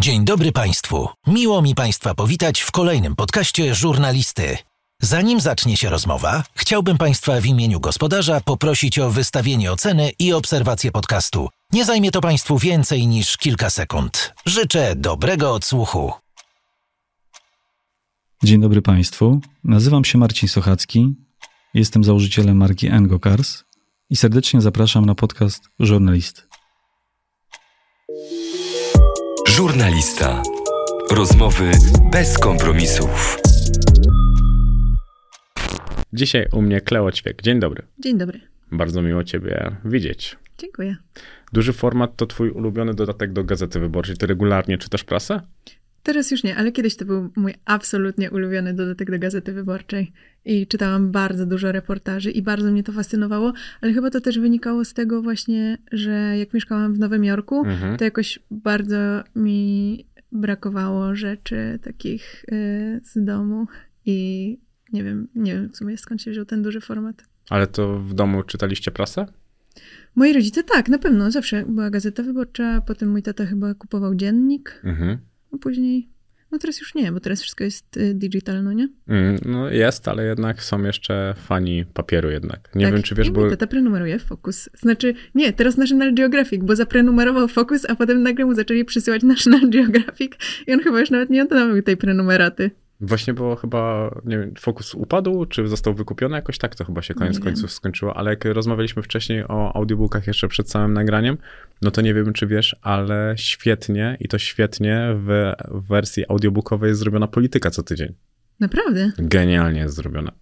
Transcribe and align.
Dzień 0.00 0.24
dobry 0.24 0.52
Państwu. 0.52 1.08
Miło 1.26 1.62
mi 1.62 1.74
Państwa 1.74 2.14
powitać 2.14 2.60
w 2.60 2.70
kolejnym 2.70 3.16
podcaście 3.16 3.74
Żurnalisty. 3.74 4.56
Zanim 5.02 5.40
zacznie 5.40 5.76
się 5.76 5.90
rozmowa, 5.90 6.44
chciałbym 6.54 6.98
Państwa 6.98 7.40
w 7.40 7.46
imieniu 7.46 7.80
gospodarza 7.80 8.40
poprosić 8.40 8.98
o 8.98 9.10
wystawienie 9.10 9.72
oceny 9.72 10.10
i 10.18 10.32
obserwację 10.32 10.92
podcastu. 10.92 11.48
Nie 11.72 11.84
zajmie 11.84 12.10
to 12.10 12.20
Państwu 12.20 12.58
więcej 12.58 13.06
niż 13.06 13.36
kilka 13.36 13.70
sekund. 13.70 14.34
Życzę 14.46 14.96
dobrego 14.96 15.52
odsłuchu. 15.54 16.12
Dzień 18.44 18.60
dobry 18.60 18.82
Państwu. 18.82 19.40
Nazywam 19.64 20.04
się 20.04 20.18
Marcin 20.18 20.48
Sochacki. 20.48 21.14
Jestem 21.74 22.04
założycielem 22.04 22.56
marki 22.56 22.86
Engo 22.86 23.18
Cars 23.18 23.64
i 24.10 24.16
serdecznie 24.16 24.60
zapraszam 24.60 25.04
na 25.04 25.14
podcast 25.14 25.68
Żurnalisty. 25.80 26.42
Żurnalista. 29.58 30.42
Rozmowy 31.10 31.70
bez 32.12 32.38
kompromisów. 32.38 33.38
Dzisiaj 36.12 36.46
u 36.52 36.62
mnie 36.62 36.80
Kleo 36.80 37.12
Ćwiek. 37.12 37.42
Dzień 37.42 37.60
dobry. 37.60 37.82
Dzień 37.98 38.18
dobry. 38.18 38.40
Bardzo 38.72 39.02
miło 39.02 39.24
Ciebie 39.24 39.76
widzieć. 39.84 40.36
Dziękuję. 40.58 40.96
Duży 41.52 41.72
format 41.72 42.16
to 42.16 42.26
Twój 42.26 42.50
ulubiony 42.50 42.94
dodatek 42.94 43.32
do 43.32 43.44
Gazety 43.44 43.80
Wyborczej. 43.80 44.16
Ty 44.16 44.26
regularnie 44.26 44.78
czytasz 44.78 45.04
prasę? 45.04 45.40
Teraz 46.08 46.30
już 46.30 46.44
nie, 46.44 46.56
ale 46.56 46.72
kiedyś 46.72 46.96
to 46.96 47.04
był 47.04 47.30
mój 47.36 47.54
absolutnie 47.64 48.30
ulubiony 48.30 48.74
dodatek 48.74 49.10
do 49.10 49.18
Gazety 49.18 49.52
Wyborczej. 49.52 50.12
I 50.44 50.66
czytałam 50.66 51.10
bardzo 51.10 51.46
dużo 51.46 51.72
reportaży 51.72 52.30
i 52.30 52.42
bardzo 52.42 52.70
mnie 52.70 52.82
to 52.82 52.92
fascynowało, 52.92 53.52
ale 53.80 53.92
chyba 53.92 54.10
to 54.10 54.20
też 54.20 54.38
wynikało 54.38 54.84
z 54.84 54.94
tego 54.94 55.22
właśnie, 55.22 55.78
że 55.92 56.38
jak 56.38 56.54
mieszkałam 56.54 56.94
w 56.94 56.98
Nowym 56.98 57.24
Jorku, 57.24 57.64
Mhm. 57.66 57.96
to 57.96 58.04
jakoś 58.04 58.38
bardzo 58.50 58.96
mi 59.36 60.06
brakowało 60.32 61.14
rzeczy 61.14 61.78
takich 61.82 62.44
y, 62.52 63.00
z 63.04 63.24
domu 63.24 63.66
i 64.06 64.58
nie 64.92 65.04
wiem, 65.04 65.28
nie 65.34 65.52
wiem 65.54 65.68
w 65.68 65.76
sumie 65.76 65.98
skąd 65.98 66.22
się 66.22 66.30
wziął 66.30 66.44
ten 66.44 66.62
duży 66.62 66.80
format. 66.80 67.24
Ale 67.50 67.66
to 67.66 67.98
w 68.00 68.14
domu 68.14 68.42
czytaliście 68.42 68.90
prasę? 68.90 69.26
Moi 70.14 70.32
rodzice 70.32 70.62
tak, 70.62 70.88
na 70.88 70.98
pewno, 70.98 71.30
zawsze 71.30 71.64
była 71.68 71.90
Gazeta 71.90 72.22
Wyborcza, 72.22 72.80
potem 72.86 73.10
mój 73.10 73.22
tata 73.22 73.46
chyba 73.46 73.74
kupował 73.74 74.14
dziennik, 74.14 74.80
Mhm. 74.84 75.18
A 75.54 75.58
później, 75.58 76.08
no 76.52 76.58
teraz 76.58 76.80
już 76.80 76.94
nie, 76.94 77.12
bo 77.12 77.20
teraz 77.20 77.42
wszystko 77.42 77.64
jest 77.64 77.96
y, 77.96 78.14
digital, 78.14 78.64
no 78.64 78.72
nie? 78.72 78.88
Mm, 79.08 79.36
no 79.44 79.70
jest, 79.70 80.08
ale 80.08 80.24
jednak 80.24 80.62
są 80.62 80.82
jeszcze 80.82 81.34
fani 81.36 81.84
papieru 81.94 82.30
jednak. 82.30 82.70
Nie 82.74 82.84
tak. 82.84 82.94
wiem, 82.94 83.02
czy 83.02 83.14
wiesz, 83.14 83.30
bo... 83.30 83.50
tata 83.50 83.66
prenumeruje 83.66 84.18
Focus. 84.18 84.70
Znaczy, 84.74 85.14
nie, 85.34 85.52
teraz 85.52 85.76
National 85.76 86.14
Geographic, 86.14 86.64
bo 86.64 86.76
zaprenumerował 86.76 87.48
Focus, 87.48 87.84
a 87.88 87.94
potem 87.94 88.22
nagle 88.22 88.44
mu 88.44 88.54
zaczęli 88.54 88.84
przysyłać 88.84 89.22
National 89.22 89.70
Geographic 89.74 90.32
i 90.66 90.72
on 90.72 90.80
chyba 90.80 91.00
już 91.00 91.10
nawet 91.10 91.30
nie 91.30 91.42
odnowił 91.42 91.82
tej 91.82 91.96
prenumeraty. 91.96 92.70
Właśnie 93.00 93.34
było 93.34 93.56
chyba, 93.56 94.10
nie 94.24 94.38
wiem, 94.38 94.54
Fokus 94.60 94.94
upadł, 94.94 95.46
czy 95.46 95.68
został 95.68 95.94
wykupiony? 95.94 96.36
Jakoś 96.36 96.58
tak 96.58 96.74
to 96.74 96.84
chyba 96.84 97.02
się 97.02 97.14
koniec 97.14 97.36
Nie 97.36 97.44
końców 97.44 97.62
wiem. 97.62 97.68
skończyło. 97.70 98.16
Ale 98.16 98.30
jak 98.30 98.44
rozmawialiśmy 98.44 99.02
wcześniej 99.02 99.44
o 99.48 99.76
audiobookach 99.76 100.26
jeszcze 100.26 100.48
przed 100.48 100.70
samym 100.70 100.92
nagraniem, 100.92 101.38
no 101.82 101.90
to 101.90 102.00
nie 102.00 102.14
wiem, 102.14 102.32
czy 102.32 102.46
wiesz, 102.46 102.76
ale 102.82 103.34
świetnie 103.36 104.16
i 104.20 104.28
to 104.28 104.38
świetnie 104.38 105.08
w 105.14 105.52
wersji 105.88 106.24
audiobookowej 106.28 106.88
jest 106.88 107.00
zrobiona 107.00 107.26
polityka 107.28 107.70
co 107.70 107.82
tydzień. 107.82 108.14
Naprawdę? 108.60 109.12
Genialnie 109.18 109.80
jest 109.80 109.94
zrobiona. 109.96 110.32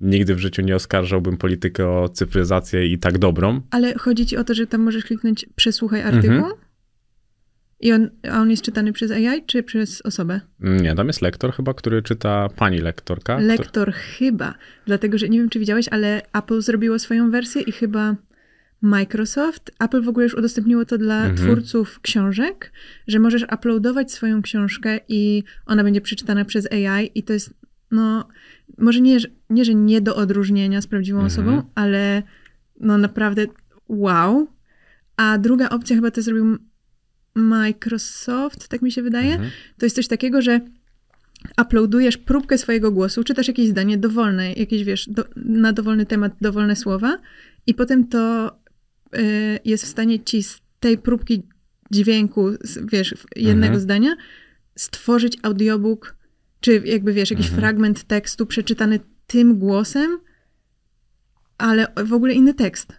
Nigdy 0.00 0.34
w 0.34 0.38
życiu 0.38 0.62
nie 0.62 0.76
oskarżałbym 0.76 1.36
politykę 1.36 1.88
o 1.88 2.08
cyfryzację 2.08 2.86
i 2.86 2.98
tak 2.98 3.18
dobrą. 3.18 3.60
Ale 3.70 3.94
chodzi 3.94 4.26
ci 4.26 4.36
o 4.36 4.44
to, 4.44 4.54
że 4.54 4.66
tam 4.66 4.80
możesz 4.80 5.04
kliknąć 5.04 5.46
przesłuchaj 5.56 6.02
artykuł? 6.02 6.36
Mhm. 6.36 6.52
I 7.80 7.92
on, 7.92 8.10
a 8.30 8.40
on 8.40 8.50
jest 8.50 8.62
czytany 8.62 8.92
przez 8.92 9.10
AI 9.10 9.44
czy 9.46 9.62
przez 9.62 10.02
osobę? 10.02 10.40
Nie, 10.60 10.94
tam 10.94 11.06
jest 11.06 11.22
lektor 11.22 11.52
chyba, 11.52 11.74
który 11.74 12.02
czyta 12.02 12.48
pani 12.56 12.78
lektorka. 12.78 13.38
Lektor 13.38 13.92
chyba. 13.92 14.54
Dlatego, 14.86 15.18
że 15.18 15.28
nie 15.28 15.38
wiem, 15.38 15.48
czy 15.48 15.58
widziałeś, 15.58 15.88
ale 15.88 16.22
Apple 16.32 16.60
zrobiło 16.60 16.98
swoją 16.98 17.30
wersję 17.30 17.62
i 17.62 17.72
chyba 17.72 18.16
Microsoft. 18.82 19.70
Apple 19.80 20.02
w 20.02 20.08
ogóle 20.08 20.24
już 20.24 20.34
udostępniło 20.34 20.84
to 20.84 20.98
dla 20.98 21.16
Mhm. 21.26 21.36
twórców 21.36 22.00
książek, 22.00 22.72
że 23.06 23.18
możesz 23.18 23.46
uploadować 23.54 24.12
swoją 24.12 24.42
książkę 24.42 25.00
i 25.08 25.44
ona 25.66 25.84
będzie 25.84 26.00
przeczytana 26.00 26.44
przez 26.44 26.68
AI 26.72 27.10
i 27.14 27.22
to 27.22 27.32
jest, 27.32 27.54
no, 27.90 28.28
może 28.78 29.00
nie, 29.00 29.20
że- 29.20 29.28
nie 29.50 29.64
że 29.64 29.74
nie 29.74 30.00
do 30.00 30.16
odróżnienia 30.16 30.80
z 30.80 30.86
prawdziwą 30.86 31.18
Mhm. 31.20 31.26
osobą, 31.26 31.70
ale 31.74 32.22
no 32.80 32.98
naprawdę 32.98 33.46
wow. 33.88 34.48
A 35.16 35.38
druga 35.38 35.68
opcja 35.68 35.96
chyba 35.96 36.10
to 36.10 36.22
zrobił 36.22 36.58
Microsoft, 37.40 38.68
tak 38.68 38.82
mi 38.82 38.92
się 38.92 39.02
wydaje. 39.02 39.32
Mhm. 39.32 39.50
To 39.78 39.86
jest 39.86 39.96
coś 39.96 40.08
takiego, 40.08 40.42
że 40.42 40.60
uploadujesz 41.62 42.16
próbkę 42.16 42.58
swojego 42.58 42.92
głosu, 42.92 43.24
czytasz 43.24 43.48
jakieś 43.48 43.68
zdanie 43.68 43.98
dowolne, 43.98 44.52
jakieś, 44.52 44.84
wiesz, 44.84 45.08
do, 45.08 45.24
na 45.36 45.72
dowolny 45.72 46.06
temat, 46.06 46.32
dowolne 46.40 46.76
słowa 46.76 47.18
i 47.66 47.74
potem 47.74 48.08
to 48.08 48.52
y, 49.16 49.58
jest 49.64 49.84
w 49.84 49.88
stanie 49.88 50.20
ci 50.24 50.42
z 50.42 50.60
tej 50.80 50.98
próbki 50.98 51.42
dźwięku, 51.90 52.48
z, 52.60 52.90
wiesz, 52.92 53.14
jednego 53.36 53.66
Mhm. 53.66 53.80
zdania 53.80 54.16
stworzyć 54.76 55.38
audiobook, 55.42 56.16
czy 56.60 56.82
jakby, 56.84 57.12
wiesz, 57.12 57.30
jakiś 57.30 57.46
Mhm. 57.46 57.60
fragment 57.60 58.04
tekstu 58.04 58.46
przeczytany 58.46 59.00
tym 59.26 59.58
głosem, 59.58 60.18
ale 61.58 61.86
w 62.04 62.12
ogóle 62.12 62.34
inny 62.34 62.54
tekst. 62.54 62.92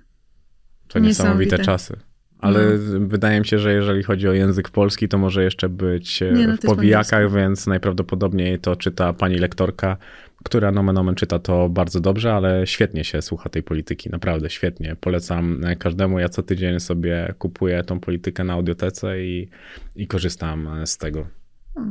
To 0.87 0.99
niesamowite 0.99 1.57
Niesamowite. 1.57 1.57
czasy. 1.65 2.10
Ale 2.41 2.65
No. 2.65 3.07
wydaje 3.07 3.39
mi 3.39 3.45
się, 3.45 3.59
że 3.59 3.73
jeżeli 3.73 4.03
chodzi 4.03 4.27
o 4.27 4.33
język 4.33 4.69
polski, 4.69 5.07
to 5.07 5.17
może 5.17 5.43
jeszcze 5.43 5.69
być 5.69 6.21
e, 6.21 6.31
Nie, 6.31 6.47
no, 6.47 6.57
w 6.57 6.59
powijakach, 6.59 7.31
więc 7.33 7.67
najprawdopodobniej 7.67 8.59
to 8.59 8.75
czyta 8.75 9.13
pani 9.13 9.35
lektorka, 9.35 9.97
która 10.43 10.71
nomen 10.71 10.97
omen 10.97 11.15
czyta 11.15 11.39
to 11.39 11.69
bardzo 11.69 11.99
dobrze, 11.99 12.33
ale 12.33 12.67
świetnie 12.67 13.03
się 13.03 13.21
słucha 13.21 13.49
tej 13.49 13.63
polityki, 13.63 14.09
naprawdę 14.09 14.49
świetnie. 14.49 14.95
Polecam 15.01 15.65
e, 15.65 15.75
każdemu. 15.75 16.19
Ja 16.19 16.29
co 16.29 16.43
tydzień 16.43 16.79
sobie 16.79 17.33
kupuję 17.39 17.83
tą 17.83 17.99
politykę 17.99 18.43
na 18.43 18.53
audiotece 18.53 19.23
i, 19.23 19.49
i 19.95 20.07
korzystam 20.07 20.67
e, 20.67 20.87
z 20.87 20.97
tego. 20.97 21.27
O, 21.75 21.81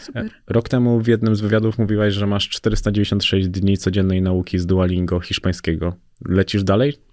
super. 0.00 0.30
Rok 0.46 0.68
temu 0.68 1.00
w 1.00 1.06
jednym 1.06 1.36
z 1.36 1.40
wywiadów 1.40 1.78
mówiłaś, 1.78 2.14
że 2.14 2.26
masz 2.26 2.48
496 2.48 3.48
dni 3.48 3.78
codziennej 3.78 4.22
nauki 4.22 4.58
z 4.58 4.66
Duolingo 4.66 5.20
hiszpańskiego. 5.20 5.96
Lecisz 6.28 6.64
dalej? 6.64 7.05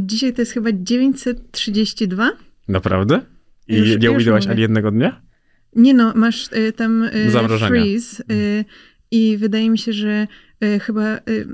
Dzisiaj 0.00 0.32
to 0.32 0.42
jest 0.42 0.52
chyba 0.52 0.70
932. 0.72 2.30
Naprawdę? 2.68 3.20
I 3.68 3.76
Już- 3.76 3.98
nie 4.00 4.10
uminęłaś 4.10 4.46
ani 4.46 4.60
jednego 4.60 4.90
dnia? 4.90 5.20
Nie 5.76 5.94
no, 5.94 6.12
masz 6.16 6.52
y, 6.52 6.72
tam 6.72 7.02
y, 7.02 7.58
freeze 7.58 8.22
y, 8.32 8.64
i 9.10 9.36
wydaje 9.36 9.70
mi 9.70 9.78
się, 9.78 9.92
że 9.92 10.26
y, 10.64 10.78
chyba 10.80 11.16
y, 11.16 11.46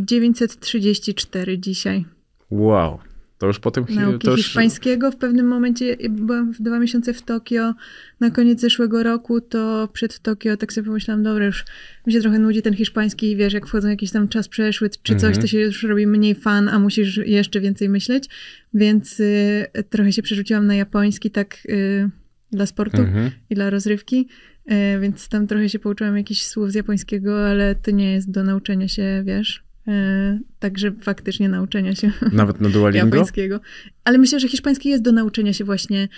934 0.00 1.58
dzisiaj 1.58 2.04
Wow. 2.50 2.98
To 3.42 3.46
już 3.46 3.58
po 3.58 3.70
tym 3.70 3.84
hi- 3.86 3.96
nauki 3.96 4.18
to 4.26 4.30
już, 4.30 4.40
hiszpańskiego. 4.40 5.10
W 5.10 5.16
pewnym 5.16 5.46
momencie 5.46 5.84
y, 6.04 6.08
byłam 6.10 6.52
w 6.54 6.62
dwa 6.62 6.78
miesiące 6.78 7.14
w 7.14 7.22
Tokio 7.22 7.74
na 8.20 8.30
koniec 8.30 8.60
zeszłego 8.60 9.02
roku, 9.02 9.40
to 9.40 9.88
przed 9.92 10.20
Tokio 10.20 10.56
tak 10.56 10.72
sobie 10.72 10.86
pomyślałam, 10.86 11.22
dobra, 11.22 11.46
już 11.46 11.64
mi 12.06 12.12
się 12.12 12.20
trochę 12.20 12.38
nudzi 12.38 12.62
ten 12.62 12.74
hiszpański 12.74 13.30
i 13.30 13.36
wiesz, 13.36 13.52
jak 13.52 13.66
wchodzą 13.66 13.88
jakiś 13.88 14.10
tam 14.10 14.28
czas 14.28 14.48
przeszły 14.48 14.90
czy 15.02 15.12
coś, 15.14 15.24
Mhm. 15.24 15.40
to 15.40 15.46
się 15.46 15.60
już 15.60 15.82
robi 15.82 16.06
mniej 16.06 16.34
fan, 16.34 16.68
a 16.68 16.78
musisz 16.78 17.16
jeszcze 17.16 17.60
więcej 17.60 17.88
myśleć, 17.88 18.28
więc 18.74 19.20
y, 19.20 19.66
trochę 19.90 20.12
się 20.12 20.22
przerzuciłam 20.22 20.66
na 20.66 20.74
japoński 20.74 21.30
tak 21.30 21.58
y, 21.68 22.10
dla 22.52 22.66
sportu 22.66 23.02
Mhm. 23.02 23.30
i 23.50 23.54
dla 23.54 23.70
rozrywki, 23.70 24.28
e, 24.66 25.00
więc 25.00 25.28
tam 25.28 25.46
trochę 25.46 25.68
się 25.68 25.78
pouczyłam 25.78 26.16
jakichś 26.16 26.42
słów 26.42 26.72
z 26.72 26.74
japońskiego, 26.74 27.48
ale 27.48 27.74
to 27.74 27.90
nie 27.90 28.12
jest 28.12 28.30
do 28.30 28.44
nauczenia 28.44 28.88
się, 28.88 29.22
wiesz. 29.26 29.62
E, 29.88 30.38
Także 30.58 30.92
faktycznie 31.00 31.48
nauczenia 31.48 31.94
się 31.94 32.12
Nawet 32.32 32.60
na 32.60 32.68
Duolingo? 32.68 33.16
japońskiego. 33.16 33.60
Ale 34.04 34.18
myślę, 34.18 34.40
że 34.40 34.48
hiszpański 34.48 34.88
jest 34.88 35.02
do 35.02 35.12
nauczenia 35.12 35.52
się 35.52 35.64
właśnie 35.64 36.08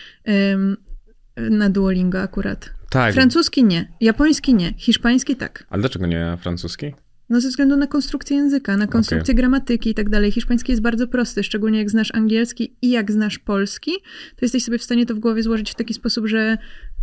na 1.36 1.70
Duolingo 1.70 2.20
akurat. 2.20 2.70
Tak. 2.90 3.14
Francuski 3.14 3.64
nie, 3.64 3.88
japoński 4.00 4.54
nie, 4.54 4.74
hiszpański 4.76 5.36
tak. 5.36 5.66
Ale 5.70 5.80
dlaczego 5.80 6.06
nie 6.06 6.38
francuski? 6.40 6.94
No 7.30 7.40
ze 7.40 7.48
względu 7.48 7.76
na 7.76 7.86
konstrukcję 7.86 8.36
języka, 8.36 8.76
na 8.76 8.86
konstrukcję 8.86 9.34
gramatyki 9.34 9.90
i 9.90 9.94
tak 9.94 10.08
dalej. 10.08 10.32
Hiszpański 10.32 10.72
jest 10.72 10.82
bardzo 10.82 11.06
prosty, 11.08 11.44
szczególnie 11.44 11.78
jak 11.78 11.90
znasz 11.90 12.14
angielski 12.14 12.76
i 12.82 12.90
jak 12.90 13.12
znasz 13.12 13.38
polski, 13.38 13.90
to 14.36 14.38
jesteś 14.42 14.64
sobie 14.64 14.78
w 14.78 14.82
stanie 14.82 15.06
to 15.06 15.14
w 15.14 15.18
głowie 15.18 15.42
złożyć 15.42 15.70
w 15.70 15.74
taki 15.74 15.94
sposób, 15.94 16.26
że 16.26 16.58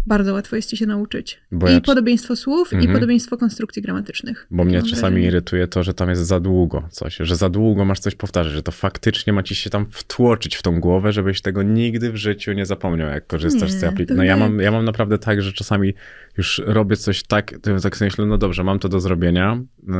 bardzo 0.05 0.33
łatwo 0.33 0.55
jest 0.55 0.69
ci 0.69 0.77
się 0.77 0.85
nauczyć. 0.85 1.39
Bo 1.51 1.69
I 1.69 1.73
ja- 1.73 1.81
podobieństwo 1.81 2.35
słów, 2.35 2.73
Mhm. 2.73 2.91
i 2.91 2.93
podobieństwo 2.93 3.37
konstrukcji 3.37 3.81
gramatycznych. 3.81 4.47
Bo 4.51 4.63
mnie 4.63 4.79
czasami 4.81 4.95
wrażenie. 4.99 5.27
irytuje 5.27 5.67
to, 5.67 5.83
że 5.83 5.93
tam 5.93 6.09
jest 6.09 6.21
za 6.21 6.39
długo 6.39 6.87
coś, 6.91 7.17
że 7.19 7.35
za 7.35 7.49
długo 7.49 7.85
masz 7.85 7.99
coś 7.99 8.15
powtarzać, 8.15 8.53
że 8.53 8.63
to 8.63 8.71
faktycznie 8.71 9.33
ma 9.33 9.43
ci 9.43 9.55
się 9.55 9.69
tam 9.69 9.85
wtłoczyć 9.91 10.55
w 10.55 10.61
tą 10.63 10.79
głowę, 10.79 11.11
żebyś 11.13 11.41
tego 11.41 11.63
nigdy 11.63 12.11
w 12.11 12.15
życiu 12.15 12.53
nie 12.53 12.65
zapomniał, 12.65 13.09
jak 13.09 13.27
korzystasz 13.27 13.71
z 13.71 13.73
tej 13.73 13.81
Nie, 13.83 13.87
aplikacji. 13.93 14.17
No 14.17 14.23
ja 14.23 14.37
mam, 14.37 14.59
ja 14.59 14.71
mam 14.71 14.85
naprawdę 14.85 15.17
tak, 15.17 15.41
że 15.41 15.53
czasami 15.53 15.93
już 16.37 16.61
robię 16.65 16.95
coś 16.97 17.23
tak, 17.23 17.53
tak 17.83 17.97
sobie 17.97 18.07
myślę, 18.09 18.25
no 18.25 18.37
dobrze, 18.37 18.63
mam 18.63 18.79
to 18.79 18.89
do 18.89 18.99
zrobienia 18.99 19.61
yy, 19.87 19.93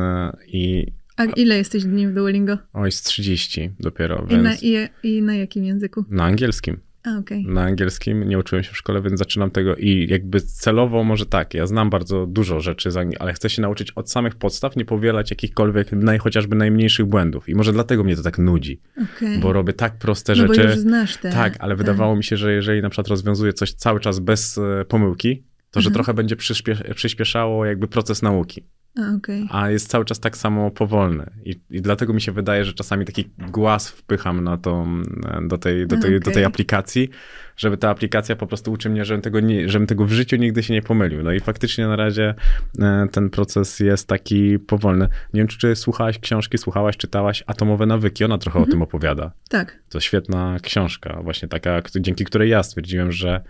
i 0.46 0.86
A 1.16 1.24
ile 1.24 1.56
jesteś 1.56 1.84
dni 1.84 2.08
w 2.08 2.14
Duolingo? 2.14 2.58
oj, 2.72 2.92
z 2.92 3.02
30 3.02 3.70
dopiero, 3.80 4.26
I 4.30 4.36
na, 4.36 4.42
więc 4.50 4.62
i, 4.62 4.88
I 5.02 5.22
na 5.22 5.34
jakim 5.36 5.64
języku? 5.64 6.04
na 6.10 6.24
angielskim. 6.24 6.80
A, 7.04 7.18
okej. 7.18 7.46
na 7.46 7.62
angielskim. 7.62 8.28
Nie 8.28 8.38
uczyłem 8.38 8.62
się 8.64 8.72
w 8.72 8.76
szkole, 8.76 9.02
więc 9.02 9.18
zaczynam 9.18 9.50
tego 9.50 9.76
i 9.76 10.06
jakby 10.10 10.40
celowo 10.40 11.04
może 11.04 11.26
tak, 11.26 11.54
ja 11.54 11.66
znam 11.66 11.90
bardzo 11.90 12.26
dużo 12.26 12.60
rzeczy, 12.60 12.90
ale 13.18 13.32
chcę 13.32 13.50
się 13.50 13.62
nauczyć 13.62 13.90
od 13.90 14.10
samych 14.10 14.34
podstaw, 14.34 14.76
nie 14.76 14.84
powielać 14.84 15.30
jakichkolwiek, 15.30 15.92
naj, 15.92 16.18
chociażby 16.18 16.56
najmniejszych 16.56 17.06
błędów. 17.06 17.48
I 17.48 17.54
może 17.54 17.72
dlatego 17.72 18.04
mnie 18.04 18.16
to 18.16 18.22
tak 18.22 18.38
nudzi, 18.38 18.80
Okej. 19.16 19.38
bo 19.38 19.52
robię 19.52 19.72
tak 19.72 19.98
proste 19.98 20.34
No 20.36 20.46
bo 20.46 20.54
rzeczy. 20.54 20.68
już 20.68 20.78
znasz 20.78 21.16
te. 21.16 21.30
Tak, 21.32 21.56
ale 21.58 21.76
wydawało 21.76 22.16
mi 22.16 22.24
się, 22.24 22.36
że 22.36 22.52
jeżeli 22.52 22.82
na 22.82 22.90
przykład 22.90 23.08
rozwiązuję 23.08 23.52
coś 23.52 23.72
cały 23.72 24.00
czas 24.00 24.18
bez 24.18 24.58
e, 24.58 24.84
pomyłki, 24.84 25.44
to 25.70 25.80
że 25.80 25.88
Mhm. 25.88 25.94
trochę 25.94 26.14
będzie 26.14 26.36
przyspie- 26.36 26.94
przyspieszało 26.94 27.66
jakby 27.66 27.88
proces 27.88 28.22
nauki, 28.22 28.66
A, 28.98 29.14
okej. 29.16 29.48
a 29.50 29.70
jest 29.70 29.88
cały 29.88 30.04
czas 30.04 30.20
tak 30.20 30.36
samo 30.36 30.70
powolny. 30.70 31.30
I, 31.44 31.60
I 31.70 31.82
dlatego 31.82 32.12
mi 32.12 32.20
się 32.20 32.32
wydaje, 32.32 32.64
że 32.64 32.72
czasami 32.72 33.04
taki 33.04 33.30
głaz 33.38 33.88
wpycham 33.88 34.44
na 34.44 34.56
tą, 34.56 35.02
do, 35.48 35.58
tej, 35.58 35.86
do, 35.86 36.00
tej, 36.00 36.20
do 36.20 36.30
tej 36.30 36.44
aplikacji, 36.44 37.08
żeby 37.56 37.76
ta 37.76 37.90
aplikacja 37.90 38.36
po 38.36 38.46
prostu 38.46 38.72
uczy 38.72 38.90
mnie, 38.90 39.04
żebym 39.04 39.22
tego, 39.22 39.40
nie, 39.40 39.68
żebym 39.68 39.86
tego 39.86 40.04
w 40.04 40.12
życiu 40.12 40.36
nigdy 40.36 40.62
się 40.62 40.74
nie 40.74 40.82
pomylił. 40.82 41.22
No 41.22 41.32
i 41.32 41.40
faktycznie 41.40 41.86
na 41.86 41.96
razie 41.96 42.34
e, 42.78 43.06
ten 43.12 43.30
proces 43.30 43.80
jest 43.80 44.08
taki 44.08 44.58
powolny. 44.58 45.08
Nie 45.34 45.40
wiem, 45.40 45.48
czy 45.48 45.76
słuchałaś 45.76 46.18
książki, 46.18 46.58
słuchałaś, 46.58 46.96
czytałaś 46.96 47.44
Atomowe 47.46 47.86
Nawyki, 47.86 48.24
ona 48.24 48.38
trochę 48.38 48.58
o 48.58 48.66
tym 48.66 48.82
opowiada. 48.82 49.32
Tak. 49.48 49.78
To 49.88 50.00
świetna 50.00 50.56
książka, 50.62 51.20
właśnie 51.22 51.48
taka, 51.48 51.82
dzięki 52.00 52.24
której 52.24 52.50
ja 52.50 52.62
stwierdziłem, 52.62 53.12
że 53.12 53.40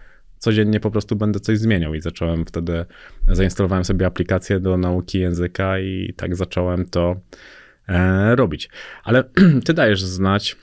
codziennie 0.43 0.81
po 0.81 0.91
prostu 0.91 1.17
będę 1.17 1.41
coś 1.41 1.59
zmieniał 1.59 1.94
i 1.94 2.00
zacząłem 2.00 2.44
wtedy, 2.44 2.85
zainstalowałem 3.29 3.85
sobie 3.85 4.06
aplikację 4.06 4.61
do 4.61 4.77
nauki 4.77 5.19
języka 5.19 5.79
i 5.79 6.15
tak 6.17 6.37
zacząłem 6.37 6.87
to 6.87 7.17
e, 7.89 8.37
robić. 8.37 8.69
Ale 9.05 9.25
ty 9.67 9.75
dajesz 9.75 10.03
znać 10.03 10.56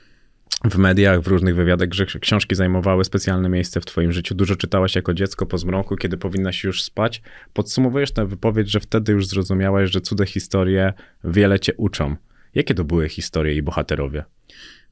w 0.64 0.78
mediach, 0.78 1.20
w 1.20 1.26
różnych 1.26 1.56
wywiadach, 1.56 1.92
że 1.92 2.06
książki 2.06 2.54
zajmowały 2.54 3.04
specjalne 3.04 3.48
miejsce 3.48 3.80
w 3.80 3.84
twoim 3.84 4.12
życiu. 4.12 4.34
Dużo 4.34 4.56
czytałaś 4.56 4.94
jako 4.96 5.14
dziecko 5.14 5.46
po 5.46 5.58
zmroku, 5.58 5.96
kiedy 5.96 6.16
powinnaś 6.16 6.64
już 6.64 6.82
spać. 6.82 7.22
Podsumowujesz 7.52 8.12
tę 8.12 8.26
wypowiedź, 8.26 8.70
że 8.70 8.80
wtedy 8.80 9.12
już 9.12 9.26
zrozumiałeś, 9.26 9.90
że 9.90 10.00
cudze 10.00 10.26
historie 10.26 10.92
wiele 11.24 11.60
cię 11.60 11.74
uczą. 11.76 12.16
Jakie 12.54 12.74
to 12.74 12.84
były 12.84 13.08
historie 13.08 13.54
i 13.54 13.62
bohaterowie? 13.62 14.24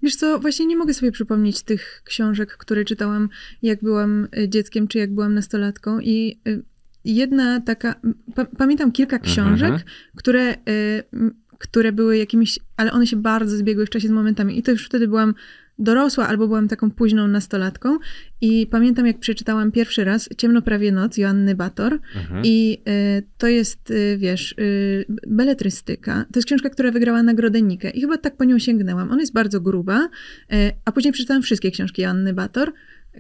Wiesz 0.03 0.17
co, 0.17 0.39
właśnie 0.39 0.67
nie 0.67 0.77
mogę 0.77 0.95
sobie 0.95 1.13
przypomnieć 1.13 1.63
tych 1.63 2.03
książek, 2.05 2.57
które 2.57 2.85
czytałam, 2.85 3.29
jak 3.63 3.83
byłam 3.83 4.29
y, 4.39 4.49
dzieckiem, 4.49 4.89
czy 4.89 4.99
jak 4.99 5.15
byłam 5.15 5.35
nastolatką. 5.35 6.01
I 6.01 6.41
y, 6.49 6.63
jedna 7.05 7.61
taka. 7.61 7.95
Pa, 8.35 8.45
pamiętam 8.45 8.93
kilka 8.93 9.19
książek, 9.19 9.71
Mhm. 9.71 9.83
które, 10.17 10.53
y, 10.69 11.03
które 11.59 11.93
były 11.93 12.17
jakimiś. 12.17 12.59
Ale 12.77 12.93
one 12.93 13.07
się 13.07 13.17
bardzo 13.17 13.57
zbiegły 13.57 13.87
w 13.87 13.91
czasie 13.91 14.09
z 14.09 14.11
momentami. 14.11 14.59
I 14.59 14.63
to 14.63 14.71
już 14.71 14.87
wtedy 14.87 15.09
byłam 15.09 15.35
dorosła, 15.79 16.29
albo 16.29 16.47
byłam 16.47 16.69
taką 16.69 16.91
późną 16.91 17.29
nastolatką. 17.29 17.99
I 18.41 18.67
pamiętam, 18.67 19.07
jak 19.07 19.19
przeczytałam 19.19 19.73
pierwszy 19.73 20.05
raz 20.05 20.29
Ciemno 20.37 20.63
prawie 20.63 20.93
noc 20.93 21.17
Joanny 21.17 21.55
Bator. 21.55 21.99
Mhm. 22.17 22.43
I 22.45 22.79
y, 23.19 23.23
to 23.39 23.47
jest, 23.47 23.91
y, 23.91 24.17
wiesz, 24.19 24.55
y, 24.59 25.05
beletrystyka. 25.27 26.25
To 26.33 26.39
jest 26.39 26.47
książka, 26.47 26.71
która 26.71 26.91
wygrała 26.91 27.23
nagrodę 27.23 27.63
Nikę 27.63 27.91
i 27.91 28.01
chyba 28.01 28.19
tak 28.19 28.37
po 28.37 28.45
nią 28.45 28.59
sięgnęłam. 28.59 29.11
Ona 29.11 29.21
jest 29.21 29.33
bardzo 29.33 29.61
gruba, 29.61 30.09
a 30.85 30.93
później 30.93 31.13
przeczytałam 31.13 31.43
wszystkie 31.43 31.71
książki 31.71 32.03
Joanny 32.03 32.35
Bator, 32.35 32.73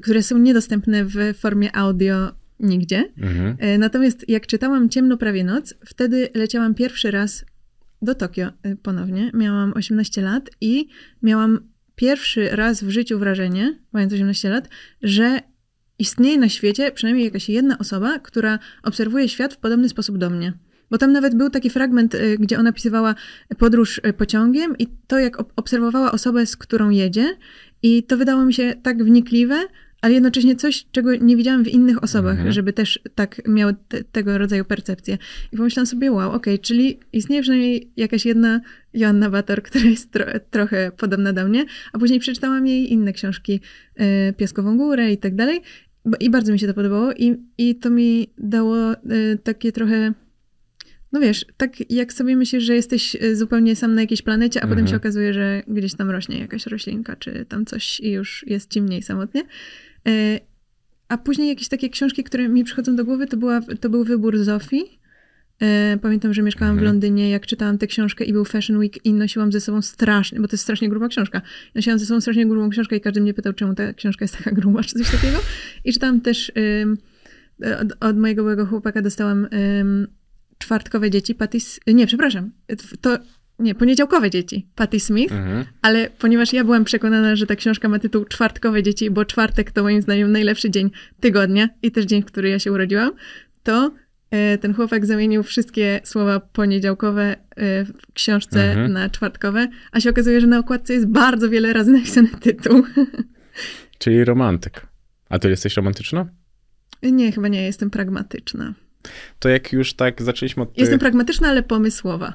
które 0.02 0.22
są 0.22 0.38
niedostępne 0.38 1.04
w 1.04 1.16
formie 1.38 1.76
audio 1.76 2.32
nigdzie. 2.60 3.04
Mhm. 3.18 3.56
Natomiast 3.80 4.28
jak 4.28 4.46
czytałam 4.46 4.88
Ciemno 4.88 5.16
prawie 5.16 5.44
noc, 5.44 5.74
wtedy 5.86 6.28
leciałam 6.34 6.74
pierwszy 6.74 7.10
raz 7.10 7.44
do 8.02 8.14
Tokio 8.14 8.48
ponownie. 8.82 9.30
Miałam 9.34 9.72
18 9.72 10.22
lat 10.22 10.50
i 10.60 10.88
miałam 11.22 11.60
pierwszy 11.98 12.48
raz 12.48 12.84
w 12.84 12.90
życiu 12.90 13.18
wrażenie, 13.18 13.78
mając 13.92 14.12
18 14.12 14.48
lat, 14.48 14.68
że 15.02 15.40
istnieje 15.98 16.38
na 16.38 16.48
świecie 16.48 16.92
przynajmniej 16.92 17.24
jakaś 17.24 17.48
jedna 17.48 17.78
osoba, 17.78 18.18
która 18.18 18.58
obserwuje 18.82 19.28
świat 19.28 19.54
w 19.54 19.56
podobny 19.56 19.88
sposób 19.88 20.18
do 20.18 20.30
mnie. 20.30 20.52
Bo 20.90 20.98
tam 20.98 21.12
nawet 21.12 21.34
był 21.34 21.50
taki 21.50 21.70
fragment, 21.70 22.14
y, 22.14 22.36
gdzie 22.38 22.58
ona 22.58 22.70
opisywała 22.70 23.14
podróż 23.58 23.98
y, 23.98 24.12
pociągiem 24.12 24.78
i 24.78 24.86
to, 25.06 25.18
jak 25.18 25.40
ob- 25.40 25.52
obserwowała 25.56 26.12
osobę, 26.12 26.46
z 26.46 26.56
którą 26.56 26.90
jedzie. 26.90 27.36
I 27.82 28.02
to 28.02 28.16
wydało 28.16 28.44
mi 28.44 28.54
się 28.54 28.74
tak 28.82 29.04
wnikliwe, 29.04 29.64
ale 30.00 30.14
jednocześnie 30.14 30.56
coś, 30.56 30.86
czego 30.92 31.16
nie 31.16 31.36
widziałam 31.36 31.64
w 31.64 31.68
innych 31.68 32.02
osobach, 32.04 32.32
Mhm. 32.36 32.52
żeby 32.52 32.72
też 32.72 32.98
tak 33.14 33.48
miały 33.48 33.74
te, 33.88 34.04
tego 34.04 34.38
rodzaju 34.38 34.64
percepcję. 34.64 35.18
I 35.52 35.56
pomyślałam 35.56 35.86
sobie, 35.86 36.12
wow, 36.12 36.32
okej, 36.32 36.58
czyli 36.58 36.98
istnieje 37.12 37.42
przynajmniej 37.42 37.90
jakaś 37.96 38.26
jedna 38.26 38.60
Joanna 38.94 39.30
Bator, 39.30 39.62
która 39.68 39.84
jest 39.84 40.10
tro, 40.12 40.24
trochę 40.50 40.92
podobna 40.96 41.32
do 41.32 41.48
mnie, 41.48 41.64
a 41.92 41.98
później 41.98 42.20
przeczytałam 42.20 42.66
jej 42.66 42.92
inne 42.92 43.12
książki, 43.12 43.60
y, 44.00 44.32
Piaskową 44.36 44.76
Górę 44.76 45.12
i 45.12 45.18
tak 45.18 45.34
dalej. 45.34 45.60
I 46.20 46.30
bardzo 46.30 46.52
mi 46.52 46.58
się 46.58 46.66
to 46.66 46.74
podobało 46.74 47.12
i, 47.12 47.36
i 47.58 47.74
to 47.76 47.90
mi 47.90 48.28
dało 48.38 48.92
y, 48.92 49.38
takie 49.42 49.72
trochę, 49.72 50.12
no 51.12 51.20
wiesz, 51.20 51.46
tak 51.56 51.90
jak 51.90 52.12
sobie 52.12 52.36
myślisz, 52.36 52.64
że 52.64 52.74
jesteś 52.74 53.14
y, 53.14 53.36
zupełnie 53.36 53.76
sam 53.76 53.94
na 53.94 54.00
jakiejś 54.00 54.22
planecie, 54.22 54.60
a 54.60 54.62
potem 54.62 54.78
Mhm. 54.78 54.88
się 54.88 54.96
okazuje, 54.96 55.34
że 55.34 55.62
gdzieś 55.68 55.94
tam 55.94 56.10
rośnie 56.10 56.38
jakaś 56.38 56.66
roślinka, 56.66 57.16
czy 57.16 57.44
tam 57.48 57.66
coś 57.66 58.00
i 58.00 58.10
już 58.10 58.44
jest 58.46 58.70
ci 58.70 58.82
mniej 58.82 59.02
samotnie. 59.02 59.42
Y, 60.08 60.40
A 61.08 61.18
później 61.18 61.48
jakieś 61.48 61.68
takie 61.68 61.88
książki, 61.88 62.24
które 62.24 62.48
mi 62.48 62.64
przychodzą 62.64 62.96
do 62.96 63.04
głowy, 63.04 63.26
to, 63.26 63.36
była, 63.36 63.60
to 63.80 63.90
był 63.90 64.04
wybór 64.04 64.38
Zofii. 64.38 64.98
E, 65.60 65.98
Pamiętam, 66.02 66.34
że 66.34 66.42
mieszkałam 66.42 66.74
w 66.74 66.78
Mhm. 66.78 66.92
Londynie, 66.94 67.30
jak 67.30 67.46
czytałam 67.46 67.78
tę 67.78 67.86
książkę 67.86 68.24
i 68.24 68.32
był 68.32 68.44
Fashion 68.44 68.76
Week 68.78 69.06
i 69.06 69.12
nosiłam 69.12 69.52
ze 69.52 69.60
sobą 69.60 69.82
strasznie, 69.82 70.40
bo 70.40 70.48
to 70.48 70.54
jest 70.54 70.64
strasznie 70.64 70.88
gruba 70.88 71.08
książka. 71.08 71.42
Nosiłam 71.74 71.98
ze 71.98 72.06
sobą 72.06 72.20
strasznie 72.20 72.46
grubą 72.46 72.70
książkę 72.70 72.96
i 72.96 73.00
każdy 73.00 73.20
mnie 73.20 73.34
pytał, 73.34 73.52
czemu 73.52 73.74
ta 73.74 73.92
książka 73.94 74.24
jest 74.24 74.36
taka 74.38 74.50
gruba, 74.52 74.82
czy 74.82 74.98
coś 74.98 75.10
takiego. 75.10 75.38
I 75.84 75.92
czytałam 75.92 76.20
też 76.20 76.52
od, 77.82 78.04
od 78.04 78.18
mojego 78.18 78.42
byłego 78.42 78.66
chłopaka 78.66 79.02
dostałam 79.02 79.48
czwartkowe 80.58 81.10
dzieci, 81.10 81.34
Patty, 81.34 81.56
S- 81.58 81.80
nie, 81.86 82.06
przepraszam, 82.06 82.50
to, 83.00 83.18
nie, 83.58 83.74
poniedziałkowe 83.74 84.30
dzieci, 84.30 84.66
Patty 84.74 85.00
Smith, 85.00 85.32
Mhm. 85.32 85.64
ale 85.82 86.10
ponieważ 86.18 86.52
ja 86.52 86.64
byłam 86.64 86.84
przekonana, 86.84 87.36
że 87.36 87.46
ta 87.46 87.56
książka 87.56 87.88
ma 87.88 87.98
tytuł 87.98 88.24
Czwartkowe 88.24 88.82
dzieci, 88.82 89.10
bo 89.10 89.24
czwartek 89.24 89.72
to 89.72 89.82
moim 89.82 90.02
zdaniem 90.02 90.32
najlepszy 90.32 90.70
dzień 90.70 90.90
tygodnia 91.20 91.68
i 91.82 91.90
też 91.90 92.04
dzień, 92.04 92.22
w 92.22 92.24
który 92.26 92.48
ja 92.48 92.58
się 92.58 92.72
urodziłam, 92.72 93.10
to 93.62 93.92
e, 94.30 94.58
ten 94.58 94.74
chłopak 94.74 95.06
zamienił 95.06 95.42
wszystkie 95.42 96.00
słowa 96.04 96.40
poniedziałkowe 96.40 97.36
e, 97.56 97.84
w 97.84 98.12
książce 98.14 98.64
Mhm. 98.70 98.92
na 98.92 99.10
czwartkowe, 99.10 99.68
a 99.92 100.00
się 100.00 100.10
okazuje, 100.10 100.40
że 100.40 100.46
na 100.46 100.58
okładce 100.58 100.92
jest 100.94 101.06
bardzo 101.06 101.48
wiele 101.50 101.72
razy 101.72 101.92
napisany 101.92 102.28
tytuł. 102.40 102.82
Czyli 103.98 104.24
romantyk. 104.24 104.86
A 105.28 105.38
ty 105.38 105.50
jesteś 105.50 105.76
romantyczna? 105.76 106.26
nie, 107.02 107.32
chyba 107.32 107.48
nie, 107.48 107.62
jestem 107.62 107.90
pragmatyczna. 107.90 108.74
To 109.38 109.48
jak 109.48 109.72
już 109.72 109.94
tak 109.94 110.22
zaczęliśmy 110.22 110.62
od 110.62 110.72
tych, 110.72 110.78
Jestem 110.80 110.98
pragmatyczna, 110.98 111.48
ale 111.48 111.62
pomysłowa. 111.62 112.34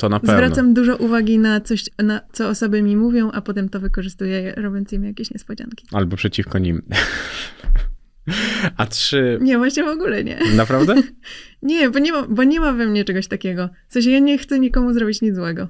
To 0.00 0.08
na 0.08 0.20
pewno. 0.20 0.34
Zwracam 0.34 0.74
dużo 0.74 0.96
uwagi 0.96 1.38
na 1.38 1.60
coś, 1.60 1.84
na 1.98 2.20
co 2.32 2.48
osoby 2.48 2.82
mi 2.82 2.96
mówią, 2.96 3.30
a 3.30 3.40
potem 3.40 3.68
to 3.68 3.80
wykorzystuję, 3.80 4.54
robiąc 4.56 4.92
im 4.92 5.04
jakieś 5.04 5.30
niespodzianki. 5.30 5.86
Albo 5.92 6.16
przeciwko 6.16 6.58
nim. 6.58 6.82
A 8.76 8.86
trzy... 8.86 9.38
Nie, 9.40 9.58
właśnie 9.58 9.84
w 9.84 9.88
ogóle 9.88 10.24
nie. 10.24 10.38
Naprawdę? 10.56 10.94
Nie, 11.62 11.90
bo 11.90 11.98
nie, 11.98 12.12
ma, 12.12 12.26
bo 12.28 12.44
nie 12.44 12.60
ma 12.60 12.72
we 12.72 12.86
mnie 12.86 13.04
czegoś 13.04 13.28
takiego. 13.28 13.68
W 13.88 13.92
sensie 13.92 14.10
ja 14.10 14.18
nie 14.18 14.38
chcę 14.38 14.58
nikomu 14.58 14.92
zrobić 14.92 15.22
nic 15.22 15.34
złego. 15.34 15.68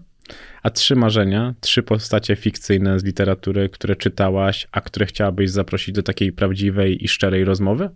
A 0.62 0.70
trzy 0.70 0.96
marzenia, 0.96 1.54
trzy 1.60 1.82
postacie 1.82 2.36
fikcyjne 2.36 3.00
z 3.00 3.04
literatury, 3.04 3.68
które 3.68 3.96
czytałaś, 3.96 4.68
a 4.72 4.80
które 4.80 5.06
chciałabyś 5.06 5.50
zaprosić 5.50 5.94
do 5.94 6.02
takiej 6.02 6.32
prawdziwej 6.32 7.04
i 7.04 7.08
szczerej 7.08 7.44
rozmowy? 7.44 7.90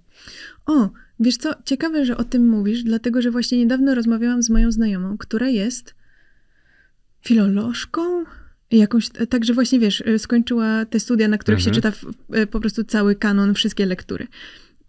O, 0.66 0.88
wiesz 1.20 1.36
co, 1.36 1.54
ciekawe, 1.64 2.04
że 2.04 2.16
o 2.16 2.24
tym 2.24 2.48
mówisz, 2.48 2.82
dlatego 2.82 3.22
że 3.22 3.30
właśnie 3.30 3.58
niedawno 3.58 3.94
rozmawiałam 3.94 4.42
z 4.42 4.50
moją 4.50 4.72
znajomą, 4.72 5.18
która 5.18 5.48
jest 5.48 5.94
filolożką, 7.24 8.24
jakąś, 8.70 9.08
także 9.28 9.54
właśnie 9.54 9.78
wiesz, 9.78 10.00
y, 10.00 10.18
skończyła 10.18 10.84
te 10.84 11.00
studia, 11.00 11.28
na 11.28 11.38
których 11.38 11.58
Mhm. 11.58 11.74
się 11.74 11.80
czyta 11.80 11.90
w, 11.90 12.34
y, 12.36 12.46
po 12.46 12.60
prostu 12.60 12.84
cały 12.84 13.14
kanon, 13.14 13.54
wszystkie 13.54 13.86
lektury. 13.86 14.26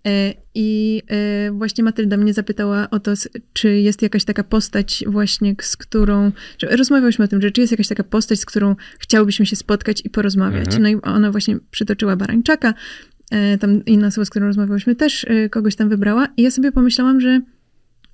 E, 0.07 0.33
I 0.55 1.01
e, 1.07 1.51
właśnie 1.51 1.83
Matylda 1.83 2.17
mnie 2.17 2.33
zapytała 2.33 2.89
o 2.89 2.99
to, 2.99 3.13
czy 3.53 3.69
jest 3.79 4.01
jakaś 4.01 4.23
taka 4.23 4.43
postać 4.43 5.03
właśnie, 5.07 5.55
z 5.61 5.77
którą, 5.77 6.31
rozmawiałyśmy 6.71 7.25
o 7.25 7.27
tym, 7.27 7.41
że 7.41 7.51
czy 7.51 7.61
jest 7.61 7.71
jakaś 7.71 7.87
taka 7.87 8.03
postać, 8.03 8.39
z 8.39 8.45
którą 8.45 8.75
chciałybyśmy 8.99 9.45
się 9.45 9.55
spotkać 9.55 10.05
i 10.05 10.09
porozmawiać. 10.09 10.65
Mhm. 10.65 10.83
No 10.83 10.89
i 10.89 11.01
ona 11.01 11.31
właśnie 11.31 11.57
przytoczyła 11.71 12.15
Barańczaka, 12.15 12.73
e, 13.31 13.57
tam 13.57 13.85
inna 13.85 14.07
osoba, 14.07 14.25
z 14.25 14.29
którą 14.29 14.45
rozmawiałyśmy 14.45 14.95
też 14.95 15.25
e, 15.29 15.49
kogoś 15.49 15.75
tam 15.75 15.89
wybrała 15.89 16.27
i 16.37 16.41
ja 16.41 16.51
sobie 16.51 16.71
pomyślałam, 16.71 17.21
że 17.21 17.41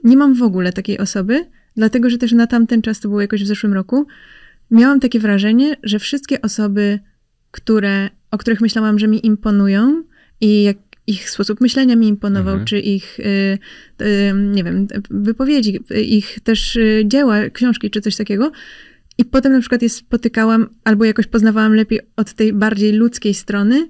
nie 0.03 0.17
mam 0.17 0.35
w 0.35 0.43
ogóle 0.43 0.73
takiej 0.73 0.97
osoby, 0.97 1.45
dlatego 1.77 2.09
że 2.09 2.17
też 2.17 2.31
na 2.31 2.47
tamten 2.47 2.81
czas, 2.81 2.99
to 2.99 3.09
było 3.09 3.21
jakoś 3.21 3.43
w 3.43 3.47
zeszłym 3.47 3.73
roku, 3.73 4.07
miałam 4.71 4.99
takie 4.99 5.19
wrażenie, 5.19 5.75
że 5.83 5.99
wszystkie 5.99 6.41
osoby, 6.41 6.99
które, 7.51 8.09
o 8.31 8.37
których 8.37 8.61
myślałam, 8.61 8.99
że 8.99 9.07
mi 9.07 9.25
imponują 9.25 10.03
i 10.41 10.63
jak 10.63 10.77
ich 11.07 11.29
sposób 11.29 11.61
myślenia 11.61 11.95
mi 11.95 12.07
imponował, 12.07 12.53
Mhm. 12.53 12.65
czy 12.65 12.79
ich, 12.79 13.19
y, 13.19 13.23
y, 14.01 14.33
nie 14.35 14.63
wiem, 14.63 14.87
wypowiedzi, 15.09 15.79
ich 16.05 16.39
też 16.43 16.75
y, 16.75 17.03
dzieła, 17.05 17.49
książki, 17.49 17.89
czy 17.89 18.01
coś 18.01 18.15
takiego. 18.15 18.51
I 19.17 19.25
potem 19.25 19.53
na 19.53 19.59
przykład 19.59 19.81
je 19.81 19.89
spotykałam 19.89 20.69
albo 20.83 21.05
jakoś 21.05 21.27
poznawałam 21.27 21.73
lepiej 21.75 21.99
od 22.15 22.33
tej 22.33 22.53
bardziej 22.53 22.91
ludzkiej 22.93 23.33
strony, 23.33 23.87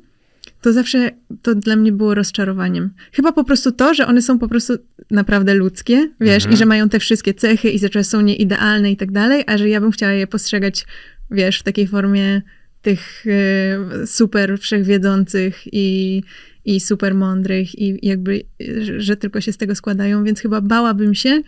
to 0.62 0.74
zawsze 0.74 1.10
to 1.42 1.56
dla 1.56 1.76
mnie 1.76 1.92
było 1.92 2.16
rozczarowaniem. 2.16 2.90
Chyba 3.12 3.32
po 3.32 3.44
prostu 3.44 3.72
to, 3.72 3.94
że 3.94 4.08
one 4.08 4.22
są 4.22 4.40
po 4.40 4.48
prostu 4.48 4.74
naprawdę 5.12 5.54
ludzkie, 5.54 6.10
wiesz, 6.22 6.36
Mhm. 6.44 6.54
i 6.54 6.58
że 6.58 6.66
mają 6.66 6.90
te 6.90 7.00
wszystkie 7.00 7.34
cechy 7.34 7.70
i 7.70 7.80
że 7.94 8.04
są 8.04 8.22
nieidealne 8.22 8.92
i 8.92 8.98
tak 8.98 9.12
dalej, 9.12 9.44
a 9.48 9.58
że 9.58 9.70
ja 9.70 9.82
bym 9.82 9.92
chciała 9.92 10.12
je 10.12 10.28
postrzegać, 10.28 10.86
wiesz, 11.32 11.60
w 11.60 11.64
takiej 11.64 11.88
formie 11.88 12.42
tych 12.82 13.24
e, 13.28 14.08
super 14.08 14.60
wszechwiedzących 14.60 15.62
i, 15.74 16.24
i 16.66 16.80
super 16.80 17.16
mądrych 17.16 17.80
i 17.80 18.08
jakby, 18.08 18.42
że- 18.82 19.02
że 19.02 19.18
tylko 19.18 19.42
się 19.42 19.52
z 19.54 19.58
tego 19.58 19.76
składają, 19.76 20.24
więc 20.24 20.40
chyba 20.40 20.62
bałabym 20.62 21.16
się, 21.16 21.42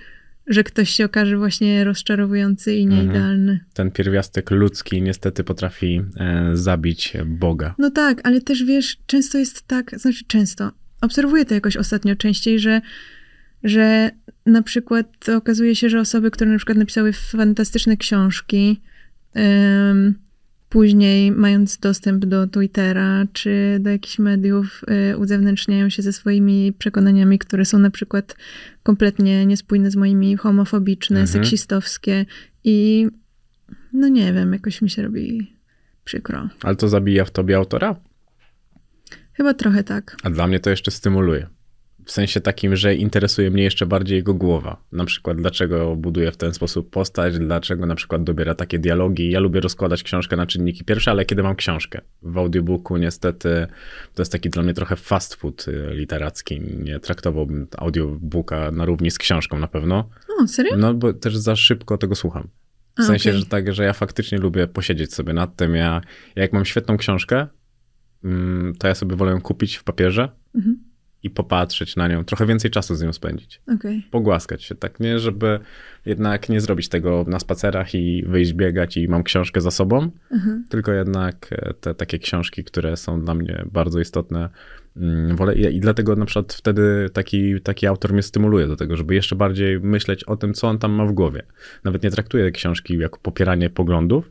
że 0.48 0.64
ktoś 0.64 0.90
się 0.90 1.06
okaże 1.06 1.38
właśnie 1.38 1.84
rozczarowujący 1.84 2.74
i 2.76 2.84
Mhm. 2.84 3.06
nieidealny. 3.06 3.60
Ten 3.74 3.92
pierwiastek 3.92 4.52
ludzki 4.52 5.02
niestety 5.02 5.44
potrafi 5.44 6.02
e, 6.18 6.52
zabić 6.54 7.14
Boga. 7.26 7.76
No 7.78 7.92
tak, 7.92 8.22
ale 8.24 8.42
też 8.42 8.64
wiesz, 8.64 8.98
często 9.06 9.38
jest 9.38 9.68
tak, 9.68 10.00
znaczy 10.00 10.24
często, 10.28 10.72
obserwuję 11.02 11.46
to 11.46 11.54
jakoś 11.54 11.78
ostatnio 11.78 12.16
częściej, 12.16 12.60
że, 12.60 12.82
że 13.64 14.12
na 14.46 14.62
przykład 14.62 15.30
okazuje 15.30 15.76
się, 15.76 15.90
że 15.90 16.00
osoby, 16.00 16.32
które 16.32 16.52
na 16.52 16.58
przykład 16.58 16.78
napisały 16.78 17.14
fantastyczne 17.14 17.98
książki, 17.98 18.82
później 20.74 21.32
mając 21.32 21.78
dostęp 21.78 22.26
do 22.26 22.48
Twittera 22.48 23.26
czy 23.34 23.78
do 23.80 23.90
jakichś 23.90 24.20
mediów, 24.20 24.82
y, 25.12 25.18
uzewnętrzniają 25.18 25.90
się 25.90 26.02
ze 26.02 26.14
swoimi 26.14 26.74
przekonaniami, 26.74 27.40
które 27.40 27.66
są 27.66 27.80
na 27.80 27.90
przykład 27.90 28.36
kompletnie 28.84 29.46
niespójne 29.46 29.92
z 29.92 29.96
moimi, 29.96 30.38
homofobiczne, 30.38 31.20
Mhm. 31.22 31.28
seksistowskie 31.44 32.26
i 32.64 33.08
no 33.94 34.08
nie 34.08 34.34
wiem, 34.34 34.54
jakoś 34.54 34.82
mi 34.82 34.90
się 34.90 35.02
robi 35.02 35.56
przykro. 36.04 36.50
Ale 36.64 36.76
to 36.76 36.88
zabija 36.90 37.26
w 37.26 37.32
tobie 37.32 37.58
autora? 37.58 37.96
Chyba 39.34 39.54
trochę 39.54 39.84
tak. 39.84 40.16
A 40.24 40.30
dla 40.30 40.48
mnie 40.48 40.60
to 40.60 40.70
jeszcze 40.70 40.92
stymuluje. 40.92 41.48
W 42.06 42.12
sensie 42.12 42.42
takim, 42.42 42.76
że 42.76 42.96
interesuje 42.96 43.52
mnie 43.52 43.64
jeszcze 43.64 43.86
bardziej 43.86 44.16
jego 44.16 44.34
głowa. 44.34 44.84
Na 44.92 45.06
przykład, 45.06 45.38
dlaczego 45.38 45.96
buduje 45.96 46.32
w 46.32 46.38
ten 46.38 46.54
sposób 46.54 46.90
postać, 46.90 47.40
dlaczego 47.40 47.86
na 47.86 47.96
przykład 47.96 48.24
dobiera 48.24 48.56
takie 48.56 48.80
dialogi. 48.80 49.32
Ja 49.32 49.40
lubię 49.40 49.60
rozkładać 49.60 50.04
książkę 50.04 50.36
na 50.36 50.46
czynniki 50.46 50.84
pierwsze, 50.84 51.12
ale 51.12 51.26
kiedy 51.26 51.44
mam 51.44 51.56
książkę. 51.56 52.02
W 52.22 52.38
audiobooku 52.38 52.98
niestety 52.98 53.68
to 54.14 54.22
jest 54.22 54.32
taki 54.32 54.50
dla 54.50 54.64
mnie 54.64 54.74
trochę 54.74 54.96
fast 54.96 55.36
food 55.36 55.68
y, 55.68 55.94
literacki. 55.94 56.62
Nie 56.62 57.00
traktowałbym 57.00 57.68
audiobooka 57.78 58.72
na 58.72 58.86
równi 58.86 59.12
z 59.12 59.18
książką 59.18 59.60
na 59.60 59.68
pewno. 59.68 60.10
O, 60.40 60.48
serio? 60.48 60.78
No, 60.78 60.94
bo 60.94 61.14
też 61.14 61.38
za 61.38 61.56
szybko 61.56 61.98
tego 61.98 62.16
słucham. 62.16 62.48
W 62.98 63.00
A, 63.00 63.04
sensie, 63.04 63.30
okej. 63.30 63.40
że 63.40 63.46
tak, 63.46 63.74
że 63.74 63.84
ja 63.84 63.94
faktycznie 63.94 64.38
lubię 64.38 64.68
posiedzieć 64.68 65.14
sobie 65.14 65.34
nad 65.34 65.56
tym. 65.56 65.76
Ja, 65.76 66.02
ja 66.36 66.42
jak 66.42 66.54
mam 66.54 66.66
świetną 66.66 66.98
książkę, 66.98 67.48
mm, 68.24 68.74
to 68.76 68.88
ja 68.88 68.96
sobie 68.96 69.16
wolę 69.16 69.32
ją 69.32 69.42
kupić 69.42 69.76
w 69.76 69.84
papierze 69.84 70.30
Mhm. 70.56 70.93
I 71.24 71.30
popatrzeć 71.30 71.96
na 71.96 72.08
nią, 72.08 72.26
trochę 72.26 72.46
więcej 72.46 72.72
czasu 72.72 72.96
z 72.96 73.02
nią 73.02 73.14
spędzić. 73.14 73.62
Okej. 73.76 74.04
Pogłaskać 74.12 74.64
się, 74.64 74.76
tak 74.76 75.00
nie, 75.00 75.20
żeby 75.20 75.60
jednak 76.06 76.50
nie 76.50 76.62
zrobić 76.62 76.90
tego 76.90 77.26
na 77.28 77.40
spacerach 77.40 77.96
i 77.96 78.24
wyjść 78.28 78.54
biegać 78.54 78.98
i 78.98 79.08
mam 79.08 79.24
książkę 79.24 79.62
za 79.62 79.72
sobą, 79.72 80.12
Mhm. 80.32 80.66
tylko 80.70 80.92
jednak 80.92 81.48
e, 81.52 81.74
te 81.74 81.96
takie 81.96 82.20
książki, 82.20 82.64
które 82.64 82.98
są 82.98 83.22
dla 83.22 83.34
mnie 83.34 83.66
bardzo 83.72 84.00
istotne, 84.00 84.50
mm, 84.98 85.36
wolę 85.36 85.56
i 85.56 85.76
i 85.76 85.80
dlatego 85.80 86.16
na 86.16 86.26
przykład 86.26 86.54
wtedy 86.54 87.10
taki, 87.14 87.62
taki 87.62 87.88
autor 87.88 88.14
mnie 88.14 88.24
stymuluje 88.24 88.68
do 88.68 88.76
tego, 88.76 88.98
żeby 88.98 89.16
jeszcze 89.16 89.36
bardziej 89.36 89.80
myśleć 89.80 90.24
o 90.24 90.38
tym, 90.38 90.54
co 90.54 90.68
on 90.68 90.80
tam 90.80 90.92
ma 90.92 91.06
w 91.06 91.12
głowie. 91.12 91.44
Nawet 91.84 92.04
nie 92.04 92.12
traktuję 92.12 92.52
książki 92.52 92.98
jako 92.98 93.20
popieranie 93.20 93.70
poglądów, 93.70 94.30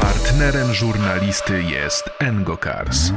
Partnerem 0.00 0.74
żurnalisty 0.74 1.62
jest 1.62 2.10
Engokars. 2.18 3.12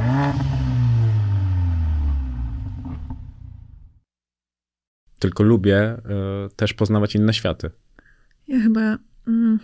Tylko 5.20 5.42
lubię 5.42 5.76
e, 5.78 6.00
też 6.56 6.74
poznawać 6.74 7.14
inne 7.14 7.34
światy. 7.34 7.70
Ja 8.48 8.60
chyba 8.60 8.98
mm, 9.28 9.58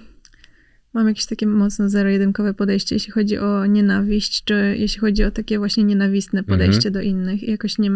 mam 0.92 1.08
jakieś 1.08 1.26
takie 1.26 1.46
mocno 1.46 1.88
zero-jedynkowe 1.88 2.54
podejście, 2.54 2.94
jeśli 2.94 3.12
chodzi 3.12 3.38
o 3.38 3.66
nienawiść, 3.66 4.44
czy 4.44 4.76
jeśli 4.78 5.00
chodzi 5.00 5.24
o 5.24 5.30
takie 5.30 5.58
właśnie 5.58 5.84
nienawistne 5.84 6.42
podejście 6.42 6.90
do 6.90 7.00
innych. 7.00 7.42
I 7.42 7.50
jakoś 7.50 7.78
nie... 7.78 7.90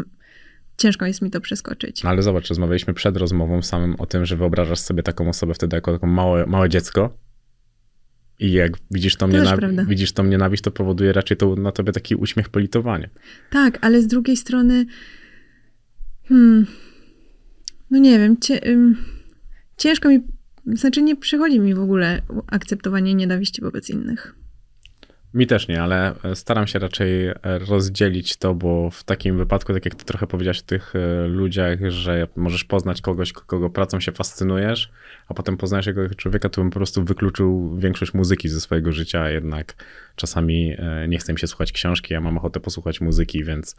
Ciężko 0.77 1.07
jest 1.07 1.23
mi 1.23 1.31
to 1.31 1.41
przeskoczyć. 1.41 2.03
No 2.03 2.11
ale 2.11 2.23
zobacz, 2.23 2.49
rozmawialiśmy 2.49 2.95
przed 2.95 3.17
rozmową 3.17 3.63
samym 3.63 3.95
o 3.95 4.07
tym, 4.07 4.27
że 4.27 4.37
wyobrażasz 4.37 4.79
sobie 4.79 5.03
taką 5.03 5.29
osobę 5.29 5.55
wtedy 5.55 5.77
jako 5.77 5.93
taką 5.93 6.07
małe, 6.07 6.47
małe 6.47 6.69
dziecko. 6.69 7.19
I 8.39 8.53
jak 8.53 8.73
widzisz 8.91 9.17
tą, 9.17 9.29
nienaw- 9.29 9.87
widzisz 9.87 10.13
tą 10.13 10.25
nienawiść, 10.25 10.63
to 10.63 10.71
powoduje 10.71 11.13
raczej 11.13 11.37
to 11.37 11.57
na 11.57 11.73
tobie 11.73 11.93
taki 11.93 12.15
uśmiech 12.15 12.49
politowania. 12.49 13.09
Tak, 13.51 13.79
ale 13.81 14.03
z 14.03 14.07
drugiej 14.07 14.37
strony 14.37 14.87
hmm, 16.29 16.67
no 17.91 17.99
nie 17.99 18.19
wiem, 18.19 18.41
cie, 18.41 18.69
ym, 18.69 18.97
ciężko 19.77 20.09
mi, 20.09 20.21
znaczy 20.67 21.03
nie 21.03 21.17
przychodzi 21.17 21.61
mi 21.61 21.75
w 21.75 21.81
ogóle 21.81 22.23
akceptowanie 22.47 23.15
nienawiści 23.15 23.63
wobec 23.63 23.91
innych. 23.91 24.35
Mi 25.35 25.47
też 25.47 25.69
nie, 25.69 25.83
ale 25.83 26.15
e, 26.23 26.37
staram 26.37 26.67
się 26.67 26.79
raczej 26.79 27.27
e, 27.27 27.35
rozdzielić 27.69 28.37
to, 28.37 28.55
bo 28.55 28.91
w 28.91 29.05
takim 29.05 29.37
wypadku, 29.37 29.73
tak 29.73 29.85
jak 29.85 29.95
ty 29.95 30.05
trochę 30.05 30.27
powiedziałeś 30.27 30.61
o 30.61 30.67
tych 30.67 30.97
e, 30.97 31.29
ludziach, 31.29 31.79
że 31.89 32.29
możesz 32.37 32.65
poznać 32.65 33.01
kogoś, 33.01 33.33
kogo 33.33 33.71
pracą 33.71 34.01
się 34.01 34.13
fascynujesz, 34.13 34.91
a 35.31 35.35
potem 35.35 35.57
poznajesz 35.57 35.87
jego 35.87 36.15
człowieka, 36.15 36.49
to 36.49 36.61
bym 36.61 36.71
po 36.71 36.79
prostu 36.79 37.05
wykluczył 37.05 37.77
większość 37.79 38.15
muzyki 38.15 38.49
ze 38.49 38.61
swojego 38.61 38.93
życia, 38.93 39.31
jednak 39.31 39.75
czasami 40.17 40.75
e, 40.79 41.09
nie 41.09 41.19
chce 41.19 41.33
mi 41.33 41.39
się 41.39 41.47
słuchać 41.47 41.73
książki, 41.73 42.15
ja 42.15 42.21
mam 42.21 42.39
ochotę 42.39 42.61
posłuchać 42.61 43.01
muzyki, 43.01 43.45
więc 43.45 43.77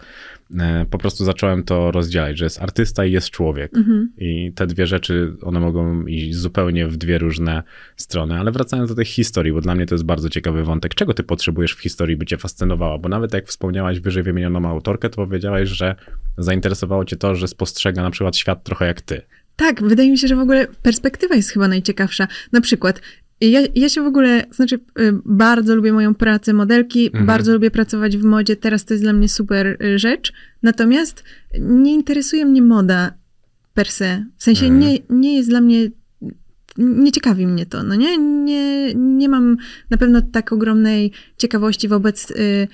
e, 0.60 0.86
po 0.90 0.98
prostu 0.98 1.26
zacząłem 1.26 1.64
to 1.64 1.92
rozdzielać, 1.92 2.38
że 2.38 2.46
jest 2.46 2.62
artysta 2.62 3.06
i 3.06 3.12
jest 3.12 3.30
człowiek. 3.30 3.72
I 4.18 4.54
te 4.56 4.68
dwie 4.68 4.88
rzeczy, 4.88 5.36
one 5.42 5.60
mogą 5.60 6.06
iść 6.06 6.36
zupełnie 6.36 6.88
w 6.88 6.98
dwie 6.98 7.18
różne 7.18 7.64
strony. 7.96 8.40
Ale 8.40 8.52
wracając 8.52 8.90
do 8.90 8.96
tych 8.96 9.08
historii, 9.08 9.54
bo 9.54 9.62
dla 9.62 9.76
mnie 9.76 9.86
to 9.86 9.96
jest 9.96 10.06
bardzo 10.06 10.30
ciekawy 10.30 10.64
wątek. 10.64 10.96
Czego 10.96 11.14
ty 11.14 11.24
potrzebujesz 11.24 11.74
w 11.74 11.82
historii, 11.82 12.18
by 12.18 12.26
cię 12.26 12.38
fascynowała? 12.38 12.98
Bo 12.98 13.10
nawet 13.10 13.34
jak 13.34 13.48
wspomniałaś 13.48 14.00
wyżej 14.00 14.24
wymienioną 14.24 14.70
autorkę, 14.70 15.10
to 15.10 15.16
powiedziałaś, 15.16 15.70
że 15.70 15.96
zainteresowało 16.38 17.06
cię 17.06 17.16
to, 17.16 17.36
że 17.36 17.48
spostrzega 17.48 18.04
na 18.04 18.10
przykład 18.12 18.38
świat 18.38 18.64
trochę 18.64 18.86
jak 18.86 19.02
ty. 19.02 19.22
Tak, 19.62 19.84
wydaje 19.84 20.12
mi 20.12 20.18
się, 20.18 20.28
że 20.28 20.36
w 20.36 20.40
ogóle 20.40 20.68
perspektywa 20.82 21.36
jest 21.36 21.50
chyba 21.50 21.68
najciekawsza. 21.68 22.28
Na 22.52 22.62
przykład, 22.62 23.02
ja, 23.42 23.62
ja 23.76 23.90
się 23.90 24.02
w 24.02 24.06
ogóle, 24.06 24.46
znaczy, 24.52 24.76
y, 24.76 25.14
bardzo 25.26 25.76
lubię 25.76 25.94
moją 25.94 26.16
pracę 26.16 26.54
modelki, 26.54 27.12
bardzo 27.26 27.54
lubię 27.54 27.72
pracować 27.72 28.18
w 28.18 28.24
modzie, 28.24 28.56
teraz 28.56 28.86
to 28.86 28.94
jest 28.94 29.04
dla 29.04 29.14
mnie 29.14 29.30
super 29.30 29.78
y, 29.84 30.00
rzecz. 30.00 30.34
Natomiast 30.64 31.24
nie 31.60 31.94
interesuje 31.94 32.46
mnie 32.46 32.62
moda 32.62 33.14
per 33.74 33.92
se. 33.92 34.26
W 34.38 34.44
sensie 34.44 34.70
nie, 34.70 34.98
nie 35.10 35.36
jest 35.36 35.50
dla 35.50 35.62
mnie. 35.62 35.90
Nie 36.78 37.12
ciekawi 37.12 37.48
mnie 37.48 37.66
to, 37.66 37.84
no 37.84 37.96
nie? 37.96 38.18
Nie, 38.18 38.96
nie 38.96 39.30
mam 39.30 39.58
na 39.90 39.98
pewno 39.98 40.22
tak 40.22 40.54
ogromnej 40.54 41.12
ciekawości 41.38 41.88
wobec 41.88 42.32
y, 42.32 42.68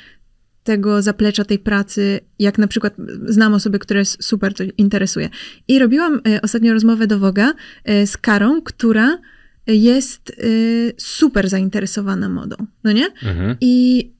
tego 0.67 1.01
zaplecza 1.01 1.45
tej 1.45 1.59
pracy, 1.59 2.19
jak 2.39 2.57
na 2.57 2.67
przykład 2.67 2.93
znam 3.25 3.53
osoby, 3.53 3.79
które 3.79 4.05
super 4.05 4.53
to 4.53 4.63
interesuje. 4.77 5.29
I 5.67 5.79
robiłam 5.79 6.21
y, 6.27 6.41
ostatnio 6.41 6.73
rozmowę 6.73 7.07
do 7.07 7.19
Woga 7.19 7.53
y, 7.89 8.07
z 8.07 8.17
Karą, 8.17 8.61
która 8.61 9.17
jest 9.67 10.29
y, 10.29 10.93
super 10.97 11.49
zainteresowana 11.49 12.29
modą, 12.29 12.55
no 12.83 12.91
nie? 12.91 13.05
Mhm. 13.05 13.57
I 13.61 14.11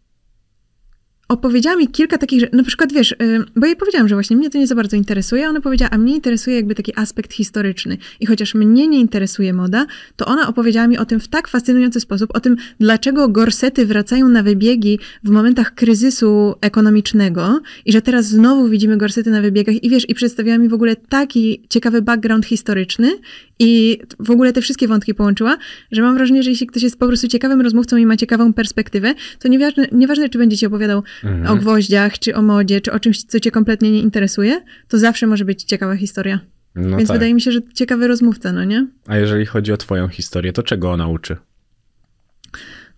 opowiedziała 1.28 1.76
mi 1.76 1.88
kilka 1.88 2.18
takich 2.18 2.40
rzeczy, 2.40 2.56
na 2.56 2.64
przykład 2.64 2.94
wiesz, 2.94 3.12
y, 3.12 3.46
bo 3.56 3.66
jej 3.66 3.76
powiedziałam, 3.76 4.08
że 4.08 4.16
właśnie 4.16 4.38
mnie 4.38 4.50
to 4.50 4.58
nie 4.58 4.68
za 4.68 4.76
bardzo 4.76 4.96
interesuje, 4.96 5.50
ona 5.50 5.62
powiedziała, 5.62 5.90
a 5.92 5.98
mnie 5.98 6.16
interesuje 6.16 6.56
jakby 6.56 6.76
taki 6.76 7.00
aspekt 7.00 7.34
historyczny. 7.34 7.98
I 8.20 8.26
chociaż 8.26 8.56
mnie 8.56 8.88
nie 8.88 9.00
interesuje 9.00 9.54
moda, 9.54 9.86
to 10.16 10.26
ona 10.26 10.48
opowiedziała 10.48 10.88
mi 10.88 10.98
o 10.98 11.06
tym 11.06 11.20
w 11.20 11.28
tak 11.28 11.48
fascynujący 11.48 12.00
sposób, 12.00 12.30
o 12.34 12.40
tym, 12.40 12.56
dlaczego 12.80 13.28
gorsety 13.28 13.86
wracają 13.86 14.30
na 14.30 14.44
wybiegi 14.44 15.00
w 15.24 15.30
momentach 15.30 15.74
kryzysu 15.74 16.56
ekonomicznego 16.62 17.60
i 17.86 17.92
że 17.92 18.02
teraz 18.02 18.26
znowu 18.26 18.68
widzimy 18.70 18.98
gorsety 18.98 19.32
na 19.32 19.42
wybiegach 19.42 19.84
i 19.84 19.90
wiesz, 19.90 20.10
i 20.10 20.16
przedstawiała 20.16 20.58
mi 20.58 20.70
w 20.70 20.74
ogóle 20.74 20.96
taki 20.96 21.62
ciekawy 21.70 22.02
background 22.02 22.46
historyczny 22.46 23.18
i 23.60 24.00
w 24.20 24.32
ogóle 24.32 24.54
te 24.54 24.62
wszystkie 24.62 24.88
wątki 24.88 25.14
połączyła, 25.14 25.58
że 25.92 26.02
mam 26.02 26.16
wrażenie, 26.18 26.44
że 26.44 26.50
jeśli 26.50 26.68
ktoś 26.68 26.84
jest 26.84 27.00
po 27.00 27.08
prostu 27.08 27.28
ciekawym 27.28 27.62
rozmówcą 27.62 27.98
i 27.98 28.06
ma 28.06 28.18
ciekawą 28.18 28.54
perspektywę, 28.54 29.14
to 29.40 29.48
nieważne, 29.48 29.88
nieważne 29.92 30.30
czy 30.30 30.38
będzie 30.38 30.58
ci 30.58 30.66
opowiadał 30.66 31.04
o 31.48 31.56
gwoździach, 31.56 32.20
czy 32.20 32.36
o 32.36 32.42
modzie, 32.42 32.82
czy 32.82 32.92
o 32.92 33.00
czymś, 33.00 33.24
co 33.24 33.40
cię 33.40 33.52
kompletnie 33.52 33.92
nie 33.92 34.02
interesuje, 34.02 34.62
to 34.88 34.98
zawsze 35.00 35.28
może 35.28 35.46
być 35.46 35.64
ciekawa 35.64 35.96
historia. 35.96 36.40
No 36.76 36.98
Więc 36.98 37.08
tak. 37.10 37.16
wydaje 37.18 37.34
mi 37.34 37.42
się, 37.42 37.52
że 37.52 37.60
ciekawy 37.74 38.08
rozmówca, 38.08 38.52
no 38.54 38.64
nie? 38.64 38.88
A 39.08 39.18
jeżeli 39.18 39.46
chodzi 39.46 39.72
o 39.74 39.78
twoją 39.78 40.08
historię, 40.08 40.54
to 40.54 40.64
czego 40.64 40.92
ona 40.92 41.08
uczy? 41.08 41.38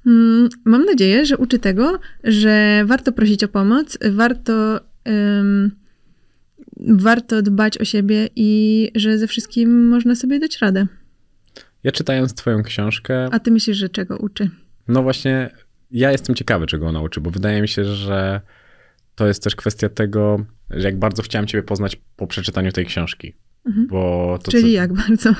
Mm, 0.07 0.49
Mam 0.65 0.85
nadzieję, 0.85 1.25
że 1.25 1.38
uczy 1.38 1.59
tego, 1.59 1.99
że 2.23 2.83
warto 2.85 3.11
prosić 3.11 3.43
o 3.43 3.47
pomoc, 3.47 3.97
warto, 4.11 4.79
warto 6.88 7.41
dbać 7.41 7.77
o 7.77 7.85
siebie 7.85 8.29
i 8.35 8.91
że 8.95 9.17
ze 9.17 9.27
wszystkim 9.27 9.88
można 9.88 10.15
sobie 10.15 10.39
dać 10.39 10.57
radę. 10.57 10.88
Ja 11.83 11.91
czytając 11.91 12.33
twoją 12.33 12.63
książkę, 12.63 13.27
A 13.31 13.39
ty 13.39 13.51
myślisz, 13.51 13.77
że 13.77 13.89
czego 13.89 14.17
uczy? 14.17 14.49
no 14.88 15.03
właśnie 15.03 15.49
ja 15.91 16.12
jestem 16.12 16.36
ciekawy, 16.36 16.67
czego 16.67 16.88
on 16.88 16.93
nauczy, 16.93 17.22
bo 17.22 17.31
wydaje 17.31 17.62
mi 17.62 17.67
się, 17.67 17.84
że 17.84 18.41
to 19.15 19.27
jest 19.27 19.43
też 19.43 19.55
kwestia 19.55 19.89
tego, 19.89 20.46
że 20.69 20.88
jak 20.88 21.00
bardzo 21.00 21.24
chciałem 21.24 21.48
ciebie 21.48 21.63
poznać 21.63 22.01
po 22.15 22.27
przeczytaniu 22.27 22.72
tej 22.72 22.86
książki. 22.86 23.36
Mhm. 23.65 23.88
Bo 23.88 24.39
to, 24.43 24.51
Czyli 24.51 24.63
co- 24.63 24.69
jak 24.69 24.93
bardzo? 24.93 25.34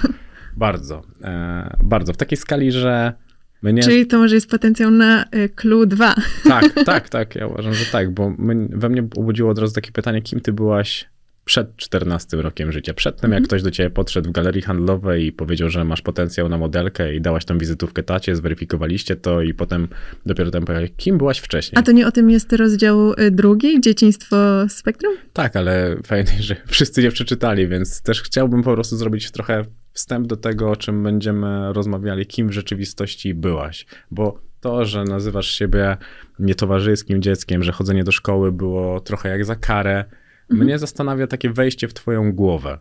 Bardzo. 0.58 1.02
E, 1.24 1.78
bardzo. 1.84 2.14
W 2.14 2.18
takiej 2.18 2.38
skali, 2.38 2.72
że 2.72 3.14
my 3.62 3.74
nie... 3.74 3.84
Czyli 3.84 4.08
to 4.08 4.18
może 4.18 4.36
jest 4.36 4.50
potencjał 4.50 4.92
na 4.92 5.26
y, 5.36 5.50
Clue 5.50 5.86
2. 5.86 6.16
Tak, 6.44 6.74
tak, 6.86 7.10
tak. 7.20 7.36
Ja 7.36 7.48
uważam, 7.48 7.74
że 7.74 7.86
tak, 7.86 8.14
bo 8.14 8.30
my, 8.38 8.68
we 8.72 8.90
mnie 8.90 9.08
obudziło 9.18 9.52
od 9.52 9.60
razu 9.60 9.74
takie 9.74 9.92
pytanie, 9.92 10.22
kim 10.22 10.40
ty 10.40 10.54
byłaś 10.54 11.10
przed 11.46 11.76
14 11.76 12.38
rokiem 12.38 12.72
życia? 12.72 12.94
Przed 12.94 13.22
tym, 13.22 13.32
jak 13.32 13.44
ktoś 13.44 13.64
do 13.64 13.72
ciebie 13.72 13.90
podszedł 13.90 14.30
w 14.30 14.32
galerii 14.32 14.62
handlowej 14.62 15.26
i 15.26 15.32
powiedział, 15.32 15.70
że 15.70 15.86
masz 15.86 16.02
potencjał 16.02 16.50
na 16.50 16.58
modelkę 16.58 17.16
i 17.16 17.22
dałaś 17.22 17.46
tą 17.46 17.58
wizytówkę 17.58 18.04
tacie, 18.04 18.36
zweryfikowaliście 18.36 19.16
to 19.16 19.42
i 19.42 19.54
potem 19.54 19.88
dopiero 20.26 20.52
tam 20.52 20.66
powiedziałeś, 20.66 20.92
kim 20.98 21.18
byłaś 21.18 21.40
wcześniej? 21.40 21.80
A 21.80 21.84
to 21.84 21.92
nie 21.92 22.08
o 22.08 22.12
tym 22.12 22.30
jest 22.30 22.54
rozdział 22.54 23.14
y, 23.14 23.32
drugi, 23.32 23.82
Dzieciństwo 23.82 24.38
Spektrum? 24.70 25.14
Tak, 25.34 25.56
ale 25.56 25.98
fajnie, 26.06 26.32
że 26.40 26.56
wszyscy 26.68 27.04
nie 27.04 27.12
przeczytali, 27.12 27.68
więc 27.68 28.02
też 28.02 28.22
chciałbym 28.22 28.64
po 28.64 28.74
prostu 28.74 28.98
zrobić 28.98 29.32
trochę 29.32 29.66
wstęp 29.94 30.28
do 30.28 30.36
tego, 30.36 30.72
o 30.72 30.76
czym 30.76 31.04
będziemy 31.04 31.74
rozmawiali, 31.74 32.26
kim 32.26 32.50
w 32.50 32.52
rzeczywistości 32.52 33.34
byłaś. 33.34 33.86
Bo 34.12 34.42
to, 34.62 34.86
że 34.86 35.04
nazywasz 35.04 35.52
siebie 35.52 35.98
nietowarzyskim 36.40 37.22
dzieckiem, 37.22 37.64
że 37.64 37.72
chodzenie 37.72 38.04
do 38.04 38.12
szkoły 38.12 38.52
było 38.52 39.00
trochę 39.00 39.30
jak 39.30 39.46
za 39.46 39.56
karę, 39.56 40.06
mnie 40.50 40.80
zastanawia 40.80 41.28
takie 41.28 41.50
wejście 41.50 41.88
w 41.88 41.94
twoją 41.94 42.32
głowę. 42.32 42.80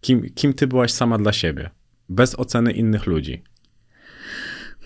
Kim, 0.00 0.30
kim 0.34 0.54
ty 0.54 0.66
byłaś 0.66 0.92
sama 0.92 1.18
dla 1.18 1.32
siebie, 1.32 1.70
bez 2.08 2.38
oceny 2.38 2.72
innych 2.72 3.06
ludzi. 3.06 3.42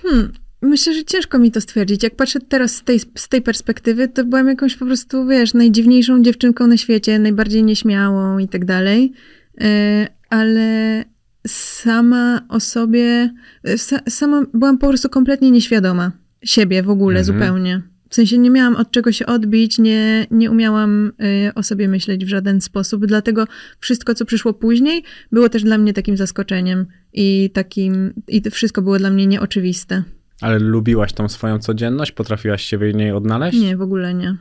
Hmm, 0.03 0.33
myślę, 0.63 0.95
że 0.95 1.05
ciężko 1.05 1.39
mi 1.39 1.51
to 1.51 1.61
stwierdzić. 1.61 2.03
Jak 2.03 2.17
patrzę 2.17 2.41
teraz 2.41 2.75
z 2.75 2.85
tej, 2.85 3.01
z 3.15 3.29
tej 3.29 3.43
perspektywy, 3.43 4.09
to 4.09 4.25
byłam 4.25 4.49
jakąś 4.49 4.77
po 4.77 4.87
prostu, 4.87 5.27
wiesz, 5.27 5.55
najdziwniejszą 5.55 6.23
dziewczynką 6.23 6.67
na 6.67 6.77
świecie, 6.77 7.19
najbardziej 7.19 7.65
nieśmiałą 7.65 8.39
i 8.39 8.49
tak 8.49 8.65
dalej. 8.65 9.13
E, 9.61 10.07
Ale 10.31 11.05
sama 11.47 12.41
o 12.49 12.61
sobie, 12.61 13.35
sa, 13.65 14.01
sama 14.09 14.43
byłam 14.55 14.79
po 14.79 14.89
prostu 14.89 15.09
kompletnie 15.09 15.51
nieświadoma 15.51 16.13
siebie 16.45 16.83
w 16.83 16.91
ogóle 16.91 17.21
Mhm. 17.21 17.25
zupełnie. 17.39 17.83
W 18.14 18.16
sensie 18.16 18.38
nie 18.38 18.50
miałam 18.50 18.76
od 18.76 18.90
czego 18.90 19.12
się 19.12 19.26
odbić, 19.26 19.78
nie, 19.78 20.26
nie 20.30 20.50
umiałam 20.50 21.12
y, 21.49 21.54
o 21.54 21.62
sobie 21.62 21.88
myśleć 21.88 22.25
w 22.25 22.28
żaden 22.28 22.61
sposób. 22.61 23.06
Dlatego 23.06 23.47
wszystko, 23.80 24.14
co 24.14 24.25
przyszło 24.25 24.52
później, 24.52 25.02
było 25.33 25.49
też 25.49 25.62
dla 25.62 25.78
mnie 25.78 25.92
takim 25.92 26.16
zaskoczeniem 26.16 26.87
i 27.12 27.50
takim, 27.54 28.12
i 28.28 28.42
to 28.42 28.50
wszystko 28.50 28.83
było 28.83 28.99
dla 28.99 29.11
mnie 29.11 29.26
nieoczywiste. 29.26 30.02
Ale 30.40 30.59
lubiłaś 30.59 31.12
tą 31.12 31.28
swoją 31.28 31.59
codzienność? 31.59 32.12
Potrafiłaś 32.12 32.64
się 32.64 32.78
w 32.78 32.94
niej 32.94 33.12
odnaleźć? 33.12 33.59
Nie, 33.61 33.76
w 33.76 33.83
ogóle 33.83 34.14
nie. 34.14 34.37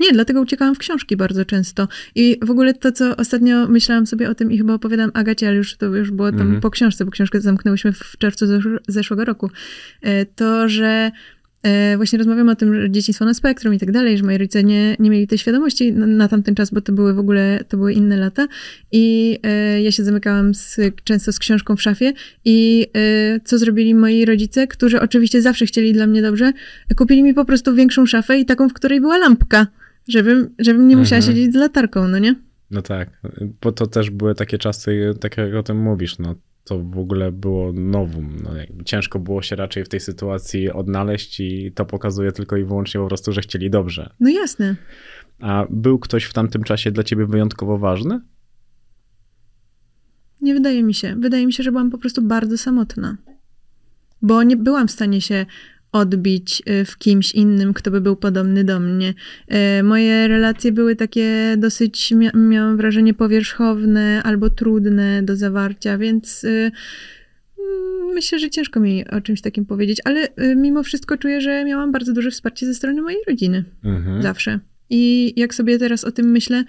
Nie, 0.00 0.12
dlatego 0.12 0.40
uciekałam 0.40 0.74
w 0.74 0.78
książki 0.78 1.16
bardzo 1.16 1.44
często. 1.44 1.88
I 2.14 2.38
w 2.42 2.50
ogóle 2.50 2.74
to, 2.74 2.92
co 2.92 3.16
ostatnio 3.16 3.68
myślałam 3.68 4.06
sobie 4.06 4.30
o 4.30 4.34
tym 4.34 4.52
i 4.52 4.58
chyba 4.58 4.74
opowiadam 4.74 5.10
Agacie, 5.14 5.48
ale 5.48 5.56
już 5.56 5.76
to 5.76 5.86
już 5.86 6.10
było 6.10 6.30
tam 6.32 6.40
Mhm. 6.40 6.60
po 6.60 6.70
książce, 6.70 7.04
bo 7.04 7.10
książkę 7.10 7.40
zamknęłyśmy 7.40 7.92
w 7.92 8.14
czerwcu 8.18 8.46
zesz- 8.46 8.78
zeszłego 8.88 9.24
roku. 9.24 9.50
E, 10.02 10.26
To, 10.26 10.68
że 10.68 11.10
właśnie 11.96 12.18
rozmawiamy 12.18 12.52
o 12.52 12.56
tym, 12.56 12.74
że 12.74 12.90
dzieciństwo 12.90 13.24
na 13.24 13.34
spektrum 13.34 13.74
i 13.74 13.78
tak 13.78 13.92
dalej, 13.92 14.18
że 14.18 14.24
moi 14.24 14.38
rodzice 14.38 14.64
nie, 14.64 14.96
nie 14.98 15.10
mieli 15.10 15.26
tej 15.26 15.38
świadomości 15.38 15.92
na, 15.92 16.06
na 16.06 16.28
tamten 16.28 16.54
czas, 16.54 16.70
bo 16.70 16.80
to 16.80 16.92
były 16.92 17.14
w 17.14 17.18
ogóle, 17.18 17.64
to 17.68 17.76
były 17.76 17.92
inne 17.92 18.16
lata. 18.16 18.46
I 18.92 19.38
e, 19.42 19.82
ja 19.82 19.92
się 19.92 20.04
zamykałam 20.04 20.54
z, 20.54 20.80
często 21.04 21.32
z 21.32 21.38
książką 21.38 21.76
w 21.76 21.82
szafie 21.82 22.12
i 22.44 22.86
e, 22.96 23.40
co 23.40 23.58
zrobili 23.58 23.94
moi 23.94 24.24
rodzice, 24.24 24.66
którzy 24.66 25.00
oczywiście 25.00 25.42
zawsze 25.42 25.66
chcieli 25.66 25.92
dla 25.92 26.06
mnie 26.06 26.22
dobrze, 26.22 26.52
kupili 26.96 27.22
mi 27.22 27.34
po 27.34 27.44
prostu 27.44 27.74
większą 27.74 28.06
szafę 28.06 28.38
i 28.38 28.44
taką, 28.46 28.68
w 28.68 28.72
której 28.72 29.00
była 29.00 29.18
lampka, 29.18 29.66
żebym, 30.08 30.54
żebym 30.58 30.88
nie 30.88 30.96
musiała 30.96 31.18
Mhm. 31.18 31.36
siedzieć 31.36 31.52
z 31.52 31.56
latarką, 31.56 32.08
no 32.08 32.18
nie? 32.18 32.34
No 32.70 32.82
tak, 32.82 33.20
bo 33.62 33.72
to 33.72 33.86
też 33.86 34.10
były 34.10 34.34
takie 34.34 34.58
czasy, 34.58 35.14
tak 35.20 35.36
jak 35.36 35.54
o 35.54 35.62
tym 35.62 35.76
mówisz, 35.76 36.18
no 36.18 36.34
to 36.68 36.78
w 36.78 36.98
ogóle 36.98 37.32
było 37.32 37.72
nowum. 37.72 38.36
No, 38.42 38.50
ciężko 38.84 39.18
było 39.18 39.42
się 39.42 39.56
raczej 39.56 39.84
w 39.84 39.88
tej 39.88 40.00
sytuacji 40.00 40.70
odnaleźć 40.70 41.40
i 41.40 41.72
to 41.74 41.84
pokazuje 41.84 42.32
tylko 42.32 42.56
i 42.56 42.64
wyłącznie 42.64 43.00
po 43.00 43.06
prostu, 43.06 43.32
że 43.32 43.40
chcieli 43.40 43.70
dobrze. 43.70 44.10
No 44.20 44.30
jasne. 44.30 44.76
A 45.40 45.66
był 45.70 45.98
ktoś 45.98 46.24
w 46.24 46.32
tamtym 46.32 46.62
czasie 46.64 46.90
dla 46.90 47.04
ciebie 47.04 47.26
wyjątkowo 47.26 47.78
ważny? 47.78 48.20
Nie 50.40 50.54
wydaje 50.54 50.82
mi 50.82 50.94
się. 50.94 51.16
Wydaje 51.16 51.46
mi 51.46 51.52
się, 51.52 51.62
że 51.62 51.72
byłam 51.72 51.90
po 51.90 51.98
prostu 51.98 52.22
bardzo 52.22 52.58
samotna. 52.58 53.16
Bo 54.22 54.42
nie 54.42 54.56
byłam 54.56 54.88
w 54.88 54.90
stanie 54.90 55.20
się 55.20 55.46
odbić 55.92 56.62
y, 56.68 56.84
w 56.84 56.98
kimś 56.98 57.32
innym, 57.32 57.74
kto 57.74 57.90
by 57.90 58.00
był 58.00 58.16
podobny 58.16 58.64
do 58.64 58.80
mnie. 58.80 59.14
Y, 59.78 59.82
Moje 59.82 60.28
relacje 60.28 60.72
były 60.72 60.96
takie 60.96 61.54
dosyć, 61.58 62.12
mia- 62.12 62.36
miałam 62.36 62.76
wrażenie, 62.76 63.14
powierzchowne 63.14 64.22
albo 64.24 64.50
trudne 64.50 65.22
do 65.22 65.36
zawarcia, 65.36 65.98
więc 65.98 66.44
y, 66.44 66.48
mm, 67.58 68.14
myślę, 68.14 68.38
że 68.38 68.50
ciężko 68.50 68.80
mi 68.80 69.08
o 69.08 69.20
czymś 69.20 69.40
takim 69.40 69.64
powiedzieć, 69.66 69.98
ale 70.04 70.28
mimo 70.56 70.82
wszystko 70.82 71.16
czuję, 71.16 71.40
że 71.40 71.64
miałam 71.64 71.92
bardzo 71.92 72.12
duże 72.12 72.30
wsparcie 72.30 72.66
ze 72.66 72.74
strony 72.74 73.02
mojej 73.02 73.20
rodziny. 73.28 73.64
Mhm. 73.84 74.22
Zawsze. 74.22 74.60
I 74.90 75.32
jak 75.36 75.54
sobie 75.54 75.78
teraz 75.78 76.04
o 76.04 76.12
tym 76.12 76.26
myślę, 76.30 76.64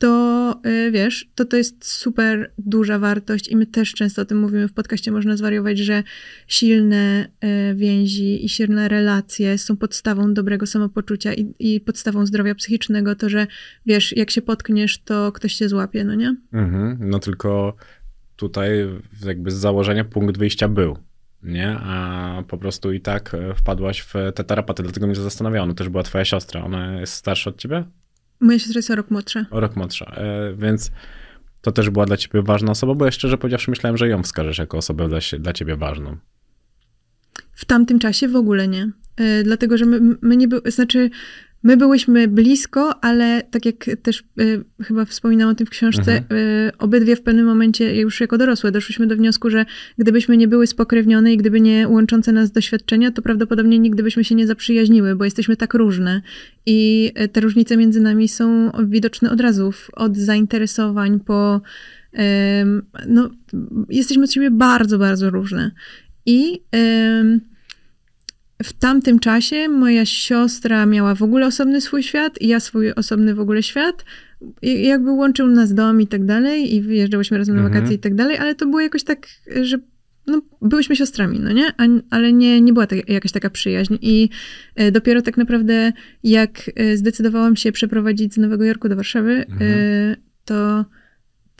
to 0.00 0.60
y, 0.66 0.90
wiesz, 0.90 1.30
to 1.34 1.44
to 1.44 1.56
jest 1.56 1.84
super 1.84 2.52
duża 2.58 2.98
wartość 2.98 3.48
i 3.48 3.56
my 3.56 3.66
też 3.66 3.92
często 3.92 4.22
o 4.22 4.24
tym 4.24 4.38
mówimy 4.38 4.68
w 4.68 4.72
podcaście, 4.72 5.12
można 5.12 5.36
zwariować, 5.36 5.78
że 5.78 6.02
silne 6.46 7.28
y, 7.44 7.74
więzi 7.74 8.44
i 8.44 8.48
silne 8.48 8.88
relacje 8.88 9.58
są 9.58 9.76
podstawą 9.76 10.34
dobrego 10.34 10.66
samopoczucia 10.66 11.34
i, 11.34 11.54
i 11.58 11.80
podstawą 11.80 12.26
zdrowia 12.26 12.54
psychicznego, 12.54 13.14
to, 13.14 13.28
że 13.28 13.46
wiesz, 13.86 14.16
jak 14.16 14.30
się 14.30 14.42
potkniesz, 14.42 15.02
to 15.02 15.32
ktoś 15.32 15.54
cię 15.54 15.68
złapie, 15.68 16.04
no 16.04 16.14
nie? 16.14 16.36
Mhm. 16.52 16.98
No 17.00 17.18
tylko 17.18 17.76
tutaj 18.36 18.70
jakby 19.24 19.50
z 19.50 19.54
założenia 19.54 20.04
punkt 20.04 20.38
wyjścia 20.38 20.68
był, 20.68 20.96
nie? 21.42 21.76
A 21.80 22.42
po 22.48 22.58
prostu 22.58 22.92
i 22.92 23.00
tak 23.00 23.34
e, 23.34 23.54
wpadłaś 23.54 24.00
w 24.00 24.12
tę 24.34 24.44
terapię, 24.44 24.74
dlatego 24.82 25.06
mnie 25.06 25.16
to 25.16 25.22
zastanawiało. 25.22 25.66
No 25.66 25.74
też 25.74 25.88
była 25.88 26.02
twoja 26.02 26.24
siostra, 26.24 26.64
ona 26.64 27.00
jest 27.00 27.12
starsza 27.12 27.50
od 27.50 27.58
ciebie? 27.58 27.84
Moja 28.40 28.58
siostra 28.58 28.78
jest 28.78 28.90
o 28.90 28.94
rok 28.94 29.10
młodsza. 29.10 29.46
O 29.50 29.60
rok 29.60 29.76
młodsza, 29.76 30.04
e, 30.04 30.54
więc 30.54 30.90
to 31.60 31.72
też 31.72 31.90
była 31.90 32.06
dla 32.06 32.16
ciebie 32.16 32.42
ważna 32.42 32.70
osoba, 32.70 32.94
bo 32.94 33.04
ja 33.04 33.10
szczerze 33.10 33.38
powiedziawszy 33.38 33.70
myślałem, 33.70 33.96
że 33.96 34.08
ją 34.08 34.22
wskażesz 34.22 34.58
jako 34.58 34.78
osobę 34.78 35.08
dla, 35.08 35.18
dla 35.38 35.52
ciebie 35.52 35.76
ważną. 35.76 36.16
W 37.52 37.64
tamtym 37.64 37.98
czasie 37.98 38.28
w 38.28 38.36
ogóle 38.36 38.68
nie. 38.68 38.90
E, 39.16 39.42
dlatego, 39.42 39.78
że 39.78 39.84
my, 39.84 40.16
my 40.22 40.36
nie 40.36 40.48
znaczy, 40.66 41.10
my 41.62 41.76
byłyśmy 41.76 42.28
blisko, 42.28 43.04
ale 43.04 43.42
tak 43.50 43.66
jak 43.66 43.90
też 44.02 44.20
e, 44.20 44.84
chyba 44.84 45.04
wspominałam 45.04 45.52
o 45.52 45.54
tym 45.54 45.66
w 45.66 45.70
książce, 45.70 46.12
e, 46.16 46.22
obydwie 46.78 47.16
w 47.16 47.22
pewnym 47.22 47.46
momencie, 47.46 48.00
już 48.00 48.20
jako 48.20 48.38
dorosłe, 48.38 48.72
doszłyśmy 48.72 49.06
do 49.06 49.16
wniosku, 49.16 49.50
że 49.50 49.66
gdybyśmy 49.98 50.36
nie 50.36 50.48
były 50.48 50.66
spokrewnione 50.66 51.32
i 51.32 51.36
gdyby 51.36 51.60
nie 51.60 51.88
łączące 51.88 52.32
nas 52.32 52.50
doświadczenia, 52.50 53.10
to 53.10 53.22
prawdopodobnie 53.22 53.78
nigdy 53.78 54.02
byśmy 54.02 54.24
się 54.24 54.34
nie 54.34 54.46
zaprzyjaźniły, 54.46 55.16
bo 55.16 55.24
jesteśmy 55.24 55.56
tak 55.56 55.74
różne. 55.74 56.22
I 56.66 57.12
e, 57.14 57.28
te 57.28 57.40
różnice 57.40 57.76
między 57.76 58.00
nami 58.00 58.28
są 58.28 58.70
widoczne 58.84 59.30
od 59.30 59.40
razu, 59.40 59.72
od 59.92 60.16
zainteresowań 60.16 61.20
po. 61.20 61.60
em, 62.12 62.82
no, 63.08 63.30
jesteśmy 63.88 64.24
od 64.24 64.32
siebie 64.32 64.50
bardzo, 64.50 64.98
bardzo 64.98 65.30
różne. 65.30 65.70
I 66.26 66.62
w 68.64 68.72
tamtym 68.72 69.18
czasie 69.18 69.68
moja 69.68 70.06
siostra 70.06 70.86
miała 70.86 71.14
w 71.14 71.22
ogóle 71.22 71.46
osobny 71.46 71.80
swój 71.80 72.02
świat 72.02 72.40
i 72.40 72.48
ja 72.48 72.60
swój 72.60 72.92
osobny 72.92 73.34
w 73.34 73.40
ogóle 73.40 73.62
świat. 73.62 74.04
I 74.62 74.86
jakby 74.86 75.10
łączył 75.10 75.46
nas 75.46 75.74
dom 75.74 76.00
i 76.00 76.06
tak 76.06 76.24
dalej 76.24 76.74
i 76.74 76.82
wyjeżdżałyśmy 76.82 77.38
razem 77.38 77.54
na 77.56 77.60
Mhm. 77.62 77.74
wakacje 77.74 77.96
i 77.96 77.98
tak 78.00 78.14
dalej, 78.14 78.38
ale 78.38 78.54
to 78.54 78.66
było 78.66 78.80
jakoś 78.80 79.04
tak, 79.04 79.26
że 79.62 79.78
no, 80.26 80.42
byłyśmy 80.62 80.96
siostrami, 80.96 81.40
no 81.40 81.52
nie? 81.52 81.66
A, 81.78 81.82
ale 82.10 82.32
nie, 82.32 82.60
nie 82.60 82.72
była 82.72 82.86
ta, 82.86 82.96
jakaś 83.08 83.32
taka 83.32 83.50
przyjaźń 83.50 83.94
i 84.02 84.28
e, 84.74 84.92
dopiero 84.92 85.22
tak 85.22 85.36
naprawdę 85.36 85.92
jak 86.24 86.70
e, 86.76 86.96
zdecydowałam 86.96 87.56
się 87.56 87.72
przeprowadzić 87.72 88.34
z 88.34 88.36
Nowego 88.38 88.64
Jorku 88.64 88.88
do 88.88 88.96
Warszawy, 88.96 89.44
Mhm. 89.48 89.70
e, 89.70 90.16
to 90.44 90.84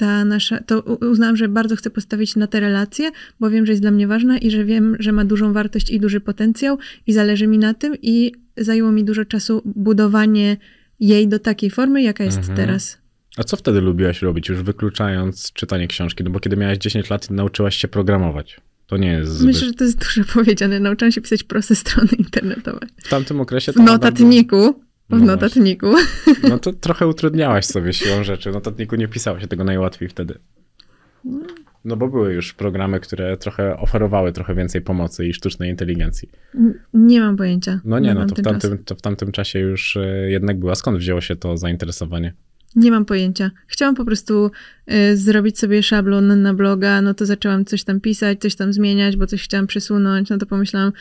ta 0.00 0.24
nasza, 0.24 0.60
to 0.60 0.80
uznałam, 1.10 1.36
że 1.36 1.48
bardzo 1.48 1.76
chcę 1.76 1.90
postawić 1.90 2.36
na 2.36 2.46
tę 2.46 2.60
relację, 2.60 3.10
bo 3.40 3.50
wiem, 3.50 3.66
że 3.66 3.72
jest 3.72 3.82
dla 3.82 3.90
mnie 3.90 4.06
ważna 4.06 4.38
i 4.38 4.50
że 4.50 4.64
wiem, 4.64 4.96
że 4.98 5.12
ma 5.12 5.24
dużą 5.24 5.52
wartość 5.52 5.90
i 5.90 6.00
duży 6.00 6.20
potencjał 6.20 6.78
i 7.06 7.12
zależy 7.12 7.46
mi 7.46 7.58
na 7.58 7.74
tym 7.74 7.94
i 8.02 8.32
zajęło 8.56 8.92
mi 8.92 9.04
dużo 9.04 9.24
czasu 9.24 9.62
budowanie 9.64 10.56
jej 11.00 11.28
do 11.28 11.38
takiej 11.38 11.70
formy, 11.70 12.02
jaka 12.02 12.24
jest 12.24 12.38
Mhm. 12.38 12.56
teraz. 12.56 12.98
A 13.36 13.44
co 13.44 13.56
wtedy 13.56 13.80
lubiłaś 13.80 14.22
robić, 14.22 14.48
już 14.48 14.62
wykluczając 14.62 15.52
czytanie 15.52 15.88
książki? 15.88 16.24
No 16.24 16.30
bo 16.30 16.40
kiedy 16.40 16.56
miałaś 16.56 16.78
10 16.78 17.10
lat, 17.10 17.30
nauczyłaś 17.30 17.76
się 17.76 17.88
programować. 17.88 18.60
To 18.86 18.96
nie 18.96 19.12
jest 19.12 19.32
zbyt... 19.32 19.46
Myślę, 19.46 19.68
że 19.68 19.74
to 19.74 19.84
jest 19.84 19.98
dużo 19.98 20.22
powiedziane. 20.34 20.80
Nauczyłam 20.80 21.12
się 21.12 21.20
pisać 21.20 21.42
proste 21.42 21.74
strony 21.74 22.10
internetowe. 22.18 22.86
W 22.96 23.08
tamtym 23.08 23.40
okresie 23.40 23.72
W 23.72 23.74
to 23.74 23.82
nadal 23.82 24.12
No 25.10 25.16
W 25.16 25.20
właśnie. 25.20 25.26
notatniku. 25.26 25.86
No 26.48 26.58
to 26.58 26.72
trochę 26.72 27.06
utrudniałaś 27.06 27.64
sobie 27.66 27.92
siłą 27.92 28.24
rzeczy. 28.24 28.50
W 28.50 28.54
notatniku 28.54 28.96
nie 28.96 29.08
pisało 29.08 29.40
się 29.40 29.46
tego 29.46 29.64
najłatwiej 29.64 30.08
wtedy. 30.08 30.38
No 31.84 31.96
bo 31.96 32.08
były 32.08 32.34
już 32.34 32.54
programy, 32.54 33.00
które 33.00 33.36
trochę 33.36 33.76
oferowały 33.76 34.32
trochę 34.32 34.54
więcej 34.54 34.80
pomocy 34.80 35.26
i 35.26 35.34
sztucznej 35.34 35.70
inteligencji. 35.70 36.28
Nie 36.94 37.20
mam 37.20 37.36
pojęcia. 37.36 37.80
No 37.84 37.98
nie, 37.98 38.14
no 38.14 38.26
to 38.26 38.34
w, 38.34 38.42
tamtym, 38.42 38.84
to 38.84 38.94
w 38.94 39.02
tamtym 39.02 39.32
czasie 39.32 39.58
już 39.58 39.96
e, 39.96 40.30
jednak 40.30 40.58
była. 40.58 40.74
Skąd 40.74 40.98
wzięło 40.98 41.20
się 41.20 41.36
to 41.36 41.56
zainteresowanie? 41.56 42.34
Nie 42.76 42.90
mam 42.90 43.04
pojęcia. 43.04 43.50
Chciałam 43.66 43.94
po 43.94 44.04
prostu 44.04 44.50
y, 44.92 45.16
zrobić 45.16 45.58
sobie 45.58 45.82
szablon 45.82 46.42
na 46.42 46.54
bloga, 46.54 47.02
no 47.02 47.14
to 47.14 47.26
zaczęłam 47.26 47.64
coś 47.64 47.84
tam 47.84 48.00
pisać, 48.00 48.40
coś 48.40 48.54
tam 48.54 48.72
zmieniać, 48.72 49.16
bo 49.16 49.26
coś 49.26 49.42
chciałam 49.42 49.66
przesunąć, 49.66 50.30
no 50.30 50.38
to 50.38 50.46
pomyślałam, 50.46 50.92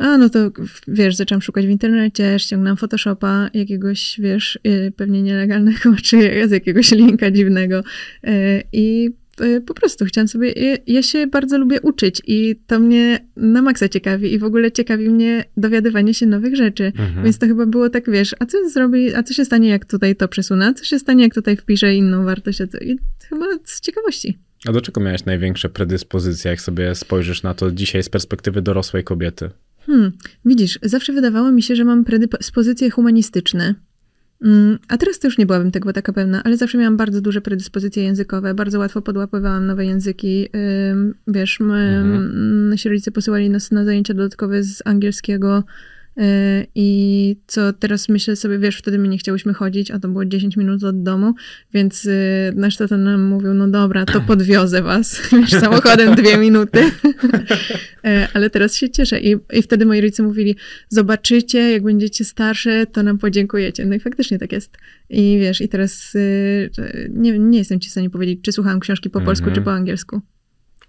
a 0.00 0.18
no 0.18 0.28
to 0.28 0.50
wiesz, 0.88 1.16
zaczęłam 1.16 1.42
szukać 1.42 1.66
w 1.66 1.70
internecie, 1.70 2.38
ściągnęłam 2.38 2.76
Photoshopa 2.76 3.50
jakiegoś, 3.54 4.20
wiesz, 4.22 4.58
y, 4.66 4.92
pewnie 4.96 5.22
nielegalnego, 5.22 5.94
czy 6.04 6.48
z 6.48 6.50
jakiegoś 6.50 6.92
linka 6.92 7.30
dziwnego 7.30 7.78
y, 7.78 8.62
i 8.72 9.10
y, 9.40 9.60
po 9.60 9.74
prostu 9.74 10.04
chciałam 10.04 10.28
sobie, 10.28 10.52
ja, 10.52 10.76
ja 10.86 11.02
się 11.02 11.26
bardzo 11.26 11.58
lubię 11.58 11.80
uczyć 11.80 12.22
i 12.26 12.56
to 12.66 12.80
mnie 12.80 13.18
na 13.36 13.62
maksa 13.62 13.88
ciekawi 13.88 14.32
i 14.32 14.38
w 14.38 14.44
ogóle 14.44 14.72
ciekawi 14.72 15.10
mnie 15.10 15.44
dowiadywanie 15.56 16.14
się 16.14 16.26
nowych 16.26 16.56
rzeczy. 16.56 16.84
Mhm. 16.84 17.24
Więc 17.24 17.38
to 17.38 17.46
chyba 17.46 17.66
było 17.66 17.90
tak, 17.90 18.10
wiesz, 18.10 18.34
a 18.38 18.46
co 18.46 18.68
zrobi, 18.68 19.14
a 19.14 19.22
co 19.22 19.34
się 19.34 19.44
stanie, 19.44 19.68
jak 19.68 19.84
tutaj 19.84 20.16
to 20.16 20.28
przesunę, 20.28 20.66
a 20.66 20.72
co 20.72 20.84
się 20.84 20.98
stanie, 20.98 21.24
jak 21.24 21.34
tutaj 21.34 21.56
wpiszę 21.56 21.94
inną 21.94 22.24
wartość, 22.24 22.60
a 22.60 22.66
co, 22.66 22.78
i 22.78 22.98
chyba 23.28 23.46
z 23.64 23.80
ciekawości. 23.80 24.38
A 24.66 24.72
do 24.72 24.80
czego 24.80 25.00
miałeś 25.00 25.24
największe 25.24 25.68
predyspozycje, 25.68 26.50
jak 26.50 26.60
sobie 26.60 26.94
spojrzysz 26.94 27.42
na 27.42 27.54
to 27.54 27.70
dzisiaj 27.70 28.02
z 28.02 28.08
perspektywy 28.08 28.62
dorosłej 28.62 29.04
kobiety? 29.04 29.50
Hmm, 29.90 30.12
widzisz, 30.44 30.78
zawsze 30.82 31.12
wydawało 31.12 31.52
mi 31.52 31.62
się, 31.62 31.76
że 31.76 31.84
mam 31.84 32.04
predyspozycje 32.04 32.90
humanistyczne. 32.90 33.74
Mm, 34.44 34.78
A 34.88 34.98
teraz 34.98 35.18
to 35.18 35.26
już 35.28 35.38
nie 35.38 35.46
byłabym 35.46 35.70
tego 35.70 35.92
taka 35.92 36.12
pewna, 36.12 36.42
ale 36.44 36.56
zawsze 36.56 36.78
miałam 36.78 36.96
bardzo 36.96 37.20
duże 37.20 37.40
predyspozycje 37.40 38.02
językowe, 38.02 38.54
bardzo 38.54 38.78
łatwo 38.78 39.02
podłapywałam 39.02 39.66
nowe 39.66 39.86
języki. 39.86 40.48
Ym, 40.90 41.14
Wiesz, 41.26 41.60
my, 41.60 42.02
Mhm. 42.04 42.68
nasi 42.68 42.88
rodzice 42.88 43.10
posyłali 43.10 43.50
nas 43.50 43.70
na 43.70 43.84
zajęcia 43.84 44.14
dodatkowe 44.14 44.62
z 44.62 44.82
angielskiego 44.84 45.64
i 46.74 47.36
co 47.46 47.72
teraz 47.72 48.08
myślę 48.08 48.36
sobie, 48.36 48.58
wiesz, 48.58 48.76
wtedy 48.78 48.98
my 48.98 49.08
nie 49.08 49.18
chciałyśmy 49.18 49.54
chodzić, 49.54 49.90
a 49.90 49.98
to 49.98 50.08
było 50.08 50.24
10 50.24 50.56
minut 50.56 50.84
od 50.84 51.02
domu, 51.02 51.34
więc 51.74 52.04
yy, 52.04 52.12
nasz 52.54 52.76
tata 52.76 52.96
nam 52.96 53.22
mówił, 53.22 53.54
no 53.54 53.68
dobra, 53.68 54.04
to 54.04 54.20
podwiozę 54.20 54.82
was, 54.82 55.20
wiesz, 55.40 55.50
samochodem 55.50 56.14
dwie 56.14 56.36
minuty. 56.38 56.80
E, 58.04 58.28
Ale 58.34 58.50
teraz 58.50 58.74
się 58.74 58.90
cieszę. 58.90 59.20
I, 59.20 59.36
I 59.52 59.62
wtedy 59.62 59.86
moi 59.86 60.00
rodzice 60.00 60.22
mówili: 60.22 60.56
Zobaczycie, 60.88 61.70
jak 61.72 61.82
będziecie 61.82 62.24
starsze, 62.24 62.86
to 62.86 63.02
nam 63.02 63.18
podziękujecie. 63.18 63.86
No 63.86 63.94
i 63.94 64.00
faktycznie 64.00 64.38
tak 64.38 64.52
jest. 64.52 64.76
I 65.10 65.38
wiesz, 65.40 65.60
i 65.60 65.68
teraz 65.68 66.14
y, 66.14 66.70
nie, 67.10 67.38
nie 67.38 67.58
jestem 67.58 67.80
ci 67.80 67.88
w 67.88 67.92
stanie 67.92 68.10
powiedzieć, 68.10 68.38
czy 68.42 68.52
słuchałam 68.52 68.80
książki 68.80 69.10
po 69.10 69.20
polsku, 69.20 69.44
Mhm. 69.46 69.54
czy 69.54 69.64
po 69.64 69.72
angielsku. 69.72 70.20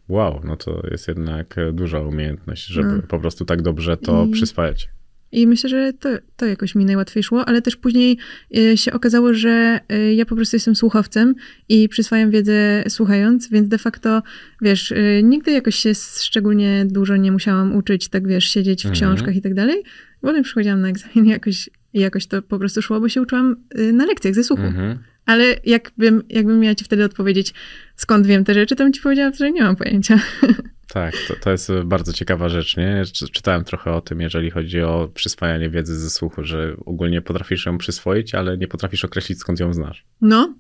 Wow, 0.10 0.42
no 0.44 0.56
to 0.58 0.84
jest 0.92 1.08
jednak 1.08 1.58
e, 1.58 1.74
duża 1.74 2.00
umiejętność, 2.00 2.66
żeby 2.66 2.90
No. 2.90 3.02
po 3.08 3.20
prostu 3.20 3.46
tak 3.46 3.62
dobrze 3.62 3.98
to 3.98 4.26
I- 4.26 4.32
przyswajać. 4.32 4.90
I 5.32 5.48
myślę, 5.48 5.70
że 5.70 5.94
to, 5.94 6.10
to 6.36 6.46
jakoś 6.46 6.76
mi 6.76 6.86
najłatwiej 6.86 7.24
szło, 7.24 7.46
ale 7.46 7.62
też 7.62 7.76
później 7.76 8.18
y, 8.58 8.78
się 8.78 8.94
okazało, 8.94 9.34
że 9.34 9.80
y, 9.94 10.14
ja 10.14 10.26
po 10.26 10.36
prostu 10.36 10.56
jestem 10.56 10.76
słuchowcem 10.76 11.36
i 11.70 11.90
przyswajam 11.90 12.32
wiedzę 12.32 12.84
słuchając, 12.90 13.50
więc 13.50 13.68
de 13.68 13.78
facto, 13.78 14.24
wiesz, 14.62 14.92
y, 14.92 15.22
nigdy 15.24 15.52
jakoś 15.52 15.76
się 15.76 15.92
szczególnie 16.20 16.86
dużo 16.90 17.18
nie 17.18 17.32
musiałam 17.32 17.76
uczyć, 17.76 18.10
tak 18.10 18.28
wiesz, 18.28 18.46
siedzieć 18.46 18.84
w 18.84 18.86
Mhm. 18.86 18.96
książkach 18.96 19.36
i 19.36 19.42
tak 19.42 19.54
dalej. 19.54 19.84
Potem 20.22 20.44
przychodziłam 20.44 20.82
na 20.82 20.90
egzamin 20.90 21.26
i 21.26 21.30
jakoś, 21.30 21.70
jakoś 21.94 22.28
to 22.28 22.42
po 22.42 22.60
prostu 22.60 22.82
szło, 22.82 23.00
bo 23.00 23.10
się 23.10 23.22
uczyłam 23.22 23.56
na 23.94 24.06
lekcjach 24.06 24.34
ze 24.36 24.44
słuchu. 24.44 24.64
Mhm. 24.64 24.98
Ale 25.32 25.56
jakbym, 25.66 26.24
jakbym 26.30 26.60
miała 26.60 26.76
ci 26.76 26.86
wtedy 26.86 27.04
odpowiedzieć, 27.06 27.54
skąd 27.96 28.28
wiem 28.28 28.44
te 28.44 28.54
rzeczy, 28.54 28.76
to 28.76 28.84
bym 28.84 28.94
ci 28.94 29.02
powiedziała, 29.02 29.32
że 29.34 29.52
nie 29.52 29.62
mam 29.62 29.76
pojęcia. 29.76 30.20
Tak, 30.94 31.14
to, 31.28 31.36
to 31.36 31.52
jest 31.52 31.72
bardzo 31.86 32.14
ciekawa 32.14 32.50
rzecz, 32.50 32.78
nie? 32.78 33.04
Czy- 33.14 33.30
Czytałem 33.30 33.64
trochę 33.64 33.92
o 33.92 34.02
tym, 34.02 34.22
jeżeli 34.22 34.52
chodzi 34.52 34.82
o 34.82 35.12
przyswajanie 35.14 35.70
wiedzy 35.70 36.00
ze 36.00 36.10
słuchu, 36.10 36.44
że 36.44 36.76
ogólnie 36.86 37.22
potrafisz 37.22 37.66
ją 37.66 37.78
przyswoić, 37.78 38.36
ale 38.36 38.58
nie 38.58 38.68
potrafisz 38.68 39.06
określić, 39.06 39.40
skąd 39.40 39.60
ją 39.60 39.74
znasz. 39.74 40.06
No, 40.22 40.54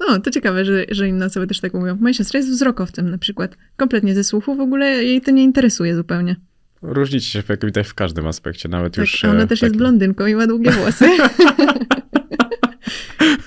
no, 0.00 0.18
to 0.18 0.30
ciekawe, 0.30 0.64
że, 0.64 0.84
że 0.90 1.08
inne 1.08 1.26
osoby 1.26 1.46
też 1.46 1.60
tak 1.60 1.74
mówią. 1.74 1.96
Moja 2.00 2.14
siostra 2.14 2.38
jest 2.38 2.50
wzrokowcem 2.50 3.10
na 3.10 3.18
przykład. 3.18 3.56
Kompletnie 3.76 4.14
ze 4.14 4.24
słuchu, 4.24 4.56
w 4.56 4.60
ogóle 4.60 5.04
jej 5.04 5.20
to 5.20 5.30
nie 5.30 5.42
interesuje 5.44 5.96
zupełnie. 5.96 6.36
Różnicie 6.82 7.26
się 7.26 7.42
jak 7.48 7.64
widać 7.64 7.88
w 7.88 7.94
każdym 7.94 8.26
aspekcie, 8.26 8.68
nawet 8.68 8.94
Tak, 8.94 9.00
już... 9.00 9.24
a 9.24 9.28
e, 9.28 9.30
ona 9.30 9.46
też 9.46 9.62
jest 9.62 9.76
blondynką 9.76 10.26
i 10.26 10.34
ma 10.34 10.46
długie 10.46 10.70
włosy. 10.70 11.04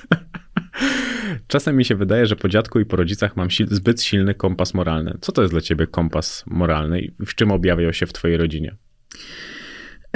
Czasem 1.48 1.78
mi 1.78 1.86
się 1.86 1.96
wydaje, 1.96 2.26
że 2.26 2.36
po 2.36 2.50
dziadku 2.50 2.80
i 2.80 2.86
po 2.86 2.96
rodzicach 2.96 3.36
mam 3.38 3.48
sil- 3.56 3.72
zbyt 3.72 4.02
silny 4.02 4.36
kompas 4.36 4.74
moralny. 4.74 5.18
Co 5.22 5.32
to 5.32 5.42
jest 5.42 5.54
dla 5.54 5.62
ciebie 5.62 5.88
kompas 5.88 6.44
moralny 6.48 7.02
i 7.02 7.12
w 7.26 7.36
czym 7.36 7.52
objawiał 7.52 7.94
się 7.94 8.06
w 8.06 8.14
twojej 8.14 8.38
rodzinie? 8.38 8.76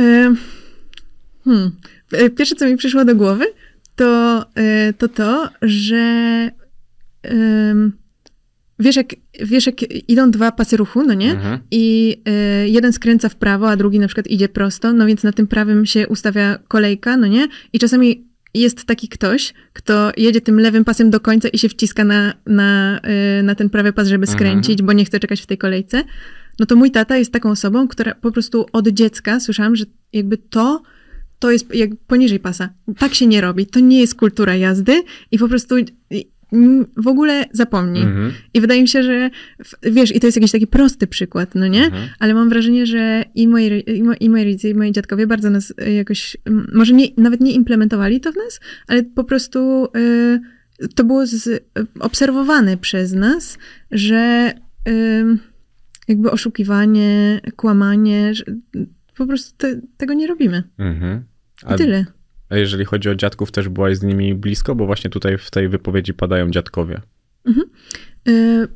E, 0.01 0.35
hmm. 1.45 1.71
E, 2.11 2.29
Pierwsze, 2.29 2.55
co 2.55 2.65
mi 2.65 2.77
przyszło 2.77 3.05
do 3.05 3.15
głowy, 3.15 3.45
to 3.95 4.45
e, 4.55 4.93
to, 4.93 5.07
to 5.07 5.49
że 5.61 6.49
em, 7.23 7.93
wiesz, 8.79 8.95
jak, 8.95 9.15
wiesz, 9.41 9.65
jak 9.65 9.81
idą 10.09 10.31
dwa 10.31 10.51
pasy 10.51 10.77
ruchu, 10.77 11.03
no 11.03 11.13
nie? 11.13 11.31
Mhm. 11.31 11.59
I 11.71 12.17
e, 12.25 12.67
jeden 12.69 12.93
skręca 12.93 13.29
w 13.29 13.35
prawo, 13.35 13.69
a 13.69 13.75
drugi 13.75 13.99
na 13.99 14.07
przykład 14.07 14.27
idzie 14.27 14.49
prosto, 14.49 14.93
no 14.93 15.05
więc 15.05 15.23
na 15.23 15.31
tym 15.31 15.47
prawym 15.47 15.85
się 15.85 16.07
ustawia 16.07 16.59
kolejka, 16.67 17.17
no 17.17 17.27
nie? 17.27 17.47
I 17.73 17.79
czasami 17.79 18.30
jest 18.53 18.85
taki 18.85 19.07
ktoś, 19.07 19.53
kto 19.73 20.11
jedzie 20.17 20.41
tym 20.41 20.59
lewym 20.59 20.85
pasem 20.85 21.09
do 21.09 21.19
końca 21.19 21.49
i 21.49 21.57
się 21.57 21.69
wciska 21.69 22.03
na, 22.03 22.33
na, 22.45 22.99
e, 23.03 23.43
na 23.43 23.55
ten 23.55 23.69
prawy 23.69 23.93
pas, 23.93 24.07
żeby 24.07 24.23
Mhm. 24.23 24.37
skręcić, 24.39 24.81
bo 24.81 24.93
nie 24.93 25.05
chce 25.05 25.19
czekać 25.19 25.41
w 25.41 25.45
tej 25.45 25.57
kolejce. 25.57 26.03
No 26.59 26.65
to 26.65 26.75
mój 26.75 26.91
tata 26.91 27.17
jest 27.17 27.31
taką 27.31 27.51
osobą, 27.51 27.87
która 27.87 28.15
po 28.15 28.31
prostu 28.31 28.65
od 28.73 28.87
dziecka 28.87 29.39
słyszałam, 29.39 29.75
że 29.75 29.85
jakby 30.13 30.37
to 30.37 30.81
to 31.39 31.51
jest 31.51 31.75
jak 31.75 31.89
poniżej 32.07 32.39
pasa. 32.39 32.69
Tak 32.97 33.13
się 33.15 33.27
nie 33.27 33.41
robi. 33.41 33.65
To 33.65 33.79
nie 33.79 33.99
jest 33.99 34.15
kultura 34.15 34.55
jazdy 34.55 35.03
i 35.31 35.37
po 35.37 35.47
prostu 35.47 35.75
w 36.97 37.07
ogóle 37.07 37.45
zapomnij. 37.51 38.03
Mhm. 38.03 38.31
I 38.53 38.61
wydaje 38.61 38.81
mi 38.81 38.87
się, 38.87 39.03
że 39.03 39.29
wiesz, 39.83 40.15
i 40.15 40.19
to 40.19 40.27
jest 40.27 40.37
jakiś 40.37 40.51
taki 40.51 40.67
prosty 40.67 41.07
przykład, 41.07 41.55
no 41.55 41.67
nie? 41.67 41.85
Mhm. 41.85 42.09
Ale 42.19 42.33
mam 42.33 42.49
wrażenie, 42.49 42.85
że 42.85 43.23
i 43.35 43.47
moi, 43.47 43.83
i 43.87 44.03
mo- 44.03 44.13
i 44.19 44.29
moi 44.29 44.43
rodzice, 44.43 44.69
i 44.69 44.75
moi 44.75 44.91
dziadkowie 44.91 45.27
bardzo 45.27 45.49
nas 45.49 45.73
y, 45.87 45.91
jakoś, 45.93 46.37
może 46.73 46.93
nie, 46.93 47.07
nawet 47.17 47.41
nie 47.41 47.51
implementowali 47.51 48.19
to 48.19 48.31
w 48.31 48.35
nas, 48.35 48.59
ale 48.87 49.03
po 49.03 49.23
prostu 49.23 49.87
y, 49.97 50.87
to 50.95 51.03
było 51.03 51.25
z, 51.27 51.63
obserwowane 51.99 52.77
przez 52.77 53.13
nas, 53.13 53.57
że 53.91 54.53
y, 54.89 55.37
jakby 56.07 56.31
oszukiwanie, 56.31 57.41
kłamanie, 57.55 58.33
po 59.17 59.27
prostu 59.27 59.57
te, 59.57 59.81
tego 59.97 60.13
nie 60.13 60.27
robimy. 60.27 60.63
Mhm. 60.77 61.23
I 61.63 61.65
A, 61.65 61.75
tyle. 61.75 62.05
A 62.51 62.57
jeżeli 62.57 62.85
chodzi 62.85 63.09
o 63.09 63.15
dziadków, 63.15 63.51
też 63.51 63.69
byłaś 63.69 63.97
z 63.97 64.03
nimi 64.03 64.35
blisko? 64.35 64.75
Bo 64.75 64.85
właśnie 64.85 65.09
tutaj 65.09 65.37
w 65.37 65.51
tej 65.51 65.69
wypowiedzi 65.69 66.13
padają 66.13 66.51
dziadkowie. 66.51 67.01
Y, 68.27 68.67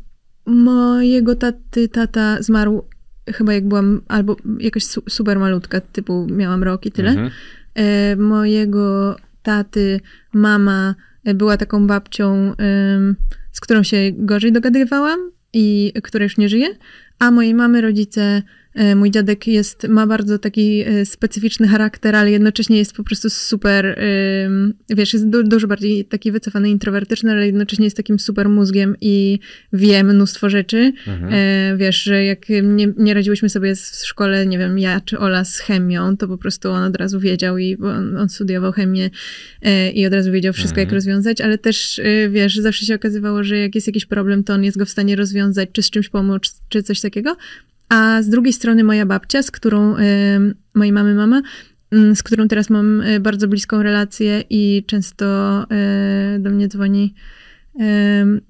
Mojego 0.46 1.36
taty 1.36 1.90
tata 1.90 2.42
zmarł 2.42 2.88
chyba 3.34 3.54
jak 3.54 3.68
byłam 3.68 4.02
albo 4.08 4.36
jakoś 4.60 4.84
su- 4.86 5.04
super 5.10 5.40
malutka, 5.40 5.82
typu 5.82 6.28
miałam 6.32 6.64
rok 6.64 6.86
i 6.86 6.92
tyle. 6.92 7.10
Mhm. 7.10 7.30
E, 7.76 8.16
mojego 8.16 9.16
taty 9.44 10.00
mama 10.34 10.96
była 11.36 11.58
taką 11.58 11.88
babcią, 11.88 12.54
em, 12.58 13.16
z 13.52 13.60
którą 13.60 13.84
się 13.84 13.98
gorzej 14.14 14.52
dogadywałam 14.52 15.20
i 15.54 15.94
która 16.04 16.24
już 16.24 16.38
nie 16.38 16.50
żyje, 16.50 16.68
a 17.20 17.32
mojej 17.32 17.54
mamy 17.54 17.82
rodzice, 17.82 18.42
mój 18.96 19.12
dziadek 19.12 19.48
jest, 19.48 19.88
ma 19.88 20.08
bardzo 20.08 20.40
taki 20.40 20.82
e, 20.82 21.06
specyficzny 21.06 21.68
charakter, 21.68 22.16
ale 22.16 22.32
jednocześnie 22.32 22.78
jest 22.78 22.94
po 22.94 23.04
prostu 23.04 23.30
super, 23.30 24.00
wiesz, 24.90 25.14
jest 25.14 25.30
du- 25.30 25.44
dużo 25.44 25.68
bardziej 25.68 26.06
taki 26.06 26.32
wycofany, 26.32 26.70
introwertyczny, 26.70 27.32
ale 27.32 27.46
jednocześnie 27.46 27.86
jest 27.86 27.98
takim 27.98 28.20
super 28.20 28.50
mózgiem 28.50 28.96
i 29.02 29.40
wie 29.74 30.04
mnóstwo 30.04 30.50
rzeczy. 30.50 30.94
Mhm. 31.08 31.34
E, 31.34 31.78
wiesz, 31.78 32.04
że 32.04 32.24
jak 32.26 32.50
nie, 32.64 32.94
nie 32.98 33.14
radziłyśmy 33.14 33.50
sobie 33.50 33.76
w 33.76 33.80
szkole, 33.80 34.46
nie 34.46 34.58
wiem, 34.58 34.80
ja 34.80 35.02
czy 35.02 35.20
Ola 35.20 35.44
z 35.44 35.60
chemią, 35.60 36.18
to 36.18 36.28
po 36.28 36.38
prostu 36.38 36.70
on 36.72 36.84
od 36.84 36.96
razu 36.96 37.20
wiedział 37.20 37.58
i 37.58 37.78
on, 37.78 38.18
on 38.18 38.30
studiował 38.30 38.72
chemię 38.72 39.10
e, 39.62 39.92
i 39.92 40.06
od 40.06 40.14
razu 40.14 40.32
wiedział 40.32 40.54
wszystko, 40.54 40.80
jak 40.80 40.88
Mhm. 40.88 40.96
rozwiązać, 40.98 41.42
ale 41.42 41.58
też, 41.58 42.00
e, 42.00 42.30
wiesz, 42.30 42.56
zawsze 42.56 42.86
się 42.86 42.96
okazywało, 42.96 43.44
że 43.44 43.58
jak 43.58 43.76
jest 43.76 43.88
jakiś 43.88 44.06
problem, 44.06 44.44
to 44.44 44.54
on 44.54 44.64
jest 44.64 44.78
go 44.78 44.86
w 44.86 44.90
stanie 44.90 45.16
rozwiązać, 45.16 45.70
czy 45.72 45.84
z 45.84 45.90
czymś 45.90 46.10
pomóc, 46.10 46.62
czy 46.70 46.84
coś 46.84 47.02
takiego. 47.02 47.36
A 47.90 48.22
z 48.22 48.30
drugiej 48.30 48.54
strony 48.54 48.84
moja 48.84 49.06
babcia, 49.06 49.44
z 49.44 49.52
którą, 49.52 49.96
mojej 50.74 50.94
mamy 50.94 51.16
mama, 51.16 51.42
mm, 51.92 52.16
z 52.16 52.24
którą 52.24 52.48
teraz 52.48 52.70
mam 52.70 53.02
e, 53.02 53.20
bardzo 53.20 53.48
bliską 53.48 53.84
relację 53.84 54.44
i 54.50 54.84
często 54.88 55.26
e, 55.72 56.40
do 56.40 56.50
mnie 56.50 56.68
dzwoni 56.68 57.14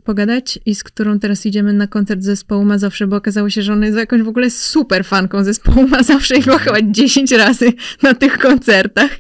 pogadać 0.04 0.60
i 0.66 0.76
z 0.76 0.84
którą 0.84 1.20
teraz 1.20 1.46
idziemy 1.46 1.74
na 1.74 1.88
koncert 1.88 2.22
zespołu 2.22 2.66
Mazowsze, 2.66 3.08
bo 3.08 3.16
okazało 3.16 3.50
się, 3.50 3.62
że 3.62 3.74
ona 3.74 3.86
jest 3.86 3.98
jakąś 3.98 4.22
w 4.22 4.28
ogóle 4.28 4.50
super 4.50 5.06
fanką 5.06 5.44
zespołu 5.44 5.88
Mazowsze 5.98 6.36
i 6.36 6.42
była 6.42 6.58
chyba 6.58 6.78
10 6.82 7.32
razy 7.32 7.74
na 8.04 8.14
tych 8.14 8.38
koncertach. 8.38 9.18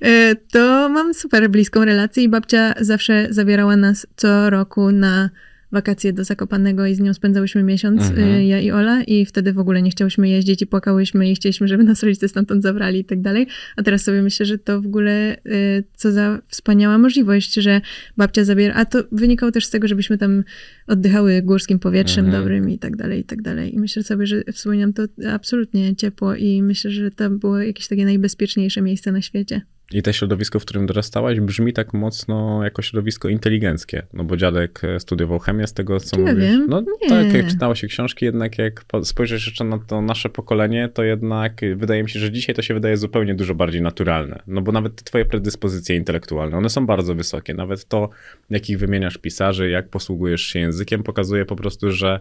E, 0.00 0.34
To 0.34 0.88
mam 0.88 1.14
super 1.14 1.50
bliską 1.50 1.84
relację 1.84 2.22
i 2.22 2.28
babcia 2.28 2.74
zawsze 2.80 3.26
zabierała 3.30 3.76
nas 3.76 4.06
co 4.16 4.50
roku 4.50 4.92
na 4.92 5.30
wakacje 5.72 6.12
do 6.12 6.24
Zakopanego 6.24 6.86
i 6.86 6.94
z 6.94 7.00
nią 7.00 7.14
spędzałyśmy 7.14 7.62
miesiąc, 7.62 8.02
Mhm. 8.10 8.28
y, 8.28 8.44
ja 8.44 8.60
i 8.60 8.70
Ola, 8.70 9.02
i 9.02 9.26
wtedy 9.26 9.52
w 9.52 9.58
ogóle 9.58 9.82
nie 9.82 9.90
chciałyśmy 9.90 10.28
jeździć 10.28 10.62
i 10.62 10.66
płakałyśmy 10.66 11.30
i 11.30 11.34
chcieliśmy, 11.34 11.68
żeby 11.68 11.84
nas 11.84 12.02
rodzice 12.02 12.28
stamtąd 12.28 12.62
zabrali 12.62 12.98
i 13.00 13.04
tak 13.04 13.20
dalej. 13.20 13.46
A 13.76 13.82
teraz 13.82 14.02
sobie 14.02 14.22
myślę, 14.22 14.46
że 14.46 14.58
to 14.58 14.80
w 14.82 14.86
ogóle 14.86 15.36
y, 15.46 15.84
co 15.96 16.12
za 16.12 16.38
wspaniała 16.48 16.98
możliwość, 16.98 17.54
że 17.54 17.80
babcia 18.16 18.44
zabiera, 18.44 18.74
a 18.74 18.84
to 18.84 19.04
wynikało 19.12 19.52
też 19.52 19.66
z 19.66 19.70
tego, 19.70 19.88
żebyśmy 19.88 20.18
tam 20.18 20.44
oddychały 20.86 21.42
górskim 21.42 21.78
powietrzem 21.78 22.24
Mhm. 22.24 22.42
dobrym 22.42 22.70
i 22.70 22.78
tak 22.78 22.96
dalej, 22.96 23.20
i 23.20 23.24
tak 23.24 23.42
dalej. 23.42 23.74
I 23.74 23.78
myślę 23.78 24.02
sobie, 24.02 24.26
że 24.26 24.42
wspominam 24.52 24.92
to 24.92 25.02
absolutnie 25.30 25.96
ciepło 25.96 26.34
i 26.34 26.62
myślę, 26.62 26.90
że 26.90 27.10
to 27.10 27.30
było 27.30 27.58
jakieś 27.58 27.88
takie 27.88 28.04
najbezpieczniejsze 28.04 28.82
miejsce 28.82 29.12
na 29.12 29.22
świecie. 29.22 29.60
I 29.94 30.02
to 30.02 30.12
środowisko, 30.12 30.58
w 30.60 30.64
którym 30.64 30.86
dorastałaś, 30.86 31.40
brzmi 31.40 31.72
tak 31.72 31.94
mocno 31.94 32.64
jako 32.64 32.82
środowisko 32.82 33.28
inteligenckie, 33.28 34.02
no 34.12 34.24
bo 34.24 34.36
dziadek 34.36 34.84
e, 34.84 35.00
studiował 35.00 35.38
chemię 35.38 35.66
z 35.66 35.72
tego, 35.72 36.00
co 36.00 36.20
ja 36.20 36.26
mówisz. 36.26 36.44
wiem? 36.44 36.66
No 36.68 36.80
Nie. 37.02 37.08
tak, 37.08 37.32
jak 37.34 37.46
czytało 37.46 37.74
się 37.74 37.86
książki, 37.86 38.24
jednak 38.24 38.58
jak 38.58 38.84
po- 38.84 39.04
spojrzysz 39.04 39.46
jeszcze 39.46 39.64
na 39.64 39.78
to 39.78 40.00
nasze 40.02 40.28
pokolenie, 40.28 40.88
to 40.88 41.02
jednak 41.02 41.60
wydaje 41.76 42.02
mi 42.02 42.10
się, 42.10 42.20
że 42.20 42.30
dzisiaj 42.30 42.54
to 42.54 42.62
się 42.62 42.74
wydaje 42.74 42.96
zupełnie 42.96 43.34
dużo 43.34 43.54
bardziej 43.54 43.82
naturalne. 43.82 44.42
No 44.46 44.62
bo 44.62 44.72
nawet 44.72 44.96
te 44.96 45.04
twoje 45.04 45.24
predyspozycje 45.24 45.96
intelektualne, 45.96 46.56
one 46.56 46.70
są 46.70 46.86
bardzo 46.86 47.14
wysokie. 47.14 47.54
Nawet 47.54 47.84
to, 47.84 48.08
jakich 48.50 48.78
wymieniasz 48.78 49.18
pisarzy, 49.18 49.70
jak 49.70 49.88
posługujesz 49.88 50.42
się 50.42 50.58
językiem, 50.58 51.02
pokazuje 51.02 51.44
po 51.44 51.56
prostu, 51.56 51.90
że 51.90 52.20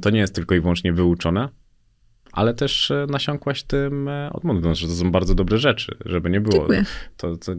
to 0.00 0.10
nie 0.10 0.18
jest 0.20 0.34
tylko 0.34 0.54
i 0.54 0.60
wyłącznie 0.60 0.92
wyuczone, 0.92 1.48
ale 2.32 2.54
też 2.54 2.90
e, 2.90 3.06
nasiąkłaś 3.08 3.62
tym 3.62 4.08
e, 4.08 4.30
odmową, 4.32 4.74
że 4.74 4.86
to 4.86 4.92
są 4.92 5.10
bardzo 5.10 5.34
dobre 5.34 5.58
rzeczy, 5.58 5.96
żeby 6.04 6.30
nie 6.30 6.40
było. 6.40 6.56
Dziękuję. 6.56 6.84
To, 7.16 7.36
to, 7.36 7.52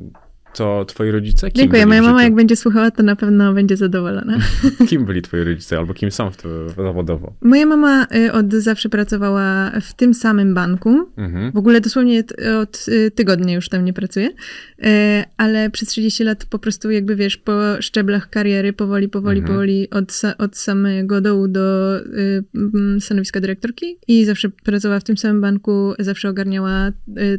to 0.54 0.86
twoi 0.86 1.12
rodzice? 1.12 1.52
Kim 1.52 1.62
Dziękuję. 1.62 1.86
Moja 1.86 2.02
mama, 2.02 2.24
jak 2.24 2.36
będzie 2.36 2.56
słuchała, 2.56 2.92
to 2.92 3.04
na 3.04 3.16
pewno 3.16 3.54
będzie 3.54 3.78
zadowolona. 3.78 4.38
Kim 4.90 5.06
byli 5.06 5.22
twoi 5.22 5.44
rodzice, 5.44 5.78
albo 5.78 5.94
kim 5.94 6.12
są 6.12 6.32
w 6.32 6.38
to, 6.38 6.70
zawodowo? 6.70 7.34
Moja 7.42 7.66
mama 7.66 8.08
y, 8.16 8.32
od 8.32 8.54
zawsze 8.54 8.90
pracowała 8.90 9.72
w 9.82 9.94
tym 9.94 10.14
samym 10.14 10.54
banku. 10.54 11.10
Mhm. 11.18 11.52
W 11.52 11.58
ogóle 11.58 11.82
dosłownie 11.82 12.24
od 12.62 12.86
y, 12.88 13.12
tygodnia 13.12 13.54
już 13.56 13.70
tam 13.70 13.86
nie 13.86 13.94
pracuję, 13.94 14.30
Y, 14.86 15.24
ale 15.38 15.70
przez 15.70 15.90
30 15.90 16.24
lat 16.24 16.46
po 16.46 16.60
prostu 16.60 16.92
jakby 16.92 17.16
wiesz, 17.16 17.38
po 17.38 17.52
szczeblach 17.80 18.30
kariery 18.30 18.74
powoli, 18.74 19.10
powoli, 19.10 19.40
Mhm. 19.40 19.56
powoli 19.56 19.90
od, 19.90 20.22
od 20.38 20.58
samego 20.58 21.22
dołu 21.22 21.48
do 21.48 21.96
stanowiska 23.00 23.40
dyrektorki 23.42 23.86
i 24.08 24.26
zawsze 24.26 24.50
pracowała 24.50 25.00
w 25.00 25.04
tym 25.04 25.18
samym 25.18 25.42
banku, 25.42 25.94
zawsze 26.00 26.30
ogarniała 26.30 26.92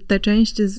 tę 0.07 0.21
część 0.21 0.63
z, 0.63 0.79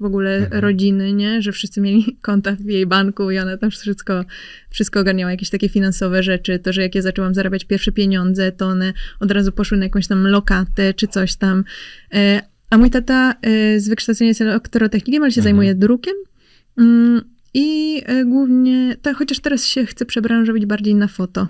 w 0.00 0.04
ogóle 0.04 0.36
Mhm. 0.36 0.62
rodziny, 0.62 1.12
nie? 1.12 1.42
Że 1.42 1.52
wszyscy 1.56 1.80
mieli 1.80 2.16
konta 2.22 2.56
w 2.60 2.64
jej 2.64 2.86
banku 2.86 3.30
i 3.30 3.38
ona 3.38 3.56
tam 3.56 3.70
wszystko, 3.70 4.24
wszystko 4.70 5.00
ogarniała, 5.00 5.30
jakieś 5.30 5.50
takie 5.50 5.68
finansowe 5.68 6.22
rzeczy, 6.22 6.58
to, 6.58 6.72
że 6.72 6.82
jak 6.82 6.94
ja 6.94 7.02
zaczęłam 7.02 7.34
zarabiać 7.34 7.64
pierwsze 7.64 7.92
pieniądze, 7.92 8.52
to 8.52 8.66
one 8.66 8.92
od 9.20 9.30
razu 9.30 9.52
poszły 9.52 9.78
na 9.78 9.84
jakąś 9.84 10.06
tam 10.06 10.26
lokatę 10.26 10.94
czy 10.94 11.08
coś 11.08 11.36
tam. 11.36 11.64
E, 12.14 12.42
A 12.70 12.78
mój 12.78 12.90
tata 12.90 13.34
e, 13.42 13.80
z 13.80 13.88
wykształcenia 13.88 14.28
jest 14.28 14.40
elektrotechnikiem, 14.40 15.22
ale 15.22 15.32
się 15.32 15.40
Mhm. 15.40 15.44
zajmuje 15.44 15.74
drukiem. 15.74 16.14
Mm, 16.78 17.20
I 17.54 18.02
e, 18.06 18.24
głównie, 18.24 18.96
tak, 19.02 19.16
chociaż 19.16 19.40
teraz 19.40 19.66
się 19.66 19.86
chce 19.86 20.06
przebranżowić 20.06 20.66
bardziej 20.66 20.94
na 20.94 21.08
foto. 21.08 21.48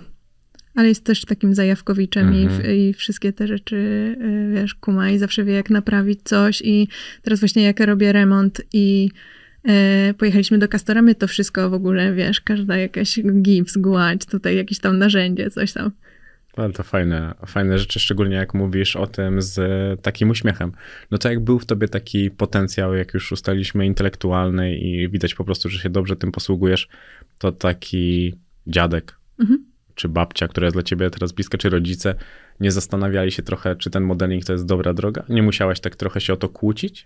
Ale 0.75 0.87
jest 0.87 1.03
też 1.03 1.25
takim 1.25 1.53
zajawkowiczem 1.55 2.33
i, 2.33 2.41
Mhm. 2.43 2.75
i 2.75 2.93
wszystkie 2.93 3.33
te 3.33 3.47
rzeczy, 3.47 4.15
wiesz, 4.53 4.75
kuma 4.75 5.09
i 5.09 5.17
zawsze 5.17 5.43
wie, 5.43 5.53
jak 5.53 5.69
naprawić 5.69 6.19
coś. 6.23 6.61
I 6.65 6.87
teraz 7.21 7.39
właśnie 7.39 7.63
jak 7.63 7.79
robię 7.79 8.11
remont 8.11 8.61
i 8.73 9.09
pojechaliśmy 10.17 10.57
do 10.57 10.67
Castoramy, 10.67 11.15
to 11.15 11.27
wszystko 11.27 11.69
w 11.69 11.73
ogóle, 11.73 12.13
wiesz, 12.13 12.41
każda 12.41 12.77
jakaś 12.77 13.19
gips, 13.41 13.77
gładź, 13.77 14.25
tutaj 14.25 14.55
jakieś 14.55 14.79
tam 14.79 14.97
narzędzie, 14.97 15.49
coś 15.49 15.73
tam. 15.73 15.91
Ale 16.57 16.73
to 16.73 16.83
fajne, 16.83 17.33
fajne 17.45 17.79
rzeczy, 17.79 17.99
szczególnie 17.99 18.35
jak 18.35 18.53
mówisz 18.53 18.95
o 18.95 19.07
tym 19.07 19.41
z 19.41 19.59
takim 20.01 20.29
uśmiechem. 20.29 20.71
No 21.11 21.17
to 21.17 21.29
jak 21.29 21.39
był 21.39 21.59
w 21.59 21.65
tobie 21.65 21.87
taki 21.87 22.31
potencjał, 22.31 22.95
jak 22.95 23.13
już 23.13 23.31
ustaliliśmy, 23.31 23.85
intelektualny 23.85 24.77
i 24.77 25.09
widać 25.09 25.35
po 25.35 25.43
prostu, 25.43 25.69
że 25.69 25.79
się 25.79 25.89
dobrze 25.89 26.15
tym 26.15 26.31
posługujesz, 26.31 26.87
to 27.37 27.51
taki 27.51 28.33
dziadek 28.67 29.17
Mhm. 29.39 29.65
czy 29.95 30.09
babcia, 30.09 30.47
która 30.47 30.65
jest 30.65 30.75
dla 30.75 30.83
ciebie 30.83 31.09
teraz 31.09 31.31
bliska, 31.31 31.57
czy 31.57 31.69
rodzice, 31.69 32.15
nie 32.59 32.71
zastanawiali 32.71 33.31
się 33.31 33.43
trochę, 33.43 33.75
czy 33.75 33.89
ten 33.89 34.03
modeling 34.03 34.45
to 34.45 34.53
jest 34.53 34.65
dobra 34.65 34.93
droga? 34.93 35.23
Nie 35.29 35.43
musiałaś 35.43 35.79
tak 35.79 35.95
trochę 35.95 36.21
się 36.21 36.33
o 36.33 36.37
to 36.37 36.49
kłócić? 36.49 37.05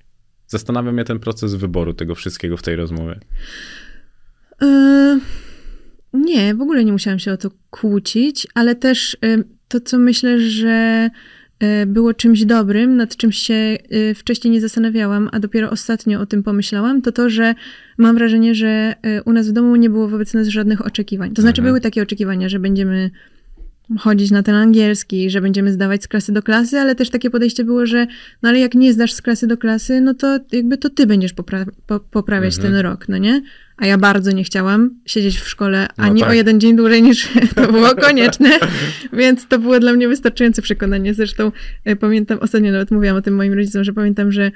Zastanawia 0.52 0.92
mnie 0.92 1.04
ten 1.04 1.20
proces 1.20 1.56
wyboru 1.56 1.94
tego 1.94 2.16
wszystkiego 2.16 2.58
w 2.58 2.62
tej 2.62 2.76
rozmowie. 2.76 3.20
E, 4.62 5.20
Nie, 6.14 6.56
w 6.56 6.62
ogóle 6.62 6.86
nie 6.86 6.92
musiałam 6.92 7.20
się 7.20 7.32
o 7.34 7.38
to 7.38 7.52
kłócić, 7.70 8.48
ale 8.54 8.76
też 8.76 9.18
e, 9.24 9.44
to, 9.68 9.80
co 9.80 9.98
myślę, 10.00 10.40
że 10.40 11.10
e, 11.60 11.86
było 11.86 12.14
czymś 12.14 12.46
dobrym, 12.46 12.98
nad 12.98 13.16
czym 13.16 13.32
się 13.32 13.78
wcześniej 14.16 14.52
nie 14.52 14.62
zastanawiałam, 14.62 15.30
a 15.32 15.40
dopiero 15.40 15.70
ostatnio 15.70 16.20
o 16.22 16.26
tym 16.26 16.44
pomyślałam, 16.44 17.02
to 17.02 17.12
to, 17.12 17.30
że 17.30 17.56
mam 17.98 18.16
wrażenie, 18.16 18.56
że 18.56 18.96
u 19.26 19.34
nas 19.34 19.50
w 19.50 19.52
domu 19.52 19.76
nie 19.76 19.90
było 19.90 20.08
wobec 20.08 20.34
nas 20.34 20.48
żadnych 20.48 20.86
oczekiwań. 20.86 21.34
To 21.34 21.42
znaczy, 21.42 21.62
Mhm. 21.62 21.72
były 21.72 21.82
takie 21.82 22.02
oczekiwania, 22.02 22.50
że 22.50 22.60
będziemy 22.60 23.12
chodzić 24.00 24.32
na 24.32 24.44
ten 24.44 24.56
angielski, 24.56 25.30
że 25.30 25.42
będziemy 25.42 25.72
zdawać 25.74 26.04
z 26.04 26.08
klasy 26.08 26.32
do 26.32 26.44
klasy, 26.44 26.80
ale 26.80 26.96
też 26.96 27.10
takie 27.10 27.30
podejście 27.30 27.64
było, 27.64 27.86
że 27.86 28.08
no 28.42 28.50
ale 28.50 28.60
jak 28.60 28.76
nie 28.76 28.94
zdasz 28.94 29.14
z 29.14 29.22
klasy 29.22 29.48
do 29.48 29.58
klasy, 29.58 30.02
no 30.02 30.14
to 30.14 30.40
jakby 30.52 30.78
to 30.78 30.90
ty 30.90 31.08
będziesz 31.08 31.34
popra- 31.34 31.66
po- 31.88 32.00
poprawiać 32.00 32.56
Mhm. 32.56 32.74
ten 32.74 32.82
rok, 32.82 33.10
no 33.10 33.18
nie? 33.18 33.42
A 33.78 33.86
ja 33.86 33.98
bardzo 33.98 34.32
nie 34.32 34.44
chciałam 34.44 34.90
siedzieć 35.06 35.40
w 35.40 35.50
szkole 35.50 35.88
No 35.98 36.04
ani 36.04 36.20
tak. 36.22 36.30
o 36.30 36.34
jeden 36.34 36.60
dzień 36.60 36.76
dłużej 36.76 37.04
niż 37.04 37.30
to 37.56 37.72
było 37.72 37.96
konieczne, 37.96 38.50
więc 39.14 39.48
to 39.48 39.60
było 39.60 39.80
dla 39.80 39.94
mnie 39.94 40.08
wystarczające 40.08 40.62
przekonanie. 40.62 41.14
Zresztą 41.14 41.52
e, 41.86 41.96
pamiętam, 41.96 42.40
ostatnio 42.42 42.72
nawet 42.72 42.92
mówiłam 42.92 43.18
o 43.18 43.22
tym 43.22 43.36
moim 43.36 43.54
rodzicom, 43.54 43.84
że 43.84 43.94
pamiętam, 43.94 44.32
że 44.32 44.52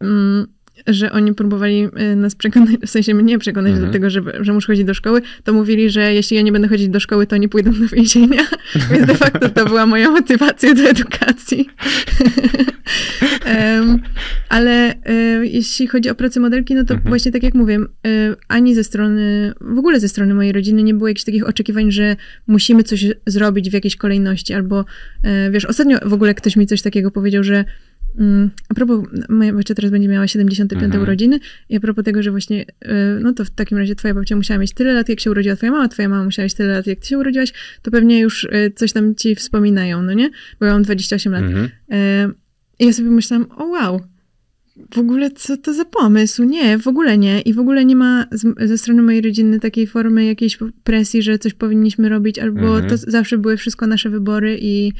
mm, 0.00 0.46
że 0.86 1.12
oni 1.12 1.34
próbowali 1.34 1.88
e, 1.96 2.16
nas 2.16 2.34
przekonać, 2.34 2.70
w 2.86 2.90
sensie 2.90 3.14
mnie 3.14 3.38
przekonać 3.38 3.70
Mhm. 3.72 3.86
do 3.86 3.92
tego, 3.92 4.10
że, 4.10 4.22
że 4.40 4.52
muszę 4.52 4.66
chodzić 4.66 4.84
do 4.84 4.94
szkoły, 4.94 5.22
to 5.44 5.52
mówili, 5.52 5.90
że 5.90 6.14
jeśli 6.14 6.36
ja 6.36 6.42
nie 6.42 6.52
będę 6.52 6.68
chodzić 6.68 6.88
do 6.88 7.00
szkoły, 7.00 7.26
to 7.26 7.36
oni 7.36 7.48
pójdą 7.48 7.72
do 7.72 7.88
więzienia. 7.88 8.42
Więc 8.90 9.06
de 9.06 9.14
facto 9.14 9.48
to 9.48 9.64
była 9.66 9.86
moja 9.86 10.10
motywacja 10.10 10.74
do 10.74 10.82
edukacji. 10.82 11.68
Em, 13.44 13.98
ale 14.48 14.94
e, 15.04 15.46
jeśli 15.46 15.86
chodzi 15.86 16.10
o 16.10 16.14
pracę 16.14 16.40
modelki, 16.40 16.74
no 16.74 16.84
to 16.84 16.94
Mhm. 16.94 17.08
właśnie 17.08 17.32
tak 17.32 17.42
jak 17.42 17.54
mówię, 17.54 17.78
e, 18.06 18.36
ani 18.48 18.74
ze 18.74 18.84
strony, 18.84 19.52
w 19.60 19.78
ogóle 19.78 20.00
ze 20.00 20.08
strony 20.08 20.34
mojej 20.34 20.52
rodziny 20.52 20.82
nie 20.82 20.94
było 20.94 21.08
jakichś 21.08 21.24
takich 21.24 21.48
oczekiwań, 21.48 21.92
że 21.92 22.16
musimy 22.46 22.82
coś 22.82 23.06
zrobić 23.26 23.70
w 23.70 23.72
jakiejś 23.72 23.96
kolejności, 23.96 24.54
albo 24.54 24.84
wiesz, 25.50 25.64
ostatnio 25.64 25.98
w 26.04 26.12
ogóle 26.12 26.34
ktoś 26.34 26.56
mi 26.56 26.66
coś 26.66 26.82
takiego 26.82 27.10
powiedział, 27.10 27.44
że 27.44 27.64
A 28.68 28.74
propos, 28.74 29.06
moja 29.28 29.52
babcia 29.52 29.74
teraz 29.74 29.90
będzie 29.90 30.08
miała 30.08 30.26
75 30.28 30.84
Mhm. 30.84 31.02
urodziny 31.02 31.38
i 31.68 31.76
a 31.76 31.80
propos 31.80 32.04
tego, 32.04 32.22
że 32.22 32.30
właśnie, 32.30 32.62
y, 32.62 32.66
no 33.20 33.32
to 33.32 33.44
w 33.44 33.50
takim 33.50 33.78
razie 33.78 33.94
twoja 33.94 34.14
babcia 34.14 34.36
musiała 34.36 34.58
mieć 34.60 34.72
tyle 34.74 34.92
lat, 34.92 35.08
jak 35.08 35.20
się 35.20 35.30
urodziła 35.30 35.56
twoja 35.56 35.72
mama, 35.72 35.88
twoja 35.88 36.08
mama 36.08 36.24
musiała 36.24 36.44
mieć 36.44 36.54
tyle 36.54 36.72
lat, 36.74 36.86
jak 36.86 36.98
ty 37.00 37.06
się 37.06 37.18
urodziłaś, 37.18 37.52
to 37.82 37.90
pewnie 37.90 38.20
już 38.20 38.44
y, 38.44 38.72
coś 38.76 38.92
tam 38.92 39.14
ci 39.14 39.34
wspominają, 39.34 40.02
no 40.02 40.12
nie? 40.12 40.30
Bo 40.60 40.66
ja 40.66 40.72
mam 40.72 40.82
28 40.82 41.32
lat. 41.32 41.42
Mhm. 41.42 41.64
Y, 41.64 42.34
I 42.78 42.86
ja 42.86 42.92
sobie 42.92 43.10
myślałam, 43.10 43.46
o 43.56 43.64
wow, 43.66 44.00
w 44.94 44.98
ogóle 44.98 45.30
co 45.30 45.56
to 45.56 45.74
za 45.74 45.84
pomysł? 45.84 46.44
Nie, 46.44 46.78
w 46.78 46.88
ogóle 46.88 47.18
nie. 47.18 47.40
I 47.40 47.52
w 47.54 47.58
ogóle 47.58 47.84
nie 47.84 47.96
ma 47.96 48.26
z, 48.32 48.68
ze 48.68 48.78
strony 48.78 49.02
mojej 49.02 49.20
rodziny 49.22 49.60
takiej 49.60 49.86
formy 49.86 50.24
jakiejś 50.24 50.58
presji, 50.84 51.22
że 51.22 51.38
coś 51.38 51.54
powinniśmy 51.54 52.08
robić, 52.08 52.38
albo 52.38 52.60
Mhm. 52.74 52.88
to 52.88 52.96
zawsze 52.96 53.38
były 53.38 53.56
wszystko 53.56 53.86
nasze 53.86 54.10
wybory 54.10 54.58
i, 54.60 54.92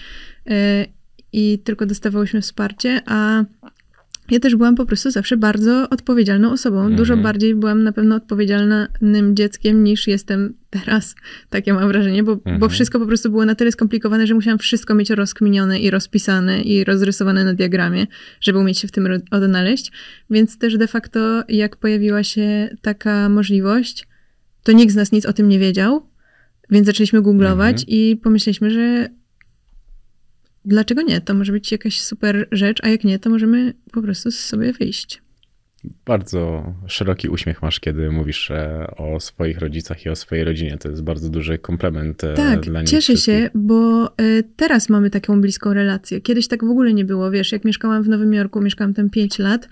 i 1.36 1.58
tylko 1.58 1.86
dostawałyśmy 1.86 2.40
wsparcie, 2.40 3.00
a 3.06 3.44
ja 4.30 4.40
też 4.40 4.56
byłam 4.56 4.74
po 4.74 4.86
prostu 4.86 5.10
zawsze 5.10 5.36
bardzo 5.36 5.90
odpowiedzialną 5.90 6.52
osobą. 6.52 6.76
Mhm. 6.78 6.96
Dużo 6.96 7.16
bardziej 7.16 7.54
byłam 7.54 7.82
na 7.82 7.92
pewno 7.92 8.16
odpowiedzialnym 8.16 9.36
dzieckiem 9.36 9.84
niż 9.84 10.06
jestem 10.06 10.54
teraz. 10.70 11.14
Takie 11.50 11.72
mam 11.74 11.88
wrażenie, 11.88 12.22
bo, 12.22 12.32
Mhm. 12.32 12.58
bo 12.58 12.68
wszystko 12.68 13.00
po 13.00 13.06
prostu 13.06 13.30
było 13.30 13.44
na 13.44 13.54
tyle 13.54 13.72
skomplikowane, 13.72 14.26
że 14.26 14.34
musiałam 14.34 14.58
wszystko 14.58 14.94
mieć 14.94 15.10
rozkminione 15.10 15.78
i 15.80 15.90
rozpisane 15.90 16.62
i 16.62 16.84
rozrysowane 16.84 17.44
na 17.44 17.54
diagramie, 17.54 18.06
żeby 18.40 18.58
umieć 18.58 18.78
się 18.78 18.88
w 18.88 18.92
tym 18.92 19.08
odnaleźć. 19.30 19.92
Więc 20.30 20.58
też 20.58 20.76
de 20.78 20.86
facto, 20.86 21.42
jak 21.48 21.76
pojawiła 21.76 22.22
się 22.22 22.76
taka 22.82 23.28
możliwość, 23.28 24.06
to 24.62 24.72
nikt 24.72 24.92
z 24.92 24.96
nas 24.96 25.12
nic 25.12 25.26
o 25.26 25.32
tym 25.32 25.48
nie 25.48 25.58
wiedział, 25.58 26.06
więc 26.70 26.86
zaczęliśmy 26.86 27.22
googlować 27.22 27.82
Mhm. 27.82 27.88
i 27.88 28.16
pomyśleliśmy, 28.22 28.70
że 28.70 29.08
dlaczego 30.64 31.03
nie? 31.03 31.20
To 31.20 31.35
może 31.35 31.53
być 31.53 31.72
jakaś 31.72 32.00
super 32.00 32.48
rzecz, 32.53 32.79
a 32.83 32.88
jak 32.88 33.05
nie, 33.05 33.18
to 33.18 33.31
możemy 33.31 33.74
po 33.92 34.03
prostu 34.03 34.31
sobie 34.31 34.72
wyjść. 34.72 35.22
Bardzo 36.07 36.72
szeroki 36.87 37.29
uśmiech 37.29 37.62
masz, 37.62 37.81
kiedy 37.81 38.11
mówisz 38.11 38.50
e, 38.50 38.87
o 38.96 39.20
swoich 39.20 39.59
rodzicach 39.59 40.07
i 40.07 40.09
o 40.09 40.16
swojej 40.16 40.44
rodzinie. 40.44 40.79
To 40.79 40.88
jest 40.88 41.03
bardzo 41.03 41.29
duży 41.31 41.59
komplement 41.59 42.24
e, 42.24 42.35
Tak, 42.35 42.61
dla 42.61 42.81
nich. 42.81 42.90
cieszę 42.90 43.00
wszystkich. 43.12 43.35
się, 43.35 43.50
bo 43.55 44.07
y, 44.20 44.44
teraz 44.57 44.88
mamy 44.88 45.11
taką 45.11 45.40
bliską 45.40 45.72
relację. 45.72 46.20
Kiedyś 46.20 46.48
tak 46.48 46.64
w 46.64 46.68
ogóle 46.70 46.94
nie 46.94 47.05
było, 47.05 47.31
wiesz, 47.31 47.53
jak 47.53 47.64
mieszkałam 47.64 48.03
w 48.03 48.09
Nowym 48.09 48.35
Jorku, 48.35 48.61
mieszkałam 48.61 48.94
tam 48.94 49.11
5 49.11 49.38
lat, 49.38 49.68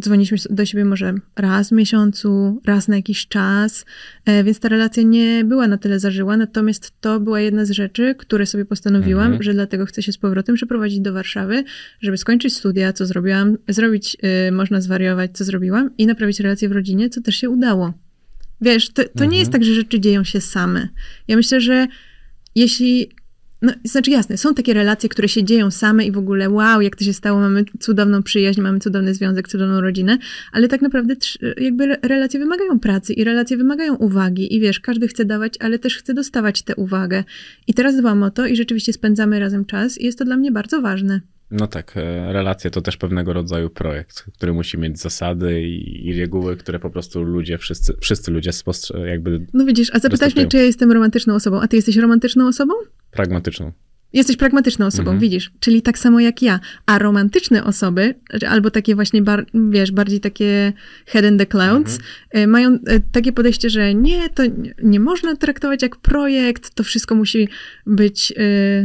Dzwoniliśmy 0.00 0.38
do 0.50 0.64
siebie 0.64 0.84
może 0.84 1.14
raz 1.36 1.68
w 1.68 1.72
miesiącu, 1.72 2.60
raz 2.66 2.88
na 2.88 2.96
jakiś 2.96 3.28
czas, 3.28 3.84
e, 4.24 4.44
więc 4.44 4.60
ta 4.60 4.68
relacja 4.68 5.02
nie 5.02 5.44
była 5.44 5.68
na 5.68 5.78
tyle 5.78 6.00
zażyła. 6.00 6.36
Natomiast 6.36 6.92
to 7.00 7.20
była 7.20 7.40
jedna 7.40 7.64
z 7.64 7.70
rzeczy, 7.70 8.14
które 8.18 8.46
sobie 8.46 8.64
postanowiłam, 8.64 9.24
Mhm. 9.24 9.42
że 9.42 9.54
dlatego 9.54 9.86
chcę 9.86 10.02
się 10.02 10.12
z 10.12 10.18
powrotem 10.18 10.54
przeprowadzić 10.54 11.00
do 11.00 11.12
Warszawy, 11.12 11.64
żeby 12.00 12.16
skończyć 12.18 12.56
studia, 12.56 12.92
co 12.92 13.06
zrobiłam, 13.06 13.56
zrobić, 13.68 14.16
y, 14.48 14.52
można 14.52 14.80
zwariować, 14.80 15.30
co 15.34 15.44
zrobiłam 15.44 15.90
i 15.98 16.06
naprawić 16.06 16.40
relacje 16.40 16.68
w 16.68 16.72
rodzinie, 16.72 17.10
co 17.10 17.20
też 17.20 17.36
się 17.36 17.50
udało. 17.50 17.92
Wiesz, 18.60 18.88
to, 18.88 19.02
to 19.04 19.10
Mhm. 19.10 19.30
nie 19.30 19.38
jest 19.38 19.52
tak, 19.52 19.64
że 19.64 19.74
rzeczy 19.74 20.00
dzieją 20.00 20.24
się 20.24 20.40
same. 20.40 20.88
Ja 21.28 21.36
myślę, 21.36 21.60
że 21.60 21.86
jeśli. 22.54 23.10
No, 23.62 23.72
znaczy 23.84 24.10
jasne, 24.10 24.36
są 24.36 24.54
takie 24.54 24.74
relacje, 24.74 25.08
które 25.08 25.28
się 25.28 25.44
dzieją 25.44 25.70
same 25.70 26.04
i 26.04 26.12
w 26.12 26.18
ogóle 26.18 26.50
wow, 26.50 26.80
jak 26.80 26.96
to 26.96 27.04
się 27.04 27.12
stało, 27.12 27.40
mamy 27.40 27.64
cudowną 27.80 28.22
przyjaźń, 28.22 28.60
mamy 28.60 28.78
cudowny 28.80 29.14
związek, 29.14 29.48
cudowną 29.48 29.80
rodzinę, 29.80 30.18
ale 30.52 30.68
tak 30.68 30.82
naprawdę 30.82 31.14
jakby 31.60 31.84
re- 31.84 31.98
relacje 32.02 32.40
wymagają 32.40 32.80
pracy 32.80 33.12
i 33.12 33.24
relacje 33.24 33.56
wymagają 33.56 33.94
uwagi 33.94 34.54
i 34.56 34.60
wiesz, 34.60 34.80
każdy 34.80 35.08
chce 35.08 35.24
dawać, 35.24 35.54
ale 35.60 35.78
też 35.78 35.96
chce 35.96 36.14
dostawać 36.14 36.62
tę 36.62 36.76
uwagę. 36.76 37.24
I 37.66 37.74
teraz 37.74 37.96
dbam 37.96 38.22
o 38.22 38.30
to 38.30 38.46
i 38.46 38.56
rzeczywiście 38.56 38.92
spędzamy 38.92 39.40
razem 39.40 39.64
czas 39.64 39.98
i 40.00 40.04
jest 40.04 40.18
to 40.18 40.24
dla 40.24 40.36
mnie 40.36 40.52
bardzo 40.52 40.80
ważne. 40.80 41.20
No 41.50 41.66
tak, 41.66 41.92
e, 41.96 42.32
relacje 42.32 42.70
to 42.70 42.80
też 42.82 42.96
pewnego 42.96 43.32
rodzaju 43.32 43.70
projekt, 43.70 44.24
który 44.36 44.52
musi 44.52 44.78
mieć 44.78 44.98
zasady 45.00 45.62
i, 45.62 46.06
i 46.08 46.20
reguły, 46.20 46.56
które 46.56 46.78
po 46.78 46.90
prostu 46.90 47.22
ludzie, 47.22 47.58
wszyscy, 47.58 47.94
wszyscy 48.00 48.30
ludzie 48.30 48.50
spostrze- 48.52 49.06
jakby 49.06 49.46
No 49.54 49.64
widzisz, 49.64 49.90
a 49.94 49.98
zapytałeś 49.98 50.36
mnie, 50.36 50.46
czy 50.46 50.56
ja 50.56 50.62
jestem 50.62 50.92
romantyczną 50.92 51.34
osobą, 51.34 51.60
a 51.60 51.68
ty 51.68 51.76
jesteś 51.76 51.96
romantyczną 51.96 52.46
osobą? 52.46 52.74
Pragmatyczną. 53.10 53.72
Jesteś 54.12 54.36
pragmatyczną 54.36 54.86
osobą, 54.86 55.02
Mhm. 55.10 55.18
widzisz, 55.18 55.50
czyli 55.60 55.82
tak 55.82 55.98
samo 55.98 56.20
jak 56.20 56.42
ja. 56.42 56.60
A 56.86 56.98
romantyczne 56.98 57.64
osoby, 57.64 58.14
albo 58.48 58.70
takie 58.70 58.94
właśnie, 58.94 59.22
bar, 59.22 59.46
wiesz, 59.54 59.92
bardziej 59.92 60.20
takie 60.20 60.72
head 61.06 61.24
in 61.24 61.38
the 61.38 61.46
clouds, 61.46 61.98
Mhm. 61.98 62.44
y, 62.44 62.46
mają 62.46 62.74
y, 62.74 62.78
takie 63.12 63.32
podejście, 63.32 63.70
że 63.70 63.94
nie, 63.94 64.28
to 64.28 64.44
nie, 64.46 64.74
nie 64.82 65.00
można 65.00 65.36
traktować 65.36 65.82
jak 65.82 65.96
projekt, 65.96 66.74
to 66.74 66.84
wszystko 66.84 67.14
musi 67.14 67.48
być 67.86 68.32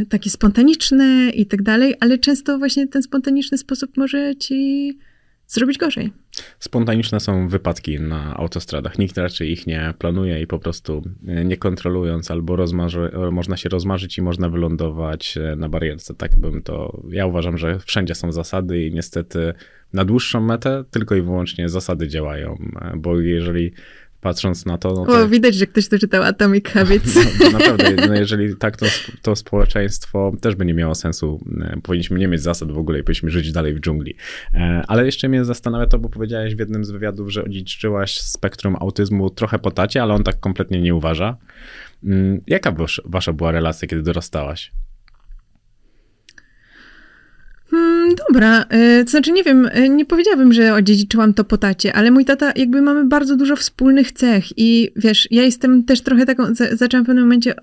y, 0.01 0.05
takie 0.09 0.29
spontaniczne 0.29 1.29
i 1.29 1.45
tak 1.45 1.61
dalej, 1.61 1.95
ale 1.99 2.17
często 2.17 2.57
właśnie 2.57 2.87
ten 2.87 3.03
spontaniczny 3.03 3.57
sposób 3.57 3.97
może 3.97 4.35
ci 4.35 4.97
zrobić 5.47 5.77
gorzej. 5.77 6.11
Spontaniczne 6.59 7.19
są 7.19 7.47
wypadki 7.47 7.99
na 7.99 8.37
autostradach. 8.37 8.99
Nikt 8.99 9.17
raczej 9.17 9.51
ich 9.51 9.67
nie 9.67 9.93
planuje 9.99 10.41
i 10.41 10.47
po 10.47 10.59
prostu 10.59 11.03
e, 11.27 11.45
nie 11.45 11.57
kontrolując 11.57 12.31
albo 12.31 12.55
rozmarzy, 12.55 13.11
e, 13.13 13.31
można 13.31 13.57
się 13.57 13.69
rozmarzyć 13.69 14.17
i 14.17 14.21
można 14.21 14.49
wylądować 14.49 15.37
e, 15.37 15.55
na 15.55 15.69
barierce. 15.69 16.13
Tak 16.15 16.39
bym 16.39 16.61
to. 16.61 17.01
Ja 17.09 17.25
uważam, 17.25 17.57
że 17.57 17.79
wszędzie 17.79 18.15
są 18.15 18.31
zasady 18.31 18.85
i 18.85 18.93
niestety 18.93 19.53
na 19.93 20.05
dłuższą 20.05 20.41
metę 20.41 20.83
tylko 20.91 21.15
i 21.15 21.21
wyłącznie 21.21 21.69
zasady 21.69 22.07
działają, 22.07 22.57
bo 22.97 23.19
jeżeli 23.19 23.71
patrząc 24.23 24.65
na 24.65 24.77
to. 24.77 24.89
No 24.93 25.05
to 25.05 25.11
O, 25.19 25.27
widać, 25.27 25.55
że 25.55 25.67
ktoś 25.67 25.89
tu 25.89 25.99
czytał 25.99 26.23
Atomic 26.23 26.69
Habits. 26.73 27.15
No, 27.39 27.49
naprawdę, 27.51 28.07
no 28.07 28.13
jeżeli 28.13 28.55
tak, 28.55 28.77
to, 28.77 28.85
to 29.21 29.35
społeczeństwo 29.35 30.31
też 30.41 30.55
by 30.55 30.65
nie 30.65 30.73
miało 30.73 30.95
sensu. 30.95 31.39
E, 31.61 31.77
Powinniśmy 31.83 32.19
nie 32.19 32.27
mieć 32.27 32.41
zasad 32.41 32.71
w 32.71 32.77
ogóle 32.77 32.99
i 32.99 33.03
powinniśmy 33.03 33.29
żyć 33.29 33.51
dalej 33.51 33.73
w 33.73 33.79
dżungli. 33.79 34.15
E, 34.53 34.83
Ale 34.87 35.05
jeszcze 35.05 35.29
mnie 35.29 35.45
zastanawia 35.45 35.85
to, 35.87 35.99
bo 35.99 36.09
powiedziałeś 36.09 36.55
w 36.55 36.59
jednym 36.59 36.85
z 36.85 36.91
wywiadów, 36.91 37.29
że 37.31 37.43
odziedziczyłaś 37.43 38.17
spektrum 38.17 38.75
autyzmu 38.79 39.29
trochę 39.29 39.59
po 39.59 39.71
tacie, 39.71 40.03
ale 40.03 40.13
on 40.13 40.23
tak 40.23 40.39
kompletnie 40.39 40.81
nie 40.81 40.95
uważa. 40.95 41.37
Mm, 42.03 42.41
Jaka 42.47 42.71
wasz- 42.71 43.01
wasza 43.05 43.33
była 43.33 43.51
relacja, 43.51 43.87
kiedy 43.87 44.01
dorastałaś? 44.03 44.71
Hmm, 47.73 48.15
dobra, 48.27 48.65
y, 49.01 49.05
to 49.05 49.11
znaczy 49.11 49.31
nie 49.31 49.43
wiem, 49.43 49.65
y, 49.65 49.89
nie 49.89 50.05
powiedziałabym, 50.05 50.53
że 50.53 50.73
odziedziczyłam 50.73 51.33
to 51.33 51.43
po 51.43 51.57
tacie, 51.57 51.93
ale 51.93 52.11
mój 52.11 52.25
tata, 52.25 52.53
jakby 52.55 52.81
mamy 52.81 53.05
bardzo 53.05 53.35
dużo 53.35 53.55
wspólnych 53.55 54.11
cech 54.11 54.45
i 54.57 54.91
wiesz, 54.95 55.27
ja 55.31 55.43
jestem 55.43 55.83
też 55.83 56.01
trochę 56.01 56.25
taką, 56.25 56.55
za, 56.55 56.75
zaczęłam 56.75 57.03
w 57.03 57.07
pewnym 57.07 57.23
momencie 57.23 57.55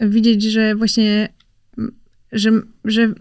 y, 0.00 0.08
widzieć, 0.08 0.42
że 0.42 0.74
właśnie, 0.74 1.28
mm, 1.78 1.92
że, 2.32 2.50
że 2.84 3.12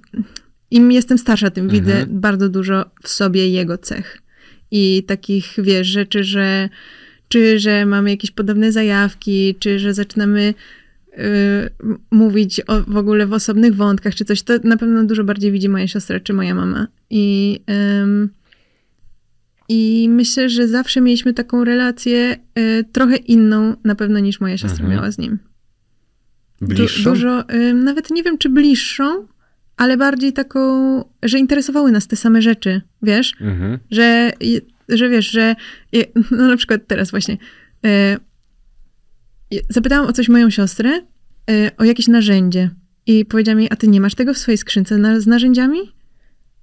im 0.72 0.92
jestem 0.92 1.18
starsza, 1.18 1.50
tym 1.50 1.66
Mhm. 1.66 1.84
widzę 1.84 2.06
bardzo 2.10 2.50
dużo 2.50 2.86
w 3.04 3.10
sobie 3.10 3.50
jego 3.50 3.78
cech 3.78 4.22
i 4.72 5.04
takich, 5.08 5.54
wiesz, 5.58 5.88
rzeczy, 5.88 6.24
że 6.24 6.70
czy 7.28 7.60
że 7.60 7.86
mamy 7.86 8.10
jakieś 8.10 8.32
podobne 8.32 8.72
zajawki, 8.72 9.56
czy 9.60 9.80
że 9.80 9.94
zaczynamy 9.94 10.54
mówić 12.12 12.62
o, 12.68 12.82
w 12.88 12.98
ogóle 12.98 13.28
w 13.28 13.34
osobnych 13.34 13.76
wątkach, 13.76 14.16
czy 14.16 14.26
coś, 14.26 14.42
to 14.44 14.54
na 14.64 14.78
pewno 14.78 15.04
dużo 15.04 15.24
bardziej 15.24 15.52
widzi 15.52 15.70
moja 15.70 15.88
siostra, 15.88 16.20
czy 16.20 16.34
moja 16.34 16.56
mama. 16.56 16.88
I, 17.10 17.60
ym, 18.02 18.30
i 19.70 20.10
myślę, 20.10 20.50
że 20.50 20.68
zawsze 20.68 21.02
mieliśmy 21.02 21.34
taką 21.34 21.64
relację 21.64 22.38
y, 22.60 22.84
trochę 22.92 23.16
inną 23.16 23.76
na 23.84 23.96
pewno 23.96 24.20
niż 24.20 24.40
moja 24.42 24.58
siostra 24.58 24.84
Mhm. 24.84 24.94
miała 24.94 25.12
z 25.12 25.18
nim. 25.18 25.40
Du- 26.62 26.68
Bliższą? 26.68 27.10
Dużo, 27.10 27.44
ym, 27.54 27.84
nawet 27.84 28.12
nie 28.12 28.24
wiem, 28.24 28.38
czy 28.38 28.50
bliższą, 28.50 29.28
ale 29.78 29.98
bardziej 29.98 30.34
taką, 30.34 30.60
że 31.24 31.40
interesowały 31.40 31.92
nas 31.92 32.08
te 32.08 32.16
same 32.16 32.42
rzeczy, 32.42 32.82
wiesz? 33.02 33.34
Mhm. 33.42 33.80
że, 33.92 34.32
że 34.90 35.10
wiesz, 35.10 35.32
że 35.32 35.56
no 36.32 36.48
na 36.48 36.58
przykład 36.58 36.82
teraz 36.88 37.12
właśnie 37.12 37.38
e, 37.86 38.18
zapytałam 39.70 40.08
o 40.08 40.14
coś 40.14 40.30
moją 40.30 40.50
siostrę, 40.50 41.02
e, 41.50 41.72
o 41.78 41.84
jakieś 41.84 42.08
narzędzie 42.08 42.70
i 43.06 43.26
powiedziała 43.26 43.58
mi, 43.58 43.72
a 43.72 43.76
ty 43.76 43.88
nie 43.88 44.02
masz 44.02 44.16
tego 44.16 44.34
w 44.34 44.38
swojej 44.38 44.58
skrzynce 44.58 44.98
na, 44.98 45.20
z 45.20 45.28
narzędziami? 45.28 45.80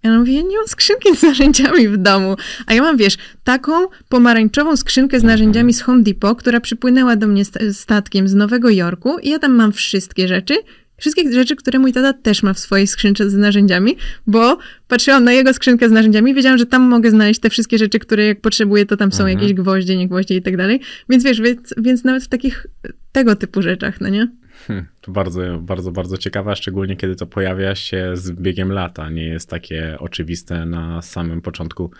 Ja 0.02 0.10
ona 0.10 0.18
mówi, 0.18 0.34
ja 0.34 0.42
nie 0.42 0.56
mam 0.56 0.68
skrzynki 0.68 1.16
z 1.16 1.22
narzędziami 1.22 1.88
w 1.88 1.96
domu. 1.96 2.36
A 2.66 2.74
ja 2.74 2.82
mam, 2.82 2.96
wiesz, 2.96 3.16
taką 3.44 3.72
pomarańczową 4.08 4.76
skrzynkę 4.76 5.20
z 5.20 5.22
narzędziami 5.22 5.72
z 5.74 5.80
Home 5.80 6.02
Depot, 6.02 6.38
która 6.38 6.60
przypłynęła 6.60 7.16
do 7.16 7.26
mnie 7.26 7.44
st- 7.44 7.58
statkiem 7.72 8.28
z 8.28 8.34
Nowego 8.34 8.70
Jorku 8.70 9.18
i 9.18 9.28
ja 9.28 9.38
tam 9.38 9.52
mam 9.52 9.72
wszystkie 9.72 10.28
rzeczy, 10.28 10.54
wszystkie 10.96 11.32
rzeczy, 11.32 11.56
które 11.56 11.78
mój 11.78 11.92
tata 11.92 12.12
też 12.12 12.42
ma 12.42 12.52
w 12.54 12.58
swojej 12.58 12.86
skrzynce 12.86 13.30
z 13.30 13.34
narzędziami, 13.34 13.96
bo 14.26 14.58
patrzyłam 14.88 15.24
na 15.24 15.32
jego 15.32 15.52
skrzynkę 15.54 15.88
z 15.88 15.92
narzędziami 15.92 16.30
i 16.30 16.34
wiedziałam, 16.34 16.58
że 16.58 16.66
tam 16.66 16.82
mogę 16.82 17.10
znaleźć 17.10 17.40
te 17.40 17.50
wszystkie 17.50 17.78
rzeczy, 17.78 17.98
które 17.98 18.26
jak 18.26 18.40
potrzebuję, 18.40 18.86
to 18.86 18.96
tam 18.96 19.12
są 19.12 19.22
Mhm. 19.24 19.38
jakieś 19.38 19.54
gwoździe, 19.54 19.96
nie 19.96 20.08
gwoździe 20.08 20.36
i 20.36 20.42
tak 20.42 20.56
dalej. 20.56 20.80
Więc 21.08 21.24
wiesz, 21.24 21.40
więc, 21.40 21.74
więc 21.76 22.04
nawet 22.04 22.24
w 22.24 22.28
takich 22.28 22.66
tego 23.12 23.36
typu 23.36 23.62
rzeczach, 23.62 24.00
no 24.00 24.08
nie? 24.08 24.28
Hmm, 24.66 24.86
To 25.00 25.12
bardzo, 25.12 25.58
bardzo, 25.60 25.92
bardzo 25.92 26.18
ciekawe, 26.18 26.56
szczególnie 26.56 26.96
kiedy 26.96 27.16
to 27.16 27.26
pojawia 27.26 27.74
się 27.74 28.10
z 28.14 28.30
biegiem 28.32 28.72
lata. 28.72 29.10
Nie 29.10 29.24
jest 29.24 29.48
takie 29.50 29.96
oczywiste 29.98 30.66
na 30.66 31.02
samym 31.02 31.40
początku. 31.42 31.90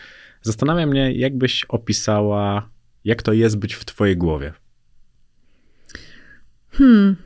Zastanawia 0.43 0.87
mnie, 0.87 1.13
jak 1.13 1.39
byś 1.39 1.65
opisała, 1.69 2.69
jak 3.05 3.23
to 3.23 3.33
jest 3.33 3.59
być 3.59 3.75
w 3.75 3.85
twojej 3.85 4.17
głowie. 4.17 4.53
Hmm. 6.71 7.17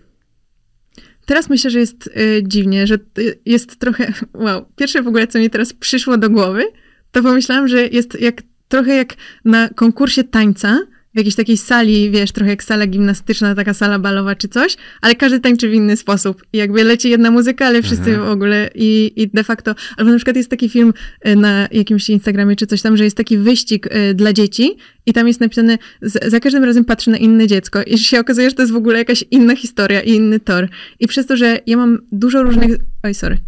Teraz 1.29 1.51
myślę, 1.51 1.71
że 1.71 1.79
jest 1.79 2.07
y, 2.07 2.43
dziwnie, 2.43 2.87
że 2.87 2.95
y, 3.19 3.39
jest 3.47 3.79
trochę. 3.79 4.13
Wow. 4.35 4.67
Pierwsze 4.77 5.03
w 5.03 5.09
ogóle, 5.09 5.27
co 5.27 5.39
mi 5.39 5.51
teraz 5.51 5.73
przyszło 5.73 6.17
do 6.17 6.31
głowy, 6.31 6.65
to 7.13 7.23
pomyślałam, 7.23 7.69
że 7.69 7.87
jest 7.87 8.21
jak 8.21 8.43
trochę 8.69 8.97
jak 8.97 9.15
na 9.45 9.69
konkursie 9.69 10.25
tańca. 10.25 10.79
W 11.19 11.21
jakiejś 11.21 11.35
takiej 11.35 11.57
sali, 11.57 12.11
wiesz, 12.11 12.33
trochę 12.33 12.51
jak 12.51 12.65
sala 12.65 12.87
gimnastyczna, 12.87 13.55
taka 13.55 13.75
sala 13.75 13.99
balowa 13.99 14.35
czy 14.35 14.49
coś, 14.49 14.77
ale 15.01 15.15
każdy 15.15 15.41
tańczy 15.41 15.69
w 15.69 15.73
inny 15.73 15.97
sposób. 15.97 16.43
I 16.53 16.59
jakby 16.59 16.85
leci 16.85 17.11
jedna 17.11 17.31
muzyka, 17.31 17.67
ale 17.67 17.83
wszyscy 17.83 18.11
Mhm. 18.11 18.27
w 18.27 18.31
ogóle 18.31 18.71
i, 18.75 19.13
i 19.17 19.29
de 19.29 19.45
facto. 19.45 19.75
Albo 19.97 20.11
na 20.11 20.17
przykład 20.17 20.37
jest 20.37 20.51
taki 20.51 20.69
film 20.69 20.93
y, 21.29 21.37
na 21.37 21.69
jakimś 21.73 22.11
Instagramie 22.11 22.57
czy 22.57 22.67
coś 22.67 22.83
tam, 22.83 22.97
że 22.97 23.05
jest 23.05 23.17
taki 23.17 23.39
wyścig 23.39 23.87
y, 23.87 24.15
dla 24.15 24.33
dzieci 24.33 24.77
i 25.07 25.13
tam 25.13 25.29
jest 25.29 25.41
napisane, 25.41 25.79
za 26.03 26.41
każdym 26.41 26.65
razem 26.65 26.85
patrzę 26.85 27.11
na 27.11 27.17
inne 27.17 27.47
dziecko 27.47 27.83
i 27.83 27.99
się 27.99 28.21
okazuje, 28.21 28.51
że 28.51 28.57
to 28.57 28.63
jest 28.63 28.73
w 28.73 28.77
ogóle 28.77 28.99
jakaś 28.99 29.25
inna 29.31 29.57
historia 29.57 30.01
i 30.01 30.11
inny 30.11 30.41
tor. 30.41 30.69
I 31.01 31.07
przez 31.07 31.27
to, 31.27 31.37
że 31.37 31.61
ja 31.67 31.77
mam 31.77 31.99
dużo 32.13 32.43
różnych, 32.43 32.77
oj 33.03 33.15
sorry, 33.15 33.39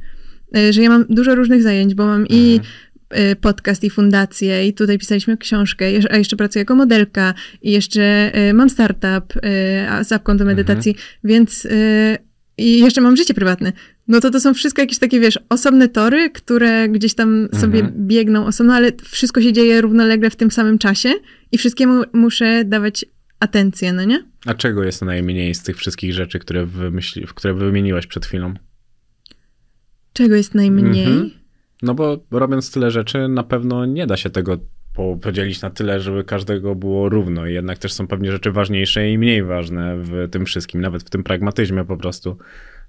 Y, 0.57 0.73
że 0.73 0.83
ja 0.83 0.89
mam 0.89 1.05
dużo 1.09 1.35
różnych 1.35 1.63
zajęć, 1.63 1.95
bo 1.95 2.07
mam 2.07 2.27
i 2.29 2.61
y, 2.65 2.89
podcast 3.40 3.85
i 3.85 3.90
fundację 3.90 4.66
i 4.66 4.75
tutaj 4.75 4.99
pisaliśmy 4.99 5.37
książkę, 5.37 5.87
a 6.11 6.16
jeszcze 6.16 6.37
pracuję 6.37 6.61
jako 6.61 6.75
modelka 6.75 7.35
i 7.62 7.70
jeszcze 7.70 8.33
y, 8.49 8.55
mam 8.55 8.70
startup 8.70 9.37
y, 9.37 10.05
z 10.05 10.12
apką 10.12 10.37
do 10.37 10.44
medytacji, 10.44 10.94
więc 11.25 11.64
y, 11.64 12.18
i 12.59 12.79
jeszcze 12.81 13.01
mam 13.01 13.16
życie 13.16 13.35
prywatne. 13.35 13.73
No 14.09 14.20
to 14.20 14.31
to 14.31 14.40
są 14.40 14.55
wszystko 14.55 14.83
jakieś 14.83 14.99
takie, 14.99 15.20
wiesz, 15.20 15.38
osobne 15.49 15.89
tory, 15.89 16.30
które 16.30 16.89
gdzieś 16.89 17.14
tam 17.14 17.49
sobie 17.61 17.80
Mhm. 17.80 18.07
biegną 18.07 18.47
osobno, 18.47 18.74
ale 18.74 18.93
wszystko 19.05 19.43
się 19.43 19.53
dzieje 19.53 19.80
równolegle 19.80 20.30
w 20.30 20.37
tym 20.37 20.51
samym 20.51 20.78
czasie 20.78 21.12
i 21.53 21.59
wszystkiemu 21.59 22.03
muszę 22.12 22.64
dawać 22.64 23.05
atencję, 23.41 23.93
no 23.93 24.05
nie? 24.05 24.24
A 24.47 24.55
czego 24.55 24.85
jest 24.85 25.03
najmniej 25.03 25.55
z 25.55 25.62
tych 25.62 25.76
wszystkich 25.76 26.12
rzeczy, 26.12 26.39
które, 26.39 26.66
wymyśli, 26.66 27.26
które 27.35 27.55
wymieniłaś 27.55 28.07
przed 28.07 28.26
chwilą? 28.26 28.55
Czego 30.12 30.35
jest 30.35 30.55
najmniej? 30.55 31.07
Mhm. 31.07 31.30
No 31.83 31.95
bo 31.95 32.24
robiąc 32.31 32.70
tyle 32.72 32.91
rzeczy, 32.91 33.28
na 33.28 33.43
pewno 33.43 33.87
nie 33.87 34.07
da 34.07 34.16
się 34.16 34.31
tego 34.31 34.59
po- 34.95 35.16
podzielić 35.16 35.62
na 35.62 35.70
tyle, 35.70 36.01
żeby 36.01 36.24
każdego 36.24 36.74
było 36.74 37.09
równo. 37.09 37.47
I 37.47 37.55
jednak 37.55 37.78
też 37.78 37.93
są 37.93 38.07
pewnie 38.07 38.33
rzeczy 38.33 38.53
ważniejsze 38.53 39.11
i 39.11 39.18
mniej 39.18 39.43
ważne 39.43 39.97
w 39.99 40.28
tym 40.31 40.45
wszystkim, 40.45 40.81
nawet 40.81 41.03
w 41.03 41.11
tym 41.11 41.22
pragmatyzmie 41.22 41.85
po 41.85 41.97
prostu. 41.97 42.37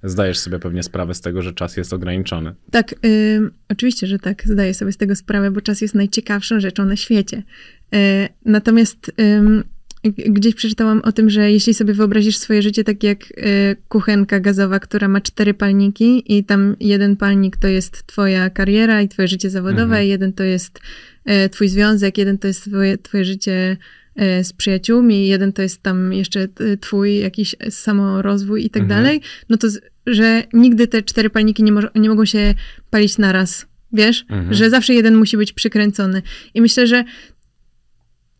zdajesz 0.03 0.39
sobie 0.39 0.59
pewnie 0.59 0.83
sprawę 0.83 1.13
z 1.13 1.21
tego, 1.21 1.41
że 1.41 1.53
czas 1.53 1.77
jest 1.77 1.93
ograniczony. 1.93 2.55
Tak, 2.71 2.95
ym, 3.05 3.51
oczywiście, 3.69 4.07
że 4.07 4.19
tak, 4.19 4.43
zdaję 4.45 4.73
sobie 4.73 4.91
z 4.91 4.97
tego 4.97 5.15
sprawę, 5.15 5.51
bo 5.51 5.61
czas 5.61 5.81
jest 5.81 5.95
najciekawszą 5.95 6.59
rzeczą 6.59 6.85
na 6.85 6.95
świecie. 6.95 7.43
Y, 7.95 8.27
natomiast 8.45 9.11
ym, 9.19 9.63
gdzieś 10.03 10.55
przeczytałam 10.55 11.01
o 11.01 11.11
tym, 11.11 11.29
że 11.29 11.51
jeśli 11.51 11.73
sobie 11.73 11.93
wyobrazisz 11.93 12.37
swoje 12.37 12.61
życie 12.61 12.83
tak 12.83 13.03
jak 13.03 13.23
y, 13.31 13.75
kuchenka 13.89 14.39
gazowa, 14.39 14.79
która 14.79 15.07
ma 15.07 15.21
cztery 15.21 15.53
palniki 15.53 16.37
i 16.37 16.43
tam 16.43 16.75
jeden 16.79 17.15
palnik 17.15 17.57
to 17.57 17.67
jest 17.67 18.07
twoja 18.07 18.49
kariera 18.49 19.01
i 19.01 19.07
twoje 19.07 19.27
życie 19.27 19.49
zawodowe, 19.49 19.83
Mhm. 19.83 20.07
jeden 20.07 20.33
to 20.33 20.43
jest 20.43 20.79
y, 21.45 21.49
twój 21.49 21.67
związek, 21.67 22.17
jeden 22.17 22.37
to 22.37 22.47
jest 22.47 22.61
twoje, 22.69 22.97
twoje 22.97 23.25
życie 23.25 23.77
y, 24.39 24.43
z 24.43 24.53
przyjaciółmi, 24.53 25.27
jeden 25.27 25.53
to 25.53 25.61
jest 25.61 25.81
tam 25.83 26.13
jeszcze 26.13 26.47
twój 26.79 27.19
jakiś 27.19 27.55
samorozwój 27.69 28.65
i 28.65 28.69
tak 28.69 28.83
Mhm. 28.83 29.03
dalej, 29.03 29.21
no 29.49 29.57
to 29.57 29.67
że 30.07 30.43
nigdy 30.53 30.87
te 30.87 31.01
cztery 31.01 31.29
palniki 31.29 31.63
nie, 31.63 31.71
mo- 31.71 31.89
nie 31.95 32.09
mogą 32.09 32.25
się 32.25 32.53
palić 32.89 33.17
naraz. 33.17 33.65
Wiesz, 33.93 34.25
Mhm. 34.29 34.53
że 34.53 34.69
zawsze 34.69 34.93
jeden 34.93 35.15
musi 35.15 35.37
być 35.37 35.53
przykręcony. 35.53 36.21
I 36.53 36.61
myślę, 36.61 36.87
że 36.87 37.03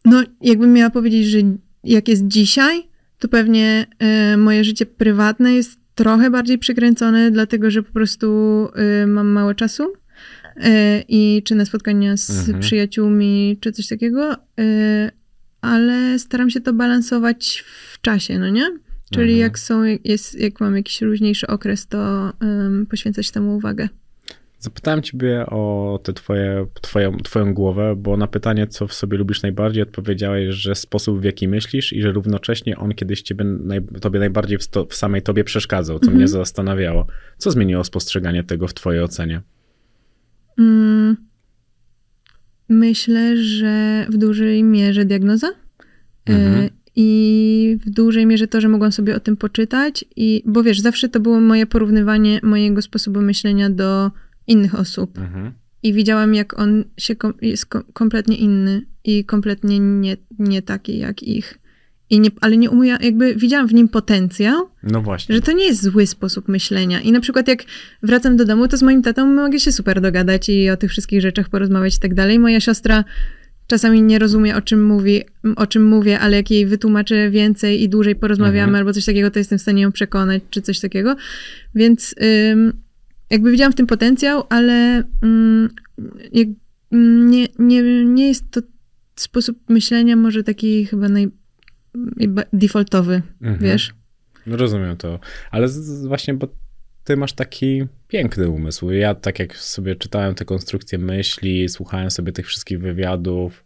no, 0.06 0.24
jakbym 0.42 0.74
miała 0.74 0.90
powiedzieć, 0.90 1.26
że 1.26 1.38
jak 1.84 2.08
jest 2.08 2.28
dzisiaj, 2.28 2.84
to 3.20 3.28
pewnie 3.28 3.86
e, 4.00 4.38
moje 4.38 4.64
życie 4.64 4.86
prywatne 4.86 5.54
jest 5.54 5.80
trochę 5.96 6.30
bardziej 6.30 6.58
przykręcone, 6.58 7.32
dlatego 7.32 7.72
że 7.72 7.84
po 7.84 7.94
prostu 7.94 8.28
e, 8.76 9.08
mam 9.08 9.28
mało 9.28 9.54
czasu. 9.54 9.94
E, 10.58 11.04
I 11.08 11.42
czy 11.46 11.56
na 11.56 11.66
spotkania 11.66 12.18
z 12.18 12.30
Mhm. 12.40 12.60
przyjaciółmi, 12.60 13.58
czy 13.62 13.72
coś 13.72 13.88
takiego, 13.88 14.36
ale 15.62 16.20
staram 16.20 16.50
się 16.50 16.62
to 16.62 16.74
balansować 16.74 17.64
w 17.94 18.02
czasie, 18.02 18.40
no 18.40 18.50
nie? 18.50 18.66
Czyli 19.12 19.32
Mhm. 19.34 19.40
jak 19.40 19.60
są, 19.60 19.84
jest, 20.04 20.40
jak 20.40 20.60
mam 20.60 20.76
jakiś 20.76 21.02
luźniejszy 21.02 21.48
okres, 21.48 21.88
to 21.88 22.34
em, 22.40 22.86
poświęcać 22.90 23.32
temu 23.32 23.56
uwagę. 23.56 23.90
Zapytałem 24.62 25.02
ciebie 25.02 25.46
o 25.46 26.00
te 26.04 26.14
twoje, 26.14 26.68
twoją, 26.82 27.18
twoją 27.18 27.54
głowę, 27.54 27.96
bo 27.98 28.18
na 28.18 28.28
pytanie, 28.28 28.68
co 28.68 28.88
w 28.88 28.94
sobie 28.94 29.18
lubisz 29.18 29.42
najbardziej, 29.42 29.84
odpowiedziałeś, 29.84 30.56
że 30.56 30.76
sposób, 30.76 31.20
w 31.20 31.24
jaki 31.24 31.48
myślisz 31.48 31.94
i 31.94 32.02
że 32.02 32.12
równocześnie 32.12 32.78
on 32.78 32.94
kiedyś 32.94 33.22
ciebie, 33.22 33.46
naj, 33.46 33.82
tobie 34.02 34.20
najbardziej 34.20 34.58
w, 34.58 34.68
w 34.90 34.96
samej 34.96 35.22
tobie 35.22 35.44
przeszkadzał, 35.44 36.00
co 36.00 36.06
Mhm. 36.06 36.18
mnie 36.18 36.28
zastanawiało. 36.28 37.08
Co 37.38 37.52
zmieniło 37.52 37.84
spostrzeganie 37.84 38.44
tego 38.44 38.68
w 38.68 38.74
twojej 38.74 39.02
ocenie? 39.02 39.42
Mm, 40.60 41.18
myślę, 42.70 43.38
że 43.38 44.06
w 44.10 44.18
dużej 44.18 44.64
mierze 44.64 45.06
diagnoza. 45.06 45.48
Mhm. 46.26 46.64
Y, 46.64 46.70
I 46.96 47.78
w 47.86 47.90
dużej 47.90 48.26
mierze 48.26 48.48
to, 48.48 48.62
że 48.62 48.68
mogłam 48.70 48.92
sobie 48.92 49.16
o 49.16 49.20
tym 49.20 49.38
poczytać, 49.38 50.06
i, 50.16 50.44
bo 50.46 50.64
wiesz, 50.64 50.80
zawsze 50.80 51.10
to 51.10 51.20
było 51.20 51.40
moje 51.40 51.66
porównywanie 51.66 52.40
mojego 52.44 52.82
sposobu 52.82 53.22
myślenia 53.22 53.70
do 53.70 54.12
innych 54.48 54.76
osób. 54.80 55.18
Mhm. 55.18 55.52
I 55.84 55.94
widziałam, 55.94 56.34
jak 56.36 56.60
on 56.60 56.84
się 56.98 57.16
kom, 57.16 57.34
jest 57.42 57.66
kom, 57.66 57.84
kompletnie 57.94 58.36
inny 58.38 58.82
i 59.04 59.26
kompletnie 59.26 59.80
nie, 59.80 60.18
nie 60.40 60.62
taki 60.62 60.98
jak 60.98 61.24
ich. 61.24 61.58
I 62.10 62.20
nie, 62.20 62.30
ale 62.42 62.58
nie 62.58 62.70
umuja, 62.70 62.98
jakby 63.02 63.36
widziałam 63.36 63.68
w 63.68 63.74
nim 63.74 63.88
potencjał, 63.90 64.70
No 64.84 65.02
właśnie. 65.02 65.36
że 65.36 65.42
to 65.42 65.52
nie 65.52 65.66
jest 65.66 65.84
zły 65.84 66.08
sposób 66.08 66.48
myślenia. 66.48 67.02
I 67.02 67.12
na 67.12 67.20
przykład 67.20 67.48
jak 67.48 67.64
wracam 68.04 68.38
do 68.38 68.46
domu, 68.46 68.68
to 68.68 68.78
z 68.78 68.82
moim 68.84 69.02
tatą 69.02 69.26
mogę 69.34 69.60
się 69.60 69.72
super 69.72 70.02
dogadać 70.02 70.50
i 70.50 70.70
o 70.70 70.78
tych 70.78 70.92
wszystkich 70.92 71.22
rzeczach 71.22 71.50
porozmawiać 71.50 71.96
i 71.96 72.00
tak 72.00 72.14
dalej. 72.14 72.40
Moja 72.40 72.60
siostra 72.60 73.04
czasami 73.68 74.02
nie 74.02 74.20
rozumie, 74.20 74.56
o 74.56 74.62
czym 74.62 74.84
mówi, 74.84 75.22
o 75.56 75.68
czym 75.68 75.84
mówię, 75.84 76.20
ale 76.20 76.38
jak 76.38 76.52
jej 76.52 76.66
wytłumaczę 76.66 77.30
więcej 77.30 77.84
i 77.84 77.90
dłużej 77.90 78.16
porozmawiamy 78.16 78.60
Mhm. 78.64 78.76
albo 78.76 78.94
coś 78.94 79.06
takiego, 79.06 79.32
to 79.32 79.40
jestem 79.40 79.58
w 79.58 79.62
stanie 79.62 79.82
ją 79.82 79.92
przekonać, 79.92 80.44
czy 80.50 80.62
coś 80.62 80.80
takiego. 80.80 81.16
Więc 81.76 82.16
ym, 82.52 82.74
jakby 83.32 83.52
widziałam 83.52 83.72
w 83.72 83.76
tym 83.76 83.88
potencjał, 83.88 84.44
ale 84.50 85.04
ym, 85.24 85.70
jak, 86.32 86.48
ym, 86.94 87.30
nie, 87.30 87.48
nie, 87.60 88.06
nie 88.06 88.28
jest 88.28 88.52
to 88.52 88.62
sposób 89.16 89.58
myślenia 89.70 90.16
może 90.16 90.44
taki 90.44 90.86
chyba 90.86 91.10
naj, 91.10 91.28
defaultowy, 92.54 93.22
Mhm. 93.42 93.60
wiesz? 93.72 93.94
No 94.48 94.58
rozumiem 94.58 94.98
to, 94.98 95.20
ale 95.52 95.68
z, 95.70 95.74
z- 95.76 96.06
właśnie, 96.06 96.34
bo 96.34 96.48
ty 97.04 97.18
masz 97.18 97.34
taki 97.34 97.84
piękny 98.08 98.50
umysł. 98.50 98.92
Ja 98.92 99.16
tak 99.16 99.40
jak 99.40 99.56
sobie 99.58 99.96
czytałem 99.96 100.36
te 100.36 100.46
konstrukcje 100.46 100.98
myśli, 100.98 101.70
słuchałem 101.70 102.12
sobie 102.12 102.32
tych 102.32 102.48
wszystkich 102.48 102.80
wywiadów, 102.80 103.66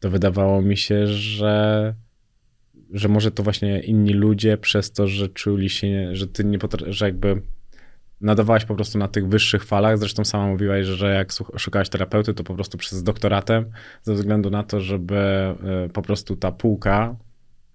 to 0.00 0.10
wydawało 0.10 0.62
mi 0.62 0.76
się, 0.76 1.06
że, 1.06 1.94
że 2.92 3.08
może 3.08 3.30
to 3.30 3.42
właśnie 3.42 3.80
inni 3.80 4.12
ludzie 4.12 4.56
przez 4.56 4.92
to, 4.92 5.06
że 5.06 5.28
czuli 5.28 5.70
się, 5.70 6.10
że 6.12 6.26
ty 6.26 6.44
nie 6.44 6.58
potra- 6.58 6.92
że 6.92 7.04
jakby 7.06 7.42
nadawałaś 8.24 8.64
po 8.64 8.74
prostu 8.74 8.98
na 8.98 9.08
tych 9.08 9.28
wyższych 9.28 9.64
falach. 9.64 9.98
Zresztą 9.98 10.24
sama 10.24 10.46
mówiłaś, 10.46 10.86
że 10.86 11.14
jak 11.14 11.32
szukałaś 11.56 11.88
terapeuty, 11.88 12.34
to 12.34 12.44
po 12.44 12.54
prostu 12.54 12.78
przez 12.78 13.02
doktoratem, 13.02 13.64
ze 14.02 14.14
względu 14.14 14.50
na 14.50 14.62
to, 14.62 14.80
żeby 14.80 15.16
e, 15.16 15.54
po 15.92 16.02
prostu 16.02 16.36
ta 16.36 16.52
półka 16.52 17.16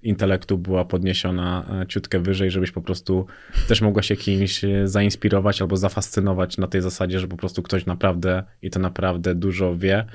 intelektu 0.04 0.58
była 0.58 0.86
podniesiona 0.86 1.66
e, 1.82 1.88
ciutkę 1.88 2.20
wyżej, 2.20 2.52
żebyś 2.52 2.72
po 2.72 2.82
prostu 2.82 3.26
też 3.68 3.82
mogła 3.82 4.02
się 4.02 4.16
kimś 4.16 4.64
e, 4.64 4.88
zainspirować 4.88 5.62
albo 5.62 5.78
zafascynować 5.78 6.58
na 6.58 6.68
tej 6.68 6.82
zasadzie, 6.82 7.20
że 7.20 7.28
po 7.28 7.38
prostu 7.38 7.64
ktoś 7.64 7.86
naprawdę 7.86 8.43
i 8.62 8.70
to 8.70 8.80
naprawdę 8.80 9.36
dużo 9.36 9.78
wie, 9.78 10.06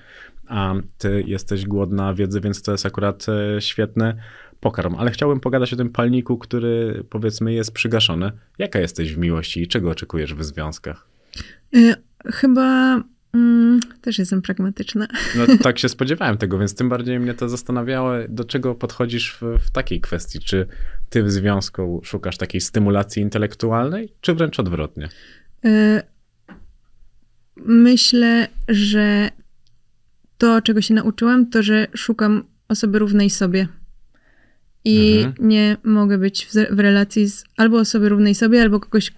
a 0.48 0.74
ty 0.98 1.24
jesteś 1.26 1.66
głodna 1.66 2.14
wiedzy, 2.14 2.40
więc 2.40 2.62
to 2.62 2.72
jest 2.72 2.86
akurat 2.86 3.26
e, 3.28 3.60
świetny 3.60 4.14
pokarm. 4.64 4.94
Ale 4.94 5.10
chciałbym 5.10 5.40
pogadać 5.40 5.72
o 5.72 5.76
tym 5.76 5.90
palniku, 5.90 6.38
który 6.38 7.04
powiedzmy 7.10 7.52
jest 7.52 7.72
przygaszony. 7.72 8.32
Jaka 8.58 8.80
jesteś 8.80 9.14
w 9.14 9.18
miłości 9.18 9.62
i 9.62 9.68
czego 9.68 9.90
oczekujesz 9.90 10.34
w 10.34 10.44
związkach? 10.44 11.08
Y, 11.76 11.94
Chyba 12.26 13.00
mm, 13.34 13.80
też 14.00 14.18
jestem 14.18 14.42
pragmatyczna. 14.42 15.06
No 15.36 15.44
tak 15.62 15.78
się 15.78 15.88
spodziewałem 15.88 16.36
tego, 16.36 16.58
więc 16.58 16.74
tym 16.74 16.88
bardziej 16.88 17.20
mnie 17.20 17.34
to 17.34 17.48
zastanawiało, 17.48 18.12
do 18.28 18.44
czego 18.44 18.74
podchodzisz 18.74 19.36
w, 19.40 19.42
w 19.66 19.70
takiej 19.70 20.00
kwestii. 20.00 20.38
Czy 20.38 20.66
ty 21.10 21.22
w 21.22 21.30
związku 21.30 22.00
szukasz 22.04 22.36
takiej 22.36 22.60
stymulacji 22.60 23.22
intelektualnej, 23.22 24.12
czy 24.20 24.34
wręcz 24.34 24.60
odwrotnie? 24.60 25.08
Y, 25.64 26.02
Myślę, 27.56 28.48
że 28.68 29.30
to, 30.38 30.62
czego 30.62 30.80
się 30.80 30.94
nauczyłam, 30.94 31.50
to, 31.50 31.62
że 31.62 31.86
szukam 31.94 32.44
osoby 32.68 32.98
równej 32.98 33.30
sobie. 33.30 33.68
I 34.84 35.16
Mhm. 35.24 35.48
nie 35.48 35.76
mogę 35.84 36.18
być 36.18 36.46
w, 36.46 36.50
w 36.76 36.78
relacji 36.80 37.28
z 37.28 37.44
albo 37.56 37.78
osoby 37.78 38.08
równej 38.08 38.34
sobie, 38.34 38.62
albo 38.62 38.80
kogoś, 38.80 39.12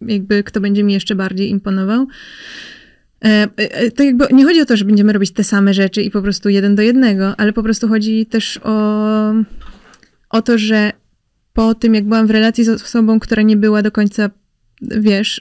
jakby, 0.00 0.42
kto 0.42 0.60
będzie 0.60 0.84
mi 0.84 0.92
jeszcze 0.92 1.14
bardziej 1.14 1.50
imponował. 1.50 2.06
E, 3.24 3.48
e, 3.56 3.90
To 3.90 4.02
jakby 4.02 4.26
nie 4.32 4.44
chodzi 4.44 4.60
o 4.60 4.64
to, 4.64 4.76
że 4.76 4.84
będziemy 4.84 5.12
robić 5.12 5.30
te 5.30 5.44
same 5.44 5.74
rzeczy 5.74 6.02
i 6.02 6.10
po 6.10 6.22
prostu 6.22 6.48
jeden 6.48 6.74
do 6.74 6.82
jednego, 6.82 7.40
ale 7.40 7.52
po 7.52 7.62
prostu 7.62 7.88
chodzi 7.88 8.26
też 8.26 8.60
o, 8.62 9.34
o 10.30 10.42
to, 10.42 10.58
że 10.58 10.92
po 11.52 11.74
tym, 11.74 11.94
jak 11.94 12.04
byłam 12.04 12.26
w 12.26 12.30
relacji 12.30 12.64
z 12.64 12.68
osobą, 12.68 13.20
która 13.20 13.42
nie 13.42 13.56
była 13.56 13.82
do 13.82 13.90
końca, 13.90 14.30
wiesz, 14.82 15.40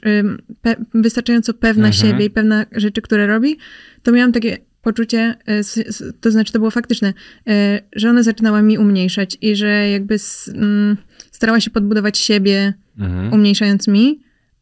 pe- 0.64 0.86
wystarczająco 0.94 1.54
pewna 1.54 1.88
Mhm. 1.88 1.94
siebie 2.12 2.26
i 2.26 2.30
pewna 2.30 2.66
rzeczy, 2.72 3.02
które 3.02 3.28
robi, 3.28 3.58
to 4.04 4.12
miałam 4.12 4.32
takie 4.32 4.58
poczucie, 4.88 5.36
s- 5.48 6.04
to 6.22 6.32
znaczy 6.32 6.54
to 6.54 6.60
było 6.60 6.72
faktyczne, 6.72 7.10
y, 7.10 7.54
że 7.96 8.10
ona 8.10 8.24
zaczynała 8.24 8.62
mi 8.62 8.78
umniejszać 8.78 9.38
i 9.42 9.56
że 9.56 9.90
jakby 9.90 10.16
mm, 10.54 10.98
starała 11.32 11.60
się 11.60 11.70
podbudować 11.72 12.18
siebie, 12.18 12.74
Mhm. 13.00 13.34
umniejszając 13.34 13.88
mi, 13.88 14.20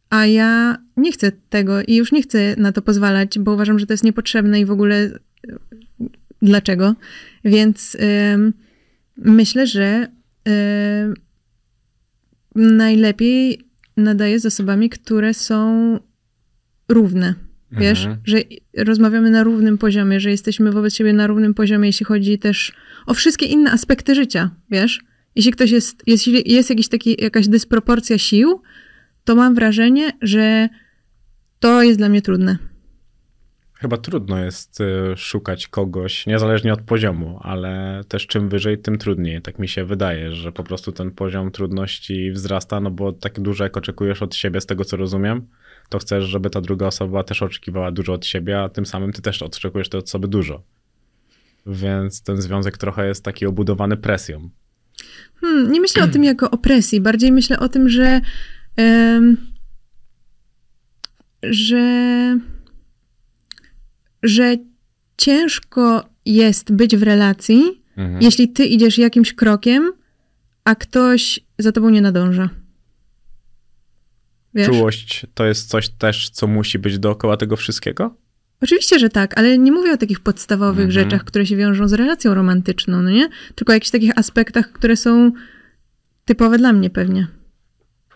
a 0.10 0.26
ja 0.26 0.78
nie 0.98 1.12
chcę 1.12 1.32
tego 1.50 1.82
i 1.82 1.96
już 1.96 2.12
nie 2.12 2.22
chcę 2.22 2.56
na 2.58 2.72
to 2.72 2.82
pozwalać, 2.82 3.40
bo 3.40 3.54
uważam, 3.54 3.80
że 3.80 3.86
to 3.86 3.94
jest 3.94 4.04
niepotrzebne 4.04 4.60
i 4.60 4.66
w 4.66 4.72
ogóle 4.72 4.96
y, 5.06 5.12
dlaczego. 6.42 6.96
Więc 7.46 7.98
myślę, 9.18 9.68
że 9.68 10.08
najlepiej 12.56 13.60
nadaje 13.98 14.40
z 14.40 14.46
osobami, 14.46 14.90
które 14.90 15.34
są 15.34 16.00
równe. 16.90 17.34
Wiesz, 17.72 18.06
Mhm. 18.06 18.22
że 18.26 18.38
rozmawiamy 18.78 19.30
na 19.30 19.44
równym 19.44 19.78
poziomie, 19.78 20.20
że 20.20 20.32
jesteśmy 20.32 20.72
wobec 20.72 20.96
siebie 20.96 21.14
na 21.14 21.28
równym 21.28 21.54
poziomie, 21.54 21.90
jeśli 21.90 22.06
chodzi 22.06 22.40
też 22.40 22.72
o 23.06 23.14
wszystkie 23.14 23.46
inne 23.46 23.72
aspekty 23.72 24.16
życia, 24.16 24.52
wiesz? 24.72 25.02
Jeśli 25.36 25.52
ktoś 25.52 25.72
jest, 25.72 26.04
jeśli 26.08 26.54
jest 26.54 26.70
jakiś 26.70 26.88
taki, 26.90 27.24
jakaś 27.24 27.48
dysproporcja 27.48 28.18
sił, 28.18 28.62
to 29.24 29.36
mam 29.36 29.56
wrażenie, 29.56 30.12
że 30.22 30.70
to 31.60 31.84
jest 31.84 32.00
dla 32.00 32.10
mnie 32.10 32.22
trudne. 32.22 32.58
Chyba 33.74 33.98
trudno 33.98 34.44
jest 34.44 34.82
y, 34.82 35.18
szukać 35.18 35.68
kogoś, 35.68 36.28
niezależnie 36.28 36.74
od 36.74 36.82
poziomu, 36.82 37.40
ale 37.42 38.02
też 38.08 38.28
czym 38.28 38.50
wyżej, 38.50 38.78
tym 38.78 38.98
trudniej. 38.98 39.42
Tak 39.42 39.60
mi 39.60 39.68
się 39.68 39.86
wydaje, 39.86 40.32
że 40.32 40.52
po 40.52 40.64
prostu 40.64 40.92
ten 40.92 41.12
poziom 41.12 41.52
trudności 41.52 42.32
wzrasta, 42.32 42.80
no 42.80 42.92
bo 42.92 43.12
tak 43.14 43.40
dużo 43.40 43.64
jak 43.64 43.78
oczekujesz 43.78 44.22
od 44.22 44.36
siebie, 44.36 44.62
z 44.62 44.66
tego 44.66 44.86
co 44.86 44.98
rozumiem, 44.98 45.48
to 45.90 46.00
chcesz, 46.00 46.24
żeby 46.24 46.50
ta 46.50 46.62
druga 46.62 46.88
osoba 46.88 47.24
też 47.24 47.42
oczekiwała 47.42 47.92
dużo 47.92 48.14
od 48.14 48.26
siebie, 48.26 48.62
a 48.62 48.70
tym 48.70 48.86
samym 48.86 49.14
ty 49.14 49.22
też 49.22 49.42
oczekujesz 49.42 49.90
tej 49.90 50.02
osoby 50.02 50.28
dużo. 50.28 50.64
Więc 51.66 52.22
ten 52.22 52.42
związek 52.42 52.78
trochę 52.78 53.08
jest 53.08 53.24
taki 53.24 53.46
obudowany 53.46 53.98
presją. 53.98 54.50
Hmm, 55.42 55.72
nie 55.72 55.82
myślę 55.82 56.04
o 56.04 56.08
tym 56.08 56.24
jako 56.24 56.52
o 56.52 56.58
presji, 56.58 57.02
bardziej 57.02 57.32
myślę 57.32 57.60
o 57.60 57.70
tym, 57.70 57.90
że 57.90 58.22
em, 58.76 59.38
że, 61.44 62.40
że 64.24 64.56
ciężko 65.18 66.10
jest 66.26 66.72
być 66.72 66.98
w 66.98 67.04
relacji, 67.04 67.86
Mhm. 67.98 68.22
jeśli 68.22 68.50
ty 68.50 68.66
idziesz 68.66 68.98
jakimś 68.98 69.34
krokiem, 69.34 69.92
a 70.64 70.76
ktoś 70.76 71.40
za 71.60 71.72
tobą 71.72 71.90
nie 71.90 72.02
nadąża. 72.02 72.50
Wiesz? 74.56 74.68
Czułość 74.68 75.26
to 75.34 75.46
jest 75.46 75.70
coś 75.70 75.90
też, 75.90 76.30
co 76.30 76.48
musi 76.48 76.80
być 76.80 77.00
dookoła 77.00 77.38
tego 77.38 77.56
wszystkiego? 77.56 78.16
Oczywiście, 78.62 79.00
że 79.00 79.10
tak, 79.10 79.38
ale 79.38 79.58
nie 79.58 79.72
mówię 79.72 79.92
o 79.94 79.98
takich 79.98 80.20
podstawowych 80.20 80.86
Mhm. 80.86 80.92
rzeczach, 80.92 81.24
które 81.24 81.46
się 81.46 81.56
wiążą 81.56 81.88
z 81.88 81.94
relacją 81.94 82.34
romantyczną, 82.34 83.02
no 83.02 83.10
nie? 83.10 83.30
Tylko 83.56 83.72
o 83.72 83.74
jakichś 83.74 83.92
takich 83.92 84.18
aspektach, 84.18 84.72
które 84.72 84.96
są 84.96 85.32
typowe 86.26 86.58
dla 86.58 86.74
mnie 86.74 86.90
pewnie. 86.90 87.28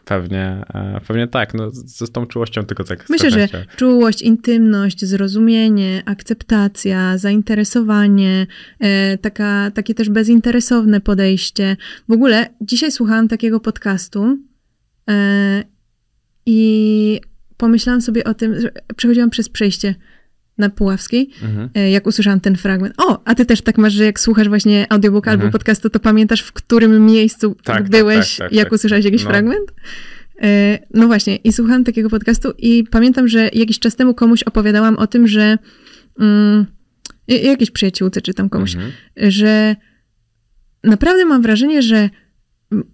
Pewnie, 0.06 0.66
e, 0.74 1.02
pewnie 1.08 1.28
tak. 1.28 1.54
No, 1.54 1.70
z, 1.72 2.12
tą 2.12 2.26
czułością 2.26 2.66
tylko 2.66 2.84
tak. 2.84 3.10
Myślę, 3.10 3.32
że 3.32 3.48
chciałem. 3.48 3.68
czułość, 3.76 4.22
intymność, 4.22 5.06
zrozumienie, 5.06 6.04
akceptacja, 6.06 7.18
zainteresowanie, 7.18 8.48
e, 8.80 9.18
taka, 9.18 9.72
takie 9.72 9.94
też 9.94 10.10
bezinteresowne 10.10 11.02
podejście. 11.02 11.78
W 12.08 12.12
ogóle 12.12 12.50
dzisiaj 12.62 12.92
słuchałam 12.92 13.28
takiego 13.28 13.60
podcastu 13.60 14.38
e, 15.10 15.64
i 16.52 17.20
pomyślałam 17.58 18.02
sobie 18.02 18.24
o 18.24 18.34
tym, 18.34 18.62
że 18.62 18.72
przechodziłam 18.96 19.30
przez 19.30 19.50
przejście 19.50 19.96
na 20.58 20.70
Puławskiej, 20.70 21.30
Mhm. 21.44 21.70
e, 21.76 21.92
jak 21.92 22.08
usłyszałam 22.08 22.40
ten 22.40 22.56
fragment. 22.56 22.94
O, 22.98 23.22
a 23.26 23.36
ty 23.36 23.46
też 23.46 23.62
tak 23.62 23.78
masz, 23.78 23.94
że 23.94 24.04
jak 24.06 24.20
słuchasz 24.20 24.48
właśnie 24.50 24.86
audiobooka 24.90 25.32
Mhm. 25.32 25.42
albo 25.48 25.52
podcastu, 25.52 25.90
to 25.90 26.00
pamiętasz, 26.00 26.42
w 26.42 26.52
którym 26.52 27.06
miejscu 27.06 27.56
Tak, 27.64 27.78
tak, 27.78 27.90
byłeś, 27.90 28.38
tak, 28.38 28.50
tak, 28.50 28.58
jak 28.58 28.66
tak. 28.66 28.74
usłyszałeś 28.74 29.06
jakiś 29.06 29.24
No. 29.24 29.30
fragment? 29.30 29.72
E, 30.42 30.80
No 30.94 31.08
właśnie, 31.08 31.36
i 31.36 31.54
słuchałam 31.54 31.84
takiego 31.84 32.10
podcastu 32.10 32.54
i 32.58 32.84
pamiętam, 32.92 33.28
że 33.28 33.50
jakiś 33.54 33.80
czas 33.80 33.96
temu 33.96 34.14
komuś 34.14 34.44
opowiadałam 34.44 34.98
o 34.98 35.08
tym, 35.08 35.28
że 35.28 35.58
mm, 36.20 36.66
jakiejś 37.28 37.72
przyjaciółce 37.72 38.22
czy 38.22 38.34
tam 38.34 38.50
komuś, 38.50 38.76
Mhm. 38.76 38.92
że 39.18 39.76
naprawdę 40.84 41.26
mam 41.26 41.42
wrażenie, 41.42 41.82
że 41.82 42.10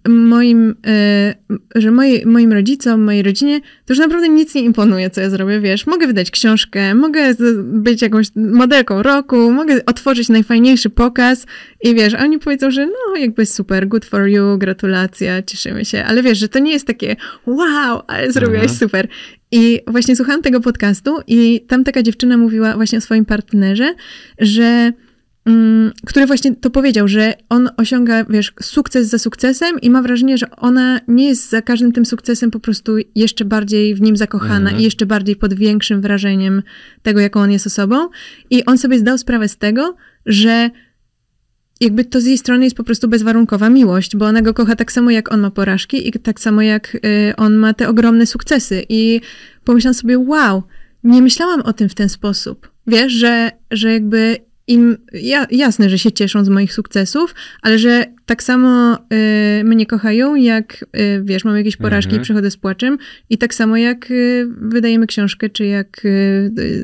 moim, 0.08 0.74
e, 0.86 1.34
że 1.74 1.90
moi, 1.90 2.26
moim 2.26 2.52
rodzicom, 2.52 3.04
mojej 3.04 3.22
rodzinie, 3.22 3.60
to 3.60 3.92
już 3.92 3.98
naprawdę 3.98 4.28
nic 4.28 4.54
nie 4.54 4.60
imponuje, 4.62 5.10
co 5.10 5.20
ja 5.20 5.30
zrobię, 5.30 5.60
wiesz. 5.60 5.86
Mogę 5.86 6.06
wydać 6.06 6.30
książkę, 6.30 6.94
mogę 6.94 7.34
być 7.62 8.02
jakąś 8.02 8.26
modelką 8.36 9.02
roku, 9.02 9.52
mogę 9.52 9.84
otworzyć 9.86 10.28
najfajniejszy 10.28 10.90
pokaz 10.90 11.46
i 11.82 11.94
wiesz, 11.94 12.14
a 12.14 12.18
oni 12.18 12.38
powiedzą, 12.38 12.70
że 12.70 12.86
no 12.86 13.16
jakby 13.16 13.46
super, 13.46 13.88
good 13.88 14.04
for 14.04 14.26
you, 14.28 14.58
gratulacja, 14.58 15.42
cieszymy 15.42 15.84
się, 15.84 16.04
ale 16.04 16.22
wiesz, 16.22 16.38
że 16.38 16.48
to 16.48 16.58
nie 16.58 16.72
jest 16.72 16.86
takie 16.86 17.16
wow, 17.46 18.02
ale 18.06 18.32
zrobiłaś 18.32 18.62
Mhm. 18.62 18.78
super. 18.78 19.08
I 19.52 19.80
właśnie 19.86 20.16
słuchałam 20.16 20.42
tego 20.42 20.60
podcastu 20.60 21.18
i 21.26 21.60
tam 21.68 21.84
taka 21.84 22.02
dziewczyna 22.02 22.36
mówiła 22.36 22.74
właśnie 22.74 22.98
o 22.98 23.00
swoim 23.00 23.24
partnerze, 23.24 23.94
że 24.38 24.92
który 26.06 26.26
właśnie 26.26 26.56
to 26.56 26.70
powiedział, 26.70 27.08
że 27.08 27.34
on 27.48 27.68
osiąga, 27.76 28.24
wiesz, 28.24 28.52
sukces 28.62 29.08
za 29.08 29.18
sukcesem 29.18 29.80
i 29.80 29.90
ma 29.90 30.02
wrażenie, 30.02 30.38
że 30.38 30.50
ona 30.50 31.00
nie 31.08 31.28
jest 31.28 31.50
za 31.50 31.62
każdym 31.62 31.92
tym 31.92 32.06
sukcesem 32.06 32.50
po 32.50 32.60
prostu 32.60 32.96
jeszcze 33.14 33.44
bardziej 33.44 33.94
w 33.94 34.00
nim 34.00 34.16
zakochana 34.16 34.56
Mhm. 34.56 34.80
i 34.80 34.84
jeszcze 34.84 35.06
bardziej 35.06 35.36
pod 35.36 35.54
większym 35.54 36.00
wrażeniem 36.00 36.62
tego, 37.02 37.20
jaką 37.20 37.40
on 37.40 37.50
jest 37.50 37.66
osobą. 37.66 38.08
I 38.50 38.64
on 38.64 38.78
sobie 38.78 38.98
zdał 38.98 39.18
sprawę 39.18 39.48
z 39.48 39.56
tego, 39.56 39.96
że 40.26 40.70
jakby 41.80 42.04
to 42.04 42.20
z 42.20 42.24
jej 42.24 42.38
strony 42.38 42.64
jest 42.64 42.76
po 42.76 42.84
prostu 42.84 43.08
bezwarunkowa 43.08 43.70
miłość, 43.70 44.16
bo 44.16 44.26
ona 44.26 44.42
go 44.42 44.54
kocha 44.54 44.76
tak 44.76 44.92
samo 44.92 45.10
jak 45.10 45.32
on 45.32 45.40
ma 45.40 45.50
porażki 45.50 46.08
i 46.08 46.12
tak 46.12 46.40
samo 46.40 46.62
jak 46.62 46.94
y, 46.94 47.36
on 47.36 47.54
ma 47.54 47.74
te 47.74 47.88
ogromne 47.88 48.26
sukcesy. 48.26 48.86
I 48.88 49.20
pomyślałam 49.64 49.94
sobie, 49.94 50.18
wow, 50.18 50.62
nie 51.04 51.22
myślałam 51.22 51.60
o 51.60 51.72
tym 51.72 51.88
w 51.88 51.94
ten 51.94 52.08
sposób. 52.08 52.70
Wiesz, 52.86 53.12
że, 53.12 53.50
że 53.70 53.92
jakby 53.92 54.45
im, 54.66 54.96
ja, 55.12 55.46
jasne, 55.50 55.90
że 55.90 55.98
się 55.98 56.12
cieszą 56.12 56.44
z 56.44 56.48
moich 56.48 56.72
sukcesów, 56.74 57.34
ale 57.62 57.78
że 57.78 58.04
tak 58.26 58.42
samo 58.42 58.98
y, 59.60 59.64
mnie 59.64 59.86
kochają, 59.86 60.34
jak 60.34 60.84
y, 60.96 61.22
wiesz, 61.24 61.44
mam 61.44 61.56
jakieś 61.56 61.76
porażki 61.76 62.08
Mhm. 62.08 62.22
i 62.22 62.24
przychodzę 62.24 62.50
z 62.50 62.56
płaczem 62.56 62.98
i 63.30 63.38
tak 63.38 63.54
samo 63.54 63.76
jak 63.76 64.10
y, 64.10 64.46
wydajemy 64.60 65.06
książkę, 65.06 65.50
czy 65.50 65.66
jak 65.66 66.04
y, 66.04 66.08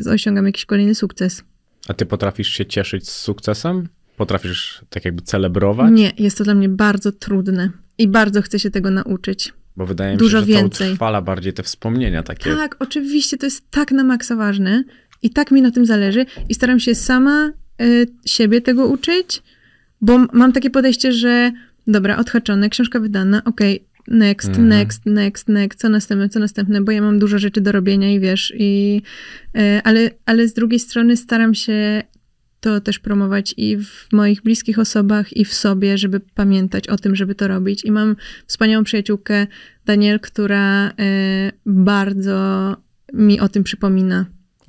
y, 0.06 0.10
osiągam 0.10 0.46
jakiś 0.46 0.64
kolejny 0.64 0.94
sukces. 0.94 1.44
A 1.88 1.94
ty 1.94 2.06
potrafisz 2.06 2.48
się 2.48 2.66
cieszyć 2.66 3.08
z 3.08 3.12
sukcesem? 3.16 3.88
Potrafisz 4.16 4.80
tak 4.90 5.04
jakby 5.04 5.22
celebrować? 5.22 5.92
Nie, 5.92 6.12
jest 6.18 6.38
to 6.38 6.44
dla 6.44 6.54
mnie 6.54 6.68
bardzo 6.68 7.12
trudne 7.12 7.70
i 7.98 8.08
bardzo 8.08 8.42
chcę 8.42 8.58
się 8.58 8.70
tego 8.70 8.90
nauczyć. 8.90 9.52
Bo 9.76 9.86
wydaje 9.86 10.12
mi 10.12 10.18
Dużo 10.18 10.40
się, 10.40 10.46
że 10.46 10.52
więcej. 10.52 10.86
to 10.86 10.92
utrwala 10.92 11.22
bardziej 11.22 11.52
te 11.52 11.62
wspomnienia 11.62 12.22
takie. 12.22 12.56
Tak, 12.56 12.76
oczywiście, 12.78 13.36
to 13.38 13.46
jest 13.46 13.70
tak 13.70 13.92
na 13.92 14.04
maksa 14.04 14.36
ważne 14.36 14.84
i 15.22 15.30
tak 15.30 15.50
mi 15.50 15.62
na 15.62 15.70
tym 15.70 15.86
zależy 15.86 16.26
i 16.48 16.54
staram 16.54 16.80
się 16.80 16.94
sama 16.94 17.52
siebie 18.26 18.60
tego 18.60 18.86
uczyć, 18.86 19.42
bo 20.00 20.18
mam 20.32 20.52
takie 20.52 20.70
podejście, 20.70 21.12
że 21.12 21.52
dobra, 21.86 22.16
odhaczone, 22.16 22.68
książka 22.68 23.00
wydana, 23.00 23.44
okej, 23.44 23.84
next, 24.08 24.48
Mhm. 24.48 24.68
next, 24.68 25.06
next, 25.06 25.48
next, 25.48 25.80
co 25.80 25.88
następne, 25.88 26.28
co 26.28 26.40
następne, 26.40 26.80
bo 26.80 26.92
ja 26.92 27.02
mam 27.02 27.18
dużo 27.18 27.38
rzeczy 27.38 27.60
do 27.60 27.72
robienia 27.72 28.14
i 28.14 28.20
wiesz, 28.20 28.52
i, 28.56 29.02
y, 29.56 29.60
ale, 29.84 30.10
ale 30.26 30.48
z 30.48 30.54
drugiej 30.54 30.78
strony 30.78 31.16
staram 31.16 31.54
się 31.54 32.02
to 32.60 32.80
też 32.80 32.98
promować 32.98 33.54
i 33.56 33.76
w 33.76 34.12
moich 34.12 34.42
bliskich 34.42 34.78
osobach, 34.78 35.36
i 35.36 35.44
w 35.44 35.54
sobie, 35.54 35.98
żeby 35.98 36.20
pamiętać 36.20 36.88
o 36.88 36.96
tym, 36.96 37.16
żeby 37.16 37.34
to 37.34 37.48
robić. 37.48 37.84
I 37.84 37.92
mam 37.92 38.16
wspaniałą 38.46 38.84
przyjaciółkę, 38.84 39.46
Daniel, 39.86 40.20
która 40.20 40.88
y, 40.88 40.92
bardzo 41.66 42.76
mi 43.12 43.40
o 43.40 43.48
tym 43.48 43.64
przypomina. 43.64 44.26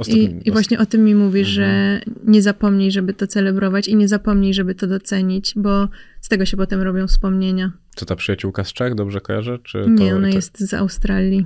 I, 0.07 0.39
I 0.45 0.51
właśnie 0.51 0.79
o 0.79 0.85
tym 0.85 1.03
mi 1.03 1.15
mówi, 1.15 1.39
Mhm. 1.39 1.53
że 1.55 1.99
nie 2.25 2.41
zapomnij, 2.41 2.91
żeby 2.91 3.13
to 3.13 3.27
celebrować 3.27 3.87
i 3.87 3.95
nie 3.95 4.07
zapomnij, 4.07 4.53
żeby 4.53 4.75
to 4.75 4.87
docenić, 4.87 5.53
bo 5.55 5.87
z 6.21 6.29
tego 6.29 6.45
się 6.45 6.57
potem 6.57 6.81
robią 6.81 7.07
wspomnienia. 7.07 7.71
To 7.95 8.05
ta 8.05 8.15
przyjaciółka 8.15 8.63
z 8.63 8.73
Czech, 8.73 8.95
dobrze 8.95 9.21
kojarzę? 9.21 9.59
Czy 9.63 9.83
to, 9.83 9.89
Nie, 9.89 10.15
ona 10.15 10.29
to, 10.29 10.35
jest 10.35 10.59
z 10.59 10.73
Australii. 10.73 11.45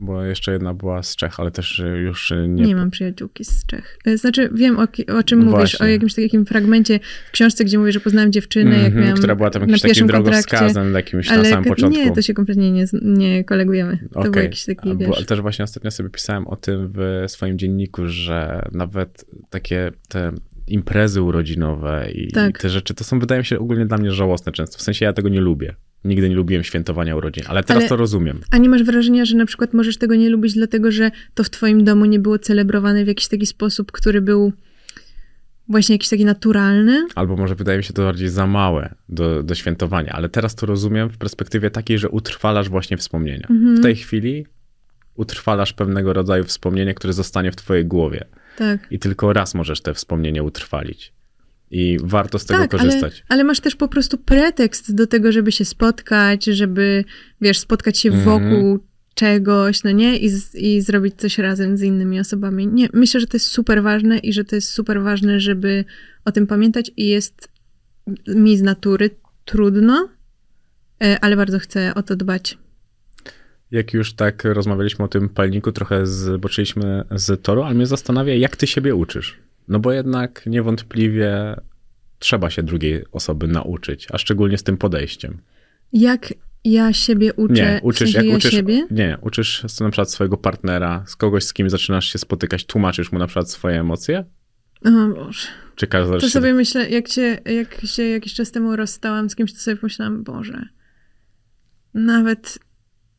Bo 0.00 0.24
jeszcze 0.24 0.52
jedna 0.52 0.74
była 0.74 1.02
z 1.02 1.16
Czech, 1.16 1.40
ale 1.40 1.50
też 1.50 1.78
y, 1.78 1.86
już 1.88 2.30
y, 2.30 2.48
Nie, 2.48 2.64
nie... 2.64 2.76
mam 2.76 2.90
przyjaciółki 2.90 3.44
z 3.44 3.66
Czech. 3.66 3.98
Y, 4.06 4.18
Znaczy, 4.18 4.50
wiem 4.54 4.78
o, 4.78 4.82
o 5.18 5.22
czym 5.22 5.38
No 5.38 5.44
mówisz, 5.44 5.58
właśnie. 5.58 5.86
o 5.86 5.88
jakimś 5.88 6.14
takim 6.14 6.46
fragmencie 6.46 7.00
w 7.28 7.30
książce, 7.32 7.64
gdzie 7.64 7.78
mówię, 7.78 7.92
że 7.92 8.00
poznałam 8.00 8.32
dziewczynę, 8.32 8.76
jak 8.76 8.86
Mhm, 8.86 9.02
miałam 9.04 9.18
która 9.18 9.34
była 9.36 9.50
tam 9.50 9.62
na 9.62 9.66
jakimś 9.66 9.82
takim 9.82 10.06
drogowskazem 10.06 10.94
jakimś 10.94 11.28
na 11.28 11.34
Ale 11.34 11.44
samym 11.44 11.64
k- 11.64 11.70
początku. 11.70 12.00
nie, 12.00 12.12
to 12.12 12.22
się 12.22 12.34
kompletnie 12.34 12.72
nie, 12.72 12.84
nie 13.02 13.44
kolegujemy. 13.44 13.98
To 14.12 14.20
był 14.20 14.30
Okej. 14.30 14.42
jakiś 14.42 14.64
taki, 14.64 14.88
bo- 14.88 14.96
wiesz... 14.96 15.16
Ale 15.16 15.24
też 15.26 15.40
właśnie 15.40 15.62
ostatnio 15.64 15.90
sobie 15.90 16.10
pisałem 16.10 16.46
o 16.46 16.56
tym 16.56 16.92
w 16.96 17.24
swoim 17.30 17.58
dzienniku, 17.58 18.02
że 18.06 18.62
nawet 18.72 19.24
takie 19.50 19.90
te 20.08 20.32
imprezy 20.66 21.22
urodzinowe 21.22 22.10
i, 22.12 22.32
Tak. 22.32 22.50
i 22.50 22.62
te 22.62 22.68
rzeczy, 22.68 22.94
to 22.94 23.04
są 23.04 23.18
wydają 23.18 23.42
się 23.42 23.58
ogólnie 23.58 23.86
dla 23.86 23.98
mnie 23.98 24.10
żałosne 24.10 24.52
często. 24.52 24.78
W 24.78 24.82
sensie 24.82 25.04
ja 25.04 25.12
tego 25.12 25.28
nie 25.28 25.40
lubię. 25.40 25.74
Nigdy 26.04 26.28
nie 26.28 26.34
lubiłem 26.34 26.64
świętowania 26.64 27.16
urodzin, 27.16 27.44
ale 27.48 27.64
teraz 27.64 27.80
Ale- 27.80 27.88
to 27.88 27.96
rozumiem. 27.96 28.40
A 28.50 28.58
nie 28.58 28.68
masz 28.68 28.82
wrażenia, 28.82 29.24
że 29.24 29.36
na 29.36 29.46
przykład 29.46 29.74
możesz 29.74 29.96
tego 29.96 30.14
nie 30.14 30.30
lubić, 30.30 30.54
dlatego 30.54 30.92
że 30.92 31.10
to 31.34 31.44
w 31.44 31.50
twoim 31.50 31.84
domu 31.84 32.04
nie 32.04 32.18
było 32.18 32.38
celebrowane 32.38 33.04
w 33.04 33.08
jakiś 33.08 33.28
taki 33.28 33.46
sposób, 33.46 33.92
który 33.92 34.20
był 34.20 34.52
właśnie 35.68 35.94
jakiś 35.94 36.08
taki 36.08 36.24
naturalny? 36.24 37.06
Albo 37.14 37.36
może 37.36 37.54
wydaje 37.54 37.78
mi 37.78 37.84
się 37.84 37.92
to 37.92 38.02
bardziej 38.02 38.28
za 38.28 38.46
małe 38.46 38.94
do, 39.08 39.42
do 39.42 39.54
świętowania, 39.54 40.12
ale 40.12 40.28
teraz 40.28 40.54
to 40.54 40.66
rozumiem 40.66 41.08
w 41.08 41.18
perspektywie 41.18 41.70
takiej, 41.70 41.98
że 41.98 42.08
utrwalasz 42.08 42.68
właśnie 42.68 42.96
wspomnienia. 42.96 43.46
Mhm. 43.50 43.76
W 43.76 43.80
tej 43.82 43.96
chwili 43.96 44.46
utrwalasz 45.14 45.72
pewnego 45.72 46.12
rodzaju 46.12 46.44
wspomnienie, 46.44 46.94
które 46.94 47.12
zostanie 47.12 47.52
w 47.52 47.56
twojej 47.56 47.86
głowie. 47.86 48.24
Tak. 48.56 48.86
I 48.90 48.98
tylko 48.98 49.32
raz 49.32 49.54
możesz 49.54 49.80
te 49.80 49.94
wspomnienie 49.94 50.42
utrwalić. 50.42 51.12
I 51.70 51.98
warto 52.02 52.38
z 52.38 52.44
tego 52.44 52.60
tak, 52.60 52.74
ale, 52.74 52.82
korzystać. 52.82 53.24
ale 53.28 53.44
masz 53.44 53.60
też 53.60 53.76
po 53.76 53.88
prostu 53.88 54.18
pretekst 54.18 54.94
do 54.94 55.06
tego, 55.06 55.32
żeby 55.32 55.52
się 55.52 55.64
spotkać, 55.64 56.44
żeby, 56.44 57.04
wiesz, 57.40 57.58
spotkać 57.58 57.98
się 57.98 58.08
Mhm. 58.08 58.24
wokół 58.24 58.78
czegoś, 59.14 59.84
no 59.84 59.90
nie? 59.90 60.16
I, 60.16 60.28
z, 60.28 60.54
I 60.54 60.80
zrobić 60.80 61.14
coś 61.16 61.38
razem 61.38 61.76
z 61.76 61.82
innymi 61.82 62.20
osobami. 62.20 62.66
Nie, 62.66 62.88
myślę, 62.92 63.20
że 63.20 63.26
to 63.26 63.36
jest 63.36 63.46
super 63.46 63.82
ważne 63.82 64.18
i 64.18 64.32
że 64.32 64.44
to 64.44 64.54
jest 64.54 64.68
super 64.70 65.02
ważne, 65.02 65.40
żeby 65.40 65.84
o 66.24 66.32
tym 66.32 66.46
pamiętać 66.46 66.90
i 66.96 67.08
jest 67.08 67.48
mi 68.28 68.56
z 68.56 68.62
natury 68.62 69.10
trudno, 69.44 70.08
e, 71.04 71.18
ale 71.20 71.36
bardzo 71.36 71.58
chcę 71.58 71.94
o 71.94 72.02
to 72.02 72.16
dbać. 72.16 72.58
Jak 73.70 73.92
już 73.92 74.12
tak 74.14 74.44
rozmawialiśmy 74.44 75.04
o 75.04 75.08
tym 75.08 75.28
palniku, 75.28 75.72
trochę 75.72 76.06
zboczyliśmy 76.06 77.04
z 77.10 77.42
toru, 77.42 77.62
ale 77.62 77.74
mnie 77.74 77.86
zastanawia, 77.86 78.34
jak 78.34 78.56
ty 78.56 78.66
siebie 78.66 78.94
uczysz. 78.94 79.38
No 79.68 79.78
bo 79.78 79.92
jednak 79.92 80.46
niewątpliwie 80.46 81.56
trzeba 82.18 82.50
się 82.50 82.62
drugiej 82.62 83.04
osoby 83.12 83.48
nauczyć, 83.48 84.06
a 84.10 84.18
szczególnie 84.18 84.58
z 84.58 84.62
tym 84.62 84.76
podejściem. 84.76 85.38
Jak 85.92 86.34
ja 86.64 86.92
siebie 86.92 87.34
uczę, 87.34 87.52
Nie, 87.52 87.80
uczysz, 87.82 88.14
jak 88.14 88.24
ja 88.24 88.36
uczysz, 88.36 88.50
siebie? 88.50 88.86
nie, 88.90 89.18
uczysz 89.20 89.80
na 89.80 89.90
przykład 89.90 90.10
swojego 90.10 90.36
partnera, 90.36 91.04
z 91.06 91.16
kogoś, 91.16 91.44
z 91.44 91.52
kim 91.52 91.70
zaczynasz 91.70 92.12
się 92.12 92.18
spotykać, 92.18 92.66
tłumaczysz 92.66 93.12
mu 93.12 93.18
na 93.18 93.26
przykład 93.26 93.50
swoje 93.50 93.80
emocje? 93.80 94.24
O 94.84 95.08
Boże. 95.14 95.48
Czy 95.76 95.86
każdy 95.86 96.18
To 96.18 96.28
sobie 96.28 96.54
myślę, 96.54 96.90
jak 96.90 97.08
się, 97.08 97.38
jak 97.44 97.80
się 97.84 98.02
jakiś 98.02 98.34
czas 98.34 98.50
temu 98.50 98.76
rozstałam 98.76 99.30
z 99.30 99.36
kimś, 99.36 99.52
to 99.52 99.58
sobie 99.58 99.76
pomyślałam, 99.76 100.24
Boże, 100.24 100.68
nawet 101.94 102.58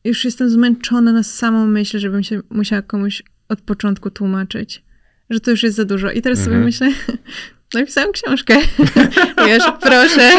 już 0.04 0.24
jestem 0.24 0.50
zmęczona 0.50 1.12
na 1.12 1.22
samą 1.22 1.66
myśl, 1.66 1.98
żebym 1.98 2.22
się 2.22 2.40
musiała 2.50 2.82
komuś 2.82 3.22
od 3.48 3.60
początku 3.60 4.10
tłumaczyć. 4.10 4.82
Że 5.30 5.40
to 5.40 5.50
już 5.50 5.62
jest 5.62 5.76
za 5.76 5.84
dużo. 5.84 6.10
I 6.10 6.22
teraz 6.22 6.38
sobie 6.38 6.56
Mhm. 6.56 6.64
myślę, 6.64 6.88
napisałam 7.74 8.12
książkę. 8.12 8.56
Wiesz, 9.46 9.62
proszę. 9.82 10.30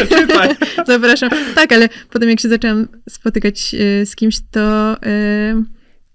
Zapraszam. 0.88 1.30
Tak, 1.56 1.74
ale 1.74 1.90
potem 2.10 2.30
jak 2.30 2.40
się 2.40 2.50
zaczęłam 2.50 2.88
spotykać 3.10 3.76
e, 3.76 4.06
z 4.06 4.16
kimś, 4.16 4.40
to 4.52 4.98
e, 5.04 5.64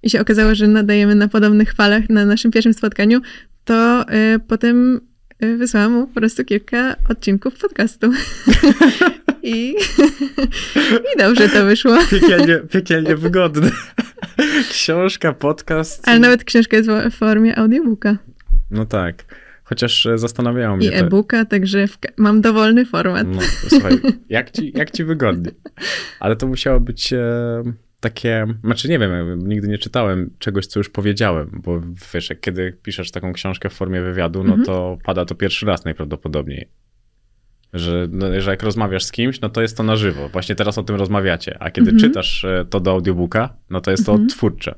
i 0.03 0.11
się 0.11 0.21
okazało, 0.21 0.55
że 0.55 0.69
nadajemy 0.69 1.15
na 1.15 1.29
podobnych 1.29 1.75
falach 1.75 2.09
na 2.09 2.25
naszym 2.27 2.51
pierwszym 2.51 2.75
spotkaniu, 2.75 3.21
to 3.65 4.09
e, 4.09 4.39
potem 4.49 5.01
wysłałam 5.59 5.93
mu 5.93 6.07
po 6.07 6.15
prostu 6.15 6.45
kilka 6.45 6.97
odcinków 7.09 7.59
podcastu. 7.59 8.13
I, 9.43 9.75
I 11.15 11.19
dobrze 11.19 11.49
to 11.49 11.65
wyszło. 11.65 11.99
Piekielnie, 12.11 12.59
piekielnie 12.71 13.17
wygodne. 13.17 13.71
Książka, 14.71 15.33
podcast. 15.33 16.09
Ale 16.09 16.19
nawet 16.19 16.45
książka 16.45 16.77
jest 16.77 16.89
w 16.89 17.13
formie 17.17 17.59
audiobooka 17.59 18.19
No 18.71 18.87
tak. 18.87 19.25
Chociaż 19.65 20.07
e, 20.07 20.19
zastanawiało 20.19 20.77
mnie 20.77 20.89
i 20.89 20.95
e-booka, 20.95 21.45
także 21.45 21.87
w, 21.87 21.99
mam 22.17 22.41
dowolny 22.41 22.85
format. 22.85 23.27
No, 23.31 23.41
słuchaj, 23.69 23.99
jak 24.29 24.51
ci, 24.51 24.73
jak 24.75 24.91
ci 24.91 25.05
wygodnie. 25.05 25.51
Ale 26.21 26.37
to 26.37 26.47
musiało 26.47 26.81
być 26.81 27.13
e, 27.13 27.63
takie, 28.01 28.47
znaczy 28.65 28.89
nie 28.89 28.99
wiem, 28.99 29.11
ja 29.11 29.35
nigdy 29.37 29.69
nie 29.69 29.79
czytałem 29.79 30.31
czegoś, 30.39 30.67
co 30.67 30.81
już 30.81 30.89
powiedziałem, 30.89 31.61
bo 31.65 31.83
wiesz, 32.15 32.31
jak 32.31 32.41
kiedy 32.41 32.79
piszesz 32.83 33.11
taką 33.11 33.33
książkę 33.33 33.71
w 33.71 33.73
formie 33.73 34.01
wywiadu, 34.01 34.45
no 34.45 34.57
to 34.65 34.99
pada 35.05 35.25
to 35.25 35.35
pierwszy 35.35 35.67
raz 35.67 35.85
najprawdopodobniej. 35.85 36.69
Że, 37.73 38.09
no, 38.11 38.41
że 38.41 38.51
jak 38.51 38.63
rozmawiasz 38.63 39.05
z 39.05 39.13
kimś, 39.13 39.41
no 39.41 39.49
to 39.49 39.63
jest 39.63 39.77
to 39.77 39.83
na 39.83 39.97
żywo. 39.97 40.29
Właśnie 40.29 40.55
teraz 40.55 40.79
o 40.79 40.83
tym 40.83 40.97
rozmawiacie. 40.97 41.57
A 41.61 41.71
kiedy 41.71 41.97
czytasz 41.97 42.45
e, 42.45 42.65
to 42.71 42.81
do 42.81 42.91
audiobooka, 42.91 43.57
no 43.71 43.81
to 43.81 43.91
jest 43.91 44.07
to 44.07 44.19
twórcze. 44.29 44.75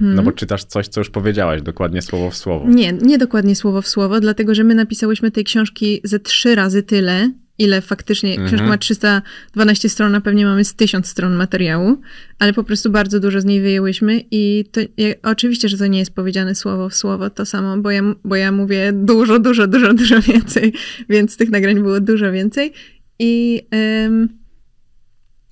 No 0.00 0.22
bo 0.22 0.32
czytasz 0.32 0.64
coś, 0.64 0.88
co 0.88 1.00
już 1.00 1.10
powiedziałaś, 1.10 1.62
dokładnie 1.62 2.02
słowo 2.02 2.30
w 2.30 2.36
słowo. 2.36 2.68
Nie, 2.68 2.92
nie 2.92 3.18
dokładnie 3.18 3.56
słowo 3.56 3.82
w 3.82 3.88
słowo, 3.88 4.20
dlatego 4.20 4.54
że 4.54 4.64
my 4.64 4.74
napisałyśmy 4.74 5.30
tej 5.30 5.44
książki 5.44 6.00
ze 6.04 6.20
trzy 6.20 6.54
razy 6.54 6.82
tyle, 6.82 7.32
ile 7.58 7.80
faktycznie. 7.80 8.30
Mhm. 8.30 8.48
Książka 8.48 8.66
ma 8.66 8.78
312 8.78 9.88
stron, 9.88 10.14
a 10.14 10.20
pewnie 10.20 10.46
mamy 10.46 10.64
z 10.64 10.74
1000 10.74 11.06
stron 11.06 11.34
materiału, 11.34 12.00
ale 12.38 12.52
po 12.52 12.64
prostu 12.64 12.90
bardzo 12.90 13.20
dużo 13.20 13.40
z 13.40 13.44
niej 13.44 13.60
wyjęłyśmy 13.60 14.20
i 14.30 14.64
to 14.72 14.80
ja, 14.96 15.08
oczywiście, 15.22 15.68
że 15.68 15.78
to 15.78 15.86
nie 15.86 15.98
jest 15.98 16.14
powiedziane 16.14 16.54
słowo 16.54 16.88
w 16.88 16.94
słowo 16.94 17.30
to 17.30 17.46
samo, 17.46 17.76
bo 17.76 17.90
ja, 17.90 18.02
bo 18.24 18.36
ja 18.36 18.52
mówię 18.52 18.92
dużo, 18.92 19.38
dużo, 19.38 19.66
dużo, 19.66 19.94
dużo 19.94 20.20
więcej, 20.20 20.72
więc 21.08 21.36
tych 21.36 21.50
nagrań 21.50 21.74
było 21.74 22.00
dużo 22.00 22.32
więcej 22.32 22.72
i... 23.18 23.62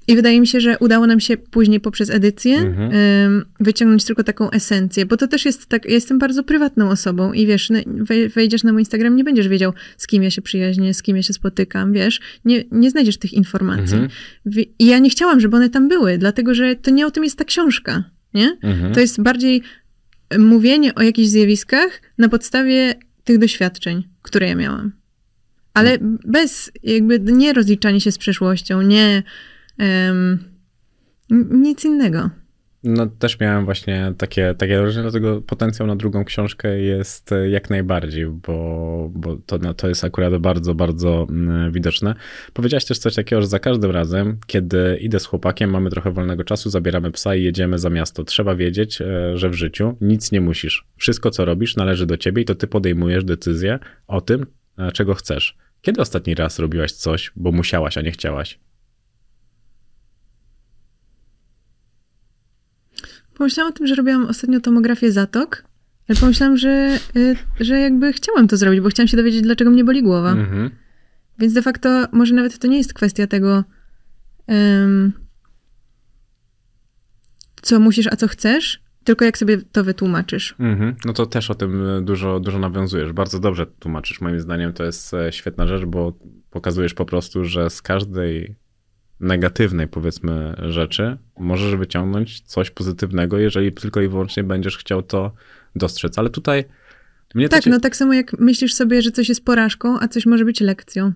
i 0.08 0.16
wydaje 0.16 0.40
mi 0.40 0.46
się, 0.46 0.60
że 0.60 0.78
udało 0.78 1.06
nam 1.06 1.20
się 1.20 1.36
później 1.36 1.80
poprzez 1.80 2.10
edycję 2.10 2.58
Mhm. 2.58 3.44
wyciągnąć 3.60 4.04
tylko 4.04 4.24
taką 4.24 4.50
esencję, 4.50 5.06
bo 5.06 5.16
to 5.16 5.28
też 5.28 5.44
jest 5.44 5.66
tak, 5.66 5.84
ja 5.84 5.90
jestem 5.94 6.18
bardzo 6.18 6.42
prywatną 6.42 6.90
osobą 6.90 7.32
i 7.32 7.46
wiesz, 7.46 7.70
no, 7.70 7.78
wej- 7.86 8.28
wejdziesz 8.28 8.62
na 8.64 8.72
mój 8.72 8.82
Instagram, 8.82 9.16
nie 9.16 9.24
będziesz 9.24 9.48
wiedział, 9.48 9.72
z 9.96 10.06
kim 10.06 10.22
ja 10.22 10.30
się 10.30 10.42
przyjaźnię, 10.42 10.94
z 10.94 11.02
kim 11.02 11.16
ja 11.16 11.22
się 11.22 11.32
spotykam, 11.32 11.92
wiesz, 11.92 12.20
nie, 12.44 12.64
nie 12.72 12.90
znajdziesz 12.90 13.16
tych 13.16 13.32
informacji. 13.32 13.94
Mhm. 13.96 14.08
I 14.78 14.86
ja 14.86 14.98
nie 14.98 15.10
chciałam, 15.10 15.40
żeby 15.40 15.56
one 15.56 15.70
tam 15.70 15.88
były, 15.88 16.18
dlatego 16.18 16.54
że 16.54 16.76
to 16.76 16.90
nie 16.90 17.06
o 17.06 17.10
tym 17.10 17.24
jest 17.24 17.38
ta 17.38 17.44
książka, 17.44 18.04
nie? 18.34 18.56
Mhm. 18.62 18.94
To 18.94 19.00
jest 19.00 19.22
bardziej 19.22 19.62
mówienie 20.38 20.94
o 20.94 21.02
jakichś 21.02 21.28
zjawiskach 21.28 22.02
na 22.18 22.28
podstawie 22.28 22.94
tych 23.24 23.38
doświadczeń, 23.38 24.04
które 24.22 24.48
ja 24.48 24.54
miałam. 24.54 24.92
Ale 25.74 25.98
bez 26.26 26.72
jakby 26.82 27.18
nie 27.20 27.52
rozliczanie 27.52 28.00
się 28.00 28.12
z 28.12 28.18
przeszłością, 28.18 28.82
nie 28.82 29.22
nic 31.50 31.84
innego. 31.84 32.30
No 32.84 33.06
też 33.06 33.40
miałem 33.40 33.64
właśnie 33.64 34.14
takie, 34.18 34.54
takie 34.58 34.78
wrażenie, 34.80 35.02
dlatego 35.02 35.42
potencjał 35.42 35.88
na 35.88 35.96
drugą 35.96 36.24
książkę 36.24 36.80
jest 36.80 37.32
e, 37.32 37.48
jak 37.48 37.70
najbardziej, 37.70 38.26
bo, 38.26 39.10
bo 39.14 39.36
to, 39.36 39.58
no, 39.58 39.74
to 39.74 39.88
jest 39.88 40.04
akurat 40.04 40.36
bardzo, 40.36 40.74
bardzo 40.74 41.26
mm, 41.30 41.72
widoczne. 41.72 42.14
Powiedziałaś 42.52 42.84
też 42.84 42.98
coś 42.98 43.14
takiego, 43.14 43.42
że 43.42 43.48
za 43.48 43.58
każdym 43.58 43.90
razem, 43.90 44.38
kiedy 44.46 44.98
idę 45.00 45.20
z 45.20 45.26
chłopakiem, 45.26 45.70
mamy 45.70 45.90
trochę 45.90 46.10
wolnego 46.10 46.44
czasu, 46.44 46.70
zabieramy 46.70 47.10
psa 47.10 47.34
i 47.34 47.42
jedziemy 47.42 47.78
za 47.78 47.90
miasto. 47.90 48.24
Trzeba 48.24 48.54
wiedzieć, 48.54 49.00
e, 49.00 49.38
że 49.38 49.50
w 49.50 49.54
życiu 49.54 49.96
nic 50.00 50.32
nie 50.32 50.40
musisz. 50.40 50.86
Wszystko, 50.96 51.30
co 51.30 51.44
robisz, 51.44 51.76
należy 51.76 52.06
do 52.06 52.16
ciebie 52.16 52.42
i 52.42 52.44
to 52.44 52.54
ty 52.54 52.66
podejmujesz 52.66 53.24
decyzję 53.24 53.78
o 54.06 54.20
tym, 54.20 54.46
e, 54.78 54.92
czego 54.92 55.14
chcesz. 55.14 55.56
Kiedy 55.82 56.00
ostatni 56.00 56.34
raz 56.34 56.58
robiłaś 56.58 56.92
coś, 56.92 57.32
bo 57.36 57.52
musiałaś, 57.52 57.98
a 57.98 58.02
nie 58.02 58.10
chciałaś? 58.10 58.58
Pomyślałam 63.34 63.72
o 63.72 63.76
tym, 63.76 63.86
że 63.86 63.94
robiłam 63.94 64.26
ostatnio 64.26 64.60
tomografię 64.60 65.12
zatok, 65.12 65.64
ale 66.08 66.18
pomyślałam, 66.18 66.56
że, 66.56 66.98
y, 67.16 67.36
że 67.60 67.80
jakby 67.80 68.12
chciałam 68.12 68.48
to 68.48 68.56
zrobić, 68.56 68.80
bo 68.80 68.88
chciałam 68.88 69.08
się 69.08 69.16
dowiedzieć, 69.16 69.42
dlaczego 69.42 69.70
mnie 69.70 69.84
boli 69.84 70.02
głowa. 70.02 70.32
Mhm. 70.32 70.70
Więc 71.38 71.52
de 71.52 71.62
facto 71.62 72.06
może 72.12 72.34
nawet 72.34 72.58
to 72.58 72.66
nie 72.66 72.78
jest 72.78 72.94
kwestia 72.94 73.26
tego, 73.26 73.64
em, 74.46 75.12
co 77.62 77.80
musisz, 77.80 78.06
a 78.06 78.16
co 78.16 78.28
chcesz, 78.28 78.84
tylko 79.04 79.24
jak 79.24 79.38
sobie 79.38 79.58
to 79.58 79.84
wytłumaczysz. 79.84 80.54
Mhm. 80.58 80.96
No 81.04 81.12
to 81.12 81.26
też 81.26 81.50
o 81.50 81.54
tym 81.54 81.88
e, 81.88 82.02
dużo, 82.02 82.40
dużo 82.40 82.58
nawiązujesz. 82.58 83.12
Bardzo 83.12 83.40
dobrze 83.40 83.66
tłumaczysz. 83.66 84.20
Moim 84.20 84.40
zdaniem 84.40 84.72
to 84.72 84.84
jest 84.84 85.14
e, 85.14 85.32
świetna 85.32 85.66
rzecz, 85.66 85.84
bo 85.84 86.12
pokazujesz 86.50 86.94
po 86.94 87.04
prostu, 87.04 87.44
że 87.44 87.70
z 87.70 87.82
każdej 87.82 88.56
negatywnej, 89.24 89.88
powiedzmy, 89.88 90.54
rzeczy 90.68 91.16
możesz 91.38 91.76
wyciągnąć 91.76 92.40
coś 92.40 92.70
pozytywnego, 92.70 93.38
jeżeli 93.38 93.72
tylko 93.72 94.00
i 94.00 94.08
wyłącznie 94.08 94.44
będziesz 94.44 94.78
chciał 94.78 95.02
to 95.02 95.32
dostrzec. 95.76 96.18
Ale 96.18 96.30
tutaj 96.30 96.64
mnie 97.34 97.48
Tak, 97.48 97.62
cie- 97.64 97.70
no 97.70 97.80
tak 97.80 97.96
samo 97.96 98.14
jak 98.14 98.38
myślisz 98.40 98.74
sobie, 98.74 99.02
że 99.02 99.10
coś 99.10 99.28
jest 99.28 99.44
porażką, 99.44 100.00
a 100.00 100.08
coś 100.08 100.26
może 100.26 100.44
być 100.44 100.60
lekcją. 100.60 101.12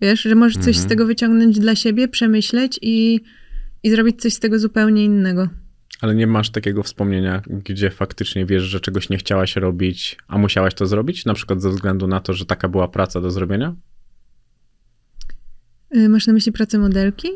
Wiesz, 0.00 0.22
że 0.22 0.34
możesz 0.34 0.56
coś 0.56 0.66
Mhm. 0.76 0.84
z 0.84 0.86
tego 0.86 1.06
wyciągnąć 1.06 1.58
dla 1.58 1.74
siebie, 1.74 2.08
przemyśleć 2.08 2.78
i, 2.82 3.20
i 3.82 3.90
zrobić 3.90 4.22
coś 4.22 4.32
z 4.34 4.38
tego 4.38 4.58
zupełnie 4.58 5.04
innego. 5.04 5.48
Ale 6.00 6.14
nie 6.14 6.26
masz 6.26 6.50
takiego 6.50 6.82
wspomnienia, 6.82 7.42
gdzie 7.46 7.90
faktycznie 7.90 8.46
wiesz, 8.46 8.62
że 8.62 8.80
czegoś 8.80 9.08
nie 9.10 9.16
chciałaś 9.18 9.56
robić, 9.56 10.16
a 10.28 10.38
musiałaś 10.38 10.74
to 10.74 10.86
zrobić? 10.86 11.24
Na 11.24 11.34
przykład 11.34 11.62
ze 11.62 11.70
względu 11.70 12.06
na 12.06 12.20
to, 12.20 12.32
że 12.32 12.46
taka 12.46 12.68
była 12.68 12.88
praca 12.88 13.20
do 13.20 13.30
zrobienia? 13.30 13.74
Y, 15.96 16.08
Masz 16.08 16.26
na 16.26 16.32
myśli 16.32 16.52
pracę 16.52 16.78
modelki? 16.78 17.28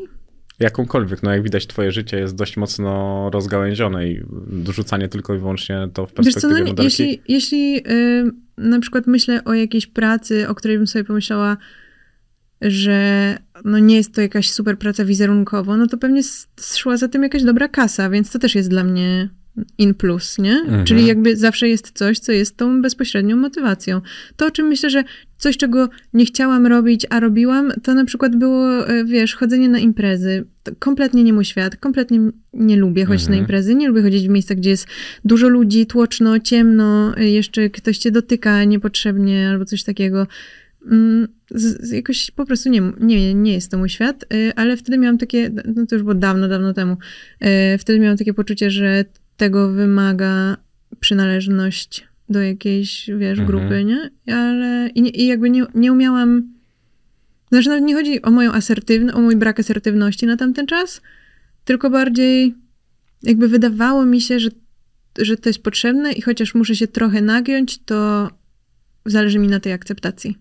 Jakąkolwiek, 0.59 1.23
no 1.23 1.31
jak 1.31 1.43
widać, 1.43 1.67
twoje 1.67 1.91
życie 1.91 2.19
jest 2.19 2.35
dość 2.35 2.57
mocno 2.57 3.29
rozgałęzione 3.33 4.07
i 4.07 4.21
dorzucanie 4.47 5.07
tylko 5.07 5.35
i 5.35 5.39
wyłącznie 5.39 5.89
to 5.93 6.05
w 6.05 6.09
Wiesz 6.09 6.15
co, 6.15 6.23
perspektywie 6.23 6.63
no, 6.63 6.67
modelki. 6.67 6.83
jeśli, 6.83 7.21
jeśli 7.27 7.77
y, 7.91 8.31
na 8.57 8.79
przykład 8.79 9.07
myślę 9.07 9.43
o 9.43 9.53
jakiejś 9.53 9.87
pracy, 9.87 10.47
o 10.47 10.55
której 10.55 10.77
bym 10.77 10.87
sobie 10.87 11.03
pomyślała, 11.03 11.57
że 12.61 13.37
no 13.65 13.79
nie 13.79 13.95
jest 13.95 14.13
to 14.13 14.21
jakaś 14.21 14.49
super 14.49 14.77
praca 14.77 15.05
wizerunkowo, 15.05 15.77
no 15.77 15.87
to 15.87 15.97
pewnie 15.97 16.21
szła 16.75 16.97
za 16.97 17.07
tym 17.07 17.23
jakaś 17.23 17.43
dobra 17.43 17.67
kasa, 17.67 18.09
więc 18.09 18.31
to 18.31 18.39
też 18.39 18.55
jest 18.55 18.69
dla 18.69 18.83
mnie 18.83 19.29
in 19.77 19.93
plus, 19.93 20.37
nie? 20.37 20.53
Mhm. 20.53 20.85
Czyli 20.85 21.05
jakby 21.05 21.35
zawsze 21.35 21.69
jest 21.69 21.91
coś, 21.91 22.19
co 22.19 22.31
jest 22.31 22.57
tą 22.57 22.81
bezpośrednią 22.81 23.35
motywacją. 23.35 24.01
To, 24.35 24.45
o 24.47 24.51
czym 24.51 24.67
myślę, 24.67 24.89
że 24.89 25.03
coś, 25.37 25.57
czego 25.57 25.89
nie 26.13 26.25
chciałam 26.25 26.67
robić, 26.67 27.05
a 27.09 27.19
robiłam, 27.19 27.71
to 27.83 27.93
na 27.93 28.05
przykład 28.05 28.35
było, 28.35 28.87
e, 28.87 29.05
wiesz, 29.05 29.35
chodzenie 29.35 29.69
na 29.69 29.79
imprezy. 29.79 30.45
To 30.63 30.71
kompletnie 30.79 31.23
nie 31.23 31.33
mój 31.33 31.45
świat, 31.45 31.75
kompletnie 31.75 32.19
nie 32.53 32.77
lubię 32.77 33.05
chodzić 33.05 33.23
Mhm. 33.23 33.37
na 33.39 33.41
imprezy, 33.41 33.75
nie 33.75 33.87
lubię 33.87 34.01
chodzić 34.01 34.27
w 34.27 34.29
miejsca, 34.29 34.55
gdzie 34.55 34.69
jest 34.69 34.87
dużo 35.25 35.47
ludzi, 35.49 35.85
tłoczno, 35.85 36.39
ciemno, 36.39 37.17
e, 37.17 37.29
jeszcze 37.29 37.69
ktoś 37.69 37.97
cię 37.97 38.11
dotyka 38.11 38.63
niepotrzebnie 38.63 39.49
albo 39.49 39.65
coś 39.65 39.83
takiego. 39.83 40.27
Mm, 40.91 41.27
Z, 41.51 41.87
z 41.87 41.91
jakoś 41.91 42.31
po 42.31 42.45
prostu 42.45 42.69
nie, 42.69 42.81
nie, 42.99 43.33
nie 43.33 43.53
jest 43.53 43.71
to 43.71 43.77
mój 43.77 43.89
świat, 43.89 44.25
y, 44.33 44.51
ale 44.55 44.77
wtedy 44.77 44.97
miałam 44.97 45.17
takie, 45.17 45.49
no 45.75 45.85
to 45.85 45.95
już 45.95 46.03
było 46.03 46.13
dawno, 46.15 46.47
dawno 46.47 46.73
temu, 46.73 46.97
wtedy 47.79 47.99
miałam 47.99 48.17
takie 48.17 48.33
poczucie, 48.33 48.71
że 48.71 49.05
tego 49.37 49.69
wymaga 49.71 50.57
przynależność 50.99 52.07
do 52.29 52.41
jakiejś, 52.41 53.09
wiesz, 53.17 53.39
Mhm. 53.39 53.47
grupy, 53.47 53.83
nie? 53.83 54.09
Ale 54.35 54.89
i, 54.89 55.01
nie- 55.01 55.09
i 55.09 55.27
jakby 55.27 55.49
nie, 55.49 55.65
nie 55.75 55.91
umiałam, 55.91 56.53
znaczy 57.49 57.69
nawet 57.69 57.83
nie 57.83 57.95
chodzi 57.95 58.21
o 58.21 58.31
moją 58.31 58.51
asertywność, 58.51 59.17
o 59.17 59.21
mój 59.21 59.35
brak 59.35 59.59
asertywności 59.59 60.25
na 60.25 60.37
tamten 60.37 60.67
czas, 60.67 61.01
tylko 61.65 61.89
bardziej 61.89 62.55
jakby 63.23 63.47
wydawało 63.47 64.05
mi 64.05 64.21
się, 64.21 64.39
że, 64.39 64.49
że 65.19 65.37
to 65.37 65.49
jest 65.49 65.63
potrzebne 65.63 66.11
i 66.11 66.21
chociaż 66.21 66.55
muszę 66.55 66.75
się 66.75 66.87
trochę 66.87 67.21
nagiąć, 67.21 67.77
to 67.77 68.29
zależy 69.05 69.39
mi 69.39 69.47
na 69.47 69.59
tej 69.59 69.73
akceptacji. 69.73 70.37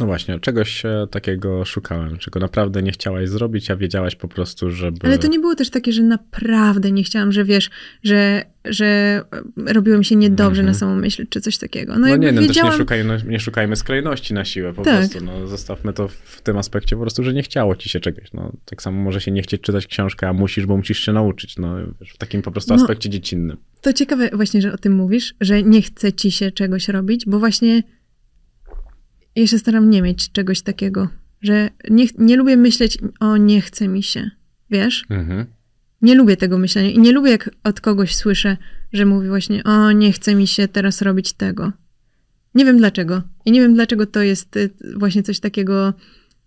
No 0.00 0.06
właśnie, 0.06 0.40
czegoś 0.40 0.84
e, 0.84 1.06
takiego 1.10 1.64
szukałem, 1.64 2.18
czego 2.18 2.40
naprawdę 2.40 2.82
nie 2.82 2.92
chciałaś 2.92 3.28
zrobić, 3.28 3.70
a 3.70 3.76
wiedziałaś 3.76 4.16
po 4.16 4.28
prostu, 4.28 4.70
żeby... 4.70 4.98
Ale 5.06 5.18
to 5.18 5.28
nie 5.28 5.38
było 5.38 5.54
też 5.54 5.70
takie, 5.70 5.92
że 5.92 6.02
naprawdę 6.02 6.92
nie 6.92 7.02
chciałam, 7.04 7.32
że 7.32 7.44
wiesz, 7.44 7.70
że, 8.02 8.42
że 8.64 9.20
robiło 9.66 9.98
mi 9.98 10.04
się 10.04 10.16
niedobrze 10.16 10.62
na 10.62 10.74
samą 10.74 10.96
myśl, 10.96 11.26
czy 11.30 11.40
coś 11.40 11.58
takiego. 11.58 11.92
No, 11.92 11.98
No 12.08 12.16
nie, 12.16 12.32
no 12.32 12.40
wiedziałam... 12.42 12.70
też 12.70 12.78
nie, 12.78 12.82
szukajmy, 12.82 13.22
nie 13.26 13.40
szukajmy 13.40 13.76
skrajności 13.76 14.34
na 14.34 14.44
siłę, 14.44 14.72
po 14.74 14.82
Tak. 14.82 14.98
prostu, 15.10 15.24
no 15.24 15.46
zostawmy 15.46 15.92
to 15.92 16.08
w 16.08 16.40
tym 16.42 16.56
aspekcie 16.56 16.96
po 16.96 17.02
prostu, 17.02 17.22
że 17.24 17.32
nie 17.34 17.42
chciało 17.42 17.76
ci 17.76 17.88
się 17.88 18.00
czegoś, 18.00 18.32
no 18.32 18.52
tak 18.64 18.82
samo 18.82 19.00
może 19.02 19.20
się 19.20 19.30
nie 19.30 19.42
chcieć 19.42 19.60
czytać 19.62 19.86
książkę, 19.86 20.28
a 20.28 20.32
musisz, 20.32 20.66
bo 20.66 20.76
musisz 20.76 20.98
się 20.98 21.12
nauczyć, 21.12 21.56
no 21.58 21.76
wiesz, 22.00 22.10
w 22.12 22.18
takim 22.18 22.42
po 22.42 22.50
prostu 22.50 22.74
No. 22.74 22.80
aspekcie 22.82 23.10
dziecinnym. 23.10 23.56
To 23.80 23.92
ciekawe 23.92 24.30
właśnie, 24.32 24.62
że 24.62 24.72
o 24.72 24.78
tym 24.78 24.92
mówisz, 24.94 25.34
że 25.40 25.62
nie 25.62 25.82
chce 25.82 26.12
ci 26.12 26.30
się 26.30 26.50
czegoś 26.50 26.88
robić, 26.88 27.26
bo 27.26 27.38
właśnie 27.38 27.82
ja 29.40 29.46
się 29.46 29.58
staram 29.58 29.90
nie 29.90 30.02
mieć 30.02 30.32
czegoś 30.32 30.62
takiego, 30.62 31.08
że 31.40 31.70
nie, 31.90 32.06
nie 32.18 32.36
lubię 32.36 32.56
myśleć, 32.56 32.98
o 33.20 33.36
nie 33.36 33.60
chce 33.60 33.88
mi 33.88 34.02
się, 34.02 34.30
wiesz? 34.70 35.04
Mhm. 35.10 35.46
Nie 36.02 36.14
lubię 36.14 36.36
tego 36.36 36.58
myślenia 36.58 36.90
i 36.90 36.98
nie 36.98 37.12
lubię, 37.12 37.30
jak 37.30 37.50
od 37.64 37.80
kogoś 37.80 38.14
słyszę, 38.14 38.56
że 38.92 39.06
mówi 39.06 39.28
właśnie, 39.28 39.64
o 39.64 39.92
nie 39.92 40.12
chce 40.12 40.34
mi 40.34 40.46
się 40.46 40.68
teraz 40.68 41.02
robić 41.02 41.32
tego. 41.32 41.72
Nie 42.54 42.64
wiem 42.64 42.78
dlaczego. 42.78 43.22
I 43.44 43.52
nie 43.52 43.60
wiem 43.60 43.74
dlaczego 43.74 44.06
to 44.06 44.22
jest 44.22 44.56
y, 44.56 44.70
właśnie 44.96 45.22
coś 45.22 45.40
takiego, 45.40 45.94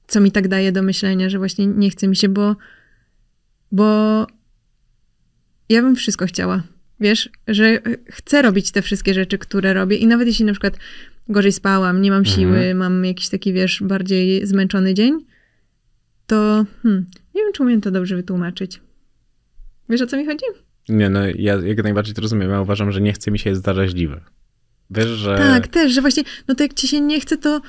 co 0.08 0.20
mi 0.20 0.32
tak 0.32 0.48
daje 0.48 0.72
do 0.72 0.84
myślenia, 0.84 1.30
że 1.30 1.38
właśnie 1.38 1.68
nie 1.68 1.90
chce 1.90 2.08
mi 2.08 2.16
się, 2.16 2.30
bo, 2.30 2.56
bo 3.72 4.28
ja 5.70 5.82
bym 5.82 5.96
wszystko 5.96 6.26
chciała. 6.26 6.64
Wiesz, 7.00 7.30
że 7.48 7.80
chcę 8.10 8.42
robić 8.42 8.72
te 8.72 8.82
wszystkie 8.82 9.14
rzeczy, 9.14 9.38
które 9.38 9.74
robię 9.74 9.98
i 9.98 10.08
nawet 10.08 10.28
jeśli 10.28 10.46
na 10.46 10.52
przykład 10.52 10.78
gorzej 11.30 11.52
spałam, 11.52 12.02
nie 12.02 12.12
mam 12.12 12.26
siły, 12.26 12.76
mam 12.76 13.06
jakiś 13.06 13.30
taki, 13.30 13.54
wiesz, 13.54 13.84
bardziej 13.84 14.48
zmęczony 14.48 14.94
dzień, 14.94 15.26
to 16.28 16.66
hmm, 16.84 17.06
nie 17.36 17.42
wiem, 17.42 17.54
czy 17.54 17.64
umiem 17.64 17.82
to 17.82 17.92
dobrze 17.92 18.16
wytłumaczyć. 18.16 18.82
Wiesz, 19.90 20.02
o 20.02 20.08
co 20.08 20.18
mi 20.18 20.26
chodzi? 20.26 20.46
Nie, 20.90 21.10
no 21.10 21.20
ja 21.36 21.56
jak 21.56 21.84
najbardziej 21.84 22.16
to 22.16 22.22
rozumiem, 22.22 22.50
ja 22.52 22.62
uważam, 22.62 22.92
że 22.92 23.02
nie 23.02 23.14
chce 23.14 23.32
mi 23.32 23.40
się 23.40 23.50
jest 23.50 23.64
zaraźliwe. 23.64 24.22
Wiesz, 24.90 25.08
że... 25.08 25.38
Tak, 25.38 25.68
też, 25.68 25.94
że 25.94 26.02
właśnie, 26.02 26.24
no 26.48 26.56
to 26.56 26.64
jak 26.64 26.74
ci 26.74 26.88
się 26.88 27.02
nie 27.02 27.20
chce, 27.22 27.38
to 27.38 27.62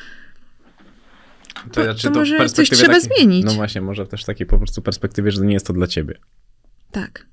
to- 1.73 1.95
to 1.95 2.11
w 2.11 2.15
może 2.15 2.49
coś 2.49 2.71
trzeba 2.71 3.01
zmienić. 3.01 3.45
No 3.45 3.53
właśnie, 3.53 3.81
może 3.81 4.07
też 4.07 4.23
w 4.23 4.27
takiej 4.27 4.47
po 4.47 4.59
prostu 4.59 4.83
perspektywie, 4.83 5.31
że 5.31 5.45
nie 5.45 5.53
jest 5.53 5.67
to 5.67 5.73
dla 5.73 5.87
ciebie. 5.87 6.19
tak. 6.91 7.27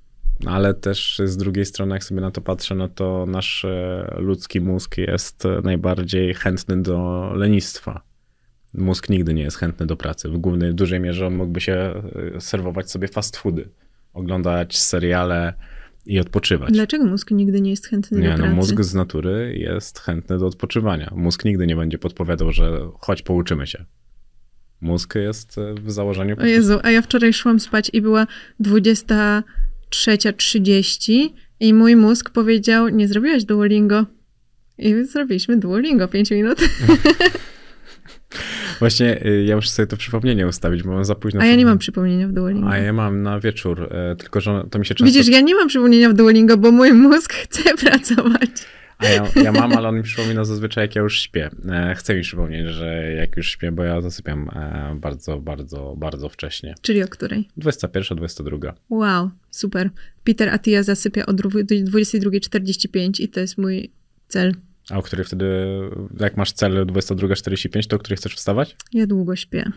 No, 0.43 0.51
ale 0.51 0.73
też 0.73 1.21
z 1.25 1.37
drugiej 1.37 1.65
strony, 1.65 1.93
jak 1.95 2.03
sobie 2.03 2.21
na 2.21 2.31
to 2.31 2.41
patrzę, 2.41 2.75
no 2.75 2.87
to 2.87 3.25
nasz 3.27 3.65
e, 3.65 4.15
ludzki 4.17 4.61
mózg 4.61 4.97
jest 4.97 5.43
najbardziej 5.63 6.33
chętny 6.33 6.81
do 6.81 7.31
lenistwa. 7.35 8.01
Mózg 8.73 9.09
nigdy 9.09 9.33
nie 9.33 9.43
jest 9.43 9.57
chętny 9.57 9.85
do 9.85 9.97
pracy. 9.97 10.29
W 10.29 10.37
głównej, 10.37 10.75
dużej 10.75 10.99
mierze 10.99 11.27
on 11.27 11.35
mógłby 11.35 11.61
się 11.61 11.73
e, 12.35 12.41
serwować 12.41 12.91
sobie 12.91 13.07
fast 13.07 13.37
foody, 13.37 13.69
oglądać 14.13 14.77
seriale 14.77 15.53
i 16.05 16.19
odpoczywać. 16.19 16.71
Dlaczego 16.71 17.05
mózg 17.05 17.31
nigdy 17.31 17.61
nie 17.61 17.69
jest 17.69 17.87
chętny 17.87 18.19
Nie, 18.19 18.27
do 18.27 18.31
no 18.31 18.37
pracy? 18.37 18.55
mózg 18.55 18.81
z 18.81 18.93
natury 18.93 19.57
jest 19.57 19.99
chętny 19.99 20.37
do 20.37 20.47
odpoczywania. 20.47 21.11
Mózg 21.15 21.45
nigdy 21.45 21.67
nie 21.67 21.75
będzie 21.75 21.97
podpowiadał, 21.97 22.51
że 22.51 22.79
chodź, 22.99 23.21
pouczymy 23.21 23.67
się. 23.67 23.85
Mózg 24.81 25.15
jest 25.15 25.57
e, 25.57 25.73
w 25.73 25.91
założeniu 25.91 26.35
O 26.39 26.45
Jezu, 26.45 26.79
a 26.83 26.91
ja 26.91 27.01
wczoraj 27.01 27.33
szłam 27.33 27.59
spać 27.59 27.89
i 27.93 28.01
była 28.01 28.27
23.30 29.91 31.29
i 31.59 31.73
mój 31.73 31.95
mózg 31.95 32.29
powiedział, 32.29 32.89
nie 32.89 33.07
zrobiłaś 33.07 33.43
Duolingo. 33.43 34.05
I 34.77 35.03
zrobiliśmy 35.03 35.57
Duolingo 35.57 36.07
5 36.07 36.31
minut. 36.31 36.59
Właśnie 38.79 39.25
y, 39.25 39.43
ja 39.43 39.55
muszę 39.55 39.69
sobie 39.69 39.87
to 39.87 39.97
przypomnienie 39.97 40.47
ustawić, 40.47 40.83
bo 40.83 40.91
mam 40.93 41.05
za 41.05 41.15
późno. 41.15 41.41
A 41.41 41.45
ja 41.45 41.55
nie 41.55 41.65
mam 41.65 41.77
przypomnienia 41.77 42.27
w 42.27 42.31
Duolingo. 42.31 42.69
A 42.69 42.77
ja 42.77 42.93
mam 42.93 43.21
na 43.21 43.39
wieczór, 43.39 43.87
e, 43.91 44.15
tylko 44.15 44.41
że 44.41 44.63
to 44.71 44.79
mi 44.79 44.85
się 44.85 44.95
często... 44.95 45.05
Widzisz, 45.05 45.27
ja 45.27 45.41
nie 45.41 45.55
mam 45.55 45.67
przypomnienia 45.67 46.09
w 46.09 46.13
Duolingo, 46.13 46.57
bo 46.57 46.71
mój 46.71 46.93
mózg 46.93 47.33
chce 47.43 47.77
pracować. 47.77 48.49
A 48.99 49.05
ja, 49.07 49.27
ja 49.43 49.51
mam, 49.51 49.73
ale 49.73 49.87
on 49.89 49.95
mi 49.95 50.03
przypomina 50.03 50.43
zazwyczaj, 50.45 50.83
jak 50.83 50.95
ja 50.95 51.01
już 51.01 51.21
śpię. 51.21 51.49
E, 51.69 51.95
Chce 51.95 52.15
mi 52.15 52.21
przypomnieć, 52.21 52.67
że 52.67 53.13
jak 53.13 53.37
już 53.37 53.51
śpię, 53.51 53.71
bo 53.71 53.83
ja 53.83 54.01
zasypiam 54.01 54.49
e, 54.53 54.95
bardzo, 54.95 55.39
bardzo, 55.39 55.95
bardzo 55.97 56.29
wcześnie. 56.29 56.75
Czyli 56.81 57.03
o 57.03 57.07
której? 57.07 57.47
21, 57.57 58.17
22. 58.17 58.57
Wow, 58.89 59.29
super. 59.51 59.89
Peter 60.23 60.49
Attia 60.49 60.83
zasypia 60.83 61.25
o 61.25 61.31
dru- 61.33 61.63
do 61.63 61.75
22.45 61.75 63.21
i 63.21 63.27
to 63.29 63.39
jest 63.39 63.57
mój 63.57 63.91
cel. 64.27 64.53
A 64.89 64.97
o 64.97 65.01
której 65.01 65.25
wtedy, 65.25 65.45
jak 66.19 66.37
masz 66.37 66.51
cel 66.51 66.85
22.45, 66.85 67.87
to 67.87 67.95
o 67.95 67.99
której 67.99 68.17
chcesz 68.17 68.35
wstawać? 68.35 68.75
Ja 68.93 69.07
długo 69.07 69.35
śpię. 69.35 69.71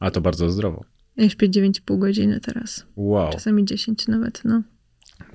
A 0.00 0.10
to 0.10 0.20
bardzo 0.20 0.50
zdrowo. 0.50 0.84
Ja 1.16 1.28
śpię 1.28 1.48
9,5 1.48 1.98
godziny 1.98 2.40
teraz. 2.40 2.86
Wow. 2.96 3.32
Czasami 3.32 3.64
10 3.64 4.08
nawet, 4.08 4.44
no. 4.44 4.62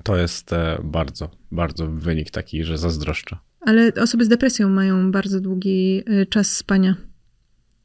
To 0.02 0.16
jest 0.16 0.52
e, 0.52 0.78
bardzo, 0.84 1.30
bardzo 1.52 1.86
wynik 1.86 2.30
taki, 2.30 2.64
że 2.64 2.78
zazdroszczę. 2.78 3.36
Ale 3.60 3.92
osoby 4.00 4.24
z 4.24 4.28
depresją 4.28 4.68
mają 4.68 5.12
bardzo 5.12 5.40
długi 5.40 6.02
y, 6.10 6.26
czas 6.26 6.56
spania. 6.56 6.96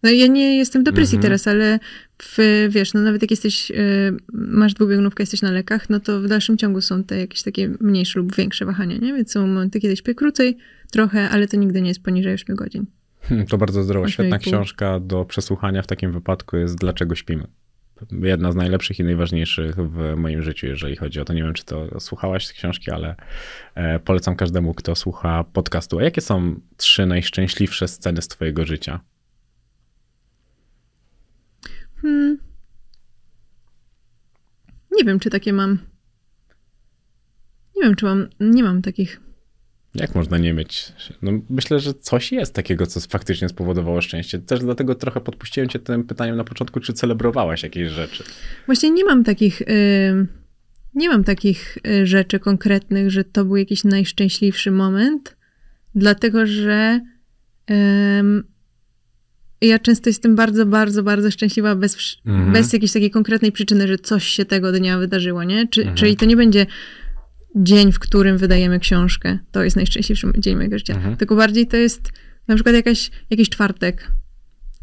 No 0.04 0.10
ja 0.10 0.28
nie 0.28 0.58
jestem 0.58 0.82
w 0.82 0.86
depresji 0.86 1.16
Mhm. 1.16 1.22
teraz, 1.22 1.48
ale 1.48 1.80
w, 2.22 2.68
wiesz, 2.70 2.94
no 2.94 3.02
nawet 3.02 3.22
jak 3.22 3.32
jesteś, 3.32 3.72
y, 3.72 4.18
masz 4.34 4.74
dwubiegunówkę, 4.74 5.24
jesteś 5.24 5.42
na 5.42 5.52
lekach, 5.52 5.90
no 5.90 6.00
to 6.00 6.22
w 6.22 6.28
dalszym 6.28 6.58
ciągu 6.58 6.82
są 6.82 7.04
te 7.04 7.20
jakieś 7.20 7.44
takie 7.44 7.70
mniejsze 7.82 8.20
lub 8.20 8.36
większe 8.36 8.66
wahania, 8.66 8.98
nie? 8.98 9.14
Więc 9.14 9.32
są 9.32 9.48
momenty, 9.48 9.80
kiedy 9.80 9.96
śpię 9.96 10.16
krócej, 10.16 10.58
trochę, 10.92 11.30
ale 11.30 11.48
to 11.48 11.58
nigdy 11.58 11.82
nie 11.82 11.88
jest 11.88 12.04
poniżej 12.04 12.34
8 12.34 12.56
godzin. 12.56 12.86
To 13.50 13.58
bardzo 13.58 14.06
i 14.06 14.12
Świetna 14.12 14.40
książka 14.40 15.00
do 15.00 15.26
przesłuchania 15.26 15.82
w 15.82 15.88
takim 15.88 16.12
wypadku 16.12 16.58
jest 16.58 16.76
Dlaczego 16.76 17.16
śpimy. 17.16 17.48
Jedna 18.12 18.52
z 18.52 18.56
najlepszych 18.56 19.00
i 19.00 19.04
najważniejszych 19.04 19.76
w 19.76 20.16
moim 20.16 20.42
życiu, 20.42 20.68
jeżeli 20.68 20.96
chodzi 20.96 21.20
o 21.20 21.26
to. 21.26 21.34
Nie 21.34 21.44
wiem, 21.44 21.54
czy 21.54 21.66
to 21.66 22.00
słuchałaś 22.00 22.48
z 22.48 22.54
książki, 22.54 22.92
ale 22.92 23.16
e, 23.76 24.00
polecam 24.00 24.36
każdemu, 24.36 24.74
kto 24.74 24.96
słucha 24.96 25.44
podcastu. 25.44 26.00
A 26.00 26.04
jakie 26.04 26.22
są 26.22 26.60
trzy 26.78 27.06
najszczęśliwsze 27.06 27.88
sceny 27.88 28.22
z 28.22 28.28
twojego 28.28 28.66
życia? 28.66 29.00
Hmm. 32.02 32.38
Nie 34.92 35.04
wiem, 35.04 35.20
czy 35.20 35.30
takie 35.30 35.54
mam. 35.54 35.80
Nie 37.76 37.84
wiem, 37.84 37.96
czy 37.96 38.06
mam. 38.06 38.28
Nie 38.40 38.64
mam 38.64 38.82
takich. 38.82 39.27
Jak 40.00 40.16
można 40.16 40.38
nie 40.38 40.54
mieć? 40.54 40.92
No, 41.22 41.32
myślę, 41.50 41.80
że 41.80 41.94
coś 41.94 42.32
jest 42.32 42.54
takiego, 42.54 42.88
co 42.88 43.00
faktycznie 43.00 43.50
spowodowało 43.50 44.02
szczęście. 44.02 44.40
Też 44.40 44.60
dlatego 44.60 44.96
trochę 44.96 45.22
podpuściłem 45.22 45.70
cię 45.70 45.80
tym 45.80 46.04
pytaniem 46.04 46.36
na 46.36 46.44
początku, 46.44 46.80
czy 46.80 46.94
celebrowałaś 46.94 47.64
jakieś 47.64 47.90
rzeczy. 47.90 48.24
Właśnie 48.66 48.92
nie 48.92 49.06
mam 49.06 49.24
takich. 49.24 49.62
y, 49.62 49.66
nie 50.96 51.10
mam 51.10 51.24
takich 51.24 51.78
y, 51.88 52.06
rzeczy 52.08 52.40
konkretnych, 52.40 53.12
że 53.12 53.24
to 53.24 53.46
był 53.46 53.56
jakiś 53.56 53.84
najszczęśliwszy 53.84 54.72
moment, 54.72 55.38
dlatego 55.96 56.46
że. 56.46 57.00
ym, 57.72 58.44
ja 59.62 59.80
często 59.80 60.10
jestem 60.10 60.36
bardzo, 60.36 60.66
bardzo, 60.66 61.04
bardzo 61.04 61.32
szczęśliwa 61.32 61.76
bez, 61.76 62.18
Mhm. 62.26 62.54
bez 62.54 62.74
jakiejś 62.74 62.92
takiej 62.92 63.12
konkretnej 63.12 63.52
przyczyny, 63.52 63.88
że 63.88 63.98
coś 63.98 64.28
się 64.28 64.46
tego 64.46 64.72
dnia 64.72 64.98
wydarzyło, 64.98 65.44
nie? 65.44 65.68
Czy, 65.68 65.82
Mhm. 65.82 65.98
Czyli 65.98 66.16
to 66.16 66.26
nie 66.26 66.36
będzie 66.36 66.66
dzień, 67.64 67.92
w 67.92 68.00
którym 68.00 68.38
wydajemy 68.38 68.80
książkę. 68.80 69.40
To 69.52 69.64
jest 69.64 69.76
najszczęśliwszy 69.76 70.28
dzień 70.38 70.56
mojego 70.56 70.78
życia. 70.78 70.94
Mhm. 70.94 71.18
Tylko 71.18 71.36
bardziej 71.36 71.68
to 71.68 71.78
jest 71.78 72.12
na 72.48 72.56
przykład 72.56 72.76
jakaś, 72.76 73.12
jakiś 73.30 73.50
czwartek, 73.50 74.12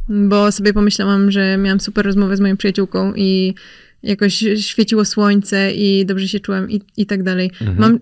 bo 0.08 0.52
sobie 0.52 0.72
pomyślałam, 0.72 1.30
że 1.30 1.56
miałam 1.56 1.80
super 1.80 2.04
rozmowę 2.04 2.36
z 2.36 2.40
moją 2.40 2.56
przyjaciółką 2.56 3.12
i 3.16 3.54
jakoś 4.02 4.44
świeciło 4.60 5.04
słońce 5.04 5.72
i 5.72 6.06
dobrze 6.06 6.28
się 6.28 6.40
czułam 6.40 6.70
i, 6.70 6.80
i 6.96 7.06
tak 7.06 7.22
dalej. 7.22 7.50
Mhm. 7.60 7.78
Mam, 7.78 7.98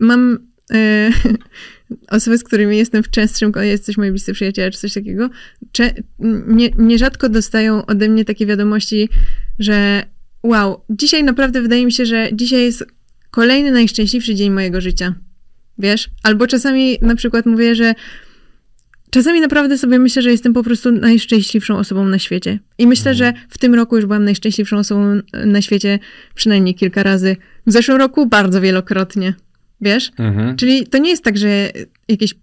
mam 0.00 0.38
e, 0.74 1.10
osoby, 2.16 2.38
z 2.38 2.44
którymi 2.44 2.78
jestem 2.78 3.02
w 3.02 3.10
częstszym, 3.10 3.52
jesteś 3.60 3.96
moi 3.96 4.10
bliscy 4.10 4.32
przyjaciele 4.32 4.70
czy 4.70 4.78
coś 4.78 4.94
takiego, 4.94 5.30
cze, 5.72 5.94
nie, 6.46 6.70
nierzadko 6.78 7.28
dostają 7.28 7.86
ode 7.86 8.08
mnie 8.08 8.24
takie 8.24 8.46
wiadomości, 8.46 9.08
że 9.58 10.02
wow, 10.42 10.84
dzisiaj 10.90 11.24
naprawdę 11.24 11.62
wydaje 11.62 11.86
mi 11.86 11.92
się, 11.92 12.06
że 12.06 12.28
dzisiaj 12.32 12.64
jest 12.64 12.84
kolejny 13.30 13.70
najszczęśliwszy 13.70 14.34
dzień 14.34 14.50
mojego 14.50 14.80
życia. 14.80 15.14
Wiesz? 15.78 16.10
Albo 16.22 16.46
czasami 16.46 16.98
na 17.02 17.14
przykład 17.14 17.46
mówię, 17.46 17.74
że 17.74 17.94
czasami 19.10 19.40
naprawdę 19.40 19.78
sobie 19.78 19.98
myślę, 19.98 20.22
że 20.22 20.30
jestem 20.30 20.52
po 20.52 20.62
prostu 20.62 20.92
najszczęśliwszą 20.92 21.78
osobą 21.78 22.04
na 22.04 22.18
świecie. 22.18 22.58
I 22.78 22.86
myślę, 22.86 23.14
że 23.14 23.32
w 23.48 23.58
tym 23.58 23.74
roku 23.74 23.96
już 23.96 24.06
byłam 24.06 24.24
najszczęśliwszą 24.24 24.78
osobą 24.78 25.20
na 25.46 25.62
świecie 25.62 25.98
przynajmniej 26.34 26.74
kilka 26.74 27.02
razy. 27.02 27.36
W 27.66 27.72
zeszłym 27.72 27.98
roku 27.98 28.26
bardzo 28.26 28.60
wielokrotnie. 28.60 29.34
Wiesz? 29.80 30.10
Mhm. 30.18 30.56
Czyli 30.56 30.86
to 30.86 30.98
nie 30.98 31.10
jest 31.10 31.24
tak, 31.24 31.38
że 31.38 31.70
jakieś 32.08 32.34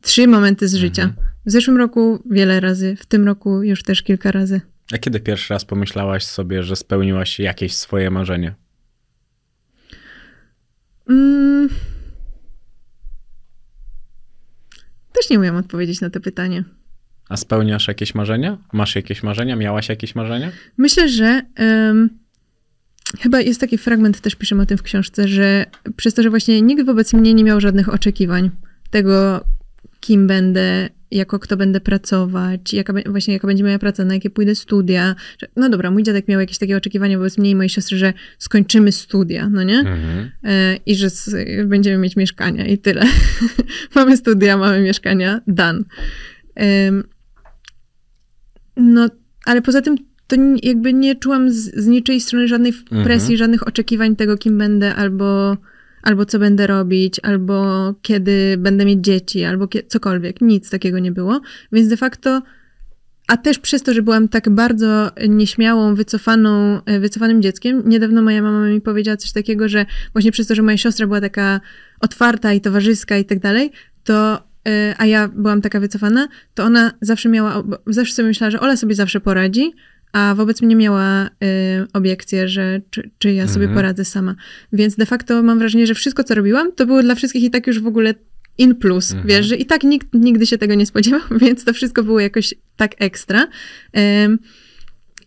trzy 0.00 0.26
momenty 0.26 0.68
z 0.68 0.74
życia. 0.74 1.14
W 1.46 1.50
zeszłym 1.50 1.76
roku 1.76 2.22
wiele 2.30 2.60
razy, 2.60 2.96
w 2.96 3.06
tym 3.06 3.26
roku 3.26 3.62
już 3.62 3.82
też 3.82 4.02
kilka 4.02 4.32
razy. 4.32 4.60
A 4.92 4.98
kiedy 4.98 5.20
pierwszy 5.20 5.54
raz 5.54 5.64
pomyślałaś 5.64 6.24
sobie, 6.24 6.62
że 6.62 6.76
spełniłaś 6.76 7.38
jakieś 7.38 7.74
swoje 7.74 8.10
marzenie? 8.10 8.54
Mm. 11.08 11.68
Też 15.12 15.30
nie 15.30 15.38
umiem 15.38 15.56
odpowiedzieć 15.56 16.00
na 16.00 16.10
to 16.10 16.20
pytanie. 16.20 16.64
A 17.28 17.36
spełniasz 17.36 17.88
jakieś 17.88 18.14
marzenia? 18.14 18.58
Masz 18.72 18.96
jakieś 18.96 19.22
marzenia? 19.22 19.56
Miałaś 19.56 19.88
jakieś 19.88 20.14
marzenia? 20.14 20.52
Myślę, 20.76 21.08
że 21.08 21.42
em, 21.54 22.10
chyba 23.20 23.40
jest 23.40 23.60
taki 23.60 23.78
fragment, 23.78 24.20
też 24.20 24.34
piszemy 24.34 24.62
o 24.62 24.66
tym 24.66 24.78
w 24.78 24.82
książce, 24.82 25.28
że 25.28 25.66
przez 25.96 26.14
to, 26.14 26.22
że 26.22 26.30
właśnie 26.30 26.62
nikt 26.62 26.86
wobec 26.86 27.12
mnie 27.12 27.34
nie 27.34 27.44
miał 27.44 27.60
żadnych 27.60 27.94
oczekiwań 27.94 28.50
tego, 28.90 29.44
kim 30.00 30.26
będę, 30.26 30.88
jako 31.12 31.38
kto 31.38 31.56
będę 31.56 31.80
pracować, 31.80 32.72
jaka, 32.72 32.92
właśnie 33.06 33.34
jaka 33.34 33.46
będzie 33.46 33.64
moja 33.64 33.78
praca, 33.78 34.04
na 34.04 34.14
jakie 34.14 34.30
pójdę 34.30 34.54
studia. 34.54 35.14
No 35.56 35.68
dobra, 35.68 35.90
mój 35.90 36.02
dziadek 36.02 36.28
miał 36.28 36.40
jakieś 36.40 36.58
takie 36.58 36.76
oczekiwania 36.76 37.18
wobec 37.18 37.38
mnie 37.38 37.50
i 37.50 37.56
mojej 37.56 37.68
siostry, 37.68 37.98
że 37.98 38.12
skończymy 38.38 38.92
studia, 38.92 39.48
no 39.48 39.62
nie? 39.62 39.78
Mhm. 39.78 40.30
E, 40.44 40.76
I 40.86 40.94
że 40.96 41.08
będziemy 41.64 41.98
mieć 41.98 42.16
mieszkania 42.16 42.66
i 42.66 42.78
tyle. 42.78 43.02
mamy 43.96 44.16
studia, 44.16 44.56
mamy 44.56 44.80
mieszkania, 44.82 45.40
done. 45.46 45.80
Em, 46.54 47.04
no, 48.76 49.08
ale 49.44 49.62
poza 49.62 49.82
tym 49.82 49.96
to 50.26 50.36
jakby 50.62 50.92
nie 50.92 51.14
czułam 51.16 51.50
z, 51.50 51.74
z 51.74 51.86
niczej 51.86 52.20
strony 52.20 52.48
żadnej 52.48 52.72
Mhm. 52.72 53.04
presji, 53.04 53.36
żadnych 53.36 53.68
oczekiwań 53.68 54.16
tego, 54.16 54.36
kim 54.38 54.58
będę, 54.58 54.94
albo, 54.94 55.56
albo 56.02 56.26
co 56.26 56.38
będę 56.38 56.66
robić, 56.66 57.20
albo 57.22 57.94
kiedy 58.02 58.56
będę 58.58 58.84
mieć 58.84 59.00
dzieci, 59.00 59.44
albo 59.44 59.68
cokolwiek. 59.88 60.40
Nic 60.40 60.70
takiego 60.70 60.98
nie 60.98 61.12
było. 61.12 61.40
Więc 61.72 61.88
de 61.88 61.96
facto, 61.96 62.42
a 63.28 63.36
też 63.36 63.58
przez 63.58 63.82
to, 63.82 63.94
że 63.94 64.02
byłam 64.02 64.28
tak 64.28 64.50
bardzo 64.50 65.10
nieśmiałą, 65.28 65.94
wycofaną, 65.94 66.80
e, 66.84 67.00
wycofanym 67.00 67.42
dzieckiem, 67.42 67.82
niedawno 67.86 68.22
moja 68.22 68.42
mama 68.42 68.66
mi 68.66 68.80
powiedziała 68.80 69.16
coś 69.16 69.32
takiego, 69.32 69.68
że 69.68 69.86
właśnie 70.12 70.32
przez 70.32 70.46
to, 70.46 70.54
że 70.54 70.62
moja 70.62 70.76
siostra 70.76 71.06
była 71.06 71.20
taka 71.20 71.60
otwarta 72.00 72.52
i 72.52 72.60
towarzyska 72.60 73.18
i 73.18 73.24
tak 73.24 73.38
dalej, 73.38 73.70
to 74.04 74.42
e, 74.68 74.94
a 74.98 75.06
ja 75.06 75.28
byłam 75.28 75.60
taka 75.62 75.80
wycofana, 75.80 76.28
to 76.54 76.64
ona 76.64 76.92
zawsze 77.00 77.28
miała, 77.28 77.62
zawsze 77.86 78.14
sobie 78.14 78.28
myślała, 78.28 78.50
że 78.50 78.60
Ola 78.60 78.76
sobie 78.76 78.94
zawsze 78.94 79.20
poradzi, 79.20 79.72
a 80.12 80.34
wobec 80.36 80.62
mnie 80.62 80.76
miała 80.76 81.26
y, 81.26 81.28
obiekcję, 81.92 82.48
że 82.48 82.80
czy, 82.90 83.10
czy 83.18 83.32
ja 83.32 83.48
sobie 83.48 83.64
Mhm. 83.66 83.74
poradzę 83.74 84.04
sama. 84.04 84.34
Więc 84.72 84.96
de 84.96 85.06
facto 85.06 85.42
mam 85.42 85.58
wrażenie, 85.58 85.86
że 85.86 85.94
wszystko, 85.94 86.24
co 86.24 86.34
robiłam, 86.34 86.72
to 86.72 86.86
było 86.86 87.02
dla 87.02 87.14
wszystkich 87.14 87.42
i 87.44 87.50
tak 87.50 87.66
już 87.66 87.80
w 87.80 87.86
ogóle 87.86 88.14
in 88.58 88.74
plus, 88.74 89.10
Mhm. 89.12 89.28
wiesz, 89.28 89.46
że 89.46 89.56
i 89.56 89.66
tak 89.66 89.82
nikt 89.84 90.08
nigdy 90.14 90.46
się 90.46 90.58
tego 90.58 90.74
nie 90.74 90.86
spodziewał, 90.86 91.20
więc 91.42 91.64
to 91.64 91.72
wszystko 91.72 92.02
było 92.02 92.20
jakoś 92.20 92.54
tak 92.76 92.94
ekstra. 92.98 93.48
Ym, 94.24 94.38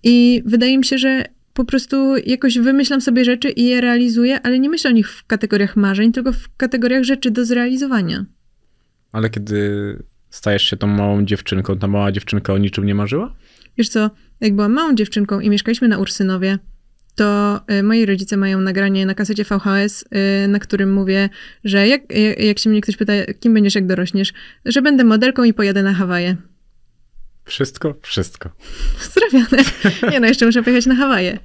I 0.03 0.41
wydaje 0.45 0.77
mi 0.77 0.85
się, 0.85 0.97
że 0.97 1.23
po 1.53 1.65
prostu 1.65 2.17
jakoś 2.17 2.57
wymyślam 2.59 3.01
sobie 3.01 3.25
rzeczy 3.25 3.49
i 3.49 3.65
je 3.65 3.81
realizuję, 3.81 4.41
ale 4.41 4.59
nie 4.59 4.69
myślę 4.69 4.89
o 4.89 4.93
nich 4.93 5.09
w 5.11 5.25
kategoriach 5.25 5.75
marzeń, 5.75 6.11
tylko 6.11 6.31
w 6.33 6.49
kategoriach 6.57 7.03
rzeczy 7.03 7.31
do 7.31 7.45
zrealizowania. 7.45 8.25
Ale 9.11 9.29
kiedy 9.29 9.59
stajesz 10.29 10.63
się 10.63 10.77
tą 10.77 10.87
małą 10.87 11.25
dziewczynką, 11.25 11.77
ta 11.77 11.87
mała 11.87 12.11
dziewczynka 12.11 12.53
o 12.53 12.57
niczym 12.57 12.85
nie 12.85 12.95
marzyła? 12.95 13.35
Wiesz 13.77 13.89
co, 13.89 14.09
jak 14.41 14.55
byłam 14.55 14.73
małą 14.73 14.95
dziewczynką 14.95 15.39
i 15.39 15.49
mieszkaliśmy 15.49 15.87
na 15.87 15.97
Ursynowie, 15.97 16.59
to 17.15 17.61
y, 17.71 17.83
moi 17.83 18.05
rodzice 18.05 18.37
mają 18.37 18.61
nagranie 18.61 19.05
na 19.05 19.13
kasecie 19.13 19.43
VHS, 19.43 20.05
y, 20.45 20.47
na 20.47 20.59
którym 20.59 20.93
mówię, 20.93 21.29
że 21.63 21.87
jak, 21.87 22.01
jak, 22.11 22.39
jak 22.39 22.59
się 22.59 22.69
mnie 22.69 22.81
ktoś 22.81 22.97
pyta, 22.97 23.13
kim 23.39 23.53
będziesz 23.53 23.75
jak 23.75 23.87
dorośniesz, 23.87 24.33
że 24.65 24.81
będę 24.81 25.03
modelką 25.03 25.43
i 25.43 25.53
pojadę 25.53 25.83
na 25.83 25.93
Hawaje. 25.93 26.35
Wszystko? 27.45 27.95
Wszystko. 28.01 28.49
Zrobione. 29.13 29.63
Nie 30.11 30.19
no, 30.19 30.27
jeszcze 30.27 30.45
muszę 30.45 30.63
pojechać 30.63 30.85
na 30.85 30.95
Hawaje. 30.95 31.39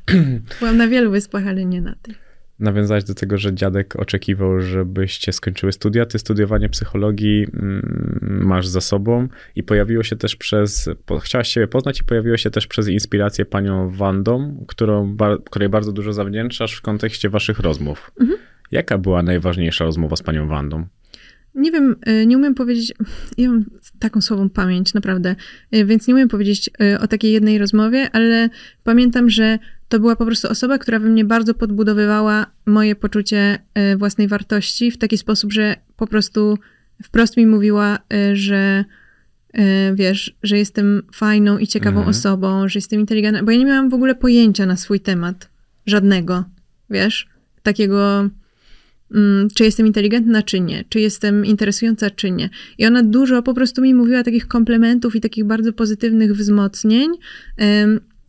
Byłam 0.61 0.77
na 0.77 0.89
wielu 0.89 1.11
wyspach, 1.11 1.47
ale 1.47 1.65
nie 1.65 1.81
na 1.81 1.95
tej. 2.03 2.30
Nawiązałeś 2.61 3.05
do 3.05 3.15
tego, 3.15 3.39
że 3.39 3.55
dziadek 3.55 3.97
oczekiwał, 3.97 4.61
żebyście 4.61 5.33
skończyły 5.33 5.73
studia. 5.73 6.07
Ty 6.07 6.19
studiowanie 6.19 6.69
psychologii 6.69 7.47
mm, 7.55 8.41
masz 8.45 8.67
za 8.67 8.81
sobą 8.81 9.29
i 9.57 9.63
pojawiło 9.63 10.03
się 10.03 10.17
też 10.17 10.37
przez, 10.37 10.91
po, 11.07 11.19
chciałaś 11.19 11.49
siebie 11.49 11.67
poznać 11.67 12.01
i 12.01 12.05
pojawiło 12.05 12.37
się 12.37 12.51
też 12.51 12.67
przez 12.67 12.89
inspirację 12.89 13.45
panią 13.45 13.91
Wandą, 13.91 14.65
którą, 14.69 15.17
której 15.45 15.69
bardzo 15.69 15.93
dużo 15.93 16.13
zawdzięczasz 16.13 16.75
w 16.75 16.83
kontekście 16.83 17.29
waszych 17.29 17.59
rozmów. 17.59 18.11
Jaka 18.71 18.99
była 18.99 19.23
najważniejsza 19.23 19.85
rozmowa 19.85 20.17
z 20.17 20.23
panią 20.23 20.49
Wandą? 20.49 20.87
Nie 21.55 21.73
wiem, 21.73 21.97
y, 22.09 22.27
nie 22.27 22.37
umiem 22.37 22.55
powiedzieć, 22.55 22.93
ja 23.39 23.49
mam 23.49 23.65
taką 24.01 24.21
słabą 24.21 24.49
pamięć, 24.49 24.95
naprawdę, 24.95 25.37
y, 25.75 25.85
więc 25.85 26.07
nie 26.07 26.15
umiem 26.15 26.29
powiedzieć 26.29 26.71
y, 26.83 26.99
o 26.99 27.07
takiej 27.07 27.33
jednej 27.33 27.59
rozmowie, 27.59 28.09
ale 28.13 28.49
pamiętam, 28.85 29.31
że 29.31 29.59
to 29.89 30.01
była 30.01 30.17
po 30.17 30.27
prostu 30.27 30.49
osoba, 30.49 30.79
która 30.79 30.99
we 30.99 31.09
mnie 31.09 31.25
bardzo 31.25 31.55
podbudowywała 31.55 32.47
moje 32.67 32.95
poczucie 32.97 33.59
y, 33.93 33.97
własnej 33.97 34.29
wartości 34.29 34.91
w 34.91 34.99
taki 34.99 35.19
sposób, 35.19 35.53
że 35.53 35.77
po 35.97 36.07
prostu 36.07 36.59
wprost 37.03 37.37
mi 37.37 37.47
mówiła, 37.47 37.99
że 38.33 38.85
wiesz, 39.95 40.37
że 40.43 40.59
jestem 40.59 41.03
fajną 41.15 41.59
i 41.59 41.67
ciekawą 41.67 41.97
Mhm. 41.99 42.09
osobą, 42.09 42.69
że 42.69 42.79
jestem 42.79 43.01
inteligentna, 43.01 43.43
bo 43.43 43.51
ja 43.51 43.59
nie 43.59 43.65
miałam 43.67 43.91
w 43.91 43.95
ogóle 43.95 44.15
pojęcia 44.15 44.67
na 44.67 44.77
swój 44.77 45.01
temat. 45.01 45.51
Żadnego, 45.87 46.45
wiesz? 46.91 47.29
Takiego 47.63 48.29
czy 49.55 49.65
jestem 49.65 49.87
inteligentna, 49.87 50.43
czy 50.43 50.61
nie, 50.61 50.85
czy 50.89 51.01
jestem 51.01 51.47
interesująca, 51.47 52.11
czy 52.11 52.31
nie. 52.31 52.51
I 52.79 52.87
ona 52.87 53.03
dużo 53.03 53.43
po 53.43 53.55
prostu 53.55 53.83
mi 53.83 53.95
mówiła 53.95 54.23
takich 54.23 54.49
komplementów 54.49 55.17
i 55.17 55.21
takich 55.21 55.45
bardzo 55.45 55.73
pozytywnych 55.73 56.35
wzmocnień, 56.35 57.11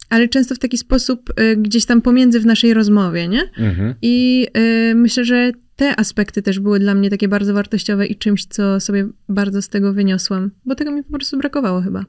ale 0.10 0.28
często 0.28 0.56
w 0.56 0.60
taki 0.60 0.78
sposób 0.78 1.30
y, 1.40 1.58
gdzieś 1.58 1.86
tam 1.86 2.02
pomiędzy 2.02 2.40
w 2.40 2.46
naszej 2.46 2.74
rozmowie, 2.74 3.28
nie? 3.28 3.42
Mhm. 3.58 3.94
I 4.02 4.48
y, 4.92 4.96
myślę, 4.96 5.26
że 5.26 5.52
te 5.76 6.00
aspekty 6.00 6.42
też 6.42 6.60
były 6.60 6.80
dla 6.80 6.96
mnie 6.96 7.10
takie 7.10 7.28
bardzo 7.28 7.54
wartościowe 7.54 8.08
i 8.08 8.16
czymś, 8.16 8.46
co 8.46 8.80
sobie 8.80 9.08
bardzo 9.30 9.62
z 9.62 9.70
tego 9.70 9.94
wyniosłam, 9.94 10.52
bo 10.66 10.76
tego 10.76 10.92
mi 10.92 11.04
po 11.04 11.14
prostu 11.14 11.38
brakowało 11.38 11.82
chyba. 11.82 12.06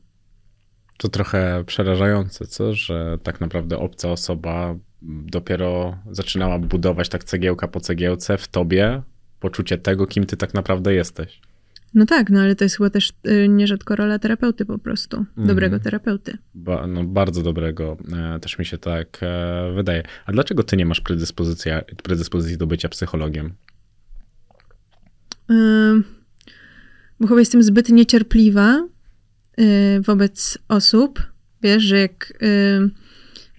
To 0.99 1.09
trochę 1.09 1.65
przerażające, 1.67 2.47
co? 2.47 2.75
Że 2.75 3.19
tak 3.23 3.41
naprawdę 3.41 3.79
obca 3.79 4.11
osoba 4.11 4.79
dopiero 5.03 5.99
zaczynała 6.11 6.59
budować 6.59 7.09
tak 7.09 7.25
cegiełka 7.25 7.69
po 7.69 7.81
cegiełce 7.81 8.39
w 8.39 8.49
tobie 8.49 9.03
poczucie 9.41 9.79
tego, 9.79 10.07
kim 10.07 10.25
ty 10.27 10.37
tak 10.37 10.55
naprawdę 10.55 10.95
jesteś. 10.95 11.41
No 11.95 12.07
tak, 12.07 12.31
no 12.31 12.41
ale 12.41 12.57
to 12.57 12.65
jest 12.65 12.77
chyba 12.77 12.91
też 12.91 13.13
y, 13.27 13.49
nierzadko 13.49 13.97
rola 13.97 14.19
terapeuty 14.19 14.65
po 14.65 14.79
prostu, 14.79 15.25
dobrego 15.37 15.81
terapeuty. 15.81 16.39
Ba, 16.55 16.87
no, 16.87 17.05
bardzo 17.05 17.43
dobrego, 17.43 17.97
e, 18.13 18.41
też 18.41 18.59
mi 18.59 18.65
się 18.65 18.79
tak 18.79 19.19
e, 19.23 19.73
wydaje. 19.75 20.03
A 20.27 20.33
dlaczego 20.33 20.63
ty 20.63 20.77
nie 20.77 20.87
masz 20.87 21.01
predyspozycji, 22.03 22.59
do 22.59 22.67
bycia 22.67 22.89
psychologiem? 22.89 23.53
Ym, 25.51 26.05
bo 27.21 27.27
chyba 27.27 27.41
jestem 27.41 27.63
zbyt 27.63 27.89
niecierpliwa 27.89 28.89
y, 29.61 30.01
wobec 30.01 30.59
osób. 30.69 31.23
Wiesz, 31.63 31.83
że 31.83 31.99
jak, 31.99 32.33
y, 32.43 32.91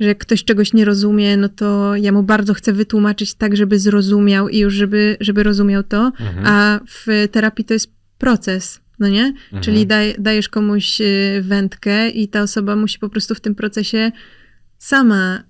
że 0.03 0.09
jak 0.09 0.17
ktoś 0.17 0.43
czegoś 0.43 0.73
nie 0.73 0.85
rozumie, 0.85 1.37
no 1.37 1.49
to 1.49 1.95
ja 1.95 2.11
mu 2.11 2.23
bardzo 2.23 2.53
chcę 2.53 2.73
wytłumaczyć 2.73 3.33
tak, 3.35 3.55
żeby 3.57 3.79
zrozumiał 3.79 4.49
i 4.49 4.57
już 4.57 4.73
żeby, 4.73 5.17
żeby 5.19 5.43
rozumiał 5.43 5.83
to. 5.83 6.11
A 6.45 6.79
w 6.87 7.27
terapii 7.31 7.65
to 7.65 7.73
jest 7.73 7.91
proces, 8.17 8.79
no 8.99 9.07
nie? 9.07 9.33
Czyli 9.61 9.87
daj, 9.87 10.15
dajesz 10.19 10.49
komuś 10.49 11.01
y, 11.01 11.41
wędkę 11.41 12.09
i 12.09 12.27
ta 12.27 12.41
osoba 12.41 12.75
musi 12.75 12.99
po 12.99 13.09
prostu 13.09 13.35
w 13.35 13.41
tym 13.41 13.55
procesie 13.55 14.11
sama 14.77 15.43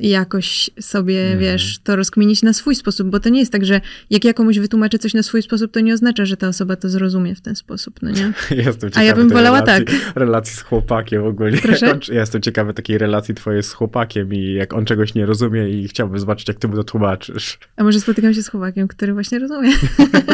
jakoś 0.00 0.70
sobie, 0.80 1.36
wiesz, 1.36 1.78
to 1.84 1.96
rozkminić 1.96 2.42
na 2.42 2.52
swój 2.52 2.74
sposób, 2.74 3.10
bo 3.10 3.20
to 3.20 3.28
nie 3.28 3.40
jest 3.40 3.52
tak, 3.52 3.64
że 3.64 3.80
jak 4.10 4.24
ja 4.24 4.34
komuś 4.34 4.58
wytłumaczę 4.58 4.98
coś 4.98 5.14
na 5.14 5.22
swój 5.22 5.42
sposób, 5.42 5.72
to 5.72 5.80
nie 5.80 5.94
oznacza, 5.94 6.24
że 6.24 6.36
ta 6.36 6.48
osoba 6.48 6.76
to 6.76 6.88
zrozumie 6.88 7.34
w 7.34 7.40
ten 7.40 7.56
sposób, 7.56 7.94
no 8.02 8.10
nie? 8.10 8.32
Jestem 8.64 8.90
A 8.94 9.02
ja 9.02 9.08
ciekawy 9.08 9.28
bym 9.28 9.36
wolała 9.36 9.60
relacji, 9.60 9.84
tak. 9.86 10.16
Relacji 10.16 10.56
z 10.56 10.60
chłopakiem 10.60 11.24
ogólnie. 11.24 11.58
Proszę? 11.68 11.92
On, 11.92 12.00
ja 12.08 12.20
jestem 12.20 12.42
ciekawy 12.42 12.74
takiej 12.74 12.98
relacji 12.98 13.34
twojej 13.34 13.62
z 13.62 13.72
chłopakiem 13.72 14.34
i 14.34 14.52
jak 14.52 14.72
on 14.72 14.84
czegoś 14.84 15.14
nie 15.14 15.26
rozumie 15.26 15.68
i 15.68 15.88
chciałbym 15.88 16.18
zobaczyć, 16.18 16.48
jak 16.48 16.58
ty 16.58 16.68
mu 16.68 16.76
to 16.76 16.84
tłumaczysz. 16.84 17.58
A 17.76 17.84
może 17.84 18.00
spotykam 18.00 18.34
się 18.34 18.42
z 18.42 18.48
chłopakiem, 18.48 18.88
który 18.88 19.12
właśnie 19.12 19.38
rozumie. 19.38 19.70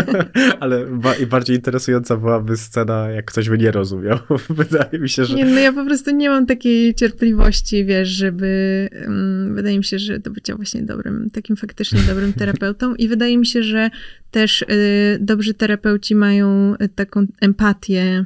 Ale 0.61 0.87
ba- 0.87 1.15
bardziej 1.31 1.57
interesująca 1.57 2.17
byłaby 2.17 2.57
scena, 2.57 3.11
jak 3.11 3.25
ktoś 3.25 3.49
by 3.49 3.59
nie 3.59 3.71
rozumiał. 3.71 4.19
Wydaje 4.51 4.99
mi 4.99 5.09
się, 5.09 5.25
że... 5.25 5.37
Nie, 5.37 5.45
no 5.45 5.59
ja 5.59 5.73
po 5.73 5.85
prostu 5.85 6.11
nie 6.11 6.29
mam 6.29 6.47
takiej 6.47 6.95
cierpliwości, 6.95 7.85
wiesz, 7.85 8.09
żeby... 8.09 8.89
Um, 9.05 9.48
wydaje 9.55 9.79
mi 9.79 9.85
się, 9.85 9.99
że 9.99 10.19
do 10.19 10.31
bycia 10.31 10.57
właśnie 10.57 10.83
dobrym, 10.83 11.31
takim 11.31 11.57
faktycznie 11.57 12.01
dobrym 12.09 12.33
terapeutą 12.39 12.95
i 12.95 13.09
wydaje 13.09 13.39
mi 13.39 13.47
się, 13.47 13.63
że 13.63 13.91
też 14.31 14.63
y, 14.63 15.19
dobrzy 15.21 15.55
terapeuci 15.55 16.15
mają 16.15 16.75
y, 16.83 16.89
taką 16.89 17.27
empatię 17.41 18.25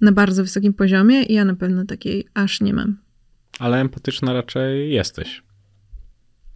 na 0.00 0.12
bardzo 0.12 0.42
wysokim 0.42 0.72
poziomie 0.74 1.22
i 1.22 1.34
ja 1.34 1.44
na 1.44 1.54
pewno 1.54 1.84
takiej 1.84 2.26
aż 2.34 2.60
nie 2.60 2.74
mam. 2.74 2.96
Ale 3.58 3.80
empatyczna 3.80 4.32
raczej 4.32 4.92
jesteś. 4.92 5.42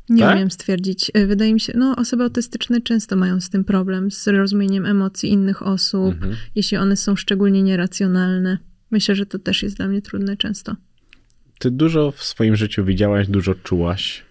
Nie 0.09 0.23
Tak? 0.23 0.37
umiem 0.37 0.51
stwierdzić. 0.51 1.11
Y, 1.17 1.27
Wydaje 1.27 1.55
mi 1.55 1.61
się, 1.61 1.73
no 1.77 1.97
osoby 1.97 2.23
autystyczne 2.25 2.81
często 2.81 3.17
mają 3.17 3.41
z 3.41 3.51
tym 3.51 3.65
problem, 3.65 4.11
z 4.11 4.29
rozumieniem 4.29 4.87
emocji 4.87 5.31
innych 5.31 5.63
osób, 5.63 6.15
Mhm. 6.15 6.37
jeśli 6.55 6.77
one 6.77 6.97
są 6.97 7.17
szczególnie 7.17 7.63
nieracjonalne. 7.63 8.59
Myślę, 8.91 9.15
że 9.15 9.27
to 9.27 9.39
też 9.39 9.63
jest 9.63 9.77
dla 9.77 9.89
mnie 9.89 10.03
trudne 10.03 10.37
często. 10.37 10.77
Ty 11.59 11.71
dużo 11.71 12.11
w 12.11 12.23
swoim 12.23 12.57
życiu 12.57 12.85
widziałaś, 12.85 13.29
dużo 13.29 13.55
czułaś. 13.55 14.23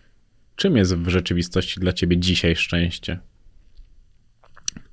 Czym 0.55 0.77
jest 0.77 0.95
w 0.95 1.07
rzeczywistości 1.07 1.79
dla 1.79 1.93
ciebie 1.93 2.17
dzisiaj 2.17 2.55
szczęście? 2.55 3.19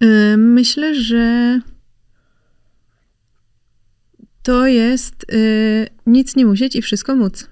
Y, 0.03 0.37
Myślę, 0.37 1.03
że 1.03 1.61
to 4.43 4.67
jest 4.67 5.33
y, 5.33 5.87
nic 6.07 6.37
nie 6.37 6.47
musieć 6.47 6.77
i 6.77 6.83
wszystko 6.83 7.17
móc. 7.17 7.49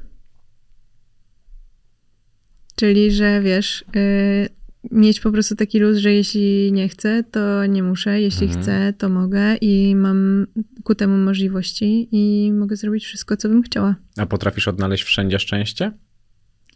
Czyli, 2.76 3.10
że 3.10 3.40
wiesz, 3.40 3.84
y, 3.96 4.48
mieć 4.90 5.20
po 5.20 5.32
prostu 5.32 5.56
taki 5.56 5.78
luz, 5.78 5.98
że 5.98 6.12
jeśli 6.12 6.72
nie 6.72 6.88
chcę, 6.88 7.24
to 7.30 7.66
nie 7.66 7.82
muszę, 7.82 8.20
jeśli 8.20 8.46
Mhm. 8.46 8.62
chcę, 8.62 8.92
to 8.98 9.08
mogę 9.08 9.56
i 9.56 9.96
mam 9.96 10.46
ku 10.84 10.94
temu 10.94 11.16
możliwości 11.16 12.08
i 12.12 12.52
mogę 12.52 12.76
zrobić 12.76 13.04
wszystko, 13.04 13.36
co 13.36 13.48
bym 13.48 13.62
chciała. 13.62 13.94
A 14.16 14.26
potrafisz 14.26 14.68
odnaleźć 14.68 15.04
wszędzie 15.04 15.38
szczęście? 15.38 15.92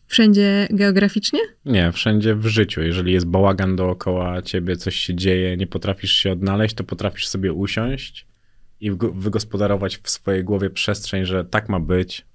Wszędzie 0.06 0.68
geograficznie? 0.70 1.40
Nie, 1.64 1.92
wszędzie 1.92 2.34
w 2.34 2.46
życiu. 2.46 2.82
Jeżeli 2.82 3.12
jest 3.12 3.26
bałagan 3.26 3.76
dookoła 3.76 4.42
ciebie, 4.42 4.76
coś 4.76 4.96
się 4.96 5.14
dzieje, 5.14 5.56
nie 5.56 5.66
potrafisz 5.66 6.12
się 6.12 6.32
odnaleźć, 6.32 6.74
to 6.74 6.84
potrafisz 6.84 7.28
sobie 7.28 7.52
usiąść 7.52 8.26
i 8.80 8.90
wygospodarować 9.14 9.96
w 10.02 10.10
swojej 10.10 10.44
głowie 10.44 10.70
przestrzeń, 10.70 11.24
że 11.24 11.44
tak 11.44 11.68
ma 11.68 11.80
być, 11.80 12.26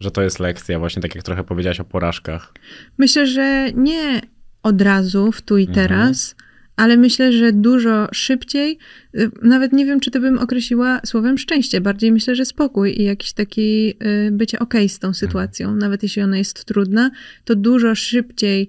że 0.00 0.10
to 0.10 0.22
jest 0.22 0.40
lekcja, 0.40 0.78
właśnie 0.78 1.02
tak 1.02 1.14
jak 1.14 1.24
trochę 1.24 1.44
powiedziałaś 1.44 1.80
o 1.80 1.84
porażkach. 1.84 2.54
Myślę, 2.98 3.26
że 3.26 3.72
nie 3.74 4.20
od 4.66 4.82
razu, 4.82 5.32
w 5.32 5.42
tu 5.42 5.58
i 5.58 5.66
Mhm. 5.66 5.88
teraz, 5.88 6.36
ale 6.76 6.96
myślę, 6.96 7.32
że 7.32 7.52
dużo 7.52 8.08
szybciej. 8.12 8.78
y, 9.14 9.30
Nawet 9.42 9.72
nie 9.72 9.86
wiem, 9.86 10.00
czy 10.00 10.10
to 10.10 10.20
bym 10.20 10.38
określiła 10.38 11.00
słowem 11.06 11.38
szczęście. 11.38 11.80
Bardziej 11.80 12.12
myślę, 12.12 12.34
że 12.36 12.44
spokój 12.44 13.00
i 13.00 13.04
jakiś 13.04 13.32
taki 13.32 13.94
y, 14.28 14.30
bycie 14.32 14.58
okej 14.58 14.88
z 14.88 14.98
tą 14.98 15.14
sytuacją. 15.14 15.76
Nawet 15.76 16.02
jeśli 16.02 16.22
ona 16.22 16.38
jest 16.38 16.64
trudna, 16.64 17.10
to 17.44 17.54
dużo 17.54 17.94
szybciej 17.94 18.68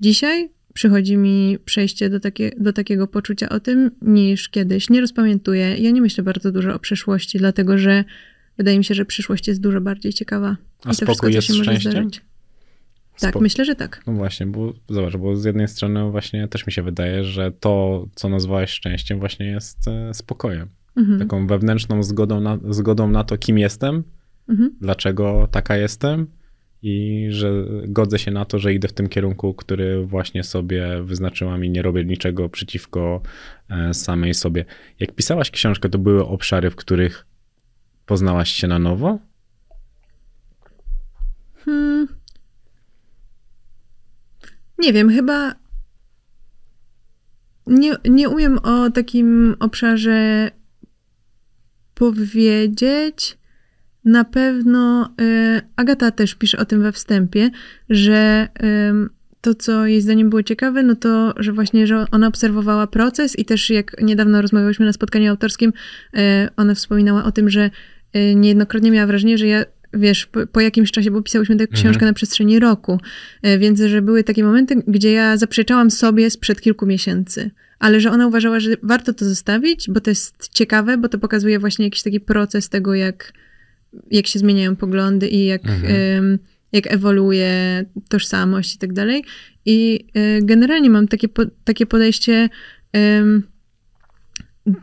dzisiaj 0.00 0.48
przychodzi 0.74 1.16
mi 1.16 1.58
przejście 1.64 2.10
do, 2.10 2.20
takie, 2.20 2.50
do 2.60 2.72
takiego 2.72 3.06
poczucia 3.06 3.48
o 3.48 3.60
tym 3.60 3.90
niż 4.02 4.48
kiedyś. 4.48 4.90
Nie 4.90 5.00
rozpamiętuję. 5.00 5.76
Ja 5.76 5.90
nie 5.90 6.00
myślę 6.00 6.24
bardzo 6.24 6.52
dużo 6.52 6.74
o 6.74 6.78
przeszłości, 6.78 7.38
dlatego 7.38 7.78
że 7.78 8.04
wydaje 8.58 8.78
mi 8.78 8.84
się, 8.84 8.94
że 8.94 9.04
przyszłość 9.04 9.48
jest 9.48 9.60
dużo 9.60 9.80
bardziej 9.80 10.12
ciekawa. 10.12 10.56
A 10.84 10.94
spokój 10.94 11.32
jest 11.32 11.54
szczęściem? 11.54 12.10
Tak, 13.20 13.34
Spo- 13.34 13.40
myślę, 13.40 13.64
że 13.64 13.74
tak. 13.74 14.02
No 14.06 14.12
właśnie, 14.12 14.46
bo 14.46 14.72
zobacz, 14.88 15.16
bo 15.16 15.36
z 15.36 15.44
jednej 15.44 15.68
strony 15.68 16.10
właśnie 16.10 16.48
też 16.48 16.66
mi 16.66 16.72
się 16.72 16.82
wydaje, 16.82 17.24
że 17.24 17.52
to, 17.52 18.06
co 18.14 18.28
nazwałeś 18.28 18.70
szczęściem, 18.70 19.18
właśnie 19.20 19.46
jest 19.46 19.88
e, 19.88 20.14
spokojem. 20.14 20.68
Mhm. 20.96 21.18
Taką 21.18 21.46
wewnętrzną 21.46 22.02
zgodą 22.02 22.40
na, 22.40 22.58
zgodą 22.70 23.10
na 23.10 23.24
to, 23.24 23.38
kim 23.38 23.58
jestem, 23.58 24.04
Mhm. 24.48 24.70
dlaczego 24.80 25.48
taka 25.50 25.76
jestem 25.76 26.26
i 26.82 27.26
że 27.30 27.64
godzę 27.88 28.18
się 28.18 28.30
na 28.30 28.44
to, 28.44 28.58
że 28.58 28.74
idę 28.74 28.88
w 28.88 28.92
tym 28.92 29.08
kierunku, 29.08 29.54
który 29.54 30.06
właśnie 30.06 30.44
sobie 30.44 31.02
wyznaczyłam 31.02 31.64
i 31.64 31.70
nie 31.70 31.82
robię 31.82 32.04
niczego 32.04 32.48
przeciwko 32.48 33.22
e, 33.70 33.94
samej 33.94 34.34
sobie. 34.34 34.64
Jak 35.00 35.12
pisałaś 35.14 35.50
książkę, 35.50 35.88
to 35.88 35.98
były 35.98 36.26
obszary, 36.26 36.70
w 36.70 36.76
których 36.76 37.26
poznałaś 38.06 38.50
się 38.50 38.66
na 38.68 38.78
nowo? 38.78 39.18
Hmm. 41.64 42.08
Nie 44.78 44.92
wiem, 44.92 45.10
chyba 45.10 45.54
nie, 47.66 47.96
nie 48.04 48.28
umiem 48.28 48.58
o 48.58 48.90
takim 48.90 49.56
obszarze 49.60 50.50
powiedzieć. 51.94 53.38
Na 54.04 54.24
pewno 54.24 55.14
y, 55.20 55.60
Agata 55.76 56.10
też 56.10 56.34
pisze 56.34 56.58
o 56.58 56.64
tym 56.64 56.82
we 56.82 56.92
wstępie, 56.92 57.50
że 57.90 58.48
ym, 58.88 59.10
to, 59.40 59.54
co 59.54 59.86
jej 59.86 60.00
zdaniem 60.00 60.30
było 60.30 60.42
ciekawe, 60.42 60.82
no 60.82 60.94
to, 60.96 61.34
że 61.36 61.52
właśnie, 61.52 61.86
że 61.86 62.04
ona 62.10 62.26
obserwowała 62.26 62.86
proces 62.86 63.38
i 63.38 63.44
też 63.44 63.70
jak 63.70 64.02
niedawno 64.02 64.42
rozmawiałyśmy 64.42 64.86
na 64.86 64.92
spotkaniu 64.92 65.30
autorskim, 65.30 65.72
y, 66.16 66.20
ona 66.56 66.74
wspominała 66.74 67.24
o 67.24 67.32
tym, 67.32 67.50
że 67.50 67.70
y, 68.16 68.34
niejednokrotnie 68.34 68.90
miała 68.90 69.06
wrażenie, 69.06 69.38
że 69.38 69.46
ja 69.46 69.64
wiesz, 69.94 70.26
po, 70.26 70.46
po 70.46 70.60
jakimś 70.60 70.90
czasie, 70.92 71.10
bo 71.10 71.22
pisałyśmy 71.22 71.56
tę 71.56 71.66
książkę 71.66 71.88
Mhm. 71.88 72.06
na 72.10 72.12
przestrzeni 72.12 72.58
roku, 72.58 73.00
y, 73.46 73.58
więc 73.58 73.80
że 73.80 74.02
były 74.02 74.24
takie 74.24 74.44
momenty, 74.44 74.82
gdzie 74.86 75.12
ja 75.12 75.36
zaprzeczałam 75.36 75.90
sobie 75.90 76.30
sprzed 76.30 76.60
kilku 76.60 76.86
miesięcy, 76.86 77.50
ale 77.78 78.00
że 78.00 78.10
ona 78.10 78.26
uważała, 78.26 78.60
że 78.60 78.70
warto 78.82 79.12
to 79.14 79.24
zostawić, 79.24 79.86
bo 79.90 80.00
to 80.00 80.10
jest 80.10 80.48
ciekawe, 80.52 80.98
bo 80.98 81.08
to 81.08 81.18
pokazuje 81.18 81.58
właśnie 81.58 81.84
jakiś 81.84 82.02
taki 82.02 82.20
proces 82.20 82.68
tego, 82.68 82.94
jak, 82.94 83.32
jak 84.10 84.26
się 84.26 84.38
zmieniają 84.38 84.76
poglądy 84.76 85.28
i 85.28 85.44
jak, 85.44 85.66
Mhm. 85.66 85.94
ym, 86.24 86.38
jak 86.72 86.92
ewoluuje 86.92 87.84
tożsamość 88.08 88.74
i 88.74 88.78
tak 88.78 88.92
dalej. 88.92 89.24
I 89.64 90.06
y, 90.16 90.40
generalnie 90.42 90.90
mam 90.90 91.08
takie, 91.08 91.28
po, 91.28 91.42
takie 91.64 91.86
podejście 91.86 92.48
ym, 92.96 93.42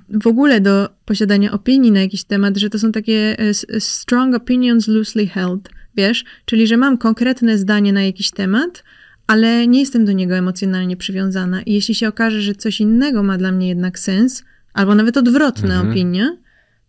w 0.09 0.27
ogóle 0.27 0.61
do 0.61 0.89
posiadania 1.05 1.51
opinii 1.51 1.91
na 1.91 1.99
jakiś 2.01 2.23
temat, 2.23 2.57
że 2.57 2.69
to 2.69 2.79
są 2.79 2.91
takie 2.91 3.39
y, 3.41 3.43
s- 3.43 3.65
strong 3.79 4.35
opinions 4.35 4.87
loosely 4.87 5.27
held, 5.27 5.69
wiesz? 5.95 6.25
Czyli, 6.45 6.67
że 6.67 6.77
mam 6.77 6.97
konkretne 6.97 7.57
zdanie 7.57 7.93
na 7.93 8.03
jakiś 8.03 8.31
temat, 8.31 8.83
ale 9.27 9.67
nie 9.67 9.79
jestem 9.79 10.05
do 10.05 10.11
niego 10.11 10.35
emocjonalnie 10.35 10.97
przywiązana. 10.97 11.61
I 11.61 11.73
jeśli 11.73 11.95
się 11.95 12.07
okaże, 12.07 12.41
że 12.41 12.55
coś 12.55 12.81
innego 12.81 13.23
ma 13.23 13.37
dla 13.37 13.51
mnie 13.51 13.67
jednak 13.67 13.99
sens, 13.99 14.43
albo 14.73 14.95
nawet 14.95 15.17
odwrotna 15.17 15.73
Mhm. 15.75 15.89
opinia, 15.91 16.37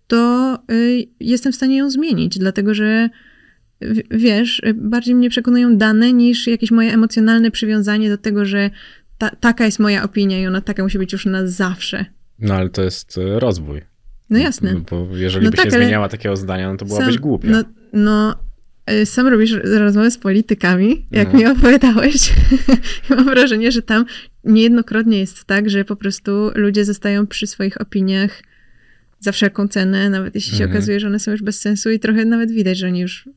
to 0.06 0.54
y, 0.72 1.04
jestem 1.20 1.52
w 1.52 1.56
stanie 1.56 1.76
ją 1.76 1.90
zmienić, 1.90 2.38
dlatego 2.38 2.74
że 2.74 3.08
w- 3.80 4.00
wiesz, 4.18 4.58
y, 4.66 4.74
bardziej 4.74 5.14
mnie 5.14 5.30
przekonują 5.30 5.76
dane 5.76 6.12
niż 6.12 6.46
jakieś 6.46 6.70
moje 6.70 6.92
emocjonalne 6.92 7.50
przywiązanie 7.50 8.08
do 8.08 8.18
tego, 8.18 8.44
że 8.44 8.70
ta, 9.18 9.30
taka 9.30 9.64
jest 9.64 9.78
moja 9.78 10.02
opinia 10.04 10.40
i 10.40 10.46
ona 10.46 10.60
taka 10.60 10.82
musi 10.82 10.98
być 10.98 11.12
już 11.12 11.26
na 11.26 11.46
zawsze. 11.46 12.04
No 12.38 12.54
ale 12.54 12.68
to 12.68 12.82
jest 12.82 13.18
e, 13.18 13.40
rozwój. 13.40 13.82
No 14.30 14.38
jasne. 14.38 14.74
No, 14.74 14.80
bo 14.90 15.16
jeżeli 15.16 15.44
No 15.44 15.50
byś 15.50 15.56
tak, 15.60 15.64
nie 15.72 15.78
zmieniała 15.78 16.08
takiego 16.08 16.36
zdania, 16.36 16.70
no 16.72 16.76
to 16.76 16.84
byłabyś 16.84 17.14
Sam- 17.14 17.22
głupia. 17.22 17.48
No, 17.50 17.62
no 17.92 18.36
y, 18.90 19.06
sam 19.06 19.26
robisz 19.28 19.52
rozmowę 19.64 20.10
z 20.10 20.18
politykami, 20.18 21.06
jak 21.10 21.32
No. 21.32 21.38
mi 21.38 21.46
opowiadałeś. 21.46 22.32
Mam 23.10 23.24
wrażenie, 23.24 23.72
że 23.72 23.82
tam 23.82 24.04
niejednokrotnie 24.44 25.18
jest 25.18 25.44
tak, 25.44 25.70
że 25.70 25.84
po 25.84 25.96
prostu 25.96 26.50
ludzie 26.54 26.84
zostają 26.84 27.26
przy 27.26 27.46
swoich 27.46 27.80
opiniach 27.80 28.42
za 29.20 29.32
wszelką 29.32 29.68
cenę, 29.68 30.10
nawet 30.10 30.34
jeśli 30.34 30.50
się 30.56 30.64
Mhm. 30.64 30.70
okazuje, 30.76 31.00
że 31.00 31.06
one 31.06 31.18
są 31.18 31.30
już 31.30 31.42
bez 31.42 31.60
sensu 31.60 31.90
i 31.90 31.98
trochę 32.00 32.24
nawet 32.24 32.50
widać, 32.50 32.78
że 32.78 32.86
oni 32.86 33.00
już... 33.00 33.28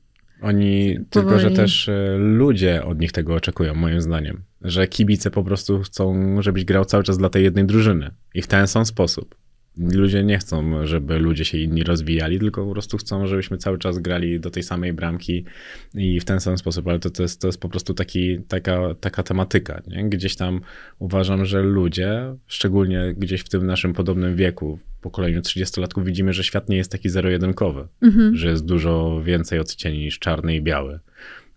Oni, 0.42 1.00
tylko 1.10 1.40
że 1.40 1.52
też 1.52 1.90
e, 1.90 2.18
ludzie 2.18 2.84
od 2.84 3.00
nich 3.00 3.12
tego 3.12 3.36
oczekują, 3.36 3.76
moim 3.76 4.02
zdaniem. 4.02 4.42
Że 4.62 4.88
kibice 4.88 5.32
po 5.32 5.44
prostu 5.44 5.80
chcą, 5.80 6.36
żebyś 6.42 6.66
grał 6.66 6.86
cały 6.86 7.04
czas 7.04 7.18
dla 7.18 7.30
tej 7.30 7.44
jednej 7.44 7.66
drużyny. 7.66 8.12
I 8.34 8.42
w 8.42 8.48
ten 8.48 8.68
sam 8.68 8.86
sposób. 8.86 9.36
Ludzie 9.78 10.24
nie 10.24 10.38
chcą, 10.38 10.86
żeby 10.88 11.20
ludzie 11.20 11.46
się 11.46 11.58
inni 11.58 11.84
rozwijali, 11.84 12.40
tylko 12.40 12.66
po 12.66 12.72
prostu 12.72 12.98
chcą, 12.98 13.28
żebyśmy 13.28 13.58
cały 13.58 13.78
czas 13.78 14.00
grali 14.00 14.40
do 14.40 14.52
tej 14.52 14.64
samej 14.64 14.94
bramki 14.94 15.46
i 15.94 16.20
w 16.20 16.26
ten 16.26 16.40
sam 16.40 16.58
sposób. 16.58 16.88
Ale 16.88 17.00
to, 17.00 17.10
to, 17.10 17.24
jest, 17.24 17.42
to 17.42 17.48
jest 17.48 17.60
po 17.60 17.70
prostu 17.70 17.94
taki, 17.94 18.40
taka, 18.48 18.80
taka 19.00 19.24
tematyka. 19.24 19.82
Nie? 19.88 20.10
Gdzieś 20.10 20.36
tam 20.36 20.62
uważam, 21.00 21.46
że 21.46 21.62
ludzie, 21.62 22.36
szczególnie 22.48 23.14
gdzieś 23.18 23.42
w 23.42 23.50
tym 23.50 23.66
naszym 23.66 23.94
podobnym 23.94 24.36
wieku, 24.36 24.80
pokoleniu 25.00 25.42
30-latków, 25.42 26.06
widzimy, 26.06 26.34
że 26.34 26.44
świat 26.44 26.70
nie 26.70 26.78
jest 26.78 26.92
taki 26.92 27.10
zero-jedynkowy 27.10 27.88
Mhm. 28.02 28.36
że 28.36 28.48
jest 28.50 28.66
dużo 28.66 29.22
więcej 29.24 29.60
odcieni 29.60 30.00
niż 30.00 30.20
czarny 30.20 30.56
i 30.56 30.62
biały. 30.62 31.00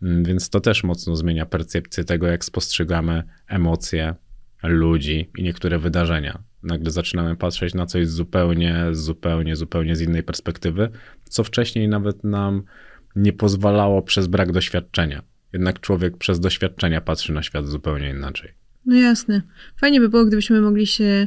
Mm, 0.03 0.25
Więc 0.25 0.51
to 0.51 0.61
też 0.61 0.85
mocno 0.85 1.17
zmienia 1.17 1.47
percepcję 1.47 2.05
tego, 2.05 2.27
jak 2.27 2.45
spostrzegamy 2.45 3.23
emocje 3.49 4.15
ludzi 4.63 5.31
i 5.39 5.43
niektóre 5.43 5.79
wydarzenia. 5.79 6.43
Nagle 6.63 6.91
zaczynamy 6.91 7.37
patrzeć 7.37 7.75
na 7.75 7.87
coś 7.87 8.09
zupełnie, 8.09 8.85
zupełnie, 8.93 9.57
zupełnie 9.57 9.97
z 9.97 10.01
innej 10.01 10.23
perspektywy, 10.23 10.89
co 11.25 11.45
wcześniej 11.45 11.89
nawet 11.89 12.25
nam 12.25 12.63
nie 13.17 13.33
pozwalało 13.33 14.03
przez 14.03 14.27
brak 14.27 14.53
doświadczenia. 14.53 15.23
Jednak 15.53 15.81
człowiek 15.81 16.17
przez 16.17 16.41
doświadczenia 16.41 17.01
patrzy 17.01 17.33
na 17.33 17.43
świat 17.43 17.67
zupełnie 17.67 18.11
inaczej. 18.11 18.51
No 18.87 18.97
jasne. 18.97 19.43
Fajnie 19.77 20.01
by 20.01 20.09
było, 20.09 20.25
gdybyśmy 20.25 20.61
mogli 20.61 20.87
się 20.87 21.27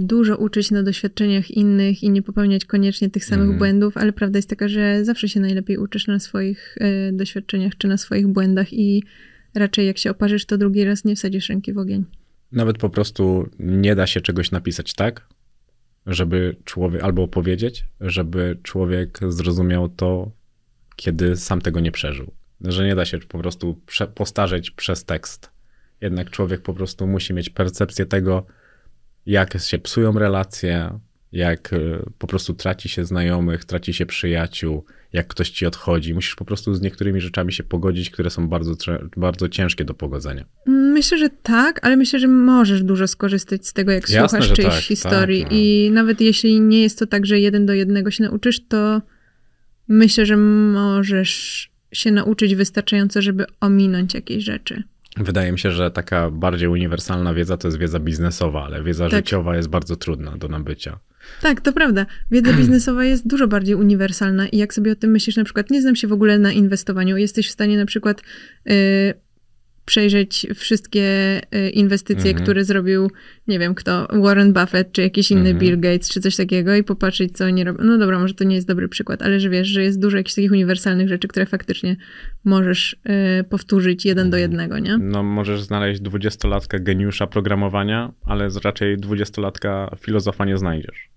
dużo 0.00 0.36
uczyć 0.36 0.70
na 0.70 0.82
doświadczeniach 0.82 1.50
innych 1.50 2.02
i 2.02 2.10
nie 2.10 2.22
popełniać 2.22 2.64
koniecznie 2.64 3.10
tych 3.10 3.24
samych 3.24 3.42
Mhm. 3.42 3.58
błędów, 3.58 3.96
ale 3.96 4.12
prawda 4.12 4.38
jest 4.38 4.50
taka, 4.50 4.68
że 4.68 5.04
zawsze 5.04 5.28
się 5.28 5.40
najlepiej 5.40 5.78
uczysz 5.78 6.06
na 6.06 6.18
swoich 6.18 6.76
y, 6.76 7.12
doświadczeniach 7.12 7.72
czy 7.78 7.88
na 7.88 7.96
swoich 7.96 8.26
błędach 8.26 8.72
i 8.72 9.02
raczej 9.54 9.86
jak 9.86 9.98
się 9.98 10.10
oparzysz, 10.10 10.46
to 10.46 10.58
drugi 10.58 10.84
raz 10.84 11.04
nie 11.04 11.16
wsadzisz 11.16 11.48
ręki 11.48 11.72
w 11.72 11.78
ogień. 11.78 12.04
Nawet 12.52 12.78
po 12.78 12.90
prostu 12.90 13.48
nie 13.58 13.94
da 13.94 14.06
się 14.06 14.20
czegoś 14.20 14.50
napisać 14.50 14.94
tak, 14.94 15.28
żeby 16.06 16.56
człowiek, 16.64 17.02
albo 17.02 17.22
opowiedzieć, 17.22 17.84
żeby 18.00 18.58
człowiek 18.62 19.18
zrozumiał 19.28 19.88
to, 19.88 20.30
kiedy 20.96 21.36
sam 21.36 21.60
tego 21.60 21.80
nie 21.80 21.92
przeżył. 21.92 22.30
Że 22.60 22.86
nie 22.86 22.94
da 22.94 23.04
się 23.04 23.18
po 23.18 23.38
prostu 23.38 23.80
prze, 23.86 24.06
postarzeć 24.06 24.70
przez 24.70 25.04
tekst. 25.04 25.50
Jednak 26.00 26.30
człowiek 26.30 26.60
po 26.60 26.74
prostu 26.74 27.06
musi 27.06 27.34
mieć 27.34 27.50
percepcję 27.50 28.06
tego, 28.06 28.46
jak 29.26 29.58
się 29.60 29.78
psują 29.78 30.12
relacje, 30.12 30.98
jak 31.32 31.72
e, 31.72 31.78
po 32.18 32.26
prostu 32.26 32.54
traci 32.54 32.88
się 32.88 33.04
znajomych, 33.04 33.64
traci 33.64 33.92
się 33.92 34.06
przyjaciół, 34.06 34.84
jak 35.12 35.26
ktoś 35.26 35.50
ci 35.50 35.66
odchodzi. 35.66 36.14
Musisz 36.14 36.34
po 36.34 36.44
prostu 36.44 36.74
z 36.74 36.80
niektórymi 36.80 37.20
rzeczami 37.20 37.52
się 37.52 37.62
pogodzić, 37.62 38.10
które 38.10 38.30
są 38.30 38.48
bardzo, 38.48 38.74
bardzo 39.16 39.48
ciężkie 39.48 39.84
do 39.84 39.94
pogodzenia. 39.94 40.44
Myślę, 40.66 41.18
że 41.18 41.30
tak, 41.42 41.80
ale 41.82 41.96
myślę, 41.96 42.18
że 42.18 42.28
możesz 42.28 42.82
dużo 42.82 43.06
skorzystać 43.06 43.66
z 43.66 43.72
tego, 43.72 43.92
jak 43.92 44.10
Jasne, 44.10 44.28
słuchasz 44.28 44.56
czyjejś 44.56 44.74
tak, 44.74 44.84
historii. 44.84 45.42
tak, 45.42 45.52
no. 45.52 45.58
I 45.58 45.90
nawet 45.92 46.20
jeśli 46.20 46.60
nie 46.60 46.82
jest 46.82 46.98
to 46.98 47.06
tak, 47.06 47.26
że 47.26 47.40
jeden 47.40 47.66
do 47.66 47.72
jednego 47.72 48.10
się 48.10 48.24
nauczysz, 48.24 48.66
to 48.68 49.02
myślę, 49.88 50.26
że 50.26 50.36
możesz 50.36 51.70
się 51.92 52.10
nauczyć 52.10 52.54
wystarczająco, 52.54 53.22
żeby 53.22 53.44
ominąć 53.60 54.14
jakieś 54.14 54.44
rzeczy. 54.44 54.82
Wydaje 55.16 55.52
mi 55.52 55.58
się, 55.58 55.70
że 55.70 55.90
taka 55.90 56.30
bardziej 56.30 56.68
uniwersalna 56.68 57.34
wiedza 57.34 57.56
to 57.56 57.68
jest 57.68 57.78
wiedza 57.78 58.00
biznesowa, 58.00 58.64
ale 58.64 58.82
wiedza 58.82 59.08
Tak. 59.08 59.18
życiowa 59.24 59.56
jest 59.56 59.68
bardzo 59.68 59.96
trudna 59.96 60.36
do 60.38 60.48
nabycia. 60.48 60.98
Tak, 61.42 61.60
to 61.60 61.72
prawda. 61.72 62.06
Wiedza 62.30 62.52
biznesowa 62.60 63.04
jest 63.04 63.28
dużo 63.28 63.48
bardziej 63.48 63.74
uniwersalna 63.74 64.48
i 64.48 64.56
jak 64.56 64.74
sobie 64.74 64.92
o 64.92 64.94
tym 64.94 65.10
myślisz, 65.10 65.36
na 65.36 65.44
przykład 65.44 65.70
nie 65.70 65.82
znam 65.82 65.96
się 65.96 66.08
w 66.08 66.12
ogóle 66.12 66.38
na 66.38 66.52
inwestowaniu, 66.52 67.16
jesteś 67.16 67.48
w 67.48 67.52
stanie 67.52 67.76
na 67.76 67.86
przykład 67.86 68.22
y, 68.70 69.14
przejrzeć 69.84 70.46
wszystkie 70.54 71.02
y, 71.54 71.70
inwestycje, 71.70 72.30
Mhm. 72.30 72.42
które 72.44 72.64
zrobił, 72.64 73.10
nie 73.48 73.58
wiem 73.58 73.74
kto, 73.74 74.08
Warren 74.22 74.52
Buffett, 74.52 74.92
czy 74.92 75.02
jakiś 75.02 75.30
inny 75.30 75.40
Mhm. 75.50 75.58
Bill 75.58 75.80
Gates, 75.80 76.08
czy 76.08 76.20
coś 76.20 76.36
takiego 76.36 76.74
i 76.76 76.84
popatrzeć, 76.84 77.32
co 77.36 77.44
oni 77.44 77.64
robią. 77.64 77.84
No 77.84 77.98
dobra, 77.98 78.18
może 78.18 78.34
to 78.34 78.44
nie 78.44 78.54
jest 78.54 78.68
dobry 78.68 78.88
przykład, 78.88 79.22
ale 79.22 79.40
że 79.40 79.50
wiesz, 79.50 79.68
że 79.68 79.82
jest 79.82 80.00
dużo 80.00 80.16
jakichś 80.16 80.34
takich 80.34 80.52
uniwersalnych 80.52 81.08
rzeczy, 81.08 81.28
które 81.28 81.46
faktycznie 81.46 81.96
możesz 82.44 82.92
y, 83.40 83.44
powtórzyć 83.44 84.04
jeden 84.06 84.30
do 84.30 84.36
jednego, 84.36 84.78
nie? 84.78 84.98
No, 84.98 85.22
możesz 85.22 85.62
znaleźć 85.62 86.00
dwudziestolatka 86.00 86.78
geniusza 86.78 87.26
programowania, 87.26 88.12
ale 88.22 88.48
raczej 88.64 88.96
dwudziestolatka 88.98 89.96
filozofa 90.00 90.44
nie 90.44 90.58
znajdziesz. 90.58 91.08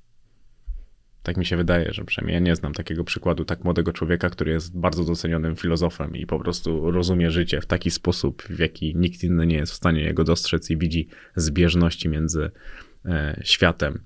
Tak 1.27 1.37
mi 1.37 1.45
się 1.45 1.57
wydaje, 1.57 1.93
że 1.93 2.05
przynajmniej 2.05 2.33
ja 2.33 2.39
nie 2.39 2.55
znam 2.55 2.73
takiego 2.73 3.03
przykładu 3.03 3.45
tak 3.45 3.63
młodego 3.63 3.93
człowieka, 3.93 4.29
który 4.29 4.51
jest 4.51 4.77
bardzo 4.79 5.03
docenionym 5.03 5.55
filozofem 5.55 6.15
i 6.15 6.25
po 6.25 6.39
prostu 6.39 6.91
rozumie 6.91 7.31
życie 7.31 7.61
w 7.61 7.65
taki 7.65 7.91
sposób, 7.91 8.43
w 8.43 8.59
jaki 8.59 8.95
nikt 8.95 9.23
inny 9.23 9.47
nie 9.47 9.55
jest 9.55 9.71
w 9.71 9.75
stanie 9.75 10.01
jego 10.01 10.23
dostrzec 10.23 10.69
i 10.69 10.77
widzi 10.77 11.07
zbieżności 11.35 12.09
między 12.09 12.51
e, 13.05 13.41
światem 13.43 14.03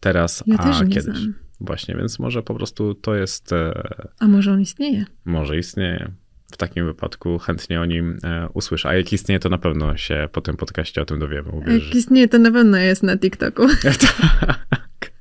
teraz 0.00 0.44
Ja 0.46 0.56
a 0.58 0.84
kiedyś. 0.84 1.02
znam. 1.02 1.34
Właśnie, 1.60 1.94
więc 1.96 2.18
może 2.18 2.42
po 2.42 2.54
prostu 2.54 2.94
to 2.94 3.14
jest 3.14 3.52
e, 3.52 3.72
A 4.18 4.28
może 4.28 4.52
on 4.52 4.60
istnieje? 4.60 5.04
może 5.24 5.58
istnieje. 5.58 6.10
W 6.52 6.56
takim 6.56 6.86
wypadku 6.86 7.38
chętnie 7.38 7.80
o 7.80 7.84
nim 7.84 8.18
e, 8.24 8.48
usłyszę. 8.54 8.88
A 8.88 8.94
jak 8.94 9.12
istnieje, 9.12 9.38
to 9.38 9.48
na 9.48 9.58
pewno 9.58 9.96
się 9.96 10.28
po 10.32 10.40
tym 10.40 10.56
podcaście 10.56 11.02
o 11.02 11.04
tym 11.04 11.18
dowiemy. 11.18 11.50
Uwierz. 11.50 11.86
Jak 11.86 11.94
istnieje, 11.94 12.28
to 12.28 12.38
na 12.38 12.50
pewno 12.50 12.76
jest 12.76 13.02
na 13.02 13.18
TikToku. 13.18 13.62
tak. 13.82 15.12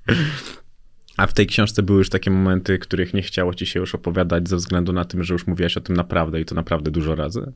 A 1.22 1.28
w 1.28 1.34
tej 1.34 1.48
książce 1.48 1.84
były 1.84 1.98
już 1.98 2.10
takie 2.10 2.32
momenty, 2.32 2.80
których 2.80 3.14
nie 3.14 3.22
chciało 3.22 3.54
ci 3.54 3.66
się 3.66 3.80
już 3.80 3.96
opowiadać 3.96 4.50
ze 4.50 4.56
względu 4.56 4.94
na 4.94 5.06
tym, 5.06 5.24
że 5.24 5.34
już 5.34 5.48
mówiłaś 5.48 5.78
o 5.78 5.82
tym 5.82 5.96
naprawdę 5.96 6.42
i 6.42 6.46
to 6.46 6.56
naprawdę 6.56 6.92
dużo 6.92 7.16
razy? 7.16 7.54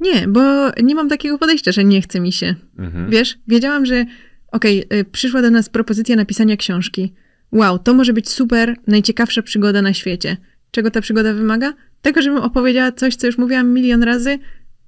Nie, 0.00 0.28
bo 0.28 0.70
nie 0.82 0.94
mam 0.94 1.08
takiego 1.08 1.38
podejścia, 1.38 1.72
że 1.72 1.84
nie 1.84 2.02
chce 2.02 2.20
mi 2.20 2.32
się. 2.32 2.54
Mhm. 2.78 3.10
Wiesz, 3.10 3.38
wiedziałam, 3.48 3.86
że 3.86 4.04
okej, 4.52 4.84
y, 4.92 5.04
przyszła 5.04 5.42
do 5.42 5.50
nas 5.50 5.68
propozycja 5.68 6.16
napisania 6.16 6.56
książki. 6.56 7.14
Wow, 7.52 7.78
to 7.78 7.94
może 7.94 8.12
być 8.12 8.28
super, 8.28 8.76
najciekawsza 8.86 9.42
przygoda 9.42 9.82
na 9.82 9.92
świecie. 9.94 10.36
Czego 10.70 10.90
ta 10.90 11.00
przygoda 11.00 11.34
wymaga? 11.34 11.72
Tego, 12.02 12.22
żebym 12.22 12.42
opowiedziała 12.42 12.92
coś, 12.92 13.16
co 13.16 13.26
już 13.26 13.38
mówiłam 13.38 13.72
milion 13.72 14.02
razy, 14.02 14.38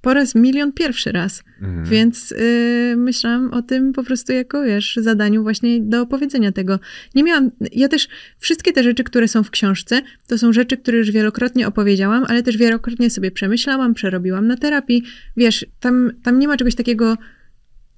po 0.01 0.13
raz 0.13 0.35
milion 0.35 0.71
pierwszy 0.73 1.11
raz. 1.11 1.43
Mhm. 1.61 1.85
Więc 1.85 2.31
y, 2.31 2.93
myślałam 2.97 3.53
o 3.53 3.61
tym 3.61 3.93
po 3.93 4.03
prostu 4.03 4.33
jako, 4.33 4.63
wiesz, 4.63 4.99
zadaniu 5.01 5.43
właśnie 5.43 5.81
do 5.81 6.01
opowiedzenia 6.01 6.51
tego. 6.51 6.79
Nie 7.15 7.23
miałam, 7.23 7.51
ja 7.71 7.87
też, 7.87 8.07
wszystkie 8.39 8.73
te 8.73 8.83
rzeczy, 8.83 9.03
które 9.03 9.27
są 9.27 9.43
w 9.43 9.51
książce, 9.51 10.01
to 10.27 10.37
są 10.37 10.53
rzeczy, 10.53 10.77
które 10.77 10.97
już 10.97 11.11
wielokrotnie 11.11 11.67
opowiedziałam, 11.67 12.25
ale 12.27 12.43
też 12.43 12.57
wielokrotnie 12.57 13.09
sobie 13.09 13.31
przemyślałam, 13.31 13.93
przerobiłam 13.93 14.47
na 14.47 14.57
terapii. 14.57 15.03
Wiesz, 15.37 15.65
tam, 15.79 16.11
tam 16.23 16.39
nie 16.39 16.47
ma 16.47 16.57
czegoś 16.57 16.75
takiego, 16.75 17.17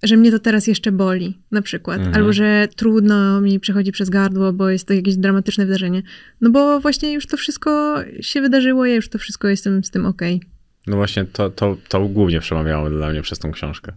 że 0.03 0.17
mnie 0.17 0.31
to 0.31 0.39
teraz 0.39 0.67
jeszcze 0.67 0.91
boli, 0.91 1.37
na 1.51 1.61
przykład, 1.61 1.97
Mhm. 1.97 2.15
albo 2.15 2.33
że 2.33 2.67
trudno 2.75 3.41
mi 3.41 3.59
przechodzi 3.59 3.91
przez 3.91 4.09
gardło, 4.09 4.53
bo 4.53 4.69
jest 4.69 4.87
to 4.87 4.93
jakieś 4.93 5.17
dramatyczne 5.17 5.65
wydarzenie. 5.65 6.03
No 6.41 6.49
bo 6.49 6.79
właśnie 6.79 7.13
już 7.13 7.27
to 7.27 7.37
wszystko 7.37 7.97
się 8.21 8.41
wydarzyło, 8.41 8.85
ja 8.85 8.95
już 8.95 9.09
to 9.09 9.17
wszystko 9.17 9.47
jestem 9.47 9.83
z 9.83 9.89
tym 9.91 10.05
okej. 10.05 10.41
No 10.89 10.95
właśnie, 10.95 11.25
to, 11.25 11.49
to, 11.49 11.77
to 11.89 12.07
głównie 12.07 12.39
przemawiało 12.39 12.89
dla 12.89 13.09
mnie 13.09 13.21
przez 13.21 13.39
tą 13.39 13.51
książkę. 13.51 13.93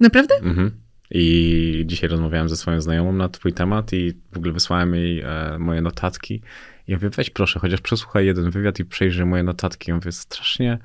Naprawdę? 0.00 0.34
Mhm. 0.34 0.70
I 1.10 1.84
dzisiaj 1.86 2.10
rozmawiałem 2.10 2.48
ze 2.48 2.56
swoją 2.56 2.80
znajomą 2.80 3.12
na 3.12 3.28
twój 3.28 3.52
temat 3.52 3.92
i 3.92 4.12
w 4.32 4.36
ogóle 4.36 4.52
wysłałem 4.52 4.94
jej 4.94 5.20
e, 5.20 5.56
moje 5.58 5.82
notatki. 5.82 6.34
I 6.34 6.42
ja 6.92 6.96
mówię, 6.96 7.10
weź 7.10 7.30
proszę, 7.30 7.60
chociaż 7.60 7.80
przesłuchaj 7.80 8.26
jeden 8.26 8.50
wywiad 8.50 8.78
i 8.78 8.84
przejrzyj 8.84 9.26
moje 9.26 9.42
notatki. 9.42 9.90
Ja 9.90 9.94
mówię, 9.94 10.12
strasznie 10.12 10.78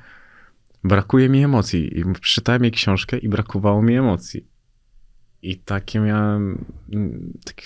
brakuje 0.84 1.30
mi 1.30 1.44
emocji. 1.44 2.00
I 2.00 2.04
przeczytałem 2.22 2.64
jej 2.64 2.72
książkę 2.72 3.18
i 3.18 3.30
brakowało 3.30 3.82
mi 3.82 3.96
emocji. 3.96 4.48
I 5.42 5.58
takie 5.58 6.00
miałem, 6.00 6.66
mm, 6.94 7.34
takie, 7.46 7.64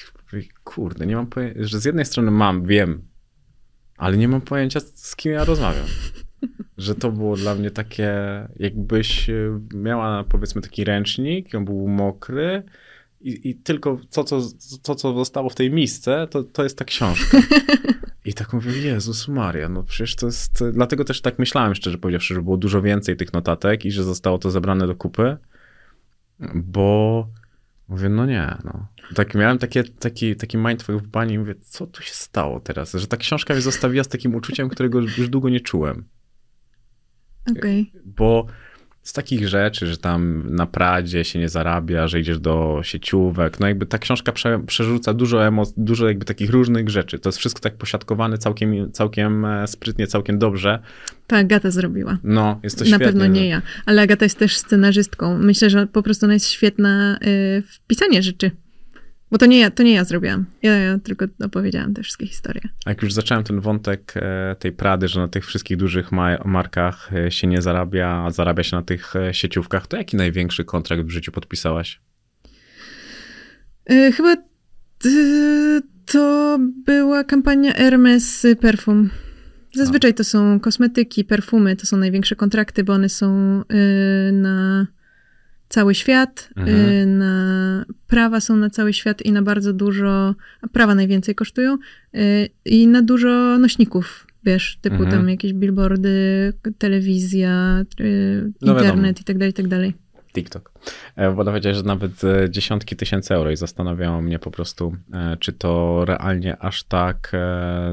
kurde, 0.64 1.06
nie 1.06 1.16
mam 1.16 1.28
pojęcia, 1.28 1.64
że 1.64 1.80
z 1.80 1.86
jednej 1.86 2.06
strony 2.06 2.32
mam, 2.32 2.66
wiem, 2.66 3.02
ale 3.98 4.18
nie 4.18 4.28
mam 4.28 4.42
pojęcia, 4.42 4.80
z 4.80 5.16
kim 5.16 5.32
ja 5.32 5.46
rozmawiam. 5.46 5.86
Że 6.78 6.96
to 6.96 7.12
było 7.12 7.36
dla 7.36 7.56
mnie 7.56 7.72
takie, 7.72 8.14
jakbyś 8.60 9.30
e, 9.30 9.60
miała 9.74 10.24
powiedzmy 10.24 10.62
taki 10.62 10.84
ręcznik, 10.84 11.56
on 11.56 11.66
był 11.66 11.88
mokry 11.88 12.64
i, 13.22 13.50
i 13.50 13.56
tylko 13.56 14.00
to 14.12 14.24
co, 14.24 14.42
to, 14.84 14.96
co 14.96 15.14
zostało 15.14 15.50
w 15.50 15.56
tej 15.56 15.72
misce, 15.72 16.28
to, 16.32 16.44
to 16.44 16.64
jest 16.64 16.78
ta 16.78 16.86
książka. 16.86 17.38
I 18.26 18.34
tak 18.34 18.54
mówię, 18.54 18.72
Jezus 18.72 19.28
Maria, 19.28 19.70
no 19.70 19.84
przecież 19.84 20.16
to 20.16 20.26
jest... 20.26 20.64
Dlatego 20.74 21.04
też 21.04 21.22
tak 21.22 21.40
myślałem, 21.40 21.76
szczerze 21.76 21.98
powiedziawszy, 21.98 22.34
że 22.34 22.42
było 22.42 22.58
dużo 22.58 22.82
więcej 22.82 23.18
tych 23.18 23.34
notatek 23.34 23.86
i 23.86 23.92
że 23.92 24.04
zostało 24.04 24.38
to 24.38 24.52
zebrane 24.52 24.88
do 24.88 24.96
kupy, 24.96 25.38
bo 26.56 27.28
mówię, 27.88 28.10
no 28.10 28.26
nie, 28.26 28.58
no. 28.64 28.88
Tak 29.16 29.36
miałem 29.36 29.58
takie, 29.58 29.84
taki, 29.84 30.36
taki 30.36 30.58
mindfuck 30.58 31.04
w 31.04 31.08
bani 31.08 31.34
i 31.34 31.40
mówię, 31.40 31.56
co 31.62 31.88
tu 31.88 32.04
się 32.04 32.14
stało 32.14 32.60
teraz? 32.60 32.94
Że 32.94 33.08
ta 33.08 33.18
książka 33.18 33.54
mnie 33.54 33.62
zostawiła 33.62 34.04
z 34.04 34.08
takim 34.08 34.36
uczuciem, 34.36 34.70
którego 34.70 35.00
już 35.00 35.30
długo 35.30 35.50
nie 35.50 35.60
czułem. 35.60 36.06
Okej. 37.52 37.92
Bo 38.06 38.46
z 39.06 39.14
takich 39.14 39.48
rzeczy, 39.48 39.88
że 39.88 39.98
tam 39.98 40.44
na 40.50 40.66
Pradzie 40.66 41.24
się 41.24 41.40
nie 41.40 41.50
zarabia, 41.50 42.08
że 42.08 42.20
idziesz 42.20 42.40
do 42.40 42.80
sieciówek, 42.84 43.60
no 43.60 43.68
jakby 43.68 43.86
ta 43.86 43.98
książka 43.98 44.32
prze, 44.32 44.60
przerzuca 44.68 45.14
dużo 45.14 45.46
emocji, 45.48 45.74
dużo 45.78 46.08
jakby 46.08 46.26
takich 46.26 46.50
różnych 46.50 46.90
rzeczy. 46.90 47.20
To 47.20 47.30
jest 47.30 47.40
wszystko 47.40 47.62
tak 47.62 47.76
posiadkowane 47.78 48.38
całkiem, 48.38 48.92
całkiem 48.92 49.46
e, 49.46 49.68
sprytnie, 49.68 50.08
całkiem 50.08 50.40
dobrze. 50.40 50.80
Tak, 51.28 51.40
Agata 51.40 51.72
zrobiła. 51.72 52.18
No, 52.24 52.60
jest 52.64 52.78
to 52.78 52.84
Na 52.84 52.88
świetne. 52.88 53.06
pewno 53.06 53.28
nie 53.28 53.48
ja, 53.48 53.62
ale 53.86 54.02
Agata 54.02 54.26
jest 54.26 54.40
też 54.40 54.58
scenarzystką. 54.58 55.38
Myślę, 55.38 55.70
że 55.70 55.88
po 55.88 56.04
prostu 56.04 56.26
ona 56.26 56.34
jest 56.34 56.50
świetna 56.50 57.16
y, 57.16 57.64
w 57.68 57.80
pisaniu 57.88 58.24
rzeczy. 58.24 58.52
Bo 59.36 59.40
to 59.40 59.46
nie 59.46 59.60
ja, 59.60 59.72
to 59.72 59.84
nie 59.84 59.94
ja 59.94 60.04
zrobiłam. 60.04 60.46
Ja, 60.62 60.76
ja 60.76 61.00
tylko 61.00 61.26
opowiedziałam 61.46 61.94
te 61.94 62.04
wszystkie 62.04 62.28
historie. 62.28 62.62
A 62.86 62.90
jak 62.90 63.02
już 63.02 63.14
zacząłem 63.14 63.44
ten 63.44 63.60
wątek 63.60 64.14
e, 64.16 64.56
tej 64.60 64.72
Prady, 64.72 65.08
że 65.08 65.20
na 65.20 65.28
tych 65.28 65.46
wszystkich 65.46 65.78
dużych 65.78 66.12
ma- 66.12 66.38
markach 66.46 67.14
e, 67.14 67.32
się 67.32 67.48
nie 67.48 67.62
zarabia, 67.62 68.24
a 68.26 68.32
zarabia 68.32 68.64
się 68.64 68.76
na 68.76 68.82
tych 68.82 69.16
e, 69.16 69.34
sieciówkach, 69.34 69.88
to 69.88 69.98
jaki 69.98 70.18
największy 70.18 70.66
kontrakt 70.66 71.04
w 71.04 71.10
życiu 71.10 71.32
podpisałaś? 71.32 72.02
Chyba 73.90 74.36
to 76.06 76.58
była 76.86 77.24
kampania 77.24 77.74
Hermes 77.74 78.48
Perfum. 78.62 79.10
Zazwyczaj 79.74 80.14
to 80.14 80.24
są 80.24 80.60
kosmetyki, 80.60 81.26
perfumy, 81.26 81.76
to 81.76 81.86
są 81.86 81.98
największe 81.98 82.36
kontrakty, 82.36 82.84
bo 82.84 82.94
one 82.94 83.10
są 83.10 83.62
na 84.32 84.88
cały 85.76 85.96
świat, 85.96 86.50
Mhm. 86.56 86.78
y, 86.90 87.06
na 87.06 87.86
prawa 88.08 88.40
są 88.40 88.56
na 88.56 88.70
cały 88.70 88.94
świat 88.94 89.22
i 89.22 89.32
na 89.32 89.42
bardzo 89.42 89.74
dużo, 89.74 90.36
prawa 90.72 90.96
najwięcej 90.96 91.36
kosztują 91.36 91.78
y, 92.16 92.50
i 92.66 92.88
na 92.88 93.02
dużo 93.02 93.58
nośników, 93.58 94.28
wiesz, 94.44 94.78
typu 94.82 94.96
Mhm. 94.96 95.12
tam 95.12 95.30
jakieś 95.30 95.54
billboardy, 95.54 96.54
telewizja, 96.78 97.84
y, 98.00 98.52
No 98.62 98.74
internet 98.74 99.22
i 99.22 99.24
tak 99.24 99.38
dalej, 99.38 99.52
i 99.52 99.54
tak 99.54 99.68
dalej. 99.68 99.94
TikTok. 100.34 100.72
E, 101.16 101.32
Bo 101.32 101.46
powiedziałeś, 101.46 101.78
że 101.78 101.84
nawet 101.84 102.24
e, 102.24 102.50
dziesiątki 102.50 102.96
tysięcy 102.96 103.34
euro 103.34 103.52
i 103.52 103.58
zastanawiało 103.58 104.22
mnie 104.22 104.40
po 104.40 104.52
prostu, 104.52 104.96
e, 105.14 105.38
czy 105.40 105.54
to 105.54 106.06
realnie 106.06 106.58
aż 106.58 106.84
tak 106.84 107.32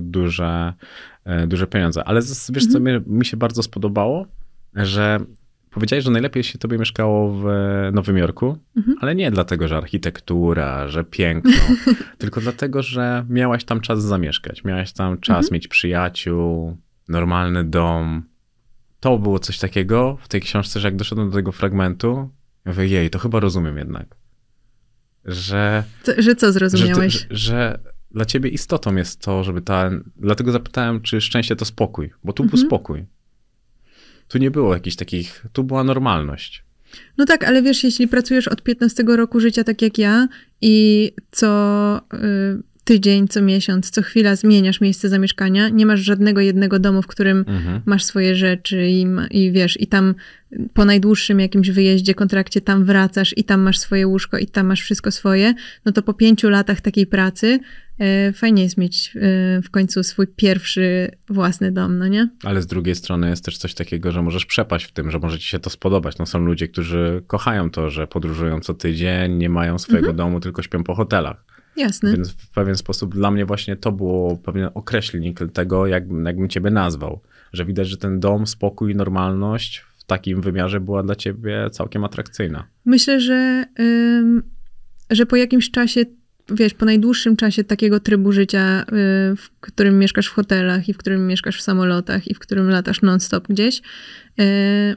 duże, 0.03 0.73
duże 1.47 1.67
pieniądze. 1.67 2.05
Ale 2.05 2.21
wiesz, 2.53 2.67
co 2.67 2.81
mi, 2.81 2.93
mi 3.07 3.25
się 3.25 3.37
bardzo 3.37 3.63
spodobało, 3.63 4.27
że 4.75 5.21
powiedziałeś, 5.73 6.05
że 6.05 6.11
najlepiej 6.11 6.43
się 6.45 6.59
tobie 6.59 6.79
mieszkało 6.79 7.33
w 7.33 7.45
Nowym 7.93 8.17
Jorku, 8.17 8.59
Mhm. 8.77 8.97
ale 9.01 9.15
nie 9.15 9.31
dlatego, 9.31 9.69
że 9.69 9.77
architektura, 9.77 10.89
że 10.89 11.05
piękno, 11.05 11.51
tylko 12.19 12.41
dlatego, 12.41 12.83
że 12.83 13.27
miałaś 13.29 13.65
tam 13.65 13.81
czas 13.81 14.03
zamieszkać, 14.03 14.65
miałaś 14.65 14.93
tam 14.93 15.19
czas 15.21 15.37
Mhm. 15.47 15.53
mieć 15.55 15.69
przyjaciół, 15.69 16.77
normalny 17.09 17.65
dom. 17.65 18.23
To 19.01 19.19
było 19.19 19.39
coś 19.39 19.59
takiego 19.59 20.19
w 20.21 20.29
tej 20.29 20.41
książce, 20.41 20.81
że 20.81 20.89
jak 20.89 20.97
doszedłem 20.97 21.31
do 21.31 21.37
tego 21.37 21.53
fragmentu, 21.53 22.31
ja 22.65 22.73
mówię, 22.73 22.87
jej, 22.87 23.11
to 23.11 23.19
chyba 23.19 23.41
rozumiem 23.41 23.79
jednak. 23.79 24.17
że... 25.25 25.85
Co, 26.03 26.13
że 26.19 26.35
co 26.35 26.47
Że, 26.47 26.53
zrozumiałeś? 26.53 27.13
że, 27.15 27.27
że 27.31 27.79
dla 28.11 28.25
ciebie 28.25 28.51
istotą 28.51 28.97
jest 28.97 29.21
to, 29.21 29.45
żeby 29.45 29.61
ta... 29.63 29.91
Dlatego 30.17 30.53
zapytałem, 30.53 31.01
czy 31.01 31.21
szczęście 31.21 31.57
to 31.57 31.65
spokój, 31.65 32.11
bo 32.25 32.33
tu 32.33 32.43
był 32.43 32.53
Mhm. 32.53 32.67
spokój. 32.69 33.05
Tu 34.33 34.39
nie 34.39 34.51
było 34.51 34.75
jakichś 34.75 34.97
takich... 34.97 35.45
Tu 35.53 35.65
była 35.65 35.85
normalność. 35.85 36.65
No 37.19 37.25
tak, 37.25 37.45
ale 37.45 37.63
wiesz, 37.63 37.85
jeśli 37.85 38.09
pracujesz 38.09 38.49
od 38.49 38.63
15 38.63 39.03
roku 39.07 39.41
życia 39.41 39.65
tak 39.65 39.83
jak 39.83 39.99
ja 39.99 40.29
i 40.61 41.13
co 41.31 42.01
y, 42.15 42.63
tydzień, 42.85 43.29
co 43.29 43.43
miesiąc, 43.43 43.91
co 43.91 44.03
chwila 44.03 44.37
zmieniasz 44.37 44.81
miejsce 44.81 45.09
zamieszkania, 45.09 45.69
nie 45.69 45.87
masz 45.87 46.01
żadnego 46.01 46.41
jednego 46.41 46.79
domu, 46.79 47.03
w 47.03 47.07
którym 47.07 47.45
Mhm. 47.49 47.81
masz 47.87 48.05
swoje 48.05 48.37
rzeczy 48.37 48.89
i, 48.89 49.07
i 49.31 49.53
wiesz, 49.53 49.81
i 49.81 49.87
tam 49.87 50.15
po 50.75 50.85
najdłuższym 50.85 51.41
jakimś 51.41 51.71
wyjeździe, 51.71 52.15
kontrakcie 52.15 52.61
tam 52.61 52.85
wracasz 52.85 53.35
i 53.37 53.45
tam 53.45 53.61
masz 53.61 53.79
swoje 53.79 54.07
łóżko 54.07 54.39
i 54.39 54.47
tam 54.47 54.67
masz 54.67 54.81
wszystko 54.81 55.11
swoje, 55.11 55.55
no 55.85 55.93
to 55.93 56.03
po 56.03 56.15
pięciu 56.15 56.51
latach 56.51 56.81
takiej 56.81 57.07
pracy 57.07 57.59
fajnie 58.35 58.63
jest 58.63 58.79
mieć 58.79 59.17
y, 59.17 59.63
w 59.63 59.71
końcu 59.71 60.03
swój 60.03 60.27
pierwszy 60.27 61.11
własny 61.29 61.73
dom, 61.73 61.99
no 61.99 62.09
nie? 62.09 62.29
Ale 62.45 62.63
z 62.63 62.67
drugiej 62.67 62.95
strony 62.95 63.29
jest 63.31 63.45
też 63.45 63.59
coś 63.59 63.75
takiego, 63.75 64.13
że 64.13 64.23
możesz 64.23 64.47
przepaść 64.47 64.85
w 64.87 64.93
tym, 64.93 65.11
że 65.11 65.19
może 65.19 65.39
ci 65.39 65.47
się 65.49 65.59
to 65.59 65.71
spodobać. 65.71 66.19
No 66.19 66.27
są 66.27 66.39
ludzie, 66.39 66.69
którzy 66.69 67.23
kochają 67.27 67.71
to, 67.71 67.91
że 67.91 68.07
podróżują 68.07 68.61
co 68.61 68.75
tydzień, 68.75 69.33
nie 69.37 69.49
mają 69.49 69.79
swojego 69.79 70.09
Mhm. 70.11 70.17
domu, 70.17 70.41
tylko 70.41 70.63
śpią 70.63 70.85
po 70.85 70.95
hotelach. 70.95 71.45
Jasne. 71.77 72.13
Więc 72.13 72.31
w 72.33 72.51
pewien 72.51 72.77
sposób 72.77 73.15
dla 73.15 73.31
mnie 73.31 73.47
właśnie 73.47 73.77
to 73.77 73.93
było 73.93 74.37
pewien 74.37 74.69
określnik 74.75 75.41
tego, 75.53 75.87
jak, 75.87 76.05
jakbym 76.25 76.49
ciebie 76.49 76.71
nazwał. 76.71 77.21
Że 77.53 77.65
widać, 77.65 77.89
że 77.89 77.97
ten 77.97 78.21
dom, 78.21 78.47
spokój, 78.47 78.95
normalność 78.95 79.85
w 79.99 80.05
takim 80.05 80.41
wymiarze 80.41 80.81
była 80.81 81.03
dla 81.03 81.17
ciebie 81.17 81.71
całkiem 81.73 82.05
atrakcyjna. 82.05 82.67
Myślę, 82.85 83.21
że, 83.21 83.65
ym, 83.81 84.43
że 85.11 85.27
po 85.27 85.37
jakimś 85.37 85.71
czasie, 85.71 86.01
wiesz, 86.49 86.75
po 86.75 86.85
najdłuższym 86.85 87.37
czasie 87.37 87.65
takiego 87.65 88.01
trybu 88.01 88.33
życia, 88.33 88.83
y, 88.83 88.85
w 89.37 89.51
którym 89.61 89.99
mieszkasz 89.99 90.27
w 90.27 90.33
hotelach 90.33 90.89
i 90.89 90.95
w 90.95 90.97
którym 90.97 91.27
mieszkasz 91.27 91.59
w 91.59 91.63
samolotach 91.63 92.29
i 92.29 92.35
w 92.35 92.39
którym 92.39 92.71
latasz 92.71 93.03
non-stop 93.03 93.49
gdzieś, 93.49 93.83
y, 94.41 94.97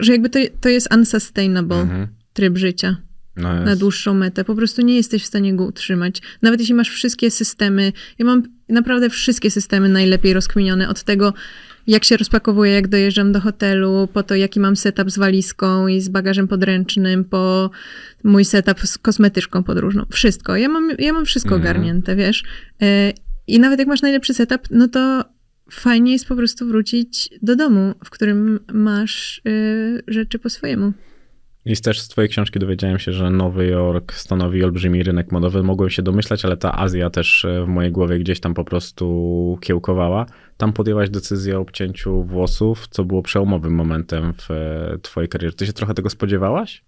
że 0.00 0.12
jakby 0.12 0.30
to, 0.30 0.38
to 0.60 0.68
jest 0.68 0.94
unsustainable 0.94 1.80
Mhm. 1.80 2.06
tryb 2.32 2.58
życia 2.58 2.96
No 3.36 3.64
na 3.64 3.76
dłuższą 3.76 4.14
metę. 4.14 4.44
Po 4.44 4.54
prostu 4.54 4.82
nie 4.82 4.96
jesteś 4.96 5.22
w 5.22 5.26
stanie 5.26 5.54
go 5.54 5.64
utrzymać. 5.64 6.22
Nawet 6.42 6.60
jeśli 6.60 6.74
masz 6.74 6.90
wszystkie 6.90 7.30
systemy, 7.30 7.92
ja 8.18 8.26
mam 8.26 8.42
naprawdę 8.68 9.10
wszystkie 9.10 9.50
systemy 9.50 9.88
najlepiej 9.88 10.32
rozkminione 10.32 10.88
od 10.88 11.02
tego, 11.02 11.34
jak 11.86 12.04
się 12.04 12.16
rozpakowuję, 12.16 12.72
jak 12.72 12.88
dojeżdżam 12.88 13.32
do 13.32 13.40
hotelu, 13.40 14.08
po 14.12 14.22
to, 14.22 14.34
jaki 14.34 14.60
mam 14.60 14.76
setup 14.76 15.10
z 15.10 15.18
walizką 15.18 15.88
i 15.88 16.00
z 16.00 16.08
bagażem 16.08 16.48
podręcznym, 16.48 17.24
po 17.24 17.70
mój 18.24 18.44
setup 18.44 18.80
z 18.80 18.98
kosmetyczką 18.98 19.62
podróżną. 19.62 20.04
Wszystko. 20.10 20.56
Ja 20.56 20.68
mam, 20.68 20.90
ja 20.98 21.12
mam 21.12 21.24
wszystko 21.24 21.54
Mhm. 21.54 21.62
ogarnięte, 21.70 22.16
wiesz. 22.16 22.44
E, 22.82 23.12
I 23.46 23.60
nawet 23.60 23.78
jak 23.78 23.88
masz 23.88 24.02
najlepszy 24.02 24.34
setup, 24.34 24.60
no 24.70 24.88
to 24.88 25.24
fajnie 25.70 26.12
jest 26.12 26.26
po 26.28 26.36
prostu 26.36 26.66
wrócić 26.66 27.30
do 27.42 27.56
domu, 27.56 27.94
w 28.04 28.10
którym 28.10 28.60
masz 28.72 29.42
y, 29.48 30.02
rzeczy 30.08 30.38
po 30.38 30.50
swojemu. 30.50 30.92
I 31.64 31.76
też 31.76 32.00
z 32.00 32.08
twojej 32.08 32.28
książki 32.28 32.58
dowiedziałem 32.58 32.98
się, 32.98 33.12
że 33.12 33.30
Nowy 33.30 33.66
Jork 33.66 34.12
stanowi 34.12 34.64
olbrzymi 34.64 35.02
rynek 35.02 35.32
modowy. 35.32 35.62
Mogłem 35.62 35.90
się 35.90 36.02
domyślać, 36.02 36.44
ale 36.44 36.56
ta 36.56 36.78
Azja 36.78 37.10
też 37.10 37.44
e, 37.44 37.64
w 37.64 37.68
mojej 37.68 37.92
głowie 37.92 38.18
gdzieś 38.18 38.40
tam 38.40 38.54
po 38.54 38.64
prostu 38.64 39.58
kiełkowała. 39.60 40.26
Tam 40.56 40.72
podjęłaś 40.72 41.10
decyzję 41.10 41.58
o 41.58 41.60
obcięciu 41.60 42.24
włosów, 42.24 42.86
co 42.90 43.04
było 43.04 43.22
przełomowym 43.22 43.74
momentem 43.74 44.32
w 44.34 44.50
e, 44.50 44.98
twojej 45.02 45.28
karierze. 45.28 45.54
Ty 45.56 45.66
się 45.66 45.72
trochę 45.72 45.94
tego 45.94 46.10
spodziewałaś? 46.10 46.84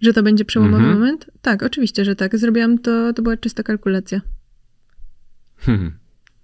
Że 0.00 0.12
to 0.12 0.22
będzie 0.22 0.44
przełomowy 0.44 0.82
Mhm. 0.82 0.98
moment? 1.00 1.30
Tak, 1.42 1.62
oczywiście, 1.62 2.04
że 2.04 2.16
tak. 2.16 2.38
Zrobiłam 2.38 2.78
to, 2.78 3.12
to 3.12 3.22
była 3.22 3.36
czysta 3.36 3.62
kalkulacja. 3.62 4.20
Hmm. 5.58 5.92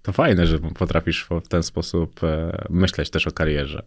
To 0.01 0.11
fajne, 0.11 0.47
że 0.47 0.59
potrafisz 0.59 1.27
w 1.45 1.47
ten 1.47 1.63
sposób 1.63 2.23
e, 2.23 2.65
myśleć 2.69 3.09
też 3.09 3.27
o 3.27 3.31
karierze. 3.31 3.83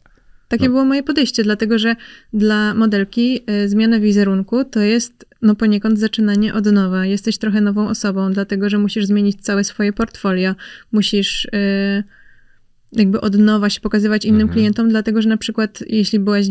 Takie 0.48 0.64
No. 0.64 0.70
było 0.70 0.84
moje 0.84 1.02
podejście, 1.02 1.42
dlatego 1.42 1.78
że 1.78 1.96
dla 2.32 2.74
modelki 2.74 3.40
y, 3.50 3.68
zmiana 3.68 4.00
wizerunku 4.00 4.64
to 4.64 4.80
jest 4.80 5.26
no 5.42 5.54
poniekąd 5.54 5.98
zaczynanie 5.98 6.54
od 6.54 6.66
nowa. 6.66 7.06
Jesteś 7.06 7.38
trochę 7.38 7.60
nową 7.60 7.88
osobą, 7.88 8.32
dlatego 8.32 8.70
że 8.70 8.78
musisz 8.78 9.04
zmienić 9.06 9.40
całe 9.40 9.64
swoje 9.64 9.92
portfolio. 9.92 10.54
Musisz 10.92 11.44
y, 11.44 12.04
jakby 12.92 13.20
od 13.20 13.38
nowa 13.38 13.70
się 13.70 13.80
pokazywać 13.80 14.24
innym 14.24 14.40
Mhm. 14.40 14.54
klientom, 14.54 14.88
dlatego 14.88 15.22
że 15.22 15.28
na 15.28 15.36
przykład 15.36 15.84
jeśli 15.86 16.18
byłaś 16.18 16.46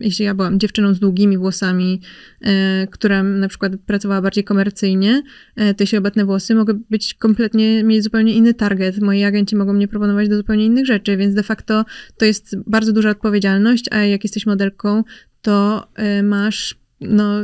jeśli 0.00 0.24
ja 0.24 0.34
byłam 0.34 0.60
dziewczyną 0.60 0.94
z 0.94 1.00
długimi 1.00 1.38
włosami, 1.38 2.00
y, 2.42 2.46
która 2.90 3.22
na 3.22 3.48
przykład 3.48 3.72
pracowała 3.86 4.22
bardziej 4.22 4.44
komercyjnie, 4.44 5.22
y, 5.60 5.74
to 5.74 5.82
jeśli 5.82 5.98
włosy, 6.24 6.54
mogę 6.54 6.74
być 6.90 7.14
kompletnie, 7.14 7.84
mieć 7.84 8.04
zupełnie 8.04 8.32
inny 8.34 8.54
target. 8.54 8.98
Moi 9.02 9.24
agenci 9.24 9.56
mogą 9.56 9.72
mnie 9.72 9.88
proponować 9.88 10.28
do 10.28 10.36
zupełnie 10.36 10.64
innych 10.66 10.86
rzeczy, 10.86 11.16
więc 11.16 11.34
de 11.34 11.42
facto 11.42 11.84
to 12.18 12.24
jest 12.24 12.56
bardzo 12.66 12.92
duża 12.92 13.10
odpowiedzialność, 13.10 13.84
a 13.90 13.98
jak 13.98 14.24
jesteś 14.24 14.46
modelką, 14.46 15.04
to 15.42 15.86
y, 16.18 16.22
masz 16.22 16.80
no 17.00 17.34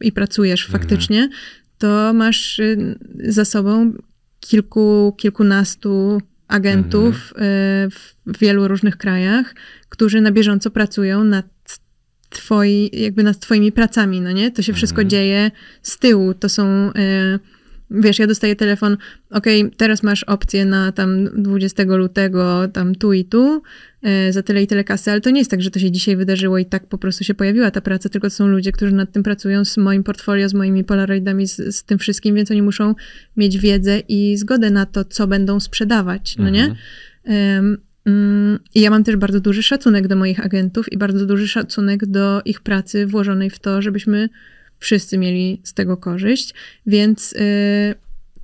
i 0.00 0.12
pracujesz 0.12 0.66
Mhm. 0.66 0.80
faktycznie, 0.80 1.28
to 1.78 2.12
masz 2.14 2.58
y, 2.58 2.98
za 3.24 3.44
sobą 3.44 3.92
kilku, 4.40 5.14
kilkunastu 5.18 6.20
agentów 6.50 7.32
Mhm. 7.36 7.46
y, 7.86 7.90
w 8.34 8.38
wielu 8.40 8.68
różnych 8.68 8.96
krajach, 8.96 9.54
którzy 9.88 10.20
na 10.20 10.32
bieżąco 10.32 10.70
pracują 10.70 11.24
nad 11.24 11.46
twoi, 12.30 12.90
jakby 12.92 13.22
nad 13.22 13.38
twoimi 13.38 13.72
pracami, 13.72 14.20
no 14.20 14.32
nie? 14.32 14.50
To 14.50 14.62
się 14.62 14.72
wszystko 14.72 15.00
Mhm. 15.00 15.10
dzieje 15.10 15.50
z 15.82 15.98
tyłu. 15.98 16.34
To 16.34 16.48
są, 16.48 16.90
y, 16.90 17.38
wiesz, 17.90 18.18
ja 18.18 18.26
dostaję 18.26 18.56
telefon, 18.56 18.96
okej, 19.30 19.70
teraz 19.76 20.02
masz 20.02 20.24
opcję 20.24 20.64
na 20.64 20.92
tam 20.92 21.24
20 21.42 21.96
lutego, 21.96 22.68
tam 22.68 22.94
tu 22.94 23.12
i 23.12 23.24
tu, 23.24 23.62
za 24.30 24.42
tyle 24.42 24.62
i 24.62 24.66
tyle 24.66 24.84
kasy, 24.84 25.10
ale 25.10 25.20
to 25.20 25.30
nie 25.30 25.38
jest 25.38 25.50
tak, 25.50 25.62
że 25.62 25.70
to 25.70 25.78
się 25.78 25.90
dzisiaj 25.90 26.16
wydarzyło 26.16 26.58
i 26.58 26.66
tak 26.66 26.86
po 26.86 26.98
prostu 26.98 27.24
się 27.24 27.34
pojawiła 27.34 27.70
ta 27.70 27.80
praca, 27.80 28.08
tylko 28.08 28.26
to 28.26 28.34
są 28.34 28.46
ludzie, 28.46 28.72
którzy 28.72 28.94
nad 28.94 29.12
tym 29.12 29.22
pracują 29.22 29.64
z 29.64 29.76
moim 29.76 30.04
portfolio, 30.04 30.48
z 30.48 30.54
moimi 30.54 30.84
polaroidami, 30.84 31.46
z, 31.46 31.76
z 31.76 31.84
tym 31.84 31.98
wszystkim, 31.98 32.34
więc 32.34 32.50
oni 32.50 32.62
muszą 32.62 32.94
mieć 33.36 33.58
wiedzę 33.58 34.02
i 34.08 34.36
zgodę 34.36 34.70
na 34.70 34.86
to, 34.86 35.04
co 35.04 35.26
będą 35.26 35.60
sprzedawać, 35.60 36.36
no 36.36 36.50
nie? 36.50 36.64
Mhm. 37.24 37.78
Mm, 38.04 38.58
I 38.74 38.80
ja 38.80 38.90
mam 38.90 39.04
też 39.04 39.16
bardzo 39.16 39.40
duży 39.40 39.62
szacunek 39.62 40.08
do 40.08 40.16
moich 40.16 40.44
agentów 40.44 40.92
i 40.92 40.98
bardzo 40.98 41.26
duży 41.26 41.48
szacunek 41.48 42.06
do 42.06 42.42
ich 42.44 42.60
pracy 42.60 43.06
włożonej 43.06 43.50
w 43.50 43.58
to, 43.58 43.82
żebyśmy 43.82 44.28
wszyscy 44.78 45.18
mieli 45.18 45.60
z 45.64 45.74
tego 45.74 45.96
korzyść, 45.96 46.54
więc 46.86 47.32
y, 47.32 47.94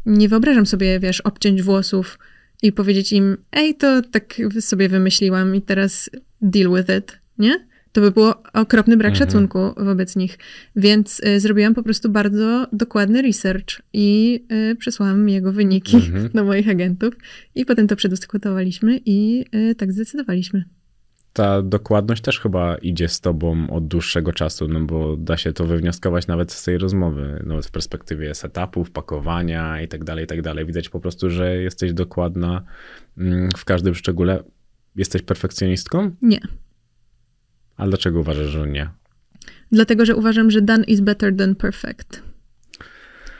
nie 0.06 0.28
wyobrażam 0.28 0.66
sobie, 0.66 1.00
wiesz, 1.00 1.20
obciąć 1.20 1.62
włosów 1.62 2.18
i 2.62 2.72
powiedzieć 2.72 3.12
im, 3.12 3.36
ej, 3.52 3.74
to 3.74 4.02
tak 4.02 4.34
sobie 4.60 4.88
wymyśliłam 4.88 5.54
i 5.54 5.62
teraz 5.62 6.10
deal 6.42 6.74
with 6.76 6.98
it, 6.98 7.18
nie? 7.38 7.66
To 7.92 8.00
by 8.00 8.10
było 8.10 8.42
okropny 8.52 8.96
brak 8.96 9.12
Mhm. 9.12 9.28
szacunku 9.30 9.58
wobec 9.76 10.16
nich. 10.16 10.38
Więc 10.76 11.20
y, 11.26 11.40
zrobiłam 11.40 11.74
po 11.74 11.82
prostu 11.82 12.08
bardzo 12.08 12.66
dokładny 12.72 13.22
research 13.22 13.82
i 13.92 14.40
y, 14.72 14.76
przesłałam 14.76 15.28
jego 15.28 15.52
wyniki 15.52 15.96
Mhm. 15.96 16.28
do 16.34 16.44
moich 16.44 16.68
agentów 16.68 17.14
i 17.54 17.64
potem 17.64 17.86
to 17.86 17.96
przedyskutowaliśmy 17.96 19.00
i 19.04 19.44
y, 19.70 19.74
tak 19.74 19.92
zdecydowaliśmy. 19.92 20.64
Ta 21.36 21.62
dokładność 21.62 22.22
też 22.22 22.40
chyba 22.40 22.76
idzie 22.76 23.08
z 23.08 23.20
tobą 23.20 23.70
od 23.70 23.88
dłuższego 23.88 24.32
czasu, 24.32 24.68
no 24.68 24.80
bo 24.80 25.16
da 25.16 25.36
się 25.36 25.52
to 25.52 25.66
wywnioskować 25.66 26.26
nawet 26.26 26.52
z 26.52 26.64
tej 26.64 26.78
rozmowy, 26.78 27.42
nawet 27.46 27.66
w 27.66 27.70
perspektywie 27.70 28.34
setupów, 28.34 28.90
pakowania 28.90 29.82
i 29.82 29.88
tak 29.88 30.04
dalej, 30.04 30.24
i 30.24 30.26
tak 30.26 30.42
dalej. 30.42 30.66
Widać 30.66 30.88
po 30.88 31.00
prostu, 31.00 31.30
że 31.30 31.56
jesteś 31.56 31.92
dokładna 31.92 32.62
mm, 33.18 33.48
w 33.56 33.64
każdym 33.64 33.94
szczególe. 33.94 34.42
Jesteś 34.96 35.22
perfekcjonistką? 35.22 36.10
Nie. 36.22 36.40
A 37.76 37.86
dlaczego 37.86 38.20
uważasz, 38.20 38.46
że 38.46 38.68
nie? 38.68 38.88
Dlatego, 39.72 40.06
że 40.06 40.16
uważam, 40.16 40.50
że 40.50 40.62
done 40.62 40.84
is 40.84 41.00
better 41.00 41.36
than 41.36 41.54
perfect. 41.54 42.22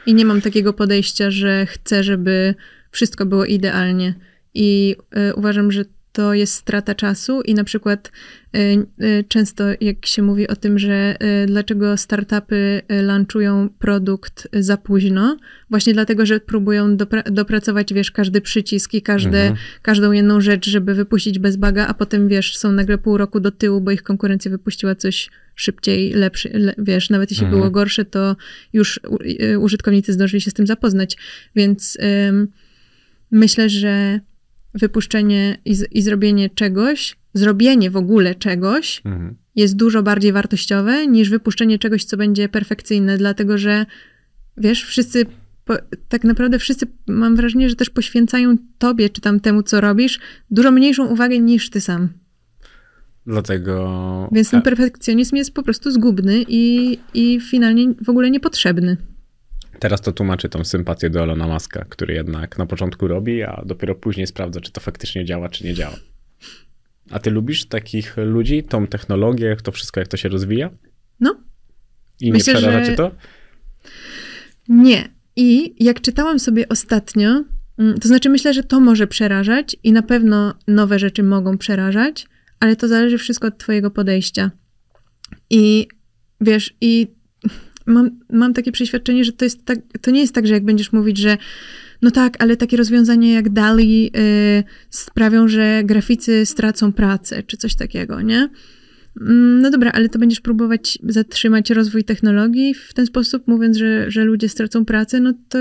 I 0.06 0.14
nie 0.14 0.24
mam 0.24 0.40
takiego 0.40 0.73
podejścia, 0.73 1.31
że 1.31 1.66
chcę, 1.66 2.02
żeby 2.02 2.55
wszystko 2.90 3.27
było 3.27 3.44
idealnie. 3.44 4.14
I 4.55 4.97
y, 5.31 5.35
uważam, 5.35 5.73
że 5.73 5.85
to 6.17 6.35
jest 6.35 6.55
strata 6.55 6.95
czasu 6.95 7.41
i 7.43 7.55
na 7.55 7.65
przykład 7.65 8.13
y, 8.57 8.59
y, 9.05 9.25
często 9.29 9.65
jak 9.81 10.07
się 10.07 10.23
mówi 10.23 10.49
o 10.49 10.57
tym, 10.57 10.79
że 10.79 11.17
y, 11.43 11.47
dlaczego 11.47 11.97
startupy 11.97 12.83
launchują 12.89 13.69
produkt 13.79 14.49
za 14.53 14.77
późno, 14.77 15.37
właśnie 15.71 15.93
dlatego, 15.93 16.27
że 16.27 16.41
próbują 16.41 16.97
dopra- 16.97 17.31
dopracować, 17.31 17.95
wiesz, 17.95 18.11
każdy 18.11 18.41
przycisk 18.41 18.95
i 18.95 19.03
każde, 19.03 19.41
Mhm. 19.41 19.57
każdą 19.83 20.13
jedną 20.13 20.41
rzecz, 20.41 20.71
żeby 20.71 20.95
wypuścić 20.95 21.39
bez 21.39 21.57
baga, 21.57 21.87
a 21.87 21.95
potem, 21.95 22.29
wiesz, 22.29 22.57
są 22.57 22.73
nagle 22.73 22.99
pół 22.99 23.17
roku 23.17 23.41
do 23.41 23.51
tyłu, 23.51 23.81
bo 23.81 23.91
ich 23.91 24.03
konkurencja 24.03 24.51
wypuściła 24.51 24.95
coś 24.95 25.31
szybciej, 25.55 26.13
lepszy, 26.13 26.51
le, 26.55 26.75
wiesz, 26.79 27.11
nawet 27.11 27.31
jeśli 27.31 27.45
Mhm. 27.45 27.61
było 27.61 27.71
gorsze, 27.71 28.05
to 28.05 28.37
już 28.73 29.01
u, 29.09 29.19
użytkownicy 29.63 30.13
zdążyli 30.13 30.41
się 30.41 30.51
z 30.51 30.55
tym 30.55 30.67
zapoznać, 30.67 31.17
więc 31.57 31.99
ym, 32.29 32.49
myślę, 33.31 33.69
że 33.69 34.21
wypuszczenie 34.78 35.59
i, 35.65 35.74
z, 35.74 35.93
i 35.93 36.03
zrobienie 36.03 36.51
czegoś 36.51 37.16
zrobienie 37.36 37.90
w 37.90 37.97
ogóle 37.97 38.35
czegoś 38.35 39.03
Mhm. 39.05 39.36
jest 39.57 39.77
dużo 39.77 40.03
bardziej 40.03 40.32
wartościowe 40.32 41.07
niż 41.07 41.31
wypuszczenie 41.31 41.78
czegoś, 41.78 42.05
co 42.05 42.16
będzie 42.16 42.48
perfekcyjne, 42.48 43.19
dlatego 43.19 43.59
że 43.59 43.86
wiesz, 44.57 44.85
wszyscy, 44.85 45.27
po, 45.65 45.74
tak 46.09 46.24
naprawdę 46.24 46.59
wszyscy, 46.59 46.86
mam 47.07 47.36
wrażenie, 47.36 47.69
że 47.69 47.77
też 47.77 47.90
poświęcają 47.90 48.57
tobie 48.78 49.11
czy 49.11 49.20
tam 49.20 49.40
temu, 49.40 49.62
co 49.62 49.81
robisz, 49.81 50.20
dużo 50.51 50.70
mniejszą 50.70 51.07
uwagę 51.07 51.39
niż 51.39 51.70
ty 51.70 51.81
sam. 51.81 52.09
Dlatego. 53.27 54.28
Więc 54.32 54.51
ten 54.51 54.61
e, 54.61 54.62
perfekcjonizm 54.62 55.36
jest 55.36 55.55
po 55.55 55.62
prostu 55.62 55.90
zgubny 55.90 56.44
i, 56.48 56.98
i 57.15 57.40
finalnie 57.40 57.94
w 58.05 58.09
ogóle 58.09 58.31
niepotrzebny. 58.31 58.97
Teraz 59.78 60.01
to 60.01 60.12
tłumaczy 60.12 60.48
tą 60.48 60.65
sympatię 60.65 61.11
do 61.11 61.20
Elona 61.23 61.47
Muska, 61.48 61.85
który 61.89 62.15
jednak 62.15 62.59
na 62.59 62.66
początku 62.66 63.09
robi, 63.09 63.43
a 63.43 63.62
dopiero 63.66 63.94
później 63.94 64.27
sprawdza, 64.27 64.61
czy 64.61 64.73
to 64.73 64.81
faktycznie 64.81 65.24
działa, 65.24 65.48
czy 65.48 65.65
nie 65.65 65.74
działa. 65.74 65.97
A 67.11 67.19
ty 67.19 67.31
lubisz 67.31 67.66
takich 67.66 68.16
ludzi, 68.16 68.62
tą 68.62 68.86
technologię, 68.86 69.57
to 69.62 69.73
wszystko, 69.73 70.01
jak 70.01 70.09
to 70.09 70.16
się 70.16 70.28
rozwija? 70.28 70.70
No, 71.20 71.40
I 72.20 72.32
Myślę, 72.32 72.53
nie 72.55 72.59
przeraża 72.59 72.85
że- 72.85 72.90
cię 72.90 72.97
to? 72.97 73.11
Nie. 74.69 75.09
I 75.36 75.74
jak 75.85 76.01
czytałam 76.01 76.39
sobie 76.39 76.69
ostatnio, 76.69 77.44
mm, 77.78 77.98
to 77.98 78.09
znaczy 78.09 78.31
myślę, 78.31 78.55
że 78.55 78.62
to 78.62 78.81
może 78.81 79.07
przerażać 79.07 79.77
i 79.82 79.93
na 79.93 80.03
pewno 80.03 80.55
nowe 80.69 80.98
rzeczy 80.98 81.23
mogą 81.23 81.59
przerażać, 81.59 82.27
ale 82.61 82.77
to 82.77 82.89
zależy 82.89 83.19
wszystko 83.19 83.48
od 83.48 83.59
twojego 83.59 83.90
podejścia. 83.90 84.51
I 85.51 85.89
wiesz, 86.40 86.74
i 86.81 87.15
mam, 87.87 88.11
mam 88.33 88.55
takie 88.55 88.73
przeświadczenie, 88.73 89.25
że 89.25 89.33
to 89.33 89.45
jest 89.45 89.65
tak, 89.65 89.79
to 90.01 90.11
nie 90.11 90.21
jest 90.21 90.35
tak, 90.35 90.47
że 90.47 90.55
jak 90.55 90.65
będziesz 90.65 90.93
mówić, 90.93 91.19
że 91.19 91.37
no 92.03 92.11
tak, 92.11 92.37
ale 92.39 92.57
takie 92.57 92.77
rozwiązania 92.77 93.35
jak 93.35 93.49
DALI 93.49 94.11
y, 94.17 94.65
sprawią, 94.91 95.49
że 95.49 95.83
graficy 95.85 96.47
stracą 96.47 96.93
pracę, 96.93 97.43
czy 97.43 97.57
coś 97.57 97.75
takiego, 97.75 98.21
nie? 98.21 98.49
Mm, 99.21 99.61
No 99.61 99.71
dobra, 99.71 99.91
ale 99.93 100.09
to 100.09 100.19
będziesz 100.19 100.41
próbować 100.41 100.99
zatrzymać 101.03 101.71
rozwój 101.71 102.05
technologii 102.05 102.75
w 102.75 102.95
ten 102.95 103.07
sposób, 103.07 103.49
mówiąc, 103.49 103.77
że, 103.77 104.11
że 104.11 104.25
ludzie 104.25 104.49
stracą 104.49 104.85
pracę, 104.85 105.21
no 105.21 105.35
to, 105.49 105.59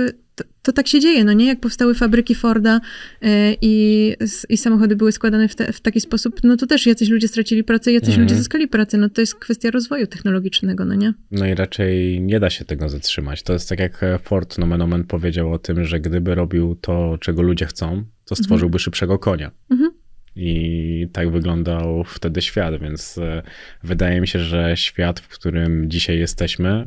to, 0.65 0.73
tak 0.73 0.87
się 0.87 0.99
dzieje, 0.99 1.23
no 1.23 1.33
nie? 1.33 1.45
Jak 1.45 1.59
powstały 1.59 1.95
fabryki 1.95 2.35
Forda 2.35 2.81
e, 3.21 3.55
i, 3.61 4.13
i 4.49 4.57
samochody 4.57 4.95
były 4.95 5.11
składane 5.11 5.47
w, 5.47 5.55
te, 5.55 5.73
w 5.73 5.79
taki 5.79 6.01
sposób, 6.01 6.39
no 6.43 6.57
to 6.57 6.67
też 6.67 6.85
jacyś 6.85 7.09
ludzie 7.09 7.27
stracili 7.27 7.63
pracę, 7.63 7.91
jacyś 7.91 8.09
Mhm. 8.09 8.23
ludzie 8.23 8.35
zyskali 8.35 8.67
pracę, 8.67 8.97
no 8.97 9.09
to 9.09 9.21
jest 9.21 9.35
kwestia 9.35 9.71
rozwoju 9.71 10.07
technologicznego, 10.07 10.85
no 10.85 10.95
nie? 10.95 11.13
No 11.31 11.45
i 11.45 11.55
raczej 11.55 12.21
nie 12.21 12.39
da 12.39 12.49
się 12.49 12.65
tego 12.65 12.89
zatrzymać. 12.89 13.43
To 13.43 13.53
jest 13.53 13.69
tak 13.69 13.79
jak 13.79 14.01
Ford 14.23 14.57
nomen 14.57 14.81
omen 14.81 15.03
powiedział 15.03 15.53
o 15.53 15.59
tym, 15.59 15.85
że 15.85 15.99
gdyby 15.99 16.35
robił 16.35 16.75
to, 16.81 17.17
czego 17.21 17.41
ludzie 17.41 17.65
chcą, 17.65 18.03
to 18.25 18.35
stworzyłby 18.35 18.79
szybszego 18.79 19.19
konia. 19.19 19.51
Mhm. 19.71 19.91
I 20.35 21.07
tak 21.13 21.31
wyglądał 21.31 22.03
wtedy 22.03 22.41
świat, 22.41 22.81
więc 22.81 23.17
e, 23.17 23.41
wydaje 23.83 24.21
mi 24.21 24.27
się, 24.27 24.39
że 24.39 24.77
świat, 24.77 25.19
w 25.19 25.27
którym 25.27 25.89
dzisiaj 25.89 26.19
jesteśmy, 26.19 26.85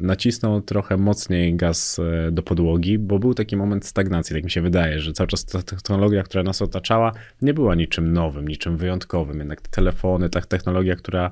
nacisnął 0.00 0.60
trochę 0.60 0.96
mocniej 0.96 1.54
gaz 1.54 1.98
e, 1.98 2.30
do 2.30 2.42
podłogi, 2.42 2.98
bo 2.98 3.18
był 3.18 3.34
taki 3.34 3.56
moment 3.56 3.86
stagnacji, 3.86 4.34
tak 4.36 4.44
mi 4.44 4.50
się 4.50 4.62
wydaje, 4.62 5.00
że 5.00 5.12
cały 5.12 5.26
czas 5.26 5.44
ta 5.44 5.62
technologia, 5.62 6.22
która 6.22 6.42
nas 6.42 6.62
otaczała, 6.62 7.12
nie 7.42 7.54
była 7.54 7.74
niczym 7.74 8.12
nowym, 8.12 8.48
niczym 8.48 8.76
wyjątkowym. 8.76 9.38
Jednak 9.38 9.60
te 9.60 9.70
telefony, 9.70 10.30
ta 10.30 10.40
technologia, 10.40 10.96
która 10.96 11.30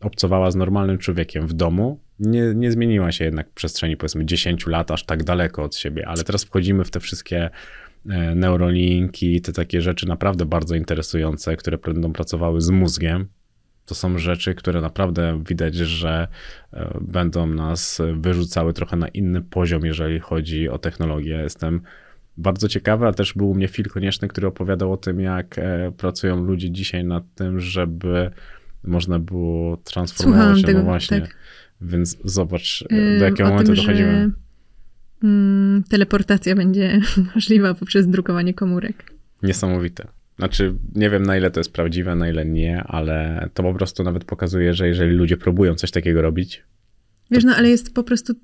obcowała 0.00 0.50
z 0.50 0.56
normalnym 0.56 0.98
człowiekiem 0.98 1.46
w 1.46 1.52
domu, 1.52 2.00
nie, 2.18 2.52
nie 2.54 2.72
zmieniła 2.72 3.12
się 3.12 3.24
jednak 3.24 3.50
w 3.50 3.54
przestrzeni 3.54 3.96
powiedzmy 3.96 4.24
10 4.24 4.66
lat 4.66 4.90
aż 4.90 5.04
tak 5.04 5.24
daleko 5.24 5.62
od 5.62 5.76
siebie, 5.76 6.08
ale 6.08 6.24
teraz 6.24 6.44
wchodzimy 6.44 6.84
w 6.84 6.90
te 6.90 7.00
wszystkie 7.00 7.50
e, 8.08 8.34
neurolinki, 8.34 9.40
te 9.40 9.52
takie 9.52 9.80
rzeczy 9.80 10.08
naprawdę 10.08 10.46
bardzo 10.46 10.74
interesujące, 10.74 11.56
które 11.56 11.78
będą 11.78 12.12
pracowały 12.12 12.60
z 12.60 12.70
mózgiem. 12.70 13.28
To 13.90 13.94
są 13.94 14.18
rzeczy, 14.18 14.54
które 14.54 14.80
naprawdę 14.80 15.42
widać, 15.48 15.74
że 15.74 16.28
e, 16.72 16.98
będą 17.00 17.46
nas 17.46 18.02
wyrzucały 18.14 18.72
trochę 18.72 18.96
na 18.96 19.08
inny 19.08 19.42
poziom, 19.42 19.86
jeżeli 19.86 20.20
chodzi 20.20 20.68
o 20.68 20.78
technologię. 20.78 21.36
Jestem 21.42 21.80
bardzo 22.36 22.68
ciekawy, 22.68 23.06
a 23.06 23.12
też 23.12 23.34
był 23.34 23.50
u 23.50 23.54
mnie 23.54 23.68
Phil 23.68 23.88
Konieczny, 23.88 24.28
który 24.28 24.46
opowiadał 24.46 24.92
o 24.92 24.96
tym, 24.96 25.20
jak 25.20 25.58
e, 25.58 25.92
pracują 25.96 26.44
ludzie 26.44 26.70
dzisiaj 26.70 27.04
nad 27.04 27.24
tym, 27.34 27.60
żeby 27.60 28.30
można 28.84 29.18
było 29.18 29.76
transformować 29.76 30.38
Słuchałam 30.38 30.58
się, 30.58 30.66
tego, 30.66 30.78
no 30.78 30.84
właśnie. 30.84 31.20
tak. 31.20 31.36
Więc 31.80 32.18
zobacz, 32.24 32.84
e, 32.90 33.18
do 33.18 33.24
jakiego 33.24 33.48
o 33.48 33.52
momentu 33.52 33.74
tym, 33.74 33.84
dochodzimy. 33.84 34.30
Że, 35.22 35.28
mm, 35.28 35.84
teleportacja 35.88 36.54
będzie 36.54 37.00
możliwa 37.34 37.74
poprzez 37.74 38.08
drukowanie 38.08 38.54
komórek. 38.54 39.12
Niesamowite. 39.42 40.19
Znaczy, 40.40 40.74
nie 40.94 41.10
wiem 41.10 41.22
na 41.22 41.36
ile 41.36 41.50
to 41.50 41.60
jest 41.60 41.72
prawdziwe, 41.72 42.14
na 42.14 42.28
ile 42.28 42.44
nie, 42.44 42.82
ale 42.82 43.48
to 43.54 43.62
po 43.62 43.74
prostu 43.74 44.02
nawet 44.02 44.24
pokazuje, 44.24 44.74
że 44.74 44.88
jeżeli 44.88 45.12
ludzie 45.12 45.36
próbują 45.36 45.74
coś 45.74 45.90
takiego 45.90 46.22
robić, 46.22 46.62
Wiesz, 47.30 47.44
no 47.44 47.54
ale 47.56 47.68
jest 47.68 47.94
po 47.94 48.02
prostu 48.02 48.34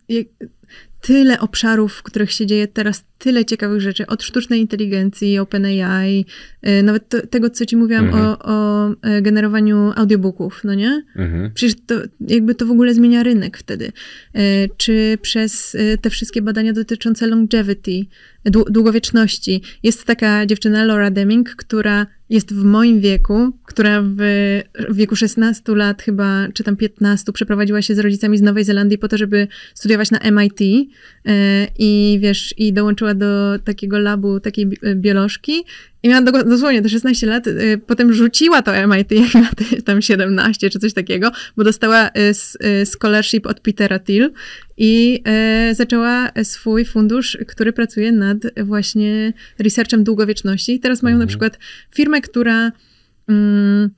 tyle 1.06 1.40
obszarów, 1.40 1.92
w 1.94 2.02
których 2.02 2.32
się 2.32 2.46
dzieje 2.46 2.68
teraz 2.68 3.04
tyle 3.18 3.44
ciekawych 3.44 3.80
rzeczy, 3.80 4.06
od 4.06 4.22
sztucznej 4.22 4.60
inteligencji, 4.60 5.38
OpenAI, 5.38 6.24
y, 6.68 6.82
nawet 6.82 7.08
to, 7.08 7.26
tego, 7.26 7.50
co 7.50 7.66
ci 7.66 7.76
mówiłam 7.76 8.04
Mhm. 8.04 8.24
o, 8.24 8.38
o 8.38 8.90
y, 8.90 9.22
generowaniu 9.22 9.92
audiobooków, 9.96 10.60
no 10.64 10.74
nie? 10.74 11.02
mhm, 11.16 11.50
Przecież 11.54 11.76
to 11.86 11.94
jakby 12.20 12.54
to 12.54 12.66
w 12.66 12.70
ogóle 12.70 12.94
zmienia 12.94 13.22
rynek 13.22 13.58
wtedy. 13.58 13.92
Y, 14.36 14.40
Czy 14.76 15.18
przez 15.22 15.76
te 16.02 16.10
wszystkie 16.10 16.42
badania 16.42 16.72
dotyczące 16.72 17.26
longevity, 17.26 18.04
dłu- 18.46 18.70
długowieczności. 18.70 19.62
Jest 19.82 20.04
taka 20.04 20.46
dziewczyna, 20.46 20.84
Laura 20.84 21.10
Deming, 21.10 21.50
która 21.56 22.06
jest 22.30 22.54
w 22.54 22.64
moim 22.64 23.00
wieku, 23.00 23.52
która 23.64 24.02
w, 24.02 24.16
w 24.88 24.96
wieku 24.96 25.16
16 25.16 25.74
lat 25.74 26.02
chyba, 26.02 26.48
czy 26.54 26.64
tam 26.64 26.76
15, 26.76 27.32
przeprowadziła 27.32 27.82
się 27.82 27.94
z 27.94 27.98
rodzicami 27.98 28.38
z 28.38 28.42
Nowej 28.42 28.64
Zelandii 28.64 28.98
po 28.98 29.08
to, 29.08 29.16
żeby 29.16 29.48
studiować 29.74 30.10
na 30.10 30.18
MIT 30.30 30.60
y, 30.60 30.86
i 31.78 32.18
wiesz, 32.22 32.54
i 32.58 32.72
dołączyła 32.72 33.14
do 33.14 33.58
takiego 33.58 33.98
labu 33.98 34.40
takiej 34.40 34.66
bi- 34.66 34.96
biolożki 34.96 35.64
i 36.06 36.08
miała 36.08 36.22
do- 36.22 36.44
dosłownie 36.44 36.82
te 36.82 36.88
16 36.88 37.26
lat, 37.26 37.46
y, 37.46 37.80
potem 37.86 38.12
rzuciła 38.12 38.62
to 38.62 38.72
MIT, 38.86 39.10
jak 39.12 39.34
miała 39.34 39.48
tam 39.84 40.02
17 40.02 40.70
czy 40.70 40.78
coś 40.78 40.92
takiego, 40.92 41.30
bo 41.56 41.64
dostała 41.64 42.08
y, 42.08 42.10
y, 42.82 42.86
scholarship 42.86 43.46
od 43.46 43.60
Petera 43.60 43.98
Thiel 43.98 44.32
i 44.76 45.22
y, 45.70 45.74
zaczęła 45.74 46.30
swój 46.42 46.84
fundusz, 46.84 47.38
który 47.48 47.72
pracuje 47.72 48.12
nad 48.12 48.38
właśnie 48.64 49.32
researchem 49.58 50.04
długowieczności. 50.04 50.74
I 50.74 50.80
teraz 50.80 51.02
mają 51.02 51.18
na 51.18 51.26
przykład 51.26 51.58
firmę, 51.94 52.20
która 52.20 52.72
mm, 53.28 53.90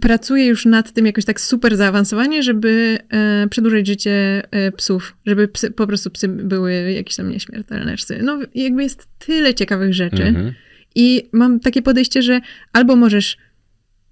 pracuje 0.00 0.46
już 0.46 0.66
nad 0.66 0.92
tym 0.92 1.06
jakoś 1.06 1.24
tak 1.24 1.40
super 1.40 1.76
zaawansowanie, 1.76 2.42
żeby 2.42 2.98
e, 3.10 3.48
przedłużyć 3.50 3.86
życie 3.86 4.42
e, 4.50 4.72
psów, 4.72 5.16
żeby 5.26 5.48
psy, 5.48 5.70
po 5.70 5.86
prostu 5.86 6.10
psy 6.10 6.28
były 6.28 6.92
jakieś 6.92 7.16
tam 7.16 7.30
nieśmiertelne. 7.30 7.96
psy. 7.96 8.20
No 8.22 8.38
jakby 8.54 8.82
jest 8.82 9.08
tyle 9.18 9.54
ciekawych 9.54 9.94
rzeczy. 9.94 10.22
mhm, 10.22 10.52
I 10.94 11.28
mam 11.32 11.60
takie 11.60 11.82
podejście, 11.82 12.22
że 12.22 12.40
albo 12.72 12.96
możesz 12.96 13.36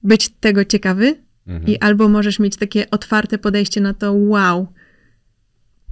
być 0.03 0.29
tego 0.29 0.65
ciekawy 0.65 1.17
mhm. 1.47 1.67
i 1.67 1.79
albo 1.79 2.09
możesz 2.09 2.39
mieć 2.39 2.57
takie 2.57 2.91
otwarte 2.91 3.39
podejście 3.39 3.81
na 3.81 3.95
to, 3.95 4.13
wow, 4.13 4.67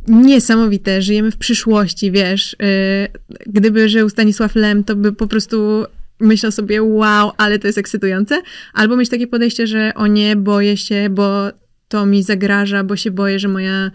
niesamowite, 0.09 1.03
żyjemy 1.03 1.31
w 1.31 1.37
przyszłości, 1.37 2.11
wiesz. 2.11 2.57
Yy, 2.61 3.37
gdyby 3.47 3.89
żył 3.89 4.09
Stanisław 4.09 4.55
Lem, 4.55 4.85
to 4.85 4.97
by 4.97 5.13
po 5.13 5.27
prostu 5.27 5.85
myślał 6.21 6.53
sobie, 6.53 6.83
wow, 6.83 7.33
ale 7.37 7.59
to 7.59 7.67
jest 7.67 7.79
ekscytujące. 7.79 8.43
Albo 8.75 8.97
mieć 8.97 9.09
takie 9.09 9.27
podejście, 9.27 9.67
że 9.67 9.93
o 9.95 10.07
nie, 10.07 10.37
boję 10.37 10.77
się, 10.77 11.09
bo 11.11 11.51
to 11.89 12.07
mi 12.07 12.23
zagraża, 12.23 12.85
bo 12.85 12.97
się 12.97 13.11
boję, 13.11 13.39
że 13.39 13.49
moja, 13.49 13.91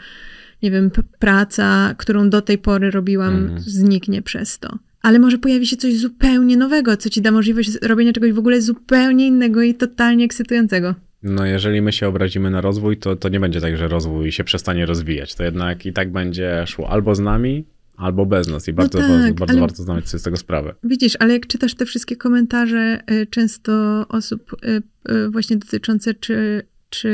nie 0.64 0.72
wiem, 0.72 0.92
praca, 1.20 1.96
którą 1.98 2.30
do 2.30 2.42
tej 2.42 2.58
pory 2.58 2.92
robiłam, 2.92 3.36
Mhm. 3.36 3.60
zniknie 3.60 4.22
przez 4.22 4.60
to. 4.60 4.80
Ale 5.04 5.20
może 5.20 5.38
pojawi 5.38 5.68
się 5.68 5.78
coś 5.78 5.98
zupełnie 5.98 6.58
nowego, 6.58 6.98
co 6.98 7.10
ci 7.10 7.22
da 7.22 7.32
możliwość 7.32 7.70
robienia 7.82 8.14
czegoś 8.14 8.32
w 8.32 8.40
ogóle 8.40 8.62
zupełnie 8.62 9.28
innego 9.28 9.62
i 9.62 9.76
totalnie 9.76 10.26
ekscytującego. 10.26 10.96
No, 11.24 11.46
jeżeli 11.46 11.82
my 11.82 11.92
się 11.92 12.08
obrazimy 12.08 12.50
na 12.50 12.62
rozwój, 12.62 12.98
to, 12.98 13.16
to 13.16 13.30
nie 13.30 13.40
będzie 13.40 13.62
tak, 13.62 13.78
że 13.78 13.88
rozwój 13.88 14.32
się 14.32 14.44
przestanie 14.44 14.86
rozwijać. 14.86 15.36
To 15.36 15.44
jednak 15.44 15.86
i 15.86 15.94
tak 15.94 16.12
będzie 16.12 16.64
szło 16.68 16.90
albo 16.90 17.16
z 17.16 17.20
nami, 17.20 17.66
albo 17.98 18.26
bez 18.26 18.48
nas. 18.48 18.68
I 18.68 18.74
bardzo, 18.74 18.98
tak, 18.98 19.08
bardzo, 19.08 19.34
bardzo 19.34 19.52
ale- 19.52 19.62
warto 19.62 19.84
zdawać 19.84 20.10
sobie 20.10 20.20
z 20.20 20.24
tego 20.24 20.38
sprawę. 20.38 20.76
Widzisz, 20.84 21.14
ale 21.20 21.34
jak 21.34 21.48
czytasz 21.48 21.76
te 21.76 21.86
wszystkie 21.86 22.16
komentarze 22.16 23.00
y, 23.12 23.28
często 23.28 24.06
osób 24.10 24.56
y, 24.64 24.82
y, 25.12 25.30
właśnie 25.30 25.58
dotyczące 25.58 26.14
czy, 26.14 26.62
czy 26.90 27.12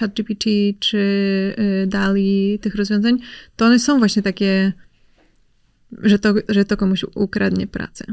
ChatGPT, 0.00 0.44
czy 0.78 0.98
DALI, 1.86 2.58
tych 2.62 2.74
rozwiązań, 2.74 3.18
to 3.56 3.66
one 3.66 3.78
są 3.78 3.98
właśnie 3.98 4.22
takie, 4.22 4.72
że 6.02 6.18
to, 6.18 6.34
że 6.48 6.64
to 6.64 6.76
komuś 6.76 7.04
ukradnie 7.14 7.66
pracę. 7.66 8.04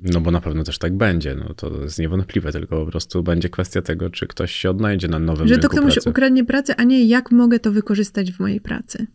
No 0.00 0.20
bo 0.20 0.30
na 0.30 0.40
pewno 0.40 0.64
też 0.64 0.78
tak 0.78 0.96
będzie. 0.96 1.34
No, 1.34 1.54
to 1.54 1.82
jest 1.82 1.98
niewątpliwe, 1.98 2.52
tylko 2.52 2.84
po 2.84 2.90
prostu 2.90 3.22
będzie 3.22 3.48
kwestia 3.48 3.82
tego, 3.82 4.10
czy 4.10 4.26
ktoś 4.26 4.52
się 4.52 4.70
odnajdzie 4.70 5.08
na 5.08 5.18
nowym 5.18 5.48
Że 5.48 5.58
to 5.58 5.68
komuś 5.68 5.94
pracy. 5.94 6.10
ukradnie 6.10 6.44
pracę, 6.44 6.76
a 6.76 6.84
nie 6.84 7.04
jak 7.04 7.30
mogę 7.30 7.60
to 7.60 7.72
wykorzystać 7.72 8.32
w 8.32 8.40
mojej 8.40 8.60
pracy. 8.60 9.06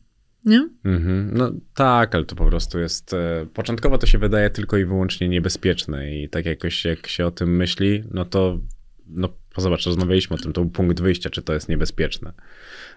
Nie? 0.45 0.69
Mhm. 0.83 1.31
No 1.33 1.51
tak, 1.75 2.15
ale 2.15 2.25
to 2.25 2.35
po 2.35 2.45
prostu 2.45 2.79
jest. 2.79 3.13
E, 3.13 3.45
początkowo 3.53 3.97
to 3.97 4.07
się 4.07 4.17
wydaje 4.17 4.49
tylko 4.49 4.77
i 4.77 4.85
wyłącznie 4.85 5.29
niebezpieczne, 5.29 6.15
i 6.15 6.29
tak 6.29 6.45
jakoś 6.45 6.85
jak 6.85 7.07
się 7.07 7.25
o 7.25 7.31
tym 7.31 7.55
myśli, 7.55 8.03
no 8.11 8.25
to 8.25 8.59
no 9.11 9.29
zobacz, 9.57 9.85
rozmawialiśmy 9.85 10.35
o 10.35 10.39
tym, 10.39 10.53
to 10.53 10.61
był 10.61 10.69
punkt 10.69 11.01
wyjścia, 11.01 11.29
czy 11.29 11.41
to 11.41 11.53
jest 11.53 11.69
niebezpieczne. 11.69 12.33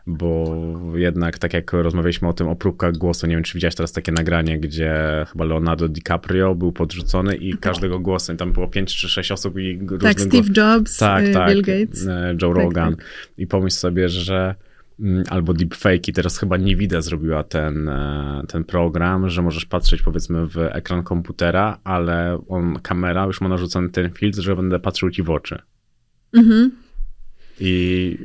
Bo 0.06 0.54
jednak, 0.94 1.38
tak 1.38 1.54
jak 1.54 1.72
rozmawialiśmy 1.72 2.28
o 2.28 2.32
tym, 2.32 2.48
o 2.48 2.56
próbkach 2.56 2.96
głosu, 2.96 3.26
nie 3.26 3.34
wiem, 3.34 3.44
czy 3.44 3.54
widziałeś 3.54 3.74
teraz 3.74 3.92
takie 3.92 4.12
nagranie, 4.12 4.58
gdzie 4.60 4.94
chyba 5.32 5.44
Leonardo 5.44 5.88
DiCaprio 5.88 6.54
był 6.54 6.72
podrzucony 6.72 7.36
i 7.36 7.58
każdego 7.58 7.98
głosu, 7.98 8.32
i 8.32 8.36
tam 8.36 8.52
było 8.52 8.68
pięć 8.68 8.96
czy 8.96 9.08
sześć 9.08 9.32
osób 9.32 9.58
i 9.58 9.80
Tak, 10.00 10.20
Steve 10.20 10.48
Jobs, 10.56 10.98
tak, 10.98 11.24
y, 11.24 11.32
tak, 11.32 11.48
Bill 11.52 11.62
Gates. 11.62 12.06
e, 12.06 12.36
Joe 12.42 12.54
Tak, 12.54 12.62
Rogan. 12.62 12.96
tak. 12.96 13.04
I 13.38 13.46
pomyśl 13.46 13.76
sobie, 13.76 14.08
że 14.08 14.54
mm, 15.00 15.24
albo 15.30 15.52
deepfake'i, 15.52 16.12
teraz 16.12 16.38
chyba 16.38 16.58
Nvidia 16.58 17.00
zrobiła 17.00 17.44
ten, 17.44 17.88
e, 17.88 18.42
ten 18.48 18.64
program, 18.64 19.28
że 19.28 19.42
możesz 19.42 19.64
patrzeć 19.64 20.02
powiedzmy 20.02 20.46
w 20.46 20.58
ekran 20.58 21.02
komputera, 21.02 21.78
ale 21.84 22.38
on, 22.48 22.78
kamera 22.82 23.26
już 23.26 23.40
ma 23.40 23.48
narzucony 23.48 23.90
ten 23.90 24.10
filtr, 24.10 24.40
że 24.40 24.56
będę 24.56 24.78
patrzył 24.80 25.10
ci 25.10 25.22
w 25.22 25.30
oczy. 25.30 25.58
Mhm. 26.34 26.70
I 27.60 28.18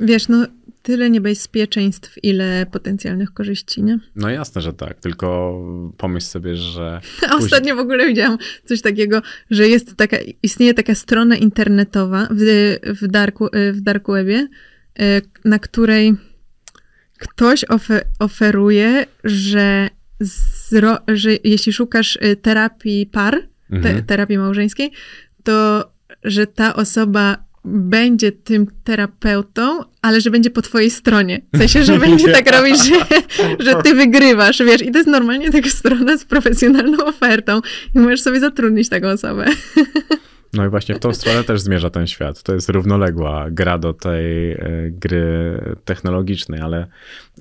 Wiesz, 0.00 0.28
no 0.28 0.46
tyle 0.82 1.10
niebezpieczeństw, 1.10 2.14
ile 2.22 2.66
potencjalnych 2.72 3.32
korzyści, 3.32 3.82
nie? 3.82 3.98
no 4.16 4.30
jasne, 4.30 4.60
że 4.62 4.72
tak, 4.72 5.00
tylko 5.00 5.60
pomyśl 5.96 6.26
sobie, 6.26 6.56
że 6.56 7.00
A 7.30 7.36
ostatnio 7.36 7.76
w 7.76 7.78
ogóle 7.78 8.06
widziałam 8.06 8.38
coś 8.64 8.82
takiego, 8.82 9.22
że 9.50 9.68
jest 9.68 9.96
taka, 9.96 10.16
istnieje 10.42 10.74
taka 10.74 10.94
strona 10.94 11.36
internetowa 11.36 12.28
w, 12.30 12.76
w, 13.02 13.06
darku, 13.08 13.48
w 13.72 13.80
dark 13.80 14.06
webie, 14.08 14.48
e, 14.98 15.20
na 15.44 15.58
której 15.58 16.14
ktoś 17.18 17.64
ofe, 17.64 18.04
oferuje, 18.18 19.06
że, 19.24 19.88
zro, 20.20 20.98
że 21.08 21.30
jeśli 21.44 21.72
szukasz 21.72 22.18
e, 22.20 22.36
terapii 22.36 23.06
par, 23.06 23.34
te, 23.70 23.76
Mhm. 23.76 24.02
terapii 24.04 24.38
małżeńskiej, 24.38 24.90
to 25.44 25.84
że 26.24 26.46
ta 26.46 26.74
osoba 26.74 27.48
będzie 27.64 28.32
tym 28.32 28.66
terapeutą, 28.84 29.80
ale 30.02 30.20
że 30.20 30.30
będzie 30.30 30.50
po 30.50 30.62
twojej 30.62 30.90
stronie. 30.90 31.40
W 31.52 31.58
sensie, 31.58 31.84
że 31.84 31.98
będzie 31.98 32.32
tak 32.32 32.50
robić, 32.56 32.76
że, 32.84 33.04
że 33.58 33.82
ty 33.82 33.94
wygrywasz, 33.94 34.58
wiesz. 34.58 34.82
I 34.82 34.90
to 34.90 34.98
jest 34.98 35.10
normalnie 35.10 35.50
taka 35.50 35.70
strona 35.70 36.16
z 36.16 36.24
profesjonalną 36.24 37.04
ofertą 37.04 37.60
i 37.94 37.98
możesz 37.98 38.20
sobie 38.20 38.40
zatrudnić 38.40 38.88
taką 38.88 39.08
osobę. 39.08 39.44
No 40.52 40.66
i 40.66 40.68
właśnie 40.68 40.94
w 40.94 40.98
tą 40.98 41.12
stronę 41.14 41.44
też 41.44 41.60
zmierza 41.60 41.90
ten 41.90 42.06
świat. 42.06 42.42
To 42.42 42.54
jest 42.54 42.68
równoległa 42.68 43.50
gra 43.50 43.78
do 43.78 43.92
tej 43.92 44.52
e, 44.52 44.58
gry 44.90 45.60
technologicznej, 45.84 46.60
ale 46.60 46.86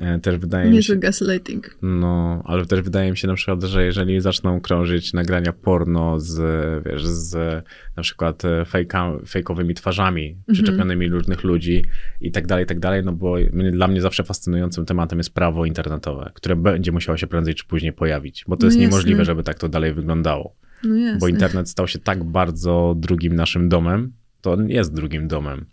e, 0.01 0.19
też 0.19 0.37
wydaje 0.37 0.65
mi 0.65 0.71
się... 0.71 0.75
Niezły 0.75 0.97
gaslighting. 0.97 1.77
No, 1.81 2.43
ale 2.45 2.65
też 2.65 2.81
wydaje 2.81 3.11
mi 3.11 3.17
się 3.17 3.27
na 3.27 3.33
przykład, 3.33 3.63
że 3.63 3.85
jeżeli 3.85 4.21
zaczną 4.21 4.61
krążyć 4.61 5.13
nagrania 5.13 5.53
porno 5.53 6.19
z, 6.19 6.39
wiesz, 6.85 7.05
z 7.05 7.63
na 7.95 8.03
przykład 8.03 8.45
e, 8.45 8.65
fejka, 8.65 9.13
fejkowymi 9.27 9.73
twarzami 9.73 10.37
przyczepionymi 10.53 11.09
różnych 11.09 11.43
ludzi 11.43 11.83
i 12.21 12.31
tak 12.31 12.47
dalej, 12.47 12.63
i 12.63 12.67
tak 12.67 12.79
dalej, 12.79 13.03
no 13.05 13.11
bo 13.11 13.35
dla 13.71 13.87
mnie 13.87 14.01
zawsze 14.01 14.23
fascynującym 14.23 14.85
tematem 14.85 15.19
jest 15.19 15.33
prawo 15.33 15.65
internetowe, 15.65 16.31
które 16.33 16.55
będzie 16.55 16.91
musiało 16.91 17.17
się 17.17 17.27
prędzej 17.27 17.55
czy 17.55 17.65
później 17.65 17.93
pojawić, 17.93 18.45
bo 18.47 18.57
to 18.57 18.61
No 18.61 18.67
jest 18.67 18.77
jasne. 18.77 18.89
niemożliwe, 18.89 19.25
żeby 19.25 19.43
tak 19.43 19.59
to 19.59 19.69
dalej 19.69 19.93
wyglądało. 19.93 20.55
No. 20.83 21.17
Bo 21.19 21.27
internet 21.27 21.69
stał 21.69 21.87
się 21.87 21.99
tak 21.99 22.23
bardzo 22.23 22.93
drugim 22.97 23.35
naszym 23.35 23.69
domem, 23.69 24.13
to 24.41 24.53
on 24.53 24.69
jest 24.69 24.93
drugim 24.93 25.27
domem, 25.27 25.65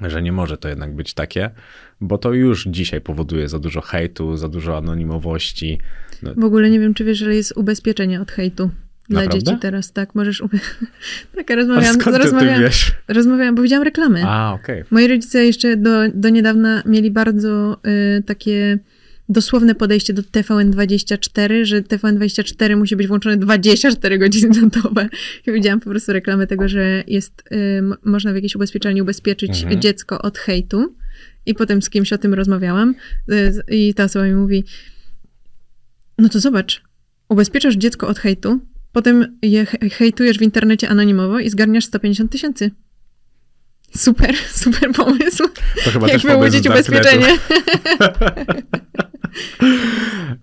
że 0.00 0.22
nie 0.22 0.32
może 0.32 0.58
to 0.58 0.68
jednak 0.68 0.94
być 0.94 1.14
takie, 1.14 1.50
bo 2.00 2.18
to 2.18 2.32
już 2.32 2.64
dzisiaj 2.64 3.00
powoduje 3.00 3.48
za 3.48 3.58
dużo 3.58 3.80
hejtu, 3.80 4.36
za 4.36 4.48
dużo 4.48 4.76
anonimowości. 4.76 5.78
No, 6.22 6.34
W 6.36 6.44
ogóle 6.44 6.70
nie 6.70 6.80
wiem, 6.80 6.94
czy 6.94 7.04
wiesz, 7.04 7.18
że 7.18 7.34
jest 7.34 7.56
ubezpieczenie 7.56 8.20
od 8.20 8.30
hejtu. 8.30 8.70
Dla 9.08 9.20
Naprawdę? 9.20 9.44
dzieci 9.44 9.58
teraz, 9.60 9.92
tak, 9.92 10.14
możesz... 10.14 10.40
Ube... 10.40 10.58
tak, 11.36 11.50
rozmawiałam, 11.50 12.00
skąd 12.00 12.16
ty 12.16 12.22
rozmawiałam, 12.22 12.60
wiesz? 12.60 12.92
rozmawiałam, 13.08 13.54
bo 13.54 13.62
widziałam 13.62 13.84
reklamy. 13.84 14.22
A, 14.24 14.52
okej. 14.54 14.84
Moi 14.90 15.08
rodzice 15.08 15.44
jeszcze 15.44 15.76
do, 15.76 15.90
do 16.14 16.28
niedawna 16.28 16.82
mieli 16.86 17.10
bardzo 17.10 17.76
y, 18.18 18.22
takie 18.22 18.78
dosłowne 19.28 19.74
podejście 19.74 20.12
do 20.12 20.22
TVN24, 20.22 21.64
że 21.64 21.82
TVN24 21.82 22.76
musi 22.76 22.96
być 22.96 23.06
włączone 23.06 23.36
24 23.36 24.18
godziny 24.18 24.60
na 24.62 24.82
dobę. 24.82 25.08
I 25.46 25.52
widziałam 25.52 25.80
po 25.80 25.90
prostu 25.90 26.12
reklamę 26.12 26.46
tego, 26.46 26.68
że 26.68 27.04
jest, 27.06 27.42
y, 27.52 27.82
można 28.04 28.32
w 28.32 28.34
jakiejś 28.34 28.56
ubezpieczalni 28.56 29.02
ubezpieczyć 29.02 29.62
Mhm. 29.62 29.80
dziecko 29.80 30.22
od 30.22 30.38
hejtu. 30.38 30.94
I 31.46 31.54
potem 31.54 31.82
z 31.82 31.90
kimś 31.90 32.12
o 32.12 32.18
tym 32.18 32.34
rozmawiałam 32.34 32.94
y, 33.32 33.52
i 33.70 33.94
ta 33.94 34.04
osoba 34.04 34.24
mi 34.24 34.34
mówi, 34.34 34.64
no 36.18 36.28
to 36.28 36.40
zobacz, 36.40 36.82
ubezpieczasz 37.28 37.74
dziecko 37.76 38.08
od 38.08 38.18
hejtu, 38.18 38.60
potem 38.92 39.38
je 39.42 39.66
he- 39.66 39.90
hejtujesz 39.90 40.38
w 40.38 40.42
internecie 40.42 40.88
anonimowo 40.88 41.38
i 41.40 41.50
zgarniasz 41.50 41.84
150 41.84 42.32
tysięcy. 42.32 42.70
Super, 43.96 44.36
super 44.62 44.92
pomysł. 44.92 45.48
To 45.84 45.90
chyba 45.90 46.08
Jak 46.08 46.20
wyłudzić 46.20 46.66
ubezpieczenie. 46.66 47.26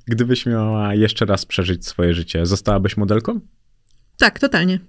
Gdybyś 0.07 0.45
miała 0.45 0.95
jeszcze 0.95 1.25
raz 1.25 1.45
przeżyć 1.45 1.87
swoje 1.87 2.13
życie, 2.13 2.45
zostałabyś 2.45 2.97
modelką? 2.97 3.39
Tak, 4.17 4.39
totalnie. 4.39 4.79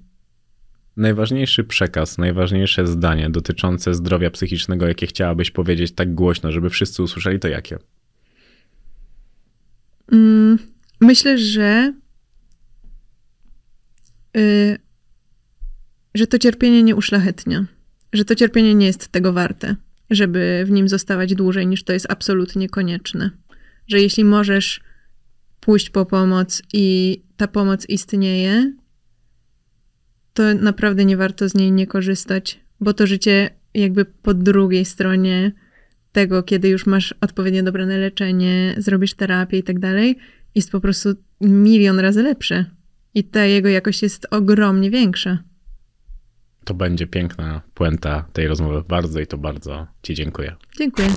Najważniejszy 0.96 1.64
przekaz, 1.64 2.18
najważniejsze 2.18 2.86
zdanie 2.86 3.30
dotyczące 3.30 3.94
zdrowia 3.94 4.30
psychicznego, 4.30 4.88
jakie 4.88 5.06
chciałabyś 5.06 5.50
powiedzieć 5.50 5.94
tak 5.94 6.14
głośno, 6.14 6.52
żeby 6.52 6.70
wszyscy 6.70 7.02
usłyszeli, 7.02 7.38
to 7.38 7.48
jakie? 7.48 7.78
Mm, 10.12 10.58
myślę, 11.00 11.38
że 11.38 11.94
y, 14.36 14.78
że 16.14 16.26
to 16.26 16.38
cierpienie 16.38 16.82
nie 16.82 16.96
uszlachetnia. 16.96 17.66
Że 18.12 18.24
to 18.24 18.34
cierpienie 18.34 18.74
nie 18.74 18.86
jest 18.86 19.08
tego 19.08 19.32
warte, 19.32 19.76
żeby 20.10 20.64
w 20.66 20.70
nim 20.70 20.88
zostawać 20.88 21.34
dłużej 21.34 21.66
niż 21.66 21.84
to 21.84 21.92
jest 21.92 22.10
absolutnie 22.10 22.68
konieczne. 22.68 23.30
Że 23.88 24.00
jeśli 24.00 24.24
możesz 24.24 24.80
pójść 25.60 25.90
po 25.90 26.06
pomoc 26.06 26.62
i 26.72 27.18
ta 27.36 27.48
pomoc 27.48 27.88
istnieje, 27.88 28.72
to 30.34 30.54
naprawdę 30.54 31.04
nie 31.04 31.16
warto 31.16 31.48
z 31.48 31.54
niej 31.54 31.72
nie 31.72 31.86
korzystać, 31.86 32.60
bo 32.80 32.94
to 32.94 33.06
życie 33.06 33.50
jakby 33.74 34.04
po 34.04 34.34
drugiej 34.34 34.84
stronie 34.84 35.52
tego, 36.12 36.42
kiedy 36.42 36.68
już 36.68 36.86
masz 36.86 37.14
odpowiednio 37.20 37.62
dobrane 37.62 37.98
leczenie, 37.98 38.74
zrobisz 38.78 39.14
terapię 39.14 39.58
i 39.58 39.62
tak 39.62 39.78
dalej, 39.78 40.18
jest 40.54 40.70
po 40.70 40.80
prostu 40.80 41.08
milion 41.40 41.98
razy 41.98 42.22
lepsze. 42.22 42.64
I 43.14 43.24
ta 43.24 43.44
jego 43.44 43.68
jakość 43.68 44.02
jest 44.02 44.26
ogromnie 44.30 44.90
większa. 44.90 45.38
To 46.64 46.74
będzie 46.74 47.06
piękna 47.06 47.60
puenta 47.74 48.24
tej 48.32 48.46
rozmowy. 48.46 48.82
Bardzo 48.88 49.20
i 49.20 49.26
to 49.26 49.38
bardzo 49.38 49.86
Ci 50.02 50.14
dziękuję. 50.14 50.56
Dziękuję. 50.78 51.08